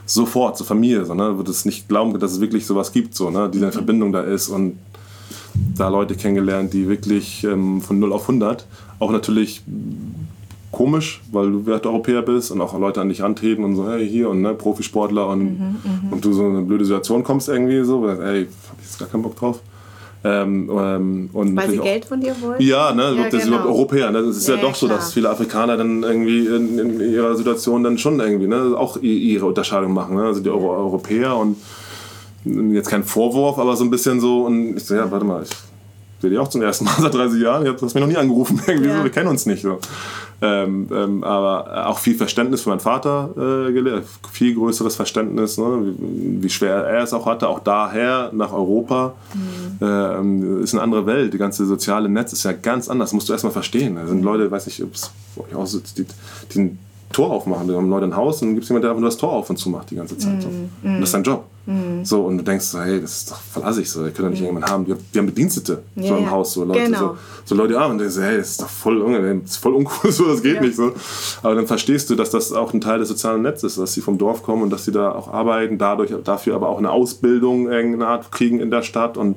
sofort 0.07 0.57
zur 0.57 0.67
Familie, 0.67 1.05
so, 1.05 1.15
ne? 1.15 1.37
würde 1.37 1.53
es 1.53 1.65
nicht 1.65 1.89
glauben, 1.89 2.19
dass 2.19 2.33
es 2.33 2.41
wirklich 2.41 2.67
sowas 2.67 2.93
gibt, 2.93 3.15
so, 3.15 3.31
ne? 3.31 3.49
diese 3.53 3.67
mhm. 3.67 3.73
Verbindung 3.73 4.13
da 4.13 4.23
ist 4.23 4.49
und 4.49 4.79
da 5.77 5.89
Leute 5.89 6.17
kennengelernt, 6.17 6.73
die 6.73 6.89
wirklich 6.89 7.45
ähm, 7.45 7.81
von 7.81 7.99
0 7.99 8.13
auf 8.13 8.23
100 8.23 8.67
auch 8.99 9.13
natürlich 9.13 9.63
komisch, 10.77 11.23
weil 11.33 11.51
du 11.51 11.65
Werteuropäer 11.65 12.21
bist 12.21 12.51
und 12.51 12.61
auch 12.61 12.79
Leute 12.79 13.01
an 13.01 13.09
dich 13.09 13.23
antreten 13.25 13.65
und 13.65 13.77
so, 13.77 13.89
hey, 13.89 14.07
hier 14.07 14.29
und 14.29 14.43
ne, 14.43 14.53
Profisportler 14.53 15.27
und, 15.27 15.59
mhm, 15.59 15.77
mhm. 15.83 16.13
und 16.13 16.23
du 16.23 16.35
so 16.35 16.47
in 16.47 16.55
eine 16.55 16.67
blöde 16.67 16.85
Situation 16.85 17.25
kommst 17.25 17.49
irgendwie 17.49 17.83
so, 17.83 18.03
weil, 18.03 18.21
ey, 18.21 18.47
hab 18.69 18.79
ich 18.79 18.85
jetzt 18.85 18.99
gar 18.99 19.09
keinen 19.09 19.23
Bock 19.23 19.37
drauf. 19.37 19.61
Ähm, 20.23 20.71
ähm, 20.71 21.31
und 21.33 21.57
Weil 21.57 21.71
sie 21.71 21.79
Geld 21.79 22.05
von 22.05 22.21
dir 22.21 22.35
wollen? 22.43 22.61
Ja, 22.61 22.93
ne, 22.93 23.15
ja, 23.17 23.31
das 23.31 23.45
genau. 23.45 23.65
Europäer. 23.65 24.11
Ne? 24.11 24.23
Das 24.23 24.37
ist 24.37 24.49
ja, 24.49 24.57
ja 24.57 24.61
doch 24.61 24.75
so, 24.75 24.87
dass 24.87 25.15
viele 25.15 25.31
Afrikaner 25.31 25.79
dann 25.79 26.03
irgendwie 26.03 26.47
in, 26.47 26.79
in, 26.79 27.01
ihrer 27.01 27.35
Situation 27.37 27.83
dann 27.83 27.97
schon 27.97 28.21
irgendwie 28.21 28.47
ne, 28.47 28.75
auch 28.77 28.99
ihre 29.01 29.47
Unterscheidung 29.47 29.95
machen. 29.95 30.17
Ne? 30.17 30.25
Also 30.25 30.41
die 30.41 30.51
Euro 30.51 30.77
Europäer 30.77 31.37
und 31.37 31.57
jetzt 32.45 32.91
kein 32.91 33.05
Vorwurf, 33.05 33.59
aber 33.59 33.77
so 33.77 33.85
ein 33.85 33.91
bisschen 33.91 34.21
so. 34.21 34.45
Und 34.45 34.77
ich 34.77 34.85
so, 34.85 34.95
ja, 34.95 35.11
warte 35.11 35.25
mal, 35.25 35.43
ich 35.43 35.51
sehe 36.21 36.31
dich 36.31 36.39
auch 36.39 36.49
zum 36.49 36.61
ersten 36.61 36.85
Mal 36.85 36.97
seit 37.01 37.15
30 37.15 37.41
Jahren. 37.41 37.65
Du 37.65 37.73
hast 37.73 37.83
mich 37.83 37.95
noch 37.95 38.07
nie 38.07 38.17
angerufen. 38.17 38.61
Irgendwie 38.67 38.89
ja. 38.89 38.99
so, 38.99 39.05
wir 39.05 39.11
kennen 39.11 39.29
uns 39.29 39.47
nicht. 39.47 39.63
So. 39.63 39.79
Ähm, 40.43 40.89
ähm, 40.93 41.25
aber 41.25 41.89
auch 41.89 41.99
viel 41.99 42.15
Verständnis 42.15 42.63
für 42.63 42.69
meinen 42.69 42.81
Vater 42.81 43.31
äh, 43.37 43.73
gelehrt, 43.73 44.05
viel 44.31 44.55
größeres 44.55 44.95
Verständnis, 44.95 45.57
ne? 45.57 45.95
wie, 45.99 46.43
wie, 46.43 46.51
schwer 46.51 46.85
er 46.85 47.03
es 47.03 47.15
auch 47.15 47.25
hatte, 47.25 47.49
auch 47.49 47.61
daher 47.61 48.31
nach 48.35 48.53
Europa. 48.53 49.15
Mhm. 49.33 49.79
Ähm, 49.81 50.63
ist 50.63 50.75
eine 50.75 50.83
andere 50.83 51.07
Welt. 51.07 51.33
Die 51.33 51.39
ganze 51.39 51.65
soziale 51.65 52.11
Netz 52.11 52.35
ist 52.35 52.43
ja 52.43 52.53
ganz 52.53 52.89
anders. 52.89 53.15
Musst 53.15 53.29
du 53.29 53.33
erstmal 53.33 53.53
verstehen. 53.53 53.97
Da 53.97 54.07
sind 54.07 54.23
Leute, 54.23 54.51
weiß 54.51 54.67
nicht, 54.67 54.83
ob 54.83 54.93
es 54.93 55.11
die, 55.97 56.07
die 56.55 56.77
Tor 57.13 57.31
aufmachen. 57.31 57.69
Wir 57.69 57.77
haben 57.77 57.89
Leute 57.89 58.05
ein 58.07 58.17
Haus 58.17 58.43
und 58.43 58.49
dann 58.49 58.55
gibt 58.57 58.65
es 58.65 58.69
jemanden, 58.69 58.83
der 58.83 58.91
einfach 58.91 59.01
nur 59.01 59.11
das 59.11 59.17
Tor 59.19 59.33
auf 59.33 59.49
und 59.49 59.57
zu 59.57 59.71
macht 59.71 59.91
die 59.91 59.97
ganze 59.97 60.19
Zeit. 60.19 60.43
So. 60.43 60.49
Mm, 60.49 60.69
Und 60.83 61.01
das 61.01 61.09
ist 61.09 61.15
dein 61.15 61.23
Job. 61.23 61.45
Mm. 61.67 62.05
So, 62.05 62.23
und 62.23 62.39
du 62.39 62.45
denkst 62.45 62.65
so, 62.65 62.81
hey, 62.81 63.01
das 63.01 63.19
ist 63.19 63.31
doch 63.31 63.41
verlasse 63.41 63.83
ich 63.83 63.91
so, 63.91 64.07
ich 64.07 64.15
kann 64.15 64.25
doch 64.25 64.31
nicht 64.31 64.41
mm. 64.41 64.45
irgendjemanden 64.45 64.71
haben. 64.71 64.87
Wir, 64.87 64.97
wir 65.13 65.21
haben 65.21 65.27
Bedienstete 65.27 65.83
yeah, 65.97 66.09
so 66.09 66.17
im 66.17 66.31
Haus, 66.31 66.53
so 66.53 66.65
Leute, 66.65 66.85
genau. 66.85 66.99
so, 66.99 67.17
so 67.45 67.55
Leute, 67.57 67.79
ah, 67.79 67.87
und 67.87 67.99
denkst 67.99 68.15
so, 68.15 68.23
hey, 68.23 68.39
das 68.39 68.51
ist 68.51 68.63
doch 68.63 68.69
voll, 68.69 69.01
das 69.43 69.51
ist 69.51 69.57
voll 69.57 69.75
uncool, 69.75 70.13
so, 70.13 70.29
das 70.29 70.43
geht 70.43 70.57
ja. 70.57 70.61
nicht 70.61 70.77
so. 70.77 70.93
Aber 71.43 71.57
dann 71.57 71.67
verstehst 71.67 72.09
du, 72.09 72.15
dass 72.15 72.31
das 72.31 72.53
auch 72.53 72.73
ein 72.73 72.81
Teil 72.81 73.01
des 73.01 73.09
sozialen 73.09 73.43
Netzes 73.43 73.73
ist, 73.73 73.79
dass 73.79 73.95
sie 73.95 74.01
vom 74.01 74.17
Dorf 74.17 74.45
kommen 74.45 74.63
und 74.63 74.71
dass 74.71 74.85
sie 74.85 74.93
da 74.93 75.11
auch 75.11 75.33
arbeiten, 75.33 75.77
dadurch 75.77 76.15
dafür 76.23 76.55
aber 76.55 76.69
auch 76.69 76.79
eine 76.79 76.91
Ausbildung 76.91 77.71
irgendeine 77.71 78.07
Art 78.07 78.31
kriegen 78.31 78.61
in 78.61 78.71
der 78.71 78.83
Stadt 78.83 79.17
und 79.17 79.37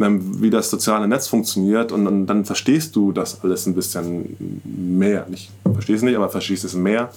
ähm, 0.00 0.42
wie 0.42 0.50
das 0.50 0.70
soziale 0.70 1.06
Netz 1.06 1.28
funktioniert 1.28 1.92
und, 1.92 2.06
und 2.06 2.26
dann 2.26 2.44
verstehst 2.44 2.96
du 2.96 3.12
das 3.12 3.44
alles 3.44 3.66
ein 3.66 3.74
bisschen 3.74 4.36
mehr. 4.64 5.26
Nicht, 5.28 5.50
verstehst 5.62 5.98
es 5.98 6.02
nicht, 6.02 6.16
aber 6.16 6.28
verstehst 6.28 6.64
es 6.64 6.74
mehr. 6.74 7.10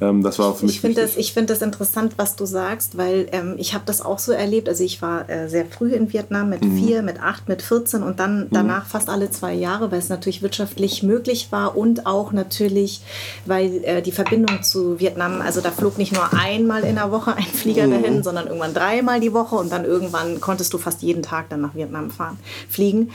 Ähm, 0.00 0.22
das 0.22 0.38
war 0.38 0.54
für 0.54 0.66
mich 0.66 0.76
ich 0.76 0.80
finde 0.80 1.00
das, 1.00 1.16
ich 1.16 1.32
find 1.32 1.48
das 1.48 1.62
interessant, 1.62 2.14
was 2.16 2.36
du 2.36 2.44
sagst, 2.44 2.98
weil 2.98 3.28
ähm, 3.32 3.54
ich 3.56 3.74
habe 3.74 3.84
das 3.86 4.02
auch 4.02 4.18
so 4.18 4.32
erlebt. 4.32 4.68
Also 4.68 4.84
ich 4.84 5.00
war 5.00 5.28
äh, 5.30 5.48
sehr 5.48 5.64
früh 5.64 5.92
in 5.92 6.12
Vietnam 6.12 6.50
mit 6.50 6.64
mhm. 6.64 6.76
vier, 6.76 7.02
mit 7.02 7.22
acht, 7.22 7.48
mit 7.48 7.62
14 7.62 8.02
und 8.02 8.20
dann 8.20 8.40
mhm. 8.40 8.48
danach 8.50 8.86
fast 8.86 9.08
alle 9.08 9.30
zwei 9.30 9.54
Jahre, 9.54 9.90
weil 9.90 9.98
es 9.98 10.08
natürlich 10.08 10.42
wirtschaftlich 10.42 11.02
möglich 11.02 11.48
war 11.50 11.76
und 11.76 12.06
auch 12.06 12.32
natürlich, 12.32 13.00
weil 13.46 13.84
äh, 13.84 14.02
die 14.02 14.12
Verbindung 14.12 14.62
zu 14.62 15.00
Vietnam, 15.00 15.40
also 15.40 15.60
da 15.60 15.70
flog 15.70 15.96
nicht 15.96 16.12
nur 16.12 16.28
einmal 16.34 16.84
in 16.84 16.96
der 16.96 17.10
Woche 17.10 17.34
ein 17.34 17.44
Flieger 17.44 17.86
mhm. 17.86 17.90
dahin, 17.92 18.22
sondern 18.22 18.48
irgendwann 18.48 18.74
dreimal 18.74 19.20
die 19.20 19.32
Woche 19.32 19.56
und 19.56 19.72
dann 19.72 19.84
irgendwann 19.84 20.40
konntest 20.40 20.74
du 20.74 20.78
fast 20.78 21.02
jeden 21.02 21.22
Tag 21.22 21.48
dann 21.48 21.62
nach 21.62 21.74
Vietnam 21.74 22.10
fahren, 22.10 22.38
fliegen. 22.68 23.10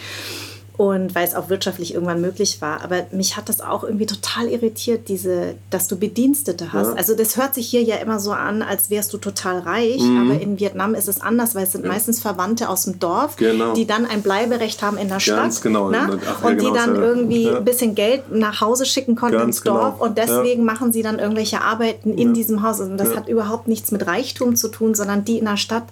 Und 0.82 1.14
weil 1.14 1.28
es 1.28 1.36
auch 1.36 1.50
wirtschaftlich 1.50 1.94
irgendwann 1.94 2.22
möglich 2.22 2.60
war. 2.60 2.84
Aber 2.84 3.06
mich 3.12 3.38
hat 3.38 3.50
das 3.50 3.62
auch 3.62 3.84
irgendwie 3.84 4.08
total 4.08 4.48
irritiert, 4.48 5.10
diese, 5.10 5.54
dass 5.70 5.88
du 5.88 5.96
Bedienstete 5.96 6.74
hast. 6.74 6.88
Ja. 6.88 6.94
Also 6.96 7.16
das 7.16 7.38
hört 7.38 7.54
sich 7.54 7.68
hier 7.68 7.84
ja 7.84 7.98
immer 7.98 8.20
so 8.20 8.32
an, 8.32 8.64
als 8.64 8.90
wärst 8.90 9.14
du 9.14 9.20
total 9.20 9.60
reich, 9.60 10.02
mhm. 10.02 10.32
aber 10.32 10.42
in 10.42 10.60
Vietnam 10.60 10.96
ist 10.96 11.08
es 11.08 11.22
anders, 11.22 11.54
weil 11.54 11.66
es 11.66 11.74
sind 11.74 11.86
ja. 11.86 11.92
meistens 11.92 12.20
Verwandte 12.20 12.68
aus 12.68 12.86
dem 12.86 12.98
Dorf, 12.98 13.36
genau. 13.36 13.76
die 13.76 13.86
dann 13.86 14.08
ein 14.08 14.24
Bleiberecht 14.24 14.82
haben 14.82 14.98
in 14.98 15.08
der 15.08 15.20
Ganz 15.20 15.58
Stadt. 15.58 15.62
Genau. 15.62 15.92
Ne? 15.92 16.20
Ach, 16.28 16.44
und 16.44 16.58
genau, 16.58 16.72
die 16.72 16.76
dann 16.76 16.96
irgendwie 16.96 17.48
ein 17.48 17.64
bisschen 17.64 17.94
Geld 17.94 18.32
nach 18.32 18.60
Hause 18.60 18.88
schicken 18.88 19.16
konnten 19.16 19.38
Ganz 19.38 19.58
ins 19.58 19.64
Dorf 19.64 20.00
genau. 20.00 20.06
und 20.06 20.18
deswegen 20.18 20.64
machen 20.64 20.92
sie 20.92 21.04
dann 21.04 21.20
irgendwelche 21.20 21.62
Arbeiten 21.62 22.18
in 22.18 22.34
diesem 22.34 22.64
Haus. 22.64 22.80
Und 22.80 22.98
das 22.98 23.16
hat 23.16 23.28
überhaupt 23.28 23.68
nichts 23.68 23.92
mit 23.92 24.08
Reichtum 24.08 24.56
zu 24.56 24.68
tun, 24.68 24.96
sondern 24.96 25.26
die 25.26 25.38
in 25.38 25.46
der 25.46 25.58
Stadt, 25.58 25.84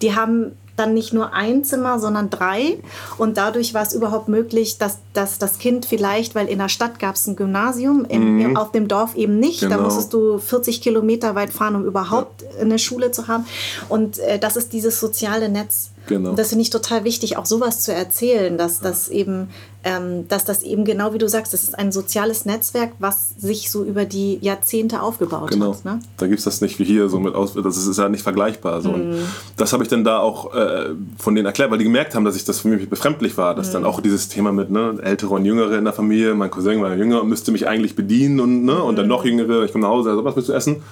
die 0.00 0.16
haben 0.16 0.56
dann 0.76 0.94
nicht 0.94 1.12
nur 1.12 1.32
ein 1.32 1.64
Zimmer, 1.64 1.98
sondern 1.98 2.30
drei. 2.30 2.78
Und 3.18 3.36
dadurch 3.36 3.74
war 3.74 3.82
es 3.82 3.92
überhaupt 3.92 4.28
möglich, 4.28 4.78
dass, 4.78 4.98
dass 5.12 5.38
das 5.38 5.58
Kind 5.58 5.84
vielleicht, 5.84 6.34
weil 6.34 6.48
in 6.48 6.58
der 6.58 6.68
Stadt 6.68 6.98
gab 6.98 7.16
es 7.16 7.26
ein 7.26 7.36
Gymnasium, 7.36 8.04
in, 8.04 8.38
mhm. 8.38 8.56
auf 8.56 8.72
dem 8.72 8.88
Dorf 8.88 9.14
eben 9.14 9.38
nicht. 9.38 9.60
Genau. 9.60 9.76
Da 9.76 9.82
musstest 9.82 10.12
du 10.12 10.38
40 10.38 10.80
Kilometer 10.80 11.34
weit 11.34 11.52
fahren, 11.52 11.76
um 11.76 11.84
überhaupt 11.84 12.42
ja. 12.42 12.60
eine 12.60 12.78
Schule 12.78 13.10
zu 13.10 13.28
haben. 13.28 13.44
Und 13.88 14.18
äh, 14.18 14.38
das 14.38 14.56
ist 14.56 14.72
dieses 14.72 14.98
soziale 14.98 15.48
Netz. 15.48 15.90
Genau. 16.06 16.30
Und 16.30 16.38
das 16.38 16.48
finde 16.48 16.62
ich 16.62 16.70
total 16.70 17.04
wichtig, 17.04 17.36
auch 17.36 17.46
sowas 17.46 17.80
zu 17.80 17.92
erzählen, 17.92 18.58
dass 18.58 18.80
das 18.80 19.08
eben, 19.08 19.48
ähm, 19.84 20.26
dass 20.28 20.44
das 20.44 20.62
eben 20.62 20.84
genau 20.84 21.14
wie 21.14 21.18
du 21.18 21.28
sagst, 21.28 21.52
das 21.52 21.62
ist 21.62 21.78
ein 21.78 21.92
soziales 21.92 22.44
Netzwerk, 22.44 22.92
was 22.98 23.34
sich 23.38 23.70
so 23.70 23.84
über 23.84 24.04
die 24.04 24.38
Jahrzehnte 24.40 25.02
aufgebaut 25.02 25.50
genau. 25.50 25.74
hat. 25.74 25.84
Ne? 25.84 26.00
Da 26.16 26.26
gibt 26.26 26.38
es 26.38 26.44
das 26.44 26.60
nicht 26.60 26.78
wie 26.78 26.84
hier 26.84 27.08
so 27.08 27.20
mit 27.20 27.34
aus, 27.34 27.54
das 27.54 27.76
ist 27.76 27.98
ja 27.98 28.08
nicht 28.08 28.22
vergleichbar. 28.22 28.80
So. 28.82 28.92
Mhm. 28.92 29.18
das 29.56 29.72
habe 29.72 29.84
ich 29.84 29.88
dann 29.88 30.04
da 30.04 30.18
auch 30.18 30.54
äh, 30.54 30.90
von 31.18 31.34
denen 31.34 31.46
erklärt, 31.46 31.70
weil 31.70 31.78
die 31.78 31.84
gemerkt 31.84 32.14
haben, 32.14 32.24
dass 32.24 32.36
ich 32.36 32.44
das 32.44 32.60
für 32.60 32.68
mich 32.68 32.88
befremdlich 32.88 33.36
war, 33.36 33.54
dass 33.54 33.68
mhm. 33.68 33.72
dann 33.74 33.84
auch 33.84 34.00
dieses 34.00 34.28
Thema 34.28 34.52
mit 34.52 34.70
ne, 34.70 34.98
ältere 35.02 35.34
und 35.34 35.44
jüngere 35.44 35.78
in 35.78 35.84
der 35.84 35.92
Familie, 35.92 36.34
mein 36.34 36.50
Cousin 36.50 36.82
war 36.82 36.94
jünger, 36.96 37.22
müsste 37.24 37.52
mich 37.52 37.68
eigentlich 37.68 37.94
bedienen 37.94 38.40
und, 38.40 38.64
ne, 38.64 38.82
und 38.82 38.96
dann 38.96 39.06
mhm. 39.06 39.10
noch 39.10 39.24
jüngere, 39.24 39.64
ich 39.64 39.72
komme 39.72 39.82
nach 39.82 39.90
Hause, 39.90 40.10
also 40.10 40.24
was 40.24 40.36
willst 40.36 40.48
du 40.48 40.52
essen? 40.52 40.82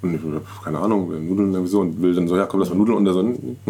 Und 0.00 0.14
ich, 0.14 0.20
keine 0.64 0.78
Ahnung, 0.78 1.08
Nudeln 1.28 1.52
irgendwie 1.52 1.70
so 1.70 1.80
und 1.80 2.00
will 2.00 2.14
dann 2.14 2.28
so, 2.28 2.36
ja 2.36 2.46
komm, 2.46 2.60
lass 2.60 2.68
mal 2.68 2.76
Nudeln 2.76 2.98
und 2.98 3.04
der 3.04 3.14
so, 3.14 3.22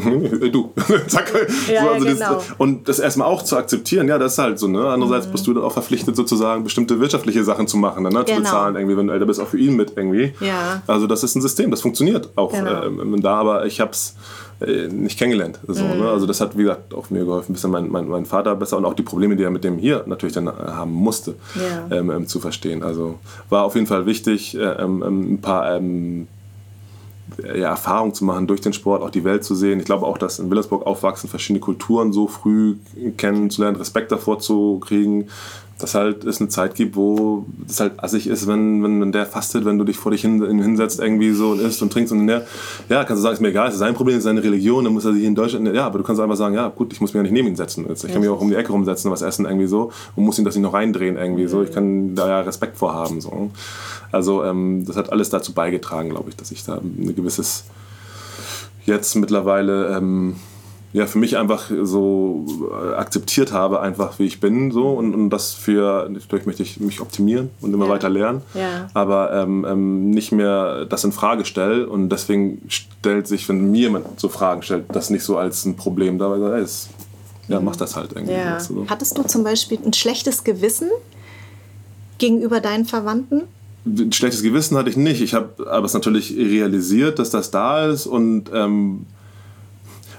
du, 0.53 0.73
zack. 1.07 1.33
Ja, 1.73 1.85
so, 1.85 1.89
also 1.91 2.07
genau. 2.07 2.35
das, 2.35 2.45
und 2.59 2.89
das 2.89 2.99
erstmal 2.99 3.29
auch 3.29 3.43
zu 3.43 3.57
akzeptieren, 3.57 4.09
ja, 4.09 4.19
das 4.19 4.33
ist 4.33 4.39
halt 4.39 4.59
so, 4.59 4.69
ne? 4.69 4.89
Andererseits 4.89 5.27
mhm. 5.27 5.33
bist 5.33 5.47
du 5.47 5.55
dann 5.55 5.65
auch 5.65 5.73
verpflichtet, 5.73 6.17
sozusagen 6.17 6.65
bestimmte 6.65 7.01
wirtschaftliche 7.01 7.45
Sachen 7.45 7.67
zu 7.67 7.79
machen, 7.79 8.03
ne? 8.03 8.11
Genau. 8.11 8.25
zu 8.25 8.35
bezahlen 8.37 8.77
irgendwie, 8.77 8.97
wenn 8.97 9.07
du 9.07 9.15
älter 9.15 9.27
bist, 9.27 9.41
auch 9.41 9.49
für 9.49 9.59
ihn 9.59 9.75
mit 9.75 9.93
irgendwie. 9.97 10.35
Ja. 10.41 10.83
Also 10.87 11.07
das 11.07 11.25
ist 11.25 11.35
ein 11.35 11.41
System, 11.41 11.71
das 11.71 11.81
funktioniert 11.81 12.29
auch 12.37 12.53
genau. 12.53 12.85
ähm, 12.85 13.23
da, 13.23 13.37
aber 13.37 13.65
ich 13.65 13.81
hab's 13.81 14.15
äh, 14.61 14.89
nicht 14.89 15.19
kennengelernt. 15.19 15.61
So, 15.67 15.85
mhm. 15.85 16.01
ne? 16.01 16.09
Also 16.09 16.27
das 16.27 16.41
hat, 16.41 16.57
wie 16.57 16.63
gesagt, 16.63 16.93
auch 16.95 17.11
mir 17.11 17.25
geholfen, 17.25 17.53
ein 17.53 17.55
bisschen 17.55 17.71
mein, 17.71 17.91
mein, 17.91 18.09
mein 18.09 18.27
Vater 18.27 18.55
besser 18.57 18.77
und 18.77 18.85
auch 18.85 18.95
die 18.95 19.03
Probleme, 19.03 19.37
die 19.37 19.45
er 19.45 19.51
mit 19.51 19.65
dem 19.65 19.79
hier 19.79 20.03
natürlich 20.07 20.35
dann 20.35 20.49
haben 20.49 20.93
musste, 20.93 21.35
ja. 21.55 21.97
ähm, 21.97 22.11
ähm, 22.11 22.27
zu 22.27 22.41
verstehen. 22.41 22.83
Also 22.83 23.19
war 23.51 23.65
auf 23.65 23.75
jeden 23.75 23.87
Fall 23.87 24.07
wichtig, 24.07 24.57
äh, 24.57 24.63
ähm, 24.63 25.05
ähm 25.07 25.35
ein 25.35 25.41
paar 25.41 25.77
ähm, 25.77 26.27
ja, 27.43 27.71
Erfahrungen 27.71 28.15
zu 28.15 28.25
machen 28.25 28.47
durch 28.47 28.61
den 28.61 28.73
Sport, 28.73 29.03
auch 29.03 29.11
die 29.11 29.25
Welt 29.25 29.45
zu 29.45 29.55
sehen. 29.55 29.79
Ich 29.79 29.85
glaube 29.85 30.07
auch, 30.07 30.19
dass 30.19 30.39
in 30.39 30.51
Wilhelmsburg 30.51 30.87
aufwachsen, 30.87 31.29
verschiedene 31.29 31.61
Kulturen 31.61 32.13
so 32.13 32.27
früh 32.27 32.77
kennenzulernen, 33.17 33.77
Respekt 33.77 34.11
davor 34.13 34.39
zu 34.39 34.81
kriegen, 34.81 35.29
dass 35.79 35.95
halt 35.95 36.25
es 36.25 36.41
eine 36.41 36.49
Zeit 36.49 36.75
gibt, 36.75 36.97
wo 36.97 37.47
es 37.69 37.79
halt 37.79 38.03
assig 38.03 38.27
ist, 38.27 38.47
wenn, 38.49 38.83
wenn, 38.83 39.01
wenn 39.01 39.13
der 39.13 39.27
fastet, 39.27 39.65
wenn 39.65 39.79
du 39.79 39.85
dich 39.85 39.97
vor 39.97 40.11
dich 40.11 40.23
hin, 40.23 40.43
hinsetzt 40.43 40.99
irgendwie 40.99 41.33
so 41.33 41.51
und 41.51 41.61
isst 41.61 41.81
und 41.83 41.93
trinkst 41.93 42.13
und 42.13 42.27
der, 42.27 42.47
ja, 42.89 43.05
kannst 43.05 43.21
du 43.21 43.23
sagen, 43.23 43.35
ist 43.35 43.41
mir 43.41 43.49
egal, 43.49 43.69
es 43.69 43.75
ist 43.75 43.81
sein 43.81 43.95
Problem, 43.95 44.17
es 44.17 44.19
ist 44.19 44.25
seine 44.25 44.43
Religion, 44.43 44.85
dann 44.85 44.93
muss 44.93 45.05
er 45.05 45.13
sich 45.13 45.23
in 45.23 45.37
Deutschland, 45.37 45.73
ja, 45.73 45.87
aber 45.87 45.99
du 45.99 46.05
kannst 46.05 46.21
einfach 46.21 46.37
sagen, 46.37 46.55
ja, 46.57 46.69
gut, 46.69 46.93
ich 46.93 47.01
muss 47.01 47.11
mich 47.11 47.19
ja 47.19 47.23
nicht 47.23 47.33
neben 47.33 47.49
ihn 47.49 47.57
setzen. 47.57 47.87
Jetzt, 47.89 48.05
ich 48.05 48.13
kann 48.13 48.21
mich 48.21 48.29
auch 48.29 48.41
um 48.41 48.51
die 48.51 48.57
Ecke 48.57 48.73
rumsetzen, 48.73 49.11
was 49.11 49.23
essen 49.23 49.47
irgendwie 49.47 49.69
so 49.69 49.93
und 50.17 50.25
muss 50.25 50.39
ihn 50.39 50.45
das 50.45 50.57
nicht 50.57 50.65
noch 50.65 50.75
reindrehen 50.75 51.17
irgendwie 51.17 51.47
so. 51.47 51.63
Ich 51.63 51.73
kann 51.73 52.15
da 52.17 52.29
ja 52.29 52.41
Respekt 52.41 52.77
vorhaben 52.77 53.21
so. 53.21 53.51
Also 54.11 54.45
ähm, 54.45 54.85
das 54.85 54.97
hat 54.97 55.13
alles 55.13 55.31
dazu 55.31 55.53
beigetragen, 55.53 56.11
glaube 56.11 56.31
ich, 56.31 56.37
dass 56.37 56.51
ich 56.51 56.65
da 56.65 56.79
ein 56.79 57.15
gewisses 57.15 57.65
jetzt 58.85 59.15
mittlerweile 59.17 59.97
ähm, 59.97 60.37
ja, 60.93 61.07
für 61.07 61.19
mich 61.19 61.37
einfach 61.37 61.71
so 61.83 62.47
äh, 62.71 62.95
akzeptiert 62.95 63.53
habe, 63.53 63.81
einfach 63.81 64.19
wie 64.19 64.25
ich 64.25 64.41
bin. 64.41 64.71
So. 64.71 64.89
Und, 64.91 65.15
und 65.15 65.31
das 65.31 65.53
für, 65.53 66.09
natürlich 66.09 66.47
möchte 66.47 66.63
ich 66.63 66.81
mich 66.81 67.01
optimieren 67.01 67.51
und 67.61 67.75
immer 67.75 67.87
ja. 67.87 67.91
weiter 67.91 68.09
lernen. 68.09 68.43
Ja. 68.55 68.89
Aber 68.95 69.33
ähm, 69.33 69.67
ähm, 69.69 70.11
nicht 70.11 70.33
mehr 70.33 70.87
das 70.87 71.05
in 71.05 71.13
Frage 71.13 71.45
stelle. 71.45 71.89
Und 71.89 72.09
deswegen 72.09 72.63
stellt 72.69 73.27
sich, 73.27 73.49
wenn 73.49 73.71
mir 73.71 73.81
jemand 73.81 74.19
so 74.19 74.29
Fragen 74.29 74.63
stellt, 74.63 74.87
das 74.93 75.11
nicht 75.11 75.25
so 75.25 75.37
als 75.37 75.67
ein 75.67 75.77
Problem 75.77 76.19
da 76.19 76.57
ist. 76.57 76.89
Ja, 77.49 77.61
mach 77.61 77.77
das 77.77 77.97
halt 77.97 78.13
irgendwie. 78.13 78.35
Ja. 78.35 78.59
So. 78.61 78.87
Hattest 78.89 79.17
du 79.19 79.23
zum 79.23 79.45
Beispiel 79.45 79.79
ein 79.85 79.93
schlechtes 79.93 80.45
Gewissen 80.45 80.89
gegenüber 82.17 82.61
deinen 82.61 82.87
Verwandten? 82.87 83.43
Ein 83.85 84.13
schlechtes 84.13 84.43
Gewissen 84.43 84.77
hatte 84.77 84.91
ich 84.91 84.97
nicht. 84.97 85.21
Ich 85.21 85.35
habe 85.35 85.71
aber 85.71 85.87
es 85.87 85.95
natürlich 85.95 86.35
realisiert, 86.37 87.19
dass 87.19 87.31
das 87.31 87.51
da 87.51 87.87
ist 87.87 88.07
und 88.07 88.51
ähm, 88.53 89.07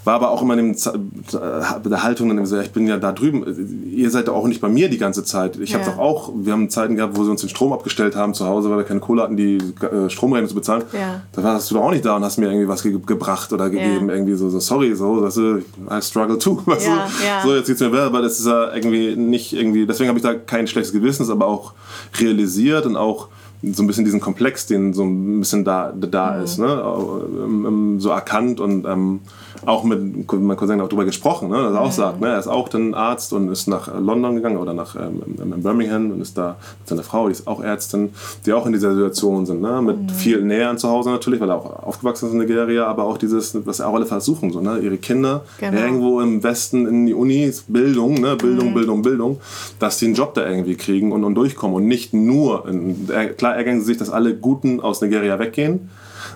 war 0.03 0.15
aber 0.15 0.31
auch 0.31 0.41
immer 0.41 0.57
in 0.57 0.75
der 0.75 2.03
Haltung 2.03 2.35
dann 2.35 2.45
so, 2.45 2.59
ich 2.59 2.71
bin 2.71 2.87
ja 2.87 2.97
da 2.97 3.11
drüben, 3.11 3.85
ihr 3.91 4.09
seid 4.09 4.29
auch 4.29 4.47
nicht 4.47 4.61
bei 4.61 4.69
mir 4.69 4.89
die 4.89 4.97
ganze 4.97 5.23
Zeit. 5.23 5.57
Ich 5.57 5.71
ja. 5.71 5.79
habe 5.79 5.89
doch 5.89 5.97
auch, 5.97 6.31
wir 6.35 6.53
haben 6.53 6.69
Zeiten 6.69 6.95
gehabt, 6.95 7.17
wo 7.17 7.23
sie 7.23 7.31
uns 7.31 7.41
den 7.41 7.49
Strom 7.49 7.73
abgestellt 7.73 8.15
haben 8.15 8.33
zu 8.33 8.45
Hause, 8.45 8.69
weil 8.69 8.77
wir 8.77 8.83
keine 8.83 8.99
Kohle 8.99 9.23
hatten, 9.23 9.37
die 9.37 9.57
äh, 9.57 10.09
Stromrechnung 10.09 10.49
zu 10.49 10.55
bezahlen. 10.55 10.83
Ja. 10.93 11.21
Da 11.33 11.43
warst 11.43 11.69
du 11.69 11.75
doch 11.75 11.83
auch 11.83 11.91
nicht 11.91 12.05
da 12.05 12.15
und 12.15 12.23
hast 12.23 12.37
mir 12.37 12.47
irgendwie 12.47 12.67
was 12.67 12.83
ge 12.83 12.99
gebracht 13.05 13.51
oder 13.53 13.69
gegeben, 13.69 14.09
ja. 14.09 14.15
irgendwie 14.15 14.35
so, 14.35 14.49
so, 14.49 14.59
sorry, 14.59 14.95
so, 14.95 15.21
das 15.21 15.37
ist, 15.37 15.65
I 15.89 16.01
struggle 16.01 16.37
too. 16.37 16.61
Weißt 16.65 16.87
ja, 16.87 17.07
du? 17.07 17.25
Ja. 17.25 17.41
So, 17.43 17.55
jetzt 17.55 17.67
geht's 17.67 17.81
mir 17.81 17.89
besser, 17.89 18.05
aber 18.05 18.21
das 18.21 18.39
ist 18.39 18.47
ja 18.47 18.73
irgendwie 18.73 19.15
nicht 19.15 19.53
irgendwie, 19.53 19.85
deswegen 19.85 20.09
habe 20.09 20.19
ich 20.19 20.23
da 20.23 20.33
kein 20.33 20.67
schlechtes 20.67 20.93
Gewissen, 20.93 21.29
aber 21.29 21.47
auch 21.47 21.73
realisiert 22.19 22.85
und 22.85 22.95
auch 22.95 23.27
so 23.61 23.83
ein 23.83 23.87
bisschen 23.87 24.05
diesen 24.05 24.21
Komplex, 24.21 24.67
den 24.67 24.93
so 24.93 25.03
ein 25.03 25.39
bisschen 25.39 25.65
da, 25.65 25.91
da 25.93 26.37
mhm. 26.37 26.43
ist, 26.43 26.59
ne? 26.59 27.99
So 27.99 28.09
erkannt 28.09 28.59
und 28.59 28.85
ähm, 28.85 29.19
auch 29.65 29.83
mit 29.83 30.31
mein 30.31 30.57
Cousin 30.57 30.81
auch 30.81 30.87
darüber 30.87 31.05
gesprochen, 31.05 31.49
ne? 31.49 31.57
dass 31.63 31.73
er 31.73 31.81
auch 31.81 31.87
mhm. 31.87 31.91
sagt, 31.91 32.21
ne? 32.21 32.27
er 32.29 32.39
ist 32.39 32.47
auch 32.47 32.69
dann 32.69 32.93
Arzt 32.93 33.33
und 33.33 33.49
ist 33.49 33.67
nach 33.67 33.87
London 33.99 34.35
gegangen 34.35 34.57
oder 34.57 34.73
nach 34.73 34.95
ähm, 34.95 35.21
Birmingham 35.61 36.11
und 36.11 36.21
ist 36.21 36.37
da 36.37 36.57
mit 36.79 36.87
seiner 36.87 37.03
Frau, 37.03 37.27
die 37.27 37.33
ist 37.33 37.47
auch 37.47 37.61
Ärztin, 37.61 38.09
die 38.45 38.53
auch 38.53 38.65
in 38.65 38.73
dieser 38.73 38.93
Situation 38.93 39.45
sind, 39.45 39.61
ne? 39.61 39.81
mit 39.81 39.99
mhm. 39.99 40.09
viel 40.09 40.41
Nähe 40.41 40.67
an 40.67 40.77
zu 40.77 40.89
Hause 40.89 41.09
natürlich, 41.09 41.39
weil 41.39 41.49
er 41.49 41.57
auch 41.57 41.83
aufgewachsen 41.83 42.27
ist 42.27 42.33
in 42.33 42.39
Nigeria, 42.39 42.85
aber 42.85 43.05
auch 43.05 43.17
dieses, 43.17 43.55
was 43.65 43.81
auch 43.81 43.93
alle 43.93 44.05
versuchen, 44.05 44.51
so, 44.51 44.61
ne? 44.61 44.79
ihre 44.79 44.97
Kinder 44.97 45.43
genau. 45.59 45.77
irgendwo 45.79 46.21
im 46.21 46.43
Westen 46.43 46.87
in 46.87 47.05
die 47.05 47.13
Unis, 47.13 47.65
Bildung, 47.67 48.21
ne? 48.21 48.35
Bildung, 48.35 48.69
mhm. 48.69 48.73
Bildung, 48.73 49.01
Bildung, 49.01 49.41
dass 49.79 49.97
die 49.97 50.05
einen 50.05 50.15
Job 50.15 50.33
da 50.33 50.47
irgendwie 50.47 50.75
kriegen 50.75 51.11
und, 51.11 51.23
und 51.23 51.35
durchkommen 51.35 51.75
und 51.75 51.87
nicht 51.87 52.13
nur, 52.13 52.67
in, 52.67 53.07
klar 53.37 53.55
ärgern 53.55 53.79
sie 53.79 53.87
sich, 53.87 53.97
dass 53.97 54.09
alle 54.09 54.35
Guten 54.35 54.79
aus 54.79 55.01
Nigeria 55.01 55.39
weggehen, 55.39 55.89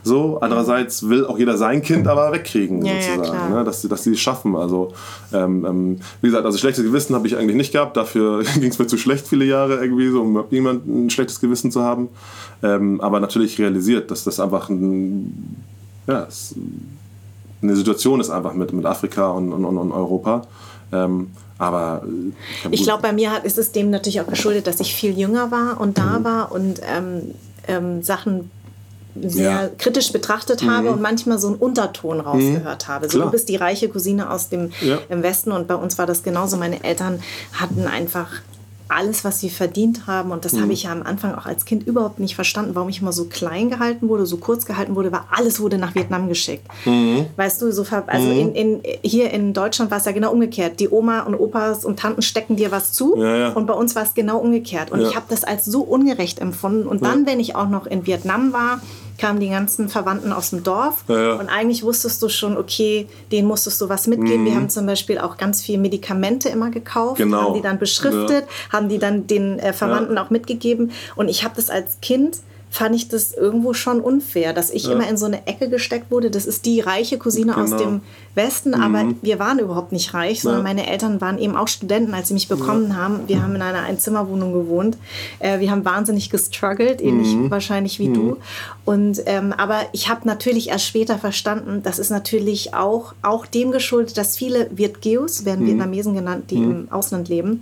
so, 0.03 0.37
andererseits 0.41 1.07
will 1.07 1.25
auch 1.25 1.39
jeder 1.39 1.57
sein 1.57 1.81
Kind 1.81 2.07
aber 2.07 2.31
wegkriegen, 2.33 2.83
ja, 2.85 2.93
sozusagen, 3.01 3.53
ja, 3.53 3.59
ne? 3.59 3.63
dass, 3.63 3.81
sie, 3.81 3.87
dass 3.87 4.03
sie 4.03 4.11
es 4.11 4.19
schaffen. 4.19 4.55
Also, 4.55 4.93
ähm, 5.31 5.65
ähm, 5.65 5.99
wie 6.21 6.27
gesagt, 6.27 6.45
also 6.45 6.57
schlechtes 6.57 6.83
Gewissen 6.83 7.15
habe 7.15 7.25
ich 7.25 7.37
eigentlich 7.37 7.55
nicht 7.55 7.71
gehabt. 7.71 7.95
Dafür 7.95 8.43
ging 8.59 8.69
es 8.69 8.77
mir 8.77 8.87
zu 8.87 8.97
schlecht 8.97 9.27
viele 9.27 9.45
Jahre 9.45 9.75
irgendwie, 9.75 10.09
so, 10.09 10.21
um 10.21 10.43
niemand 10.51 10.85
ein 10.85 11.09
schlechtes 11.09 11.39
Gewissen 11.39 11.71
zu 11.71 11.81
haben. 11.81 12.09
Ähm, 12.61 12.99
aber 12.99 13.21
natürlich 13.21 13.57
realisiert, 13.59 14.11
dass 14.11 14.25
das 14.25 14.41
einfach 14.41 14.69
ein, 14.69 15.63
ja, 16.07 16.27
eine 17.61 17.75
Situation 17.75 18.19
ist 18.19 18.29
einfach 18.29 18.53
mit, 18.53 18.73
mit 18.73 18.85
Afrika 18.85 19.31
und, 19.31 19.53
und, 19.53 19.65
und 19.65 19.91
Europa. 19.93 20.45
Ähm, 20.91 21.31
aber 21.57 22.03
äh, 22.05 22.67
ich 22.71 22.83
glaube, 22.83 23.01
bei 23.01 23.13
mir 23.13 23.43
ist 23.43 23.57
es 23.57 23.71
dem 23.71 23.89
natürlich 23.89 24.19
auch 24.19 24.27
geschuldet, 24.27 24.67
dass 24.67 24.81
ich 24.81 24.93
viel 24.93 25.17
jünger 25.17 25.49
war 25.49 25.79
und 25.79 25.97
da 25.97 26.19
mhm. 26.19 26.23
war 26.25 26.51
und 26.51 26.81
ähm, 26.83 27.35
ähm, 27.67 28.03
Sachen 28.03 28.51
sehr 29.21 29.51
ja. 29.51 29.69
kritisch 29.77 30.11
betrachtet 30.11 30.63
habe 30.63 30.87
mhm. 30.87 30.93
und 30.93 31.01
manchmal 31.01 31.37
so 31.39 31.47
einen 31.47 31.57
Unterton 31.57 32.19
rausgehört 32.19 32.87
mhm. 32.87 32.91
habe. 32.91 33.09
So, 33.09 33.21
du 33.21 33.31
bist 33.31 33.49
die 33.49 33.55
reiche 33.55 33.89
Cousine 33.89 34.29
aus 34.29 34.49
dem 34.49 34.71
ja. 34.81 34.99
im 35.09 35.23
Westen 35.23 35.51
und 35.51 35.67
bei 35.67 35.75
uns 35.75 35.97
war 35.97 36.05
das 36.05 36.23
genauso. 36.23 36.57
Meine 36.57 36.83
Eltern 36.83 37.19
hatten 37.53 37.85
einfach 37.87 38.29
alles, 38.93 39.23
was 39.23 39.39
sie 39.39 39.49
verdient 39.49 40.07
haben. 40.07 40.31
Und 40.31 40.45
das 40.45 40.53
mhm. 40.53 40.61
habe 40.61 40.73
ich 40.73 40.83
ja 40.83 40.91
am 40.91 41.03
Anfang 41.03 41.35
auch 41.35 41.45
als 41.45 41.65
Kind 41.65 41.85
überhaupt 41.85 42.19
nicht 42.19 42.35
verstanden, 42.35 42.75
warum 42.75 42.89
ich 42.89 43.01
immer 43.01 43.13
so 43.13 43.25
klein 43.25 43.69
gehalten 43.69 44.09
wurde, 44.09 44.25
so 44.25 44.37
kurz 44.37 44.65
gehalten 44.65 44.95
wurde, 44.95 45.11
weil 45.11 45.21
alles 45.31 45.59
wurde 45.59 45.77
nach 45.77 45.95
Vietnam 45.95 46.27
geschickt. 46.27 46.65
Mhm. 46.85 47.25
Weißt 47.35 47.61
du, 47.61 47.71
so 47.71 47.83
also 48.07 48.27
mhm. 48.27 48.39
in, 48.39 48.55
in, 48.55 48.81
hier 49.01 49.31
in 49.31 49.53
Deutschland 49.53 49.91
war 49.91 49.97
es 49.97 50.05
ja 50.05 50.11
genau 50.11 50.31
umgekehrt. 50.31 50.79
Die 50.79 50.89
Oma 50.89 51.21
und 51.21 51.35
Opas 51.35 51.85
und 51.85 51.99
Tanten 51.99 52.21
stecken 52.21 52.55
dir 52.55 52.71
was 52.71 52.91
zu 52.91 53.15
ja, 53.17 53.35
ja. 53.35 53.49
und 53.49 53.65
bei 53.65 53.73
uns 53.73 53.95
war 53.95 54.03
es 54.03 54.13
genau 54.13 54.37
umgekehrt. 54.37 54.91
Und 54.91 55.01
ja. 55.01 55.09
ich 55.09 55.15
habe 55.15 55.25
das 55.29 55.43
als 55.43 55.65
so 55.65 55.81
ungerecht 55.81 56.39
empfunden. 56.39 56.87
Und 56.87 57.03
dann, 57.03 57.25
wenn 57.25 57.39
ich 57.39 57.55
auch 57.55 57.69
noch 57.69 57.87
in 57.87 58.05
Vietnam 58.05 58.53
war, 58.53 58.81
kamen 59.17 59.39
die 59.39 59.49
ganzen 59.49 59.89
Verwandten 59.89 60.31
aus 60.31 60.49
dem 60.49 60.63
Dorf. 60.63 61.03
Ja, 61.07 61.21
ja. 61.21 61.33
Und 61.35 61.49
eigentlich 61.49 61.83
wusstest 61.83 62.21
du 62.21 62.29
schon, 62.29 62.57
okay, 62.57 63.07
denen 63.31 63.47
musstest 63.47 63.79
du 63.81 63.89
was 63.89 64.07
mitgeben. 64.07 64.41
Mhm. 64.41 64.45
Wir 64.45 64.55
haben 64.55 64.69
zum 64.69 64.85
Beispiel 64.85 65.17
auch 65.19 65.37
ganz 65.37 65.61
viele 65.61 65.77
Medikamente 65.77 66.49
immer 66.49 66.71
gekauft, 66.71 67.17
genau. 67.17 67.41
haben 67.41 67.53
die 67.53 67.61
dann 67.61 67.79
beschriftet, 67.79 68.45
ja. 68.47 68.73
haben 68.73 68.89
die 68.89 68.99
dann 68.99 69.27
den 69.27 69.59
äh, 69.59 69.73
Verwandten 69.73 70.17
auch 70.17 70.29
mitgegeben. 70.29 70.91
Und 71.15 71.29
ich 71.29 71.43
habe 71.43 71.55
das 71.55 71.69
als 71.69 71.99
Kind 72.01 72.37
fand 72.73 72.95
ich 72.95 73.07
das 73.07 73.33
irgendwo 73.33 73.73
schon 73.75 74.01
unfair, 74.01 74.51
dass 74.51 74.71
ich 74.71 74.85
ja. 74.85 74.93
immer 74.93 75.07
in 75.07 75.15
so 75.15 75.27
eine 75.27 75.45
Ecke 75.45 75.69
gesteckt 75.69 76.09
wurde. 76.09 76.31
Das 76.31 76.47
ist 76.47 76.65
die 76.65 76.79
reiche 76.79 77.19
Cousine 77.19 77.53
genau. 77.53 77.63
aus 77.63 77.77
dem 77.77 78.01
Westen, 78.33 78.69
mhm. 78.69 78.81
aber 78.81 79.05
wir 79.21 79.37
waren 79.37 79.59
überhaupt 79.59 79.91
nicht 79.91 80.15
reich, 80.15 80.41
sondern 80.41 80.61
ja. 80.61 80.69
meine 80.69 80.89
Eltern 80.89 81.21
waren 81.21 81.37
eben 81.37 81.55
auch 81.55 81.67
Studenten, 81.67 82.15
als 82.15 82.29
sie 82.29 82.33
mich 82.33 82.47
bekommen 82.47 82.89
ja. 82.89 82.95
haben. 82.95 83.19
Wir 83.27 83.43
haben 83.43 83.53
in 83.53 83.61
einer 83.61 83.83
Einzimmerwohnung 83.83 84.53
gewohnt. 84.53 84.97
Äh, 85.37 85.59
wir 85.59 85.69
haben 85.69 85.85
wahnsinnig 85.85 86.31
gestruggelt, 86.31 86.99
ähnlich 86.99 87.35
mhm. 87.35 87.51
wahrscheinlich 87.51 87.99
wie 87.99 88.09
mhm. 88.09 88.13
du. 88.15 88.37
Und, 88.85 89.21
ähm, 89.27 89.53
aber 89.55 89.81
ich 89.91 90.09
habe 90.09 90.27
natürlich 90.27 90.69
erst 90.69 90.87
später 90.87 91.19
verstanden, 91.19 91.81
das 91.83 91.99
ist 91.99 92.09
natürlich 92.09 92.73
auch, 92.73 93.13
auch 93.21 93.45
dem 93.45 93.69
geschuldet, 93.69 94.17
dass 94.17 94.35
viele 94.35 94.67
Vietgeos, 94.75 95.45
werden 95.45 95.65
mhm. 95.65 95.69
Vietnamesen 95.69 96.15
genannt, 96.15 96.45
die 96.49 96.57
mhm. 96.57 96.71
im 96.71 96.91
Ausland 96.91 97.29
leben, 97.29 97.61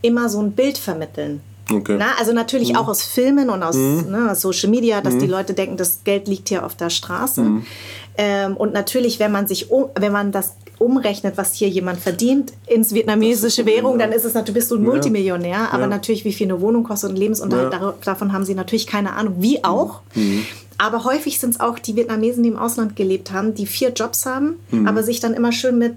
immer 0.00 0.30
so 0.30 0.40
ein 0.40 0.52
Bild 0.52 0.78
vermitteln. 0.78 1.42
Okay. 1.70 1.96
Na, 1.98 2.12
also 2.18 2.32
natürlich 2.32 2.70
mhm. 2.70 2.76
auch 2.76 2.88
aus 2.88 3.02
Filmen 3.02 3.50
und 3.50 3.62
aus 3.62 3.76
mhm. 3.76 4.06
ne, 4.10 4.34
Social 4.34 4.70
Media, 4.70 5.00
dass 5.00 5.14
mhm. 5.14 5.18
die 5.20 5.26
Leute 5.26 5.54
denken, 5.54 5.76
das 5.76 6.04
Geld 6.04 6.28
liegt 6.28 6.48
hier 6.48 6.64
auf 6.64 6.74
der 6.74 6.90
Straße. 6.90 7.42
Mhm. 7.42 7.66
Ähm, 8.16 8.56
und 8.56 8.72
natürlich, 8.72 9.18
wenn 9.20 9.32
man 9.32 9.46
sich 9.46 9.70
um, 9.70 9.86
wenn 9.98 10.12
man 10.12 10.32
das 10.32 10.54
umrechnet, 10.78 11.36
was 11.36 11.54
hier 11.54 11.68
jemand 11.68 12.00
verdient 12.00 12.52
ins 12.66 12.94
vietnamesische 12.94 13.66
Währung, 13.66 13.98
dann 13.98 14.12
ist 14.12 14.24
es 14.24 14.32
natürlich, 14.34 14.54
bist 14.54 14.70
du 14.70 14.76
ein 14.76 14.82
Multimillionär. 14.82 15.72
Aber 15.72 15.82
ja. 15.82 15.88
natürlich, 15.88 16.24
wie 16.24 16.32
viel 16.32 16.46
eine 16.46 16.60
Wohnung 16.60 16.84
kostet 16.84 17.10
und 17.10 17.16
Lebensunterhalt, 17.16 17.72
ja. 17.72 17.94
davon 18.04 18.32
haben 18.32 18.44
sie 18.44 18.54
natürlich 18.54 18.86
keine 18.86 19.12
Ahnung. 19.12 19.36
Wie 19.38 19.62
auch. 19.62 20.00
Mhm. 20.14 20.46
Aber 20.78 21.04
häufig 21.04 21.38
sind 21.38 21.50
es 21.50 21.60
auch 21.60 21.78
die 21.78 21.94
Vietnamesen, 21.94 22.42
die 22.42 22.48
im 22.48 22.56
Ausland 22.56 22.96
gelebt 22.96 23.30
haben, 23.32 23.54
die 23.54 23.66
vier 23.66 23.90
Jobs 23.90 24.24
haben, 24.24 24.54
mhm. 24.70 24.88
aber 24.88 25.02
sich 25.02 25.20
dann 25.20 25.34
immer 25.34 25.52
schön 25.52 25.76
mit 25.76 25.96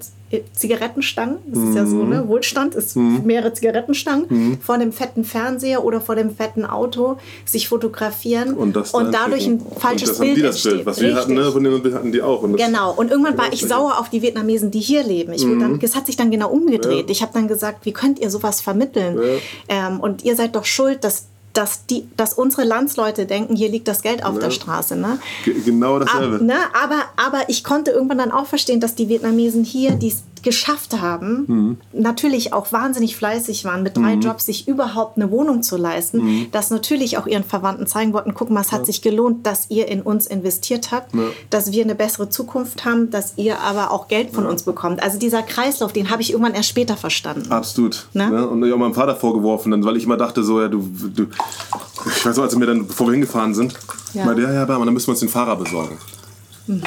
Zigarettenstangen, 0.53 1.37
das 1.45 1.63
ist 1.63 1.75
ja 1.75 1.85
so, 1.85 1.97
mhm. 1.97 2.09
ne? 2.09 2.27
Wohlstand 2.27 2.75
ist 2.75 2.95
mhm. 2.95 3.21
mehrere 3.25 3.53
Zigarettenstangen, 3.53 4.25
mhm. 4.29 4.57
vor 4.61 4.77
dem 4.77 4.91
fetten 4.91 5.23
Fernseher 5.23 5.83
oder 5.83 6.01
vor 6.01 6.15
dem 6.15 6.35
fetten 6.35 6.65
Auto 6.65 7.17
sich 7.45 7.67
fotografieren 7.67 8.53
und, 8.53 8.75
und 8.75 9.11
dadurch 9.11 9.45
ein 9.47 9.61
falsches 9.77 10.09
und 10.09 10.09
das 10.09 10.19
Bild 10.19 10.31
haben 10.31 10.35
die 10.35 10.41
das 10.41 10.63
Bild, 10.63 10.85
was 10.85 10.99
wir 10.99 11.07
Richtig. 11.09 11.23
hatten, 11.23 11.33
ne? 11.33 11.51
von 11.51 11.63
dem 11.63 11.93
hatten 11.93 12.11
die 12.11 12.21
auch. 12.21 12.41
genau, 12.41 12.93
und 12.93 13.11
irgendwann 13.11 13.37
war 13.37 13.51
ich 13.51 13.61
sauer 13.61 13.99
auf 13.99 14.09
die 14.09 14.21
Vietnamesen, 14.21 14.71
die 14.71 14.79
hier 14.79 15.03
leben. 15.03 15.33
Ich 15.33 15.45
mhm. 15.45 15.59
dann, 15.59 15.79
das 15.79 15.95
hat 15.95 16.05
sich 16.05 16.15
dann 16.15 16.31
genau 16.31 16.49
umgedreht. 16.49 17.07
Ja. 17.07 17.11
Ich 17.11 17.21
habe 17.21 17.31
dann 17.33 17.47
gesagt, 17.47 17.85
wie 17.85 17.93
könnt 17.93 18.19
ihr 18.19 18.29
sowas 18.29 18.61
vermitteln? 18.61 19.17
Ja. 19.17 19.87
Ähm, 19.87 19.99
und 19.99 20.23
ihr 20.23 20.35
seid 20.35 20.55
doch 20.55 20.65
schuld, 20.65 21.03
dass 21.03 21.27
dass, 21.53 21.85
die, 21.85 22.07
dass 22.17 22.33
unsere 22.33 22.63
Landsleute 22.63 23.25
denken, 23.25 23.55
hier 23.55 23.69
liegt 23.69 23.87
das 23.87 24.01
Geld 24.01 24.25
auf 24.25 24.35
ja. 24.35 24.41
der 24.41 24.51
Straße. 24.51 24.95
Ne? 24.95 25.19
genau 25.65 25.99
dasselbe. 25.99 26.35
Ab, 26.37 26.41
ne? 26.41 26.55
aber, 26.73 27.03
aber 27.15 27.47
ich 27.47 27.63
konnte 27.63 27.91
irgendwann 27.91 28.17
dann 28.17 28.31
auch 28.31 28.47
verstehen, 28.47 28.79
dass 28.79 28.95
die 28.95 29.07
Vietnamesen 29.07 29.63
hier, 29.63 29.91
die 29.91 30.13
geschafft 30.43 31.01
haben, 31.01 31.45
mhm. 31.47 31.77
natürlich 31.93 32.53
auch 32.53 32.71
wahnsinnig 32.71 33.15
fleißig 33.15 33.65
waren, 33.65 33.81
mit 33.81 33.97
drei 33.97 34.15
mhm. 34.15 34.21
Jobs 34.21 34.45
sich 34.45 34.67
überhaupt 34.67 35.17
eine 35.17 35.31
Wohnung 35.31 35.63
zu 35.63 35.77
leisten, 35.77 36.23
mhm. 36.23 36.47
dass 36.51 36.69
natürlich 36.69 37.17
auch 37.17 37.25
ihren 37.25 37.43
Verwandten 37.43 37.87
zeigen 37.87 38.13
wollten, 38.13 38.33
guck 38.33 38.49
mal, 38.49 38.61
es 38.61 38.71
hat 38.71 38.81
ja. 38.81 38.85
sich 38.85 39.01
gelohnt, 39.01 39.45
dass 39.45 39.69
ihr 39.69 39.87
in 39.87 40.01
uns 40.01 40.27
investiert 40.27 40.91
habt, 40.91 41.15
ja. 41.15 41.21
dass 41.49 41.71
wir 41.71 41.83
eine 41.83 41.95
bessere 41.95 42.29
Zukunft 42.29 42.85
haben, 42.85 43.09
dass 43.09 43.33
ihr 43.37 43.59
aber 43.61 43.91
auch 43.91 44.07
Geld 44.07 44.31
von 44.31 44.43
ja. 44.43 44.49
uns 44.49 44.63
bekommt. 44.63 45.01
Also 45.01 45.17
dieser 45.17 45.41
Kreislauf, 45.41 45.93
den 45.93 46.09
habe 46.09 46.21
ich 46.21 46.31
irgendwann 46.31 46.53
erst 46.53 46.69
später 46.69 46.97
verstanden. 46.97 47.51
Absolut. 47.51 48.07
Ne? 48.13 48.29
Ja, 48.31 48.43
und 48.43 48.63
ich 48.63 48.71
habe 48.71 48.79
meinem 48.79 48.93
Vater 48.93 49.15
vorgeworfen, 49.15 49.83
weil 49.85 49.97
ich 49.97 50.03
immer 50.03 50.17
dachte 50.17 50.43
so, 50.43 50.61
ja, 50.61 50.67
du, 50.67 50.87
du 51.13 51.27
ich 52.05 52.25
weiß 52.25 52.35
noch, 52.35 52.43
als 52.43 52.59
wir 52.59 52.67
dann, 52.67 52.87
bevor 52.87 53.07
wir 53.07 53.13
hingefahren 53.13 53.53
sind, 53.53 53.73
ja, 54.13 54.25
meinte, 54.25 54.41
ja, 54.41 54.51
ja, 54.51 54.65
dann 54.65 54.93
müssen 54.93 55.07
wir 55.07 55.11
uns 55.11 55.19
den 55.21 55.29
Fahrer 55.29 55.55
besorgen. 55.55 55.97
Mhm. 56.67 56.83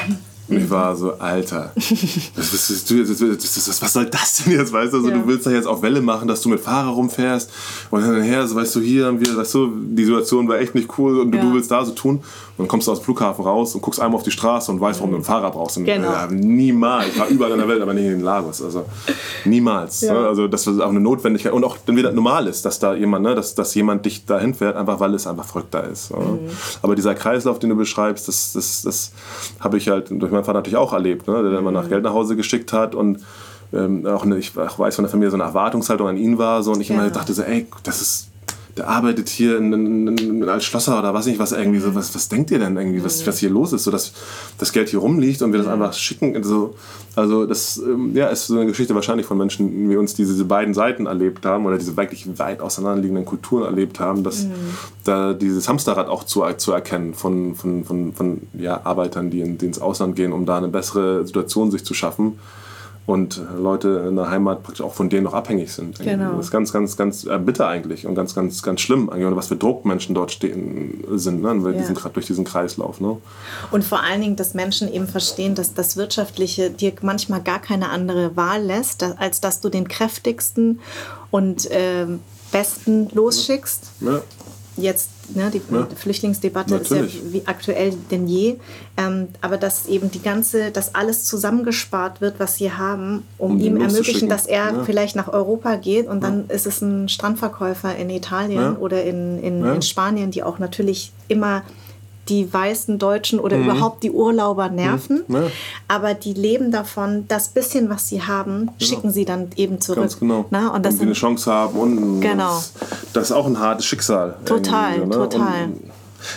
Und 0.49 0.57
ich 0.57 0.69
war 0.69 0.95
so, 0.95 1.13
Alter, 1.13 1.71
was, 1.75 2.53
was, 2.53 3.81
was, 3.81 3.93
soll 3.93 4.05
das 4.05 4.43
denn 4.43 4.53
jetzt? 4.53 4.71
Weißt 4.71 4.93
du, 4.93 4.97
also, 4.97 5.09
ja. 5.09 5.17
du 5.17 5.27
willst 5.27 5.45
da 5.45 5.51
jetzt 5.51 5.67
auf 5.67 5.81
Welle 5.81 6.01
machen, 6.01 6.27
dass 6.27 6.41
du 6.41 6.49
mit 6.49 6.59
Fahrer 6.59 6.89
rumfährst 6.89 7.51
und 7.91 8.01
dann 8.01 8.21
her, 8.21 8.47
so, 8.47 8.55
weißt 8.55 8.75
du, 8.75 8.79
hier 8.79 9.07
haben 9.07 9.19
wir, 9.19 9.35
weißt 9.35 9.53
du, 9.53 9.71
die 9.75 10.05
Situation 10.05 10.47
war 10.47 10.59
echt 10.59 10.73
nicht 10.73 10.97
cool 10.97 11.19
und 11.19 11.35
ja. 11.35 11.41
du 11.41 11.53
willst 11.53 11.71
da 11.71 11.83
so 11.83 11.91
tun. 11.91 12.21
Und 12.57 12.63
dann 12.63 12.69
kommst 12.69 12.87
du 12.87 12.91
aus 12.91 12.99
dem 12.99 13.05
Flughafen 13.05 13.45
raus 13.45 13.75
und 13.75 13.81
guckst 13.81 13.99
einmal 13.99 14.17
auf 14.17 14.23
die 14.23 14.31
Straße 14.31 14.71
und 14.71 14.81
weißt, 14.81 14.99
warum 14.99 15.11
du 15.11 15.17
einen 15.17 15.23
Fahrer 15.23 15.51
brauchst. 15.51 15.77
Und, 15.77 15.85
genau. 15.85 16.11
ja, 16.11 16.27
niemals. 16.27 17.09
Ich 17.09 17.19
war 17.19 17.27
überall 17.27 17.51
in 17.51 17.59
der 17.59 17.67
Welt, 17.67 17.81
aber 17.83 17.93
nicht 17.93 18.05
in 18.05 18.21
Lagos. 18.21 18.63
Also 18.63 18.85
niemals. 19.45 20.01
Ne? 20.01 20.17
Also 20.17 20.47
das 20.47 20.65
ist 20.65 20.79
auch 20.79 20.89
eine 20.89 20.99
Notwendigkeit. 20.99 21.53
Und 21.53 21.63
auch 21.63 21.77
dann 21.85 21.95
wieder 21.95 22.11
normal 22.11 22.47
ist, 22.47 22.65
dass 22.65 22.79
da 22.79 22.95
jemand, 22.95 23.25
ne, 23.25 23.35
dass, 23.35 23.53
dass 23.53 23.75
jemand 23.75 24.07
dich 24.07 24.25
dahin 24.25 24.55
fährt, 24.55 24.75
einfach 24.75 24.99
weil 24.99 25.13
es 25.13 25.27
einfach 25.27 25.45
verrückt 25.45 25.71
da 25.71 25.81
ist. 25.81 26.09
Mhm. 26.11 26.49
Aber 26.81 26.95
dieser 26.95 27.13
Kreislauf, 27.13 27.59
den 27.59 27.69
du 27.69 27.75
beschreibst, 27.75 28.27
das, 28.27 28.53
das, 28.53 28.81
das 28.81 29.11
habe 29.59 29.77
ich 29.77 29.87
halt 29.89 30.07
durch 30.09 30.31
meinen 30.37 30.45
Vater 30.45 30.59
natürlich 30.59 30.77
auch 30.77 30.93
erlebt, 30.93 31.27
ne? 31.27 31.41
der 31.41 31.51
dann 31.51 31.59
immer 31.59 31.71
nach 31.71 31.85
mhm. 31.85 31.89
Geld 31.89 32.03
nach 32.03 32.13
Hause 32.13 32.35
geschickt 32.35 32.73
hat 32.73 32.95
und 32.95 33.19
ähm, 33.73 34.05
auch 34.05 34.23
eine, 34.23 34.37
ich 34.37 34.55
weiß 34.55 34.95
von 34.95 35.03
der 35.03 35.09
Familie 35.09 35.29
so 35.29 35.35
eine 35.35 35.43
Erwartungshaltung 35.43 36.07
an 36.07 36.17
ihn 36.17 36.37
war 36.37 36.63
so 36.63 36.71
und 36.71 36.81
ich 36.81 36.89
ja. 36.89 36.95
immer 36.95 37.09
dachte 37.09 37.33
so, 37.33 37.43
ey, 37.43 37.67
das 37.83 38.01
ist 38.01 38.26
der 38.77 38.87
arbeitet 38.87 39.29
hier 39.29 39.57
in, 39.57 39.73
in, 39.73 40.17
in, 40.17 40.49
als 40.49 40.65
Schlosser 40.65 40.97
oder 40.99 41.13
was 41.13 41.25
nicht, 41.25 41.39
was 41.39 41.51
irgendwie 41.51 41.79
so, 41.79 41.95
was, 41.95 42.13
was 42.13 42.29
denkt 42.29 42.51
ihr 42.51 42.59
denn 42.59 42.77
irgendwie, 42.77 43.03
was, 43.03 43.25
was 43.25 43.39
hier 43.39 43.49
los 43.49 43.73
ist, 43.73 43.83
so 43.83 43.91
dass 43.91 44.13
das 44.57 44.71
Geld 44.71 44.89
hier 44.89 44.99
rumliegt 44.99 45.41
und 45.41 45.51
wir 45.51 45.59
das 45.59 45.67
einfach 45.67 45.93
schicken. 45.93 46.35
Also, 46.35 46.75
also 47.15 47.45
das 47.45 47.77
ähm, 47.77 48.15
ja, 48.15 48.27
ist 48.27 48.47
so 48.47 48.55
eine 48.55 48.67
Geschichte 48.67 48.93
wahrscheinlich 48.95 49.25
von 49.25 49.37
Menschen 49.37 49.89
wie 49.89 49.97
uns, 49.97 50.13
die 50.13 50.23
diese 50.23 50.45
beiden 50.45 50.73
Seiten 50.73 51.05
erlebt 51.05 51.45
haben 51.45 51.65
oder 51.65 51.77
diese 51.77 51.97
wirklich 51.97 52.37
weit 52.37 52.61
auseinanderliegenden 52.61 53.25
Kulturen 53.25 53.63
erlebt 53.63 53.99
haben, 53.99 54.23
dass 54.23 54.43
mhm. 54.43 54.51
da 55.03 55.33
dieses 55.33 55.67
Hamsterrad 55.67 56.07
auch 56.07 56.23
zu, 56.23 56.43
zu 56.57 56.71
erkennen 56.71 57.13
von, 57.13 57.55
von, 57.55 57.83
von, 57.83 58.13
von 58.13 58.41
ja, 58.53 58.81
Arbeitern, 58.85 59.29
die, 59.29 59.41
in, 59.41 59.57
die 59.57 59.65
ins 59.65 59.79
Ausland 59.79 60.15
gehen, 60.15 60.31
um 60.31 60.45
da 60.45 60.57
eine 60.57 60.67
bessere 60.67 61.25
Situation 61.25 61.71
sich 61.71 61.83
zu 61.83 61.93
schaffen 61.93 62.39
und 63.07 63.41
Leute 63.57 64.05
in 64.09 64.17
der 64.17 64.29
Heimat 64.29 64.63
praktisch 64.63 64.85
auch 64.85 64.93
von 64.93 65.09
denen 65.09 65.23
noch 65.23 65.33
abhängig 65.33 65.71
sind. 65.71 65.97
Genau. 65.99 66.33
Das 66.33 66.47
ist 66.47 66.51
ganz, 66.51 66.73
ganz, 66.73 66.97
ganz 66.97 67.23
äh, 67.23 67.39
bitter 67.39 67.65
eigentlich 67.65 68.05
und 68.05 68.15
ganz, 68.15 68.35
ganz, 68.35 68.61
ganz 68.61 68.81
schlimm 68.81 69.09
eigentlich. 69.09 69.33
Was 69.33 69.47
für 69.47 69.55
Druckmenschen 69.55 70.13
dort 70.13 70.33
stehen 70.33 71.05
sind, 71.13 71.41
ne? 71.41 71.57
ja. 71.63 71.71
diesen, 71.71 71.97
durch 72.13 72.25
diesen 72.25 72.43
Kreislauf. 72.43 72.99
Ne? 72.99 73.15
Und 73.71 73.85
vor 73.85 74.03
allen 74.03 74.19
Dingen, 74.19 74.35
dass 74.35 74.53
Menschen 74.53 74.91
eben 74.93 75.07
verstehen, 75.07 75.55
dass 75.55 75.73
das 75.73 75.95
Wirtschaftliche 75.95 76.69
dir 76.69 76.91
manchmal 77.01 77.41
gar 77.41 77.59
keine 77.59 77.89
andere 77.89 78.35
Wahl 78.35 78.61
lässt, 78.61 79.03
als 79.03 79.39
dass 79.39 79.61
du 79.61 79.69
den 79.69 79.87
kräftigsten 79.87 80.81
und 81.31 81.71
äh, 81.71 82.07
besten 82.51 83.07
losschickst. 83.13 83.89
Ja 84.01 84.21
jetzt, 84.77 85.09
ne, 85.35 85.51
die 85.51 85.61
ja. 85.73 85.87
Flüchtlingsdebatte 85.95 86.75
Natürlich. 86.75 87.15
ist 87.17 87.23
ja 87.25 87.33
wie 87.33 87.47
aktuell 87.47 87.93
denn 88.11 88.27
je, 88.27 88.57
ähm, 88.95 89.27
aber 89.41 89.57
dass 89.57 89.87
eben 89.87 90.11
die 90.11 90.21
ganze, 90.21 90.71
dass 90.71 90.95
alles 90.95 91.25
zusammengespart 91.25 92.21
wird, 92.21 92.39
was 92.39 92.55
sie 92.55 92.71
haben, 92.71 93.23
um, 93.37 93.51
um 93.51 93.59
ihm 93.59 93.77
ermöglichen, 93.77 94.29
dass 94.29 94.45
er 94.45 94.71
ja. 94.71 94.83
vielleicht 94.83 95.15
nach 95.15 95.27
Europa 95.27 95.75
geht 95.75 96.07
und 96.07 96.21
dann 96.21 96.49
ist 96.49 96.67
es 96.67 96.81
ein 96.81 97.09
Strandverkäufer 97.09 97.95
in 97.95 98.09
Italien 98.09 98.77
oder 98.77 99.03
in, 99.03 99.39
in, 99.41 99.65
in 99.65 99.81
Spanien, 99.81 100.31
die 100.31 100.43
auch 100.43 100.59
natürlich 100.59 101.11
immer 101.27 101.63
die 102.29 102.51
weißen 102.51 102.99
Deutschen 102.99 103.39
oder 103.39 103.57
mhm. 103.57 103.65
überhaupt 103.65 104.03
die 104.03 104.11
Urlauber 104.11 104.69
nerven. 104.69 105.23
Mhm. 105.27 105.35
Ja. 105.35 105.43
Aber 105.87 106.13
die 106.13 106.33
leben 106.33 106.71
davon, 106.71 107.25
das 107.27 107.49
bisschen, 107.49 107.89
was 107.89 108.07
sie 108.07 108.21
haben, 108.21 108.59
genau. 108.65 108.71
schicken 108.79 109.11
sie 109.11 109.25
dann 109.25 109.49
eben 109.55 109.81
zurück. 109.81 110.01
Ganz 110.01 110.19
genau. 110.19 110.45
Na, 110.49 110.73
und, 110.73 110.85
dass 110.85 110.97
sie 110.97 111.03
eine 111.03 111.13
Chance 111.13 111.51
haben. 111.51 111.77
Und 111.77 112.21
genau. 112.21 112.55
das, 112.55 112.73
das, 113.13 113.23
ist 113.25 113.31
auch 113.31 113.47
ein 113.47 113.59
hartes 113.59 113.85
Schicksal. 113.85 114.35
Total, 114.45 114.99
ne? 114.99 115.09
total. 115.09 115.63
Und 115.65 115.81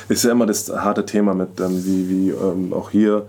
ist 0.09 0.25
ja 0.25 0.33
immer 0.33 0.47
das 0.47 0.69
harte 0.69 1.07
Thema 1.07 1.35
mit, 1.35 1.61
ähm, 1.61 1.85
wie, 1.85 2.09
wie 2.09 2.31
ähm, 2.31 2.73
auch 2.73 2.91
hier 2.91 3.27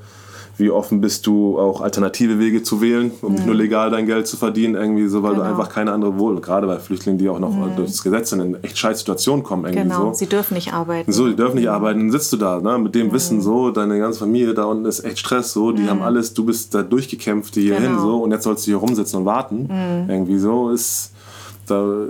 wie 0.58 0.70
offen 0.70 1.02
bist 1.02 1.26
du, 1.28 1.58
auch 1.58 1.82
alternative 1.82 2.40
Wege 2.40 2.64
zu 2.64 2.82
wählen, 2.82 3.12
um 3.22 3.30
mhm. 3.30 3.36
nicht 3.36 3.46
nur 3.46 3.56
legal 3.56 3.90
dein 3.90 4.06
Geld 4.06 4.28
zu 4.28 4.38
verdienen, 4.38 4.76
irgendwie 4.76 5.08
so, 5.08 5.24
weil 5.24 5.34
genau. 5.34 5.44
du 5.44 5.50
einfach 5.50 5.70
keine 5.70 5.92
andere 5.92 6.18
Wohl, 6.18 6.40
gerade 6.40 6.68
bei 6.68 6.78
Flüchtlingen, 6.78 7.18
die 7.18 7.30
auch 7.30 7.40
noch 7.40 7.52
mhm. 7.52 7.76
durch 7.76 7.92
das 7.92 8.04
Gesetz 8.04 8.32
in 8.32 8.64
echt 8.64 8.78
scheiß 8.78 9.00
Situationen 9.00 9.44
kommen. 9.44 9.66
Irgendwie 9.66 9.84
genau, 9.84 10.10
so. 10.10 10.14
sie 10.14 10.28
dürfen 10.28 10.54
nicht 10.54 10.74
arbeiten. 10.74 11.12
So, 11.12 11.28
die 11.28 11.36
dürfen 11.36 11.56
nicht 11.56 11.70
arbeiten, 11.70 12.00
dann 12.00 12.12
sitzt 12.12 12.32
du 12.34 12.38
da, 12.38 12.60
ne, 12.60 12.78
mit 12.78 12.96
dem 12.96 13.08
mhm. 13.08 13.14
Wissen 13.14 13.42
so, 13.42 13.72
deine 13.72 14.00
ganze 14.00 14.20
Familie 14.20 14.54
da 14.54 14.66
unten 14.66 14.86
ist 14.86 15.04
echt 15.04 15.20
Stress, 15.20 15.54
so, 15.54 15.72
die 15.72 15.84
mhm. 15.84 15.90
haben 15.90 16.02
alles, 16.02 16.34
du 16.34 16.46
bist 16.46 16.74
da 16.74 16.84
durchgekämpft 16.84 17.56
hierhin, 17.56 17.92
genau. 17.92 18.02
so, 18.02 18.18
und 18.24 18.32
jetzt 18.32 18.44
sollst 18.44 18.66
du 18.66 18.72
hier 18.72 18.78
rumsitzen 18.78 19.20
und 19.20 19.26
warten. 19.26 19.64
Mhm. 19.64 20.10
Irgendwie 20.10 20.38
so 20.38 20.70
ist 20.70 21.12
da 21.68 22.06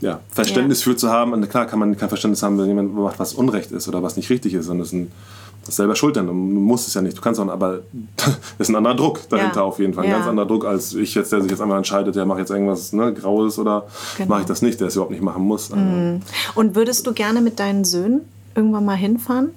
ja, 0.00 0.20
Verständnis 0.30 0.84
ja. 0.84 0.92
für 0.92 0.96
zu 0.96 1.10
haben. 1.10 1.32
Und 1.32 1.48
klar 1.48 1.66
kann 1.66 1.78
man 1.78 1.96
kein 1.96 2.08
Verständnis 2.08 2.42
haben, 2.42 2.58
wenn 2.58 2.66
jemand 2.66 2.94
macht, 2.94 3.18
was 3.18 3.34
Unrecht 3.34 3.72
ist 3.72 3.88
oder 3.88 4.02
was 4.02 4.16
nicht 4.16 4.30
richtig 4.30 4.54
ist. 4.54 4.68
Und 4.68 4.78
das 4.78 4.88
ist 4.88 4.94
ein 4.94 5.12
das 5.64 5.76
selber 5.76 5.96
schultern. 5.96 6.26
Du 6.26 6.32
musst 6.32 6.88
es 6.88 6.94
ja 6.94 7.00
nicht, 7.00 7.16
du 7.16 7.20
kannst 7.20 7.40
auch, 7.40 7.48
aber 7.48 7.80
das 8.16 8.38
ist 8.58 8.68
ein 8.68 8.76
anderer 8.76 8.94
Druck 8.94 9.28
dahinter 9.28 9.60
ja. 9.60 9.62
auf 9.62 9.78
jeden 9.78 9.94
Fall. 9.94 10.04
Ein 10.04 10.10
ja. 10.10 10.16
ganz 10.16 10.28
anderer 10.28 10.46
Druck 10.46 10.64
als 10.64 10.94
ich 10.94 11.14
jetzt, 11.14 11.32
der 11.32 11.40
sich 11.40 11.50
jetzt 11.50 11.60
einmal 11.60 11.78
entscheidet, 11.78 12.14
der 12.16 12.26
macht 12.26 12.38
jetzt 12.38 12.50
irgendwas 12.50 12.92
ne, 12.92 13.12
Graues 13.12 13.58
oder 13.58 13.86
genau. 14.16 14.30
mache 14.30 14.42
ich 14.42 14.46
das 14.46 14.62
nicht, 14.62 14.80
der 14.80 14.88
es 14.88 14.94
überhaupt 14.94 15.12
nicht 15.12 15.22
machen 15.22 15.42
muss. 15.42 15.70
Mhm. 15.70 16.20
Und 16.54 16.74
würdest 16.74 17.06
du 17.06 17.12
gerne 17.12 17.40
mit 17.40 17.58
deinen 17.58 17.84
Söhnen 17.84 18.22
irgendwann 18.54 18.84
mal 18.84 18.96
hinfahren? 18.96 19.50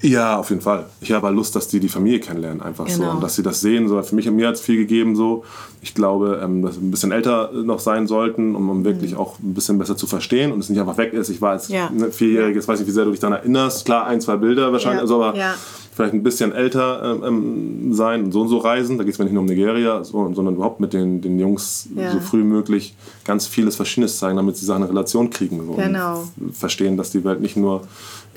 Ja, 0.00 0.36
auf 0.36 0.50
jeden 0.50 0.62
Fall. 0.62 0.86
Ich 1.00 1.10
habe 1.10 1.28
Lust, 1.30 1.56
dass 1.56 1.66
die 1.68 1.80
die 1.80 1.88
Familie 1.88 2.20
kennenlernen, 2.20 2.62
einfach 2.62 2.86
genau. 2.86 2.98
so. 2.98 3.10
Und 3.10 3.22
dass 3.22 3.34
sie 3.34 3.42
das 3.42 3.60
sehen. 3.60 3.88
So. 3.88 4.00
Für 4.02 4.14
mich, 4.14 4.30
mir 4.30 4.48
hat 4.48 4.54
es 4.54 4.60
viel 4.60 4.76
gegeben, 4.76 5.16
so. 5.16 5.44
Ich 5.82 5.94
glaube, 5.94 6.40
ähm, 6.42 6.62
dass 6.62 6.76
sie 6.76 6.80
ein 6.80 6.90
bisschen 6.90 7.10
älter 7.10 7.50
noch 7.52 7.80
sein 7.80 8.06
sollten, 8.06 8.54
um, 8.54 8.68
um 8.70 8.84
wirklich 8.84 9.12
mhm. 9.12 9.18
auch 9.18 9.38
ein 9.40 9.54
bisschen 9.54 9.78
besser 9.78 9.96
zu 9.96 10.06
verstehen 10.06 10.52
und 10.52 10.60
es 10.60 10.68
nicht 10.68 10.80
einfach 10.80 10.98
weg 10.98 11.12
ist. 11.12 11.28
Ich 11.30 11.40
war 11.40 11.52
als 11.52 11.68
ja. 11.68 11.90
ne, 11.90 12.12
Vierjähriges, 12.12 12.68
weiß 12.68 12.78
nicht, 12.78 12.88
wie 12.88 12.92
sehr 12.92 13.04
du 13.04 13.10
dich 13.10 13.20
daran 13.20 13.38
erinnerst. 13.38 13.84
Klar, 13.84 14.06
ein, 14.06 14.20
zwei 14.20 14.36
Bilder 14.36 14.72
wahrscheinlich, 14.72 14.98
ja. 14.98 15.02
also, 15.02 15.22
aber 15.22 15.36
ja. 15.36 15.54
vielleicht 15.94 16.14
ein 16.14 16.22
bisschen 16.22 16.52
älter 16.52 17.02
ähm, 17.02 17.24
ähm 17.24 17.94
sein 17.94 18.24
und 18.24 18.32
so 18.32 18.42
und 18.42 18.48
so 18.48 18.58
reisen. 18.58 18.98
Da 18.98 19.04
geht 19.04 19.14
es 19.14 19.18
mir 19.18 19.24
nicht 19.24 19.34
nur 19.34 19.42
um 19.42 19.48
Nigeria, 19.48 20.04
so, 20.04 20.32
sondern 20.32 20.54
überhaupt 20.54 20.78
mit 20.78 20.92
den, 20.92 21.20
den 21.20 21.40
Jungs 21.40 21.88
so 22.12 22.20
früh 22.20 22.44
möglich 22.44 22.94
ganz 23.24 23.46
vieles 23.46 23.74
Verschiedenes 23.74 24.18
zeigen, 24.18 24.36
damit 24.36 24.56
sie 24.56 24.72
eine 24.72 24.88
Relation 24.88 25.30
kriegen. 25.30 25.60
So, 25.66 25.72
genau. 25.72 26.24
verstehen, 26.52 26.96
dass 26.96 27.10
die 27.10 27.24
Welt 27.24 27.40
nicht 27.40 27.56
nur 27.56 27.82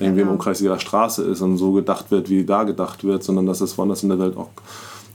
irgendwie 0.02 0.20
genau. 0.20 0.32
im 0.32 0.38
Umkreis 0.38 0.60
ihrer 0.60 0.78
Straße 0.78 1.22
ist 1.24 1.40
und 1.40 1.56
so 1.56 1.72
gedacht 1.72 2.10
wird, 2.10 2.28
wie 2.28 2.44
da 2.44 2.64
gedacht 2.64 3.04
wird, 3.04 3.22
sondern 3.22 3.46
dass 3.46 3.60
es 3.60 3.76
woanders 3.78 4.02
in 4.02 4.08
der 4.08 4.18
Welt 4.18 4.36
auch 4.36 4.50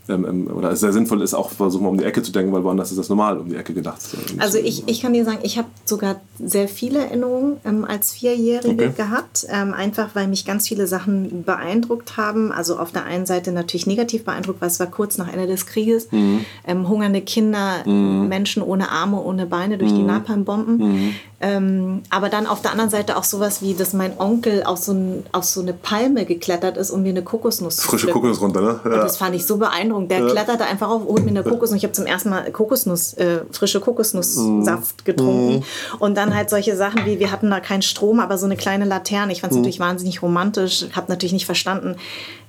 ähm, 0.08 0.26
ähm, 0.28 0.56
oder 0.56 0.74
sehr 0.74 0.92
sinnvoll 0.92 1.22
ist, 1.22 1.34
auch 1.34 1.50
versuchen 1.50 1.86
um 1.86 1.98
die 1.98 2.04
Ecke 2.04 2.22
zu 2.22 2.32
denken, 2.32 2.52
weil 2.52 2.64
woanders 2.64 2.90
ist 2.90 2.96
das 2.96 3.08
normal, 3.08 3.38
um 3.38 3.48
die 3.48 3.56
Ecke 3.56 3.74
gedacht. 3.74 4.00
Also 4.38 4.58
ich, 4.58 4.88
ich 4.88 5.02
kann 5.02 5.12
dir 5.12 5.24
sagen, 5.24 5.40
ich 5.42 5.58
habe 5.58 5.68
sogar 5.84 6.20
sehr 6.38 6.68
viele 6.68 7.00
Erinnerungen 7.00 7.58
ähm, 7.64 7.84
als 7.84 8.12
Vierjährige 8.12 8.86
okay. 8.86 8.92
gehabt, 8.96 9.46
ähm, 9.50 9.74
einfach 9.74 10.14
weil 10.14 10.28
mich 10.28 10.44
ganz 10.44 10.66
viele 10.66 10.86
Sachen 10.86 11.44
beeindruckt 11.44 12.16
haben. 12.16 12.52
Also 12.52 12.78
auf 12.78 12.92
der 12.92 13.04
einen 13.04 13.26
Seite 13.26 13.52
natürlich 13.52 13.86
negativ 13.86 14.24
beeindruckt, 14.24 14.60
weil 14.60 14.68
es 14.68 14.80
war 14.80 14.86
kurz 14.86 15.18
nach 15.18 15.32
Ende 15.32 15.46
des 15.46 15.66
Krieges. 15.66 16.10
Mhm. 16.10 16.44
Ähm, 16.66 16.88
hungernde 16.88 17.20
Kinder, 17.20 17.86
mhm. 17.86 18.28
Menschen 18.28 18.62
ohne 18.62 18.90
Arme, 18.90 19.20
ohne 19.22 19.46
Beine 19.46 19.78
durch 19.78 19.92
mhm. 19.92 19.96
die 19.96 20.02
Napalmbomben. 20.04 21.14
Ähm, 21.40 22.02
aber 22.10 22.30
dann 22.30 22.48
auf 22.48 22.62
der 22.62 22.72
anderen 22.72 22.90
Seite 22.90 23.16
auch 23.16 23.22
sowas 23.22 23.62
wie, 23.62 23.74
dass 23.74 23.92
mein 23.92 24.18
Onkel 24.18 24.64
auf 24.64 24.78
so, 24.78 24.92
ein, 24.92 25.24
auf 25.30 25.44
so 25.44 25.60
eine 25.60 25.72
Palme 25.72 26.24
geklettert 26.24 26.76
ist, 26.76 26.90
um 26.90 27.02
mir 27.02 27.10
eine 27.10 27.22
Kokosnuss 27.22 27.76
zu 27.76 27.88
Frische 27.88 28.08
Kokosnuss 28.08 28.40
runter, 28.40 28.60
ne? 28.60 28.80
Ja. 28.84 28.90
Und 28.90 28.96
das 28.98 29.18
fand 29.18 29.36
ich 29.36 29.46
so 29.46 29.56
beeindruckend. 29.56 30.10
Der 30.10 30.18
ja. 30.18 30.30
kletterte 30.30 30.64
einfach 30.64 30.88
auf, 30.88 31.04
holt 31.04 31.24
mir 31.24 31.30
eine 31.30 31.44
Kokosnuss. 31.44 31.78
Ich 31.78 31.84
habe 31.84 31.92
zum 31.92 32.06
ersten 32.06 32.30
Mal 32.30 32.50
Kokosnuss, 32.50 33.14
äh, 33.14 33.42
frische 33.52 33.78
Kokosnusssaft 33.78 35.02
mm. 35.02 35.04
getrunken. 35.04 35.58
Mm. 35.58 36.02
Und 36.02 36.16
dann 36.16 36.34
halt 36.34 36.50
solche 36.50 36.76
Sachen 36.76 37.06
wie, 37.06 37.20
wir 37.20 37.30
hatten 37.30 37.50
da 37.50 37.60
keinen 37.60 37.82
Strom, 37.82 38.18
aber 38.18 38.36
so 38.36 38.46
eine 38.46 38.56
kleine 38.56 38.84
Laterne. 38.84 39.30
Ich 39.30 39.42
fand 39.42 39.52
es 39.52 39.56
mm. 39.56 39.60
natürlich 39.60 39.80
wahnsinnig 39.80 40.22
romantisch. 40.22 40.86
Habe 40.96 41.06
natürlich 41.08 41.32
nicht 41.32 41.46
verstanden, 41.46 41.94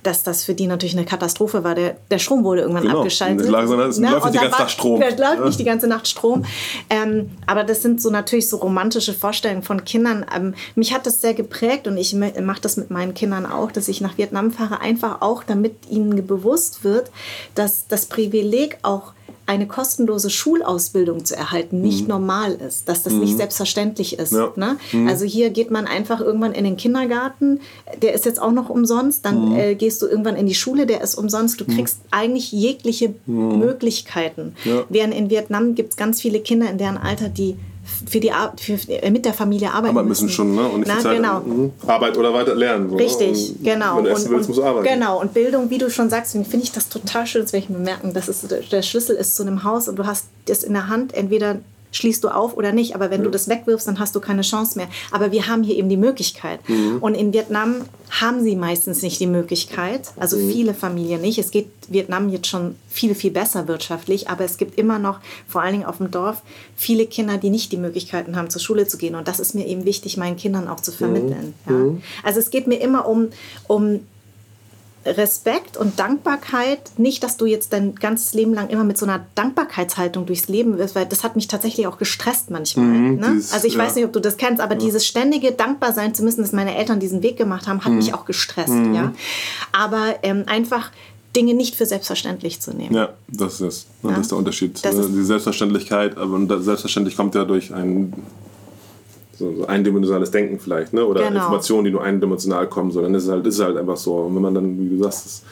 dass 0.02 0.22
das 0.22 0.44
für 0.44 0.54
die 0.54 0.66
natürlich 0.66 0.96
eine 0.96 1.04
Katastrophe 1.04 1.64
war. 1.64 1.74
Der, 1.74 1.96
der 2.10 2.18
Strom 2.18 2.44
wurde 2.44 2.62
irgendwann 2.62 2.84
genau. 2.84 2.98
abgeschaltet. 2.98 3.46
Es 3.46 3.50
läuft 3.50 3.70
nicht 3.70 3.98
die 3.98 4.04
ganze 4.04 4.50
Nacht 4.50 4.70
Strom. 4.70 5.02
Es 5.10 5.18
läuft 5.18 5.44
nicht 5.44 5.58
die 5.58 5.64
ganze 5.64 5.86
Nacht 5.86 6.08
Strom. 6.08 6.44
Ähm, 6.88 7.30
aber 7.46 7.64
das 7.64 7.82
sind 7.82 8.00
so 8.00 8.10
natürlich 8.10 8.48
so 8.48 8.58
romantische 8.58 9.12
Vorstellungen 9.12 9.62
von 9.62 9.84
Kindern. 9.84 10.24
Ähm, 10.34 10.54
mich 10.74 10.94
hat 10.94 11.06
das 11.06 11.20
sehr 11.20 11.34
geprägt 11.34 11.86
und 11.86 11.96
ich 11.96 12.14
mache 12.14 12.60
das 12.60 12.76
mit 12.76 12.90
meinen 12.90 13.14
Kindern 13.14 13.46
auch, 13.46 13.72
dass 13.72 13.88
ich 13.88 14.00
nach 14.00 14.16
Vietnam 14.18 14.50
fahre, 14.50 14.80
einfach 14.80 15.20
auch, 15.20 15.44
damit 15.44 15.74
ihnen 15.90 16.26
bewusst 16.26 16.84
wird, 16.84 17.10
dass 17.54 17.86
das 17.88 18.06
Privileg 18.06 18.78
auch 18.82 19.12
eine 19.50 19.66
kostenlose 19.66 20.30
Schulausbildung 20.30 21.24
zu 21.24 21.34
erhalten 21.34 21.80
nicht 21.82 22.02
mhm. 22.02 22.08
normal 22.10 22.52
ist, 22.52 22.88
dass 22.88 23.02
das 23.02 23.14
mhm. 23.14 23.20
nicht 23.20 23.36
selbstverständlich 23.36 24.16
ist. 24.16 24.32
Ja. 24.32 24.52
Ne? 24.54 24.76
Mhm. 24.92 25.08
Also 25.08 25.24
hier 25.24 25.50
geht 25.50 25.72
man 25.72 25.88
einfach 25.88 26.20
irgendwann 26.20 26.52
in 26.52 26.62
den 26.62 26.76
Kindergarten, 26.76 27.60
der 28.00 28.14
ist 28.14 28.26
jetzt 28.26 28.40
auch 28.40 28.52
noch 28.52 28.70
umsonst, 28.70 29.24
dann 29.24 29.48
mhm. 29.48 29.56
äh, 29.56 29.74
gehst 29.74 30.02
du 30.02 30.06
irgendwann 30.06 30.36
in 30.36 30.46
die 30.46 30.54
Schule, 30.54 30.86
der 30.86 31.00
ist 31.00 31.16
umsonst, 31.16 31.60
du 31.60 31.64
mhm. 31.64 31.74
kriegst 31.74 31.98
eigentlich 32.12 32.52
jegliche 32.52 33.12
mhm. 33.26 33.58
Möglichkeiten. 33.58 34.54
Ja. 34.64 34.84
Während 34.88 35.14
in 35.14 35.30
Vietnam 35.30 35.74
gibt 35.74 35.90
es 35.90 35.96
ganz 35.96 36.20
viele 36.20 36.38
Kinder 36.38 36.70
in 36.70 36.78
deren 36.78 36.96
Alter, 36.96 37.28
die 37.28 37.56
für 38.08 38.20
die 38.20 38.32
für, 38.58 38.74
äh, 38.88 39.10
mit 39.10 39.24
der 39.24 39.34
Familie 39.34 39.72
arbeiten 39.72 39.96
Aber 39.96 40.06
müssen. 40.06 40.28
schon, 40.28 40.54
ne? 40.54 40.62
Und 40.62 40.80
nicht 40.80 40.92
Na, 40.94 41.00
Zeit, 41.00 41.16
genau. 41.16 41.40
Mhm. 41.40 41.72
Arbeit 41.86 42.16
oder 42.16 42.32
weiter 42.32 42.54
lernen. 42.54 42.90
So. 42.90 42.96
Ne? 42.96 43.02
Richtig, 43.02 43.50
und 43.50 43.64
genau. 43.64 43.96
Wenn 43.96 44.04
du 44.04 44.10
essen 44.10 44.30
willst, 44.30 44.48
musst 44.48 44.58
du 44.60 44.64
arbeiten. 44.64 44.86
Genau, 44.86 45.20
und 45.20 45.34
Bildung, 45.34 45.70
wie 45.70 45.78
du 45.78 45.90
schon 45.90 46.10
sagst, 46.10 46.32
finde 46.32 46.58
ich 46.62 46.72
das 46.72 46.88
total 46.88 47.26
schön, 47.26 47.42
das 47.42 47.52
werde 47.52 47.64
ich 47.64 47.70
mir 47.70 47.78
merken, 47.78 48.12
dass 48.14 48.28
es 48.28 48.46
der 48.48 48.82
Schlüssel 48.82 49.16
ist 49.16 49.36
zu 49.36 49.42
einem 49.42 49.64
Haus 49.64 49.88
und 49.88 49.96
du 49.96 50.06
hast 50.06 50.26
das 50.46 50.62
in 50.64 50.72
der 50.72 50.88
Hand, 50.88 51.14
entweder 51.14 51.56
schließt 51.92 52.22
du 52.24 52.28
auf 52.28 52.56
oder 52.56 52.72
nicht. 52.72 52.94
Aber 52.94 53.10
wenn 53.10 53.20
ja. 53.20 53.24
du 53.24 53.30
das 53.30 53.48
wegwirfst, 53.48 53.86
dann 53.86 53.98
hast 53.98 54.14
du 54.14 54.20
keine 54.20 54.42
Chance 54.42 54.78
mehr. 54.78 54.88
Aber 55.10 55.32
wir 55.32 55.46
haben 55.46 55.62
hier 55.62 55.76
eben 55.76 55.88
die 55.88 55.96
Möglichkeit. 55.96 56.66
Mhm. 56.68 56.98
Und 57.00 57.14
in 57.14 57.32
Vietnam 57.32 57.82
haben 58.10 58.42
sie 58.42 58.56
meistens 58.56 59.02
nicht 59.02 59.20
die 59.20 59.26
Möglichkeit. 59.26 60.12
Also 60.16 60.36
mhm. 60.36 60.50
viele 60.50 60.74
Familien 60.74 61.20
nicht. 61.20 61.38
Es 61.38 61.50
geht 61.50 61.68
Vietnam 61.88 62.28
jetzt 62.28 62.46
schon 62.46 62.76
viel, 62.88 63.14
viel 63.14 63.30
besser 63.30 63.68
wirtschaftlich. 63.68 64.28
Aber 64.28 64.44
es 64.44 64.56
gibt 64.56 64.78
immer 64.78 64.98
noch, 64.98 65.20
vor 65.48 65.62
allen 65.62 65.72
Dingen 65.72 65.86
auf 65.86 65.98
dem 65.98 66.10
Dorf, 66.10 66.42
viele 66.76 67.06
Kinder, 67.06 67.38
die 67.38 67.50
nicht 67.50 67.72
die 67.72 67.76
Möglichkeiten 67.76 68.36
haben, 68.36 68.50
zur 68.50 68.60
Schule 68.60 68.86
zu 68.86 68.98
gehen. 68.98 69.14
Und 69.14 69.28
das 69.28 69.40
ist 69.40 69.54
mir 69.54 69.66
eben 69.66 69.84
wichtig, 69.84 70.16
meinen 70.16 70.36
Kindern 70.36 70.68
auch 70.68 70.80
zu 70.80 70.92
vermitteln. 70.92 71.54
Mhm. 71.66 71.96
Ja? 71.96 72.02
Also 72.22 72.40
es 72.40 72.50
geht 72.50 72.66
mir 72.66 72.80
immer 72.80 73.06
um, 73.06 73.28
um 73.66 74.00
Respekt 75.06 75.78
und 75.78 75.98
Dankbarkeit, 75.98 76.98
nicht, 76.98 77.22
dass 77.22 77.38
du 77.38 77.46
jetzt 77.46 77.72
dein 77.72 77.94
ganzes 77.94 78.34
Leben 78.34 78.52
lang 78.52 78.68
immer 78.68 78.84
mit 78.84 78.98
so 78.98 79.06
einer 79.06 79.24
Dankbarkeitshaltung 79.34 80.26
durchs 80.26 80.48
Leben 80.48 80.76
wirst, 80.76 80.94
weil 80.94 81.06
das 81.06 81.24
hat 81.24 81.36
mich 81.36 81.48
tatsächlich 81.48 81.86
auch 81.86 81.96
gestresst 81.96 82.50
manchmal. 82.50 82.84
Mhm, 82.84 83.14
ne? 83.16 83.30
dieses, 83.34 83.52
also 83.52 83.66
ich 83.66 83.74
ja. 83.74 83.80
weiß 83.80 83.94
nicht, 83.94 84.04
ob 84.04 84.12
du 84.12 84.20
das 84.20 84.36
kennst, 84.36 84.60
aber 84.60 84.74
ja. 84.74 84.80
dieses 84.80 85.06
ständige 85.06 85.52
Dankbarsein 85.52 86.14
zu 86.14 86.22
müssen, 86.22 86.42
dass 86.42 86.52
meine 86.52 86.76
Eltern 86.76 87.00
diesen 87.00 87.22
Weg 87.22 87.38
gemacht 87.38 87.66
haben, 87.66 87.82
hat 87.82 87.92
mhm. 87.92 87.98
mich 87.98 88.12
auch 88.12 88.26
gestresst. 88.26 88.68
Mhm. 88.68 88.94
Ja? 88.94 89.12
Aber 89.72 90.16
ähm, 90.22 90.44
einfach 90.46 90.90
Dinge 91.34 91.54
nicht 91.54 91.76
für 91.76 91.86
selbstverständlich 91.86 92.60
zu 92.60 92.76
nehmen. 92.76 92.94
Ja, 92.94 93.14
das 93.28 93.60
ist, 93.60 93.86
das 94.02 94.18
ist 94.18 94.30
der 94.32 94.38
Unterschied. 94.38 94.84
Das 94.84 94.96
die 94.96 95.22
Selbstverständlichkeit, 95.22 96.18
aber 96.18 96.60
selbstverständlich 96.60 97.16
kommt 97.16 97.34
ja 97.34 97.44
durch 97.44 97.72
ein 97.72 98.12
so, 99.40 99.54
so 99.56 99.66
eindimensionales 99.66 100.30
Denken 100.30 100.60
vielleicht, 100.60 100.92
ne? 100.92 101.04
oder 101.04 101.22
genau. 101.22 101.36
Informationen, 101.36 101.86
die 101.86 101.90
nur 101.90 102.02
eindimensional 102.02 102.68
kommen, 102.68 102.90
sondern 102.90 103.14
es 103.14 103.24
ist 103.24 103.30
halt, 103.30 103.46
ist 103.46 103.58
halt 103.58 103.78
einfach 103.78 103.96
so. 103.96 104.14
Und 104.16 104.34
wenn 104.34 104.42
man 104.42 104.54
dann, 104.54 104.78
wie 104.78 104.96
du 104.96 105.02
sagst, 105.02 105.44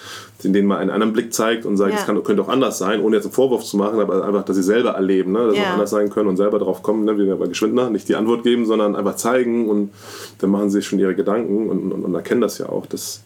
denen 0.45 0.69
mal 0.69 0.77
einen 0.77 0.91
anderen 0.91 1.15
Blick 1.15 1.33
zeigt 1.33 1.65
und 1.65 1.79
sagt, 1.79 1.95
es 1.95 2.07
ja. 2.07 2.15
könnte 2.21 2.43
auch 2.43 2.49
anders 2.49 2.79
sein, 2.79 3.01
ohne 3.01 3.17
jetzt 3.17 3.25
einen 3.25 3.33
Vorwurf 3.33 3.65
zu 3.65 3.79
machen, 3.79 3.99
aber 3.99 4.25
einfach, 4.27 4.45
dass 4.45 4.57
sie 4.57 4.63
selber 4.63 4.91
erleben, 4.91 5.33
ne? 5.33 5.47
dass 5.47 5.57
ja. 5.57 5.63
es 5.63 5.69
auch 5.69 5.73
anders 5.73 5.91
sein 5.91 6.11
können 6.11 6.29
und 6.29 6.37
selber 6.37 6.59
darauf 6.59 6.83
kommen, 6.83 7.05
ne? 7.07 7.17
wie 7.19 7.35
bei 7.35 7.47
Geschwindner, 7.47 7.89
nicht 7.89 8.09
die 8.09 8.15
Antwort 8.15 8.43
geben, 8.43 8.67
sondern 8.67 8.95
einfach 8.95 9.17
zeigen 9.17 9.69
und 9.69 9.91
dann 10.39 10.51
machen 10.51 10.69
sie 10.69 10.79
sich 10.79 10.87
schon 10.87 10.99
ihre 10.99 11.15
Gedanken 11.15 11.71
und, 11.71 11.93
und, 11.93 12.05
und 12.05 12.15
erkennen 12.15 12.43
das 12.43 12.59
ja 12.59 12.69
auch, 12.69 12.85
dass 12.85 13.23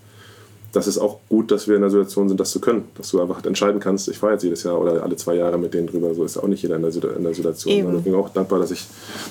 das 0.73 0.87
ist 0.87 0.97
auch 0.97 1.21
gut, 1.29 1.51
dass 1.51 1.69
wir 1.69 1.77
in 1.77 1.83
der 1.83 1.91
Situation 1.91 2.29
sind, 2.29 2.41
das 2.41 2.51
zu 2.51 2.61
können. 2.61 2.85
Dass 2.97 3.11
du 3.11 3.21
einfach 3.21 3.45
entscheiden 3.45 3.79
kannst, 3.79 4.09
ich 4.09 4.19
fahre 4.19 4.33
jetzt 4.33 4.43
jedes 4.43 4.63
Jahr 4.63 4.81
oder 4.81 5.03
alle 5.03 5.17
zwei 5.17 5.35
Jahre 5.35 5.59
mit 5.59 5.75
denen 5.75 5.87
drüber. 5.87 6.15
So 6.15 6.25
ist 6.25 6.37
ja 6.37 6.43
auch 6.43 6.49
nicht 6.49 6.63
jeder 6.63 6.77
in 6.77 6.83
der, 6.83 7.17
in 7.17 7.23
der 7.23 7.35
Situation. 7.35 7.75
Eben. 7.75 7.99
Ich 7.99 8.05
bin 8.05 8.15
auch 8.15 8.31
dankbar, 8.31 8.59
dass 8.59 8.71
ich 8.71 8.87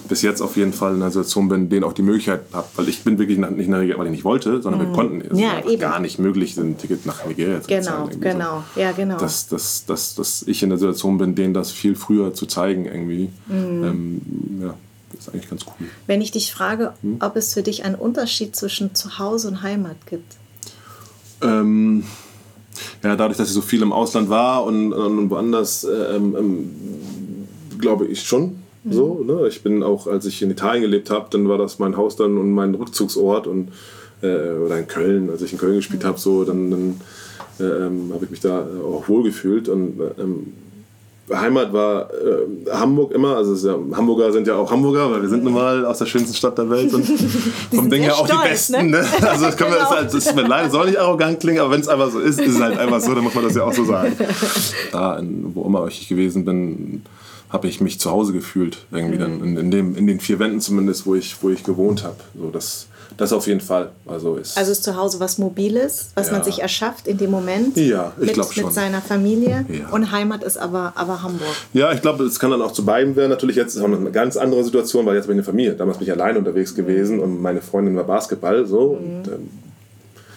bis 0.07 0.21
jetzt 0.21 0.41
auf 0.41 0.55
jeden 0.55 0.71
Fall 0.71 0.91
in 0.91 1.01
einer 1.01 1.09
Situation 1.09 1.49
bin, 1.49 1.67
denen 1.67 1.83
auch 1.83 1.93
die 1.93 2.03
Möglichkeit 2.03 2.41
habe. 2.53 2.67
Weil 2.75 2.89
ich 2.89 3.03
bin 3.03 3.17
wirklich 3.17 3.39
nicht 3.39 3.65
in 3.65 3.71
der 3.71 3.81
Regel, 3.81 3.97
weil 3.97 4.05
ich 4.05 4.11
nicht 4.11 4.23
wollte, 4.23 4.61
sondern 4.61 4.83
mhm. 4.83 4.87
wir 4.87 4.95
konnten. 4.95 5.21
Es 5.21 5.39
ja, 5.39 5.61
gar 5.77 5.99
nicht 5.99 6.19
möglich, 6.19 6.55
ein 6.57 6.77
Ticket 6.77 7.07
nach 7.07 7.25
Nigeria 7.25 7.59
zu 7.59 7.67
genau, 7.67 8.05
bezahlen. 8.05 8.21
Genau, 8.21 8.63
so. 8.75 8.79
ja, 8.79 8.91
genau. 8.91 9.17
Dass, 9.17 9.47
dass, 9.47 9.85
dass, 9.85 10.13
dass 10.13 10.43
ich 10.43 10.61
in 10.61 10.69
der 10.69 10.77
Situation 10.77 11.17
bin, 11.17 11.33
denen 11.33 11.55
das 11.55 11.71
viel 11.71 11.95
früher 11.95 12.35
zu 12.35 12.45
zeigen 12.45 12.85
irgendwie. 12.85 13.29
Mhm. 13.47 13.83
Ähm, 13.83 14.21
ja. 14.61 14.73
Das 15.11 15.27
ist 15.27 15.33
eigentlich 15.33 15.49
ganz 15.49 15.65
cool. 15.65 15.87
Wenn 16.07 16.21
ich 16.21 16.31
dich 16.31 16.53
frage, 16.53 16.93
hm? 17.01 17.17
ob 17.19 17.35
es 17.35 17.53
für 17.53 17.63
dich 17.63 17.83
einen 17.83 17.95
Unterschied 17.95 18.55
zwischen 18.55 18.95
Zuhause 18.95 19.49
und 19.49 19.61
Heimat 19.61 19.97
gibt, 20.07 20.37
ähm, 21.41 22.03
ja, 23.03 23.15
dadurch, 23.15 23.37
dass 23.37 23.49
ich 23.49 23.53
so 23.53 23.61
viel 23.61 23.81
im 23.81 23.91
Ausland 23.91 24.29
war 24.29 24.63
und, 24.63 24.93
und 24.93 25.29
woanders, 25.29 25.83
äh, 25.83 26.15
ähm, 26.15 26.35
ähm, 26.37 26.71
glaube 27.79 28.05
ich 28.05 28.23
schon. 28.23 28.57
Mhm. 28.83 28.93
So, 28.93 29.23
ne? 29.23 29.47
Ich 29.47 29.61
bin 29.63 29.83
auch, 29.83 30.07
als 30.07 30.25
ich 30.25 30.41
in 30.41 30.51
Italien 30.51 30.81
gelebt 30.81 31.09
habe, 31.09 31.27
dann 31.29 31.47
war 31.47 31.57
das 31.57 31.79
mein 31.79 31.97
Haus 31.97 32.15
dann 32.15 32.37
und 32.37 32.51
mein 32.51 32.75
Rückzugsort 32.75 33.47
und 33.47 33.69
äh, 34.21 34.51
oder 34.51 34.79
in 34.79 34.87
Köln, 34.87 35.29
als 35.29 35.41
ich 35.41 35.53
in 35.53 35.59
Köln 35.59 35.75
gespielt 35.75 36.03
mhm. 36.03 36.07
habe, 36.07 36.19
so 36.19 36.43
dann, 36.43 36.71
dann 36.71 37.01
äh, 37.59 37.63
ähm, 37.63 38.11
habe 38.13 38.25
ich 38.25 38.31
mich 38.31 38.39
da 38.39 38.65
auch 38.83 39.07
wohlgefühlt 39.07 39.69
und 39.69 39.99
ähm, 40.19 40.53
Heimat 41.29 41.71
war 41.71 42.09
äh, 42.09 42.71
Hamburg 42.71 43.11
immer, 43.13 43.37
also 43.37 43.55
ja, 43.67 43.77
Hamburger 43.95 44.31
sind 44.33 44.47
ja 44.47 44.55
auch 44.55 44.69
Hamburger, 44.69 45.11
weil 45.11 45.21
wir 45.21 45.29
sind 45.29 45.43
nun 45.43 45.53
mal 45.53 45.85
aus 45.85 45.99
der 45.99 46.05
schönsten 46.05 46.35
Stadt 46.35 46.57
der 46.57 46.69
Welt 46.69 46.93
und 46.93 47.05
vom 47.73 47.89
Ding 47.89 48.03
her 48.03 48.15
auch 48.15 48.25
stolz, 48.25 48.41
die 48.41 48.49
Besten. 48.49 48.89
Ne? 48.89 49.01
Ne? 49.01 49.05
Also 49.21 49.45
das, 49.45 49.57
können 49.57 49.71
wir, 49.71 49.77
genau. 49.77 49.89
das, 49.89 49.97
halt, 49.97 50.13
das 50.13 50.35
mir 50.35 50.41
leid, 50.41 50.71
soll 50.71 50.87
nicht 50.87 50.99
arrogant 50.99 51.39
klingen, 51.39 51.59
aber 51.59 51.71
wenn 51.71 51.81
es 51.81 51.87
einfach 51.87 52.11
so 52.11 52.19
ist, 52.19 52.39
ist 52.39 52.55
es 52.55 52.61
halt 52.61 52.77
einfach 52.77 52.99
so, 52.99 53.13
dann 53.13 53.23
muss 53.23 53.33
man 53.33 53.43
das 53.45 53.55
ja 53.55 53.63
auch 53.63 53.73
so 53.73 53.85
sagen. 53.85 54.15
Da, 54.91 55.17
in, 55.17 55.55
wo 55.55 55.63
immer 55.65 55.87
ich 55.87 56.07
gewesen 56.07 56.43
bin, 56.43 57.03
habe 57.49 57.67
ich 57.67 57.81
mich 57.81 57.99
zu 57.99 58.11
Hause 58.11 58.33
gefühlt, 58.33 58.85
irgendwie 58.91 59.15
mhm. 59.15 59.19
dann 59.19 59.43
in, 59.43 59.57
in, 59.57 59.71
dem, 59.71 59.95
in 59.95 60.07
den 60.07 60.19
vier 60.19 60.39
Wänden 60.39 60.61
zumindest, 60.61 61.05
wo 61.05 61.15
ich, 61.15 61.41
wo 61.41 61.49
ich 61.49 61.63
gewohnt 61.63 62.03
habe. 62.03 62.17
So, 62.37 62.49
das, 62.49 62.87
das 63.17 63.33
auf 63.33 63.47
jeden 63.47 63.59
Fall. 63.59 63.89
Also 64.05 64.35
ist, 64.35 64.57
also 64.57 64.71
ist 64.71 64.83
zu 64.83 64.95
Hause 64.95 65.19
was 65.19 65.37
Mobiles, 65.37 66.11
was 66.15 66.27
ja. 66.27 66.33
man 66.33 66.43
sich 66.43 66.61
erschafft 66.61 67.07
in 67.07 67.17
dem 67.17 67.31
Moment. 67.31 67.77
Ja, 67.77 68.13
ich 68.19 68.33
glaube 68.33 68.53
schon. 68.53 68.65
Mit 68.65 68.73
seiner 68.73 69.01
Familie. 69.01 69.65
Ja. 69.69 69.89
Und 69.91 70.11
Heimat 70.11 70.43
ist 70.43 70.57
aber, 70.57 70.93
aber 70.95 71.21
Hamburg. 71.23 71.55
Ja, 71.73 71.91
ich 71.91 72.01
glaube, 72.01 72.23
es 72.23 72.39
kann 72.39 72.51
dann 72.51 72.61
auch 72.61 72.71
zu 72.71 72.85
beiden 72.85 73.15
werden. 73.15 73.29
Natürlich 73.29 73.55
jetzt 73.55 73.75
ist 73.75 73.81
auch 73.81 73.85
eine 73.85 74.11
ganz 74.11 74.37
andere 74.37 74.63
Situation, 74.63 75.05
weil 75.05 75.15
jetzt 75.15 75.27
bin 75.27 75.35
ich 75.35 75.39
eine 75.39 75.45
Familie. 75.45 75.73
Damals 75.73 75.97
bin 75.97 76.07
ich 76.07 76.13
allein 76.13 76.37
unterwegs 76.37 76.73
gewesen 76.73 77.17
mhm. 77.17 77.23
und 77.23 77.41
meine 77.41 77.61
Freundin 77.61 77.95
war 77.95 78.05
Basketball. 78.05 78.65
So. 78.65 78.99
Mhm. 78.99 79.15
Und, 79.15 79.27
ähm, 79.27 79.49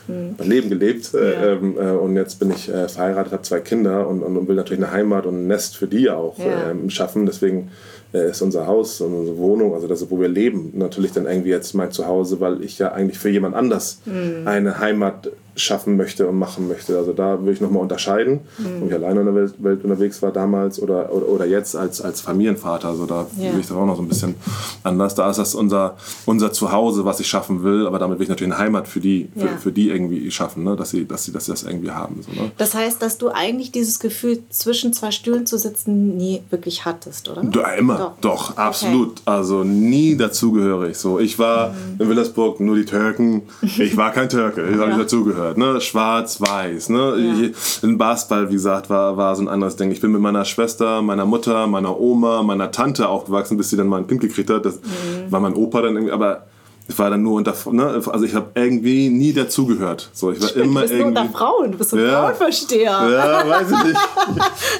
mhm. 0.08 0.34
mein 0.38 0.48
Leben 0.48 0.68
gelebt 0.68 1.14
äh, 1.14 1.52
ähm, 1.52 1.76
äh, 1.78 1.90
und 1.90 2.16
jetzt 2.16 2.38
bin 2.38 2.50
ich 2.50 2.68
äh, 2.68 2.88
verheiratet, 2.88 3.32
habe 3.32 3.42
zwei 3.42 3.60
Kinder 3.60 4.08
und, 4.08 4.22
und, 4.22 4.36
und, 4.36 4.48
will 4.48 4.56
natürlich 4.56 4.82
eine 4.82 4.92
Heimat 4.92 5.26
und 5.26 5.44
ein 5.44 5.46
Nest 5.46 5.76
für 5.76 5.86
die 5.86 6.10
auch 6.10 6.36
ähm, 6.38 6.90
schaffen. 6.90 7.26
Deswegen 7.26 7.70
ist 8.18 8.42
unser 8.42 8.66
Haus, 8.66 9.00
unsere 9.00 9.36
Wohnung, 9.38 9.74
also 9.74 9.88
das, 9.88 10.08
wo 10.10 10.20
wir 10.20 10.28
leben, 10.28 10.72
natürlich 10.74 11.12
dann 11.12 11.26
irgendwie 11.26 11.50
jetzt 11.50 11.74
mein 11.74 11.90
Zuhause, 11.90 12.40
weil 12.40 12.62
ich 12.62 12.78
ja 12.78 12.92
eigentlich 12.92 13.18
für 13.18 13.30
jemand 13.30 13.54
anders 13.54 14.00
mhm. 14.04 14.46
eine 14.46 14.78
Heimat 14.78 15.30
schaffen 15.56 15.96
möchte 15.96 16.26
und 16.26 16.38
machen 16.38 16.68
möchte. 16.68 16.98
Also 16.98 17.12
da 17.12 17.38
würde 17.38 17.52
ich 17.52 17.60
nochmal 17.60 17.82
unterscheiden, 17.82 18.40
mhm. 18.58 18.82
ob 18.82 18.88
ich 18.88 18.94
alleine 18.94 19.20
in 19.20 19.26
der 19.26 19.34
Welt, 19.34 19.54
Welt, 19.58 19.84
unterwegs 19.84 20.20
war 20.22 20.32
damals 20.32 20.80
oder, 20.80 21.12
oder, 21.12 21.28
oder 21.28 21.46
jetzt 21.46 21.76
als, 21.76 22.00
als 22.00 22.20
Familienvater. 22.20 22.88
Also 22.88 23.06
da 23.06 23.26
ja. 23.36 23.44
würde 23.46 23.60
ich 23.60 23.66
das 23.66 23.76
auch 23.76 23.86
noch 23.86 23.96
so 23.96 24.02
ein 24.02 24.08
bisschen 24.08 24.34
anders. 24.82 25.14
Da 25.14 25.30
ist 25.30 25.38
das 25.38 25.54
unser, 25.54 25.96
unser 26.26 26.52
Zuhause, 26.52 27.04
was 27.04 27.20
ich 27.20 27.28
schaffen 27.28 27.62
will, 27.62 27.86
aber 27.86 27.98
damit 27.98 28.18
will 28.18 28.24
ich 28.24 28.28
natürlich 28.28 28.52
eine 28.52 28.62
Heimat 28.62 28.88
für 28.88 29.00
die, 29.00 29.28
für, 29.36 29.46
ja. 29.46 29.56
für 29.56 29.72
die 29.72 29.90
irgendwie 29.90 30.30
schaffen, 30.30 30.64
ne? 30.64 30.76
dass, 30.76 30.90
sie, 30.90 31.06
dass, 31.06 31.24
sie, 31.24 31.32
dass 31.32 31.44
sie 31.44 31.52
das 31.52 31.62
irgendwie 31.62 31.90
haben. 31.90 32.22
So, 32.22 32.32
ne? 32.32 32.50
Das 32.58 32.74
heißt, 32.74 33.00
dass 33.00 33.18
du 33.18 33.28
eigentlich 33.28 33.70
dieses 33.70 34.00
Gefühl, 34.00 34.42
zwischen 34.50 34.92
zwei 34.92 35.10
Stühlen 35.10 35.46
zu 35.46 35.58
sitzen, 35.58 36.16
nie 36.16 36.42
wirklich 36.50 36.84
hattest, 36.84 37.28
oder? 37.28 37.44
Ja, 37.54 37.72
immer, 37.72 38.14
doch, 38.20 38.20
doch 38.20 38.56
absolut. 38.56 39.10
Okay. 39.10 39.20
Also 39.26 39.64
nie 39.64 40.16
dazugehörig. 40.16 40.96
So, 40.96 41.20
ich 41.20 41.38
war 41.38 41.70
mhm. 41.70 42.00
in 42.00 42.08
Willersburg 42.08 42.60
nur 42.60 42.76
die 42.76 42.84
Türken. 42.84 43.42
Ich 43.62 43.96
war 43.96 44.12
kein 44.12 44.28
Türke, 44.28 44.68
ich 44.68 44.76
habe 44.76 44.88
nicht 44.88 45.00
dazugehört 45.00 45.43
gehört, 45.44 45.58
ne? 45.58 45.80
Schwarz-Weiß, 45.80 46.88
ne? 46.88 47.52
Ja. 47.82 47.88
In 47.88 47.98
Basketball, 47.98 48.48
wie 48.48 48.54
gesagt, 48.54 48.90
war, 48.90 49.16
war 49.16 49.36
so 49.36 49.42
ein 49.42 49.48
anderes 49.48 49.76
Ding. 49.76 49.90
Ich 49.90 50.00
bin 50.00 50.12
mit 50.12 50.20
meiner 50.20 50.44
Schwester, 50.44 51.02
meiner 51.02 51.26
Mutter, 51.26 51.66
meiner 51.66 51.98
Oma, 52.00 52.42
meiner 52.42 52.70
Tante 52.70 53.08
aufgewachsen, 53.08 53.56
bis 53.56 53.70
sie 53.70 53.76
dann 53.76 53.88
mal 53.88 53.98
ein 53.98 54.06
Kind 54.06 54.20
gekriegt 54.20 54.50
hat. 54.50 54.64
Das 54.64 54.76
mhm. 54.76 55.30
war 55.30 55.40
mein 55.40 55.54
Opa 55.54 55.82
dann 55.82 55.94
irgendwie, 55.94 56.12
aber 56.12 56.46
ich 56.86 56.98
war 56.98 57.08
dann 57.08 57.22
nur 57.22 57.36
unter, 57.36 57.54
ne, 57.72 58.02
also 58.10 58.26
ich 58.26 58.34
habe 58.34 58.50
irgendwie 58.54 59.08
nie 59.08 59.32
dazugehört. 59.32 60.10
So, 60.12 60.32
ich 60.32 60.40
war 60.42 60.48
Stimmt, 60.48 60.66
immer 60.66 60.80
du 60.80 60.86
bist 60.86 60.92
irgendwie, 60.92 61.14
nur 61.14 61.22
unter 61.22 61.38
Frauen, 61.38 61.72
du 61.72 61.78
bist 61.78 61.90
so 61.90 61.96
ein 61.96 62.04
ja, 62.04 62.20
Frauenversteher. 62.20 63.08
Ja, 63.10 63.48
weiß 63.48 63.70
ich 63.70 63.84
nicht. 63.84 64.00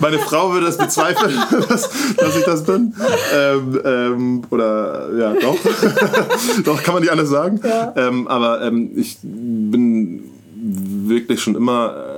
Meine 0.00 0.18
Frau 0.18 0.52
würde 0.52 0.66
das 0.66 0.76
bezweifeln, 0.76 1.34
dass, 1.68 1.88
dass 2.16 2.36
ich 2.36 2.44
das 2.44 2.62
bin. 2.64 2.94
Ähm, 3.34 3.80
ähm, 3.84 4.42
oder 4.50 5.14
ja, 5.16 5.32
doch. 5.32 5.56
doch, 6.64 6.82
kann 6.82 6.92
man 6.92 7.02
nicht 7.02 7.12
alles 7.12 7.30
sagen. 7.30 7.60
Ja. 7.64 7.94
Ähm, 7.96 8.28
aber 8.28 8.60
ähm, 8.60 8.90
ich 8.96 9.16
bin 9.22 10.33
wirklich 11.14 11.40
schon 11.40 11.54
immer 11.54 12.13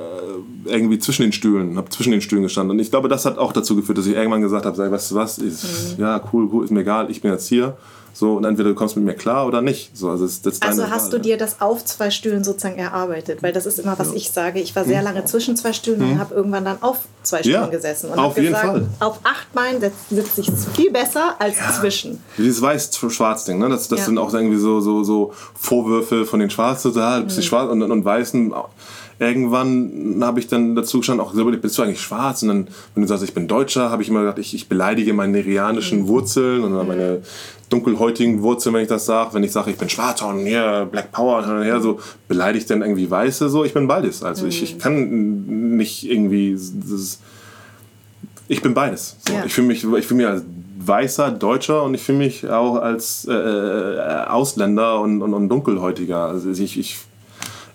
irgendwie 0.69 0.99
zwischen 0.99 1.23
den 1.23 1.33
Stühlen, 1.33 1.77
habe 1.77 1.89
zwischen 1.91 2.13
den 2.13 2.21
Stühlen 2.21 2.43
gestanden. 2.43 2.77
Und 2.77 2.81
ich 2.81 2.91
glaube, 2.91 3.09
das 3.09 3.25
hat 3.25 3.39
auch 3.39 3.53
dazu 3.53 3.77
geführt, 3.77 3.99
dass 3.99 4.07
ich 4.07 4.15
irgendwann 4.15 4.43
gesagt 4.43 4.67
habe, 4.67 4.91
weißt 4.91 5.11
du 5.11 5.15
was, 5.15 5.39
ist, 5.39 5.97
mhm. 5.99 6.03
ja, 6.03 6.23
cool, 6.33 6.49
cool, 6.53 6.65
ist 6.65 6.71
mir 6.71 6.81
egal, 6.81 7.11
ich 7.11 7.23
bin 7.23 7.33
jetzt 7.33 7.49
hier. 7.49 7.77
So, 8.19 8.39
und 8.39 8.47
entweder 8.47 8.71
du 8.71 8.75
kommst 8.75 8.97
mit 8.97 9.05
mir 9.05 9.13
klar 9.13 9.47
oder 9.47 9.61
nicht. 9.61 9.95
So, 9.95 10.09
also 10.09 10.25
das, 10.25 10.41
das 10.41 10.63
also 10.63 10.89
hast 10.89 11.13
Wahl, 11.13 11.19
du 11.19 11.21
dir 11.21 11.37
das 11.37 11.61
auf 11.61 11.85
zwei 11.85 12.11
Stühlen 12.11 12.45
sozusagen 12.45 12.79
erarbeitet? 12.79 13.43
Weil 13.43 13.53
das 13.53 13.67
ist 13.67 13.79
immer, 13.79 13.99
was 13.99 14.09
ja. 14.09 14.15
ich 14.15 14.31
sage. 14.31 14.59
Ich 14.59 14.75
war 14.75 14.87
sehr 14.87 15.01
hm. 15.01 15.05
lange 15.05 15.27
zwischen 15.27 15.55
zwei 15.55 15.75
Stühlen 15.75 16.01
hm. 16.01 16.13
und 16.13 16.19
habe 16.19 16.35
irgendwann 16.35 16.65
dann 16.65 16.79
auf 16.81 17.01
zwei 17.23 17.41
Stühlen 17.41 17.61
ja, 17.61 17.67
gesessen. 17.67 18.09
Und 18.09 18.19
auf 18.19 18.39
jeden 18.39 18.55
gesagt, 18.55 18.69
Fall. 18.69 18.87
Auf 19.01 19.21
acht 19.23 19.55
Meilen 19.55 19.83
sitze 20.09 20.41
ich 20.41 20.51
viel 20.75 20.91
besser 20.91 21.35
als 21.39 21.59
ja. 21.59 21.71
zwischen. 21.79 22.23
Dieses 22.39 22.63
Weiß-Schwarz-Ding, 22.63 23.59
ne? 23.59 23.69
das, 23.69 23.89
das 23.89 24.07
sind 24.07 24.17
auch 24.17 24.33
irgendwie 24.33 24.57
so, 24.57 24.81
so, 24.81 25.05
so 25.05 25.35
Vorwürfe 25.55 26.25
von 26.25 26.41
den 26.41 26.49
Schwarzen, 26.49 26.95
da, 26.95 27.21
bist 27.21 27.37
hm. 27.37 27.43
Schwarz 27.43 27.71
und, 27.71 27.83
und 27.83 28.03
Weißen 28.03 28.55
irgendwann 29.19 30.21
habe 30.23 30.41
ich 30.41 30.47
dann 30.47 30.75
dazu 30.75 30.99
gestanden, 30.99 31.25
auch 31.25 31.33
gesagt, 31.33 31.63
bist 31.63 31.79
du 31.79 31.83
eigentlich 31.83 32.01
schwarz? 32.01 32.43
Und 32.43 32.49
dann, 32.49 32.69
wenn 32.95 33.03
du 33.03 33.09
sagst, 33.09 33.25
ich 33.25 33.35
bin 33.35 33.49
Deutscher, 33.49 33.91
habe 33.91 34.03
ich 34.03 34.09
immer 34.09 34.21
gedacht, 34.21 34.39
ich, 34.39 34.55
ich 34.55 34.69
beleidige 34.69 35.15
meine 35.15 35.33
nerianischen 35.33 36.03
mhm. 36.03 36.09
Wurzeln 36.09 36.65
und 36.65 36.87
meine 36.87 37.23
dunkelhäutigen 37.69 38.43
Wurzeln, 38.43 38.75
wenn 38.75 38.83
ich 38.83 38.89
das 38.89 39.07
sage. 39.07 39.35
Wenn 39.35 39.43
ich 39.43 39.53
sage, 39.53 39.71
ich 39.71 39.79
bin 39.79 39.89
schwarz 39.89 40.23
und 40.23 40.47
hier 40.47 40.87
Black 40.91 41.13
Power 41.13 41.39
und 41.39 41.63
her, 41.63 41.81
so 41.81 41.99
beleidigt 42.29 42.69
dann 42.71 42.83
irgendwie 42.83 43.11
Weiße, 43.11 43.49
so. 43.49 43.65
Ich 43.65 43.75
bin 43.75 43.89
beides. 43.89 44.23
Also 44.23 44.45
mhm. 44.45 44.51
ich, 44.51 44.63
ich 44.63 44.79
kann 44.79 45.77
nicht 45.77 46.09
irgendwie, 46.09 46.53
das, 46.53 47.21
ich 48.49 48.63
bin 48.63 48.75
beides. 48.75 49.17
So. 49.27 49.35
Ja. 49.35 49.45
Ich 49.45 49.55
fühle 49.55 49.69
mich, 49.69 49.85
ich 49.85 50.07
fühle 50.07 50.19
mich 50.19 50.27
als 50.27 50.45
weißer 50.79 51.31
Deutscher 51.33 51.83
und 51.83 51.95
ich 51.95 52.03
fühle 52.03 52.19
mich 52.19 52.49
auch 52.49 52.77
als 52.77 53.27
äh, 53.29 53.33
äh, 53.33 54.27
Ausländer 54.27 55.01
und, 55.01 55.23
und, 55.23 55.35
und 55.35 55.49
dunkelhäutiger. 55.49 56.27
Also 56.27 56.51
ich, 56.51 56.79
ich 56.79 56.99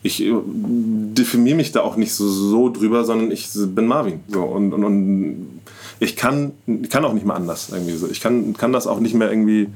ich 0.03 0.23
äh, 0.23 0.33
definiere 0.33 1.57
mich 1.57 1.71
da 1.71 1.81
auch 1.81 1.95
nicht 1.95 2.13
so, 2.13 2.27
so 2.27 2.69
drüber, 2.69 3.03
sondern 3.05 3.31
ich 3.31 3.49
bin 3.53 3.85
Marvin. 3.85 4.21
So, 4.27 4.41
und, 4.43 4.73
und, 4.73 4.83
und 4.83 5.61
ich 5.99 6.15
kann, 6.15 6.53
kann 6.89 7.05
auch 7.05 7.13
nicht 7.13 7.25
mehr 7.25 7.35
anders 7.35 7.69
irgendwie 7.71 7.95
so. 7.95 8.07
Ich 8.09 8.21
kann, 8.21 8.53
kann 8.57 8.73
das 8.73 8.87
auch 8.87 8.99
nicht 8.99 9.13
mehr 9.13 9.29
irgendwie. 9.29 9.67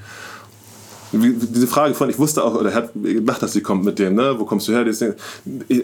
Diese 1.14 1.68
Frage 1.68 1.94
von, 1.94 2.10
ich 2.10 2.20
wusste 2.20 2.44
auch, 2.44 2.56
oder 2.56 2.72
er 2.72 2.76
hat 2.76 2.90
gedacht, 2.94 3.42
dass 3.42 3.54
sie 3.54 3.62
kommt 3.62 3.86
mit 3.86 4.00
dem, 4.00 4.16
ne? 4.16 4.36
Wo 4.38 4.46
kommst 4.46 4.68
du 4.68 4.74
her? 4.74 4.84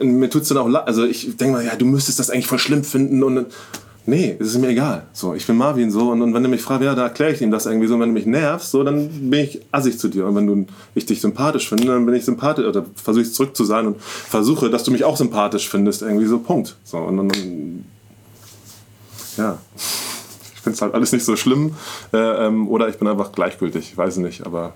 mir 0.01 0.29
tut 0.29 0.41
es 0.41 0.49
dann 0.49 0.57
auch, 0.57 0.73
also 0.85 1.05
ich 1.05 1.37
denke 1.37 1.53
mal, 1.53 1.65
ja, 1.65 1.75
du 1.75 1.85
müsstest 1.85 2.19
das 2.19 2.31
eigentlich 2.31 2.47
voll 2.47 2.59
schlimm 2.59 2.83
finden 2.83 3.23
und 3.23 3.45
nee, 4.05 4.35
es 4.39 4.47
ist 4.47 4.57
mir 4.57 4.69
egal. 4.69 5.07
So, 5.13 5.33
ich 5.33 5.45
bin 5.45 5.57
Marvin 5.57 5.91
so 5.91 6.11
und, 6.11 6.21
und 6.21 6.33
wenn 6.33 6.43
du 6.43 6.49
mich 6.49 6.61
fragst, 6.61 6.83
ja, 6.83 6.95
da 6.95 7.03
erkläre 7.03 7.33
ich 7.33 7.41
ihm 7.41 7.51
das 7.51 7.65
irgendwie 7.65 7.87
so. 7.87 7.95
Und 7.95 8.01
wenn 8.01 8.09
du 8.09 8.13
mich 8.13 8.25
nervst, 8.25 8.71
so, 8.71 8.83
dann 8.83 9.29
bin 9.29 9.41
ich 9.41 9.61
assig 9.71 9.99
zu 9.99 10.07
dir. 10.07 10.25
Und 10.25 10.35
wenn 10.35 10.47
du, 10.47 10.65
ich 10.95 11.05
dich 11.05 11.21
sympathisch 11.21 11.69
finde, 11.69 11.87
dann 11.87 12.05
bin 12.05 12.15
ich 12.15 12.25
sympathisch 12.25 12.65
oder 12.65 12.85
versuche 12.95 13.23
ich 13.23 13.33
zurück 13.33 13.55
zu 13.55 13.63
sein 13.63 13.87
und 13.87 14.01
versuche, 14.01 14.69
dass 14.69 14.83
du 14.83 14.91
mich 14.91 15.03
auch 15.03 15.17
sympathisch 15.17 15.69
findest, 15.69 16.01
irgendwie 16.01 16.25
so, 16.25 16.39
Punkt. 16.39 16.75
So, 16.83 16.97
und 16.97 17.17
dann, 17.17 17.85
ja. 19.37 19.57
Ich 19.75 20.61
finde 20.61 20.75
es 20.75 20.81
halt 20.81 20.93
alles 20.93 21.11
nicht 21.11 21.25
so 21.25 21.35
schlimm. 21.35 21.75
Äh, 22.13 22.17
ähm, 22.17 22.67
oder 22.67 22.87
ich 22.87 22.97
bin 22.97 23.07
einfach 23.07 23.31
gleichgültig, 23.31 23.91
ich 23.91 23.97
weiß 23.97 24.17
nicht, 24.17 24.45
aber 24.45 24.73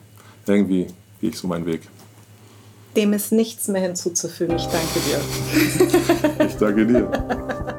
irgendwie 0.47 0.87
gehe 1.21 1.29
ich 1.29 1.37
so 1.37 1.47
meinen 1.47 1.65
Weg. 1.65 1.81
Dem 2.95 3.13
ist 3.13 3.31
nichts 3.31 3.67
mehr 3.67 3.81
hinzuzufügen. 3.81 4.55
Ich 4.55 4.67
danke 4.67 4.99
dir. 5.01 6.45
ich 6.47 6.55
danke 6.55 6.85
dir. 6.87 7.65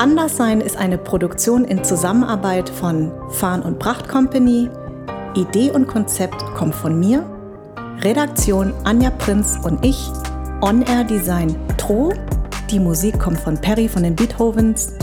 Anderssein 0.00 0.62
ist 0.62 0.78
eine 0.78 0.96
Produktion 0.96 1.66
in 1.66 1.84
Zusammenarbeit 1.84 2.70
von 2.70 3.12
Farn 3.32 3.60
und 3.60 3.78
Pracht 3.78 4.08
Company. 4.08 4.70
Idee 5.34 5.70
und 5.72 5.88
Konzept 5.88 6.42
kommt 6.54 6.74
von 6.74 6.98
mir. 6.98 7.22
Redaktion 8.00 8.72
Anja 8.84 9.10
Prinz 9.10 9.58
und 9.62 9.84
ich. 9.84 10.10
On-Air 10.62 11.04
Design 11.04 11.54
Tro. 11.76 12.14
Die 12.70 12.80
Musik 12.80 13.18
kommt 13.18 13.40
von 13.40 13.60
Perry 13.60 13.90
von 13.90 14.02
den 14.02 14.16
Beethovens. 14.16 14.94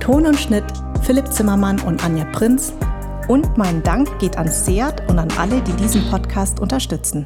Ton 0.00 0.26
und 0.26 0.36
Schnitt 0.36 0.64
Philipp 1.02 1.32
Zimmermann 1.32 1.80
und 1.82 2.04
Anja 2.04 2.24
Prinz. 2.32 2.72
Und 3.28 3.56
mein 3.56 3.84
Dank 3.84 4.18
geht 4.18 4.36
an 4.36 4.48
Seat 4.48 5.08
und 5.08 5.20
an 5.20 5.28
alle, 5.38 5.60
die 5.60 5.74
diesen 5.74 6.10
Podcast 6.10 6.58
unterstützen. 6.58 7.24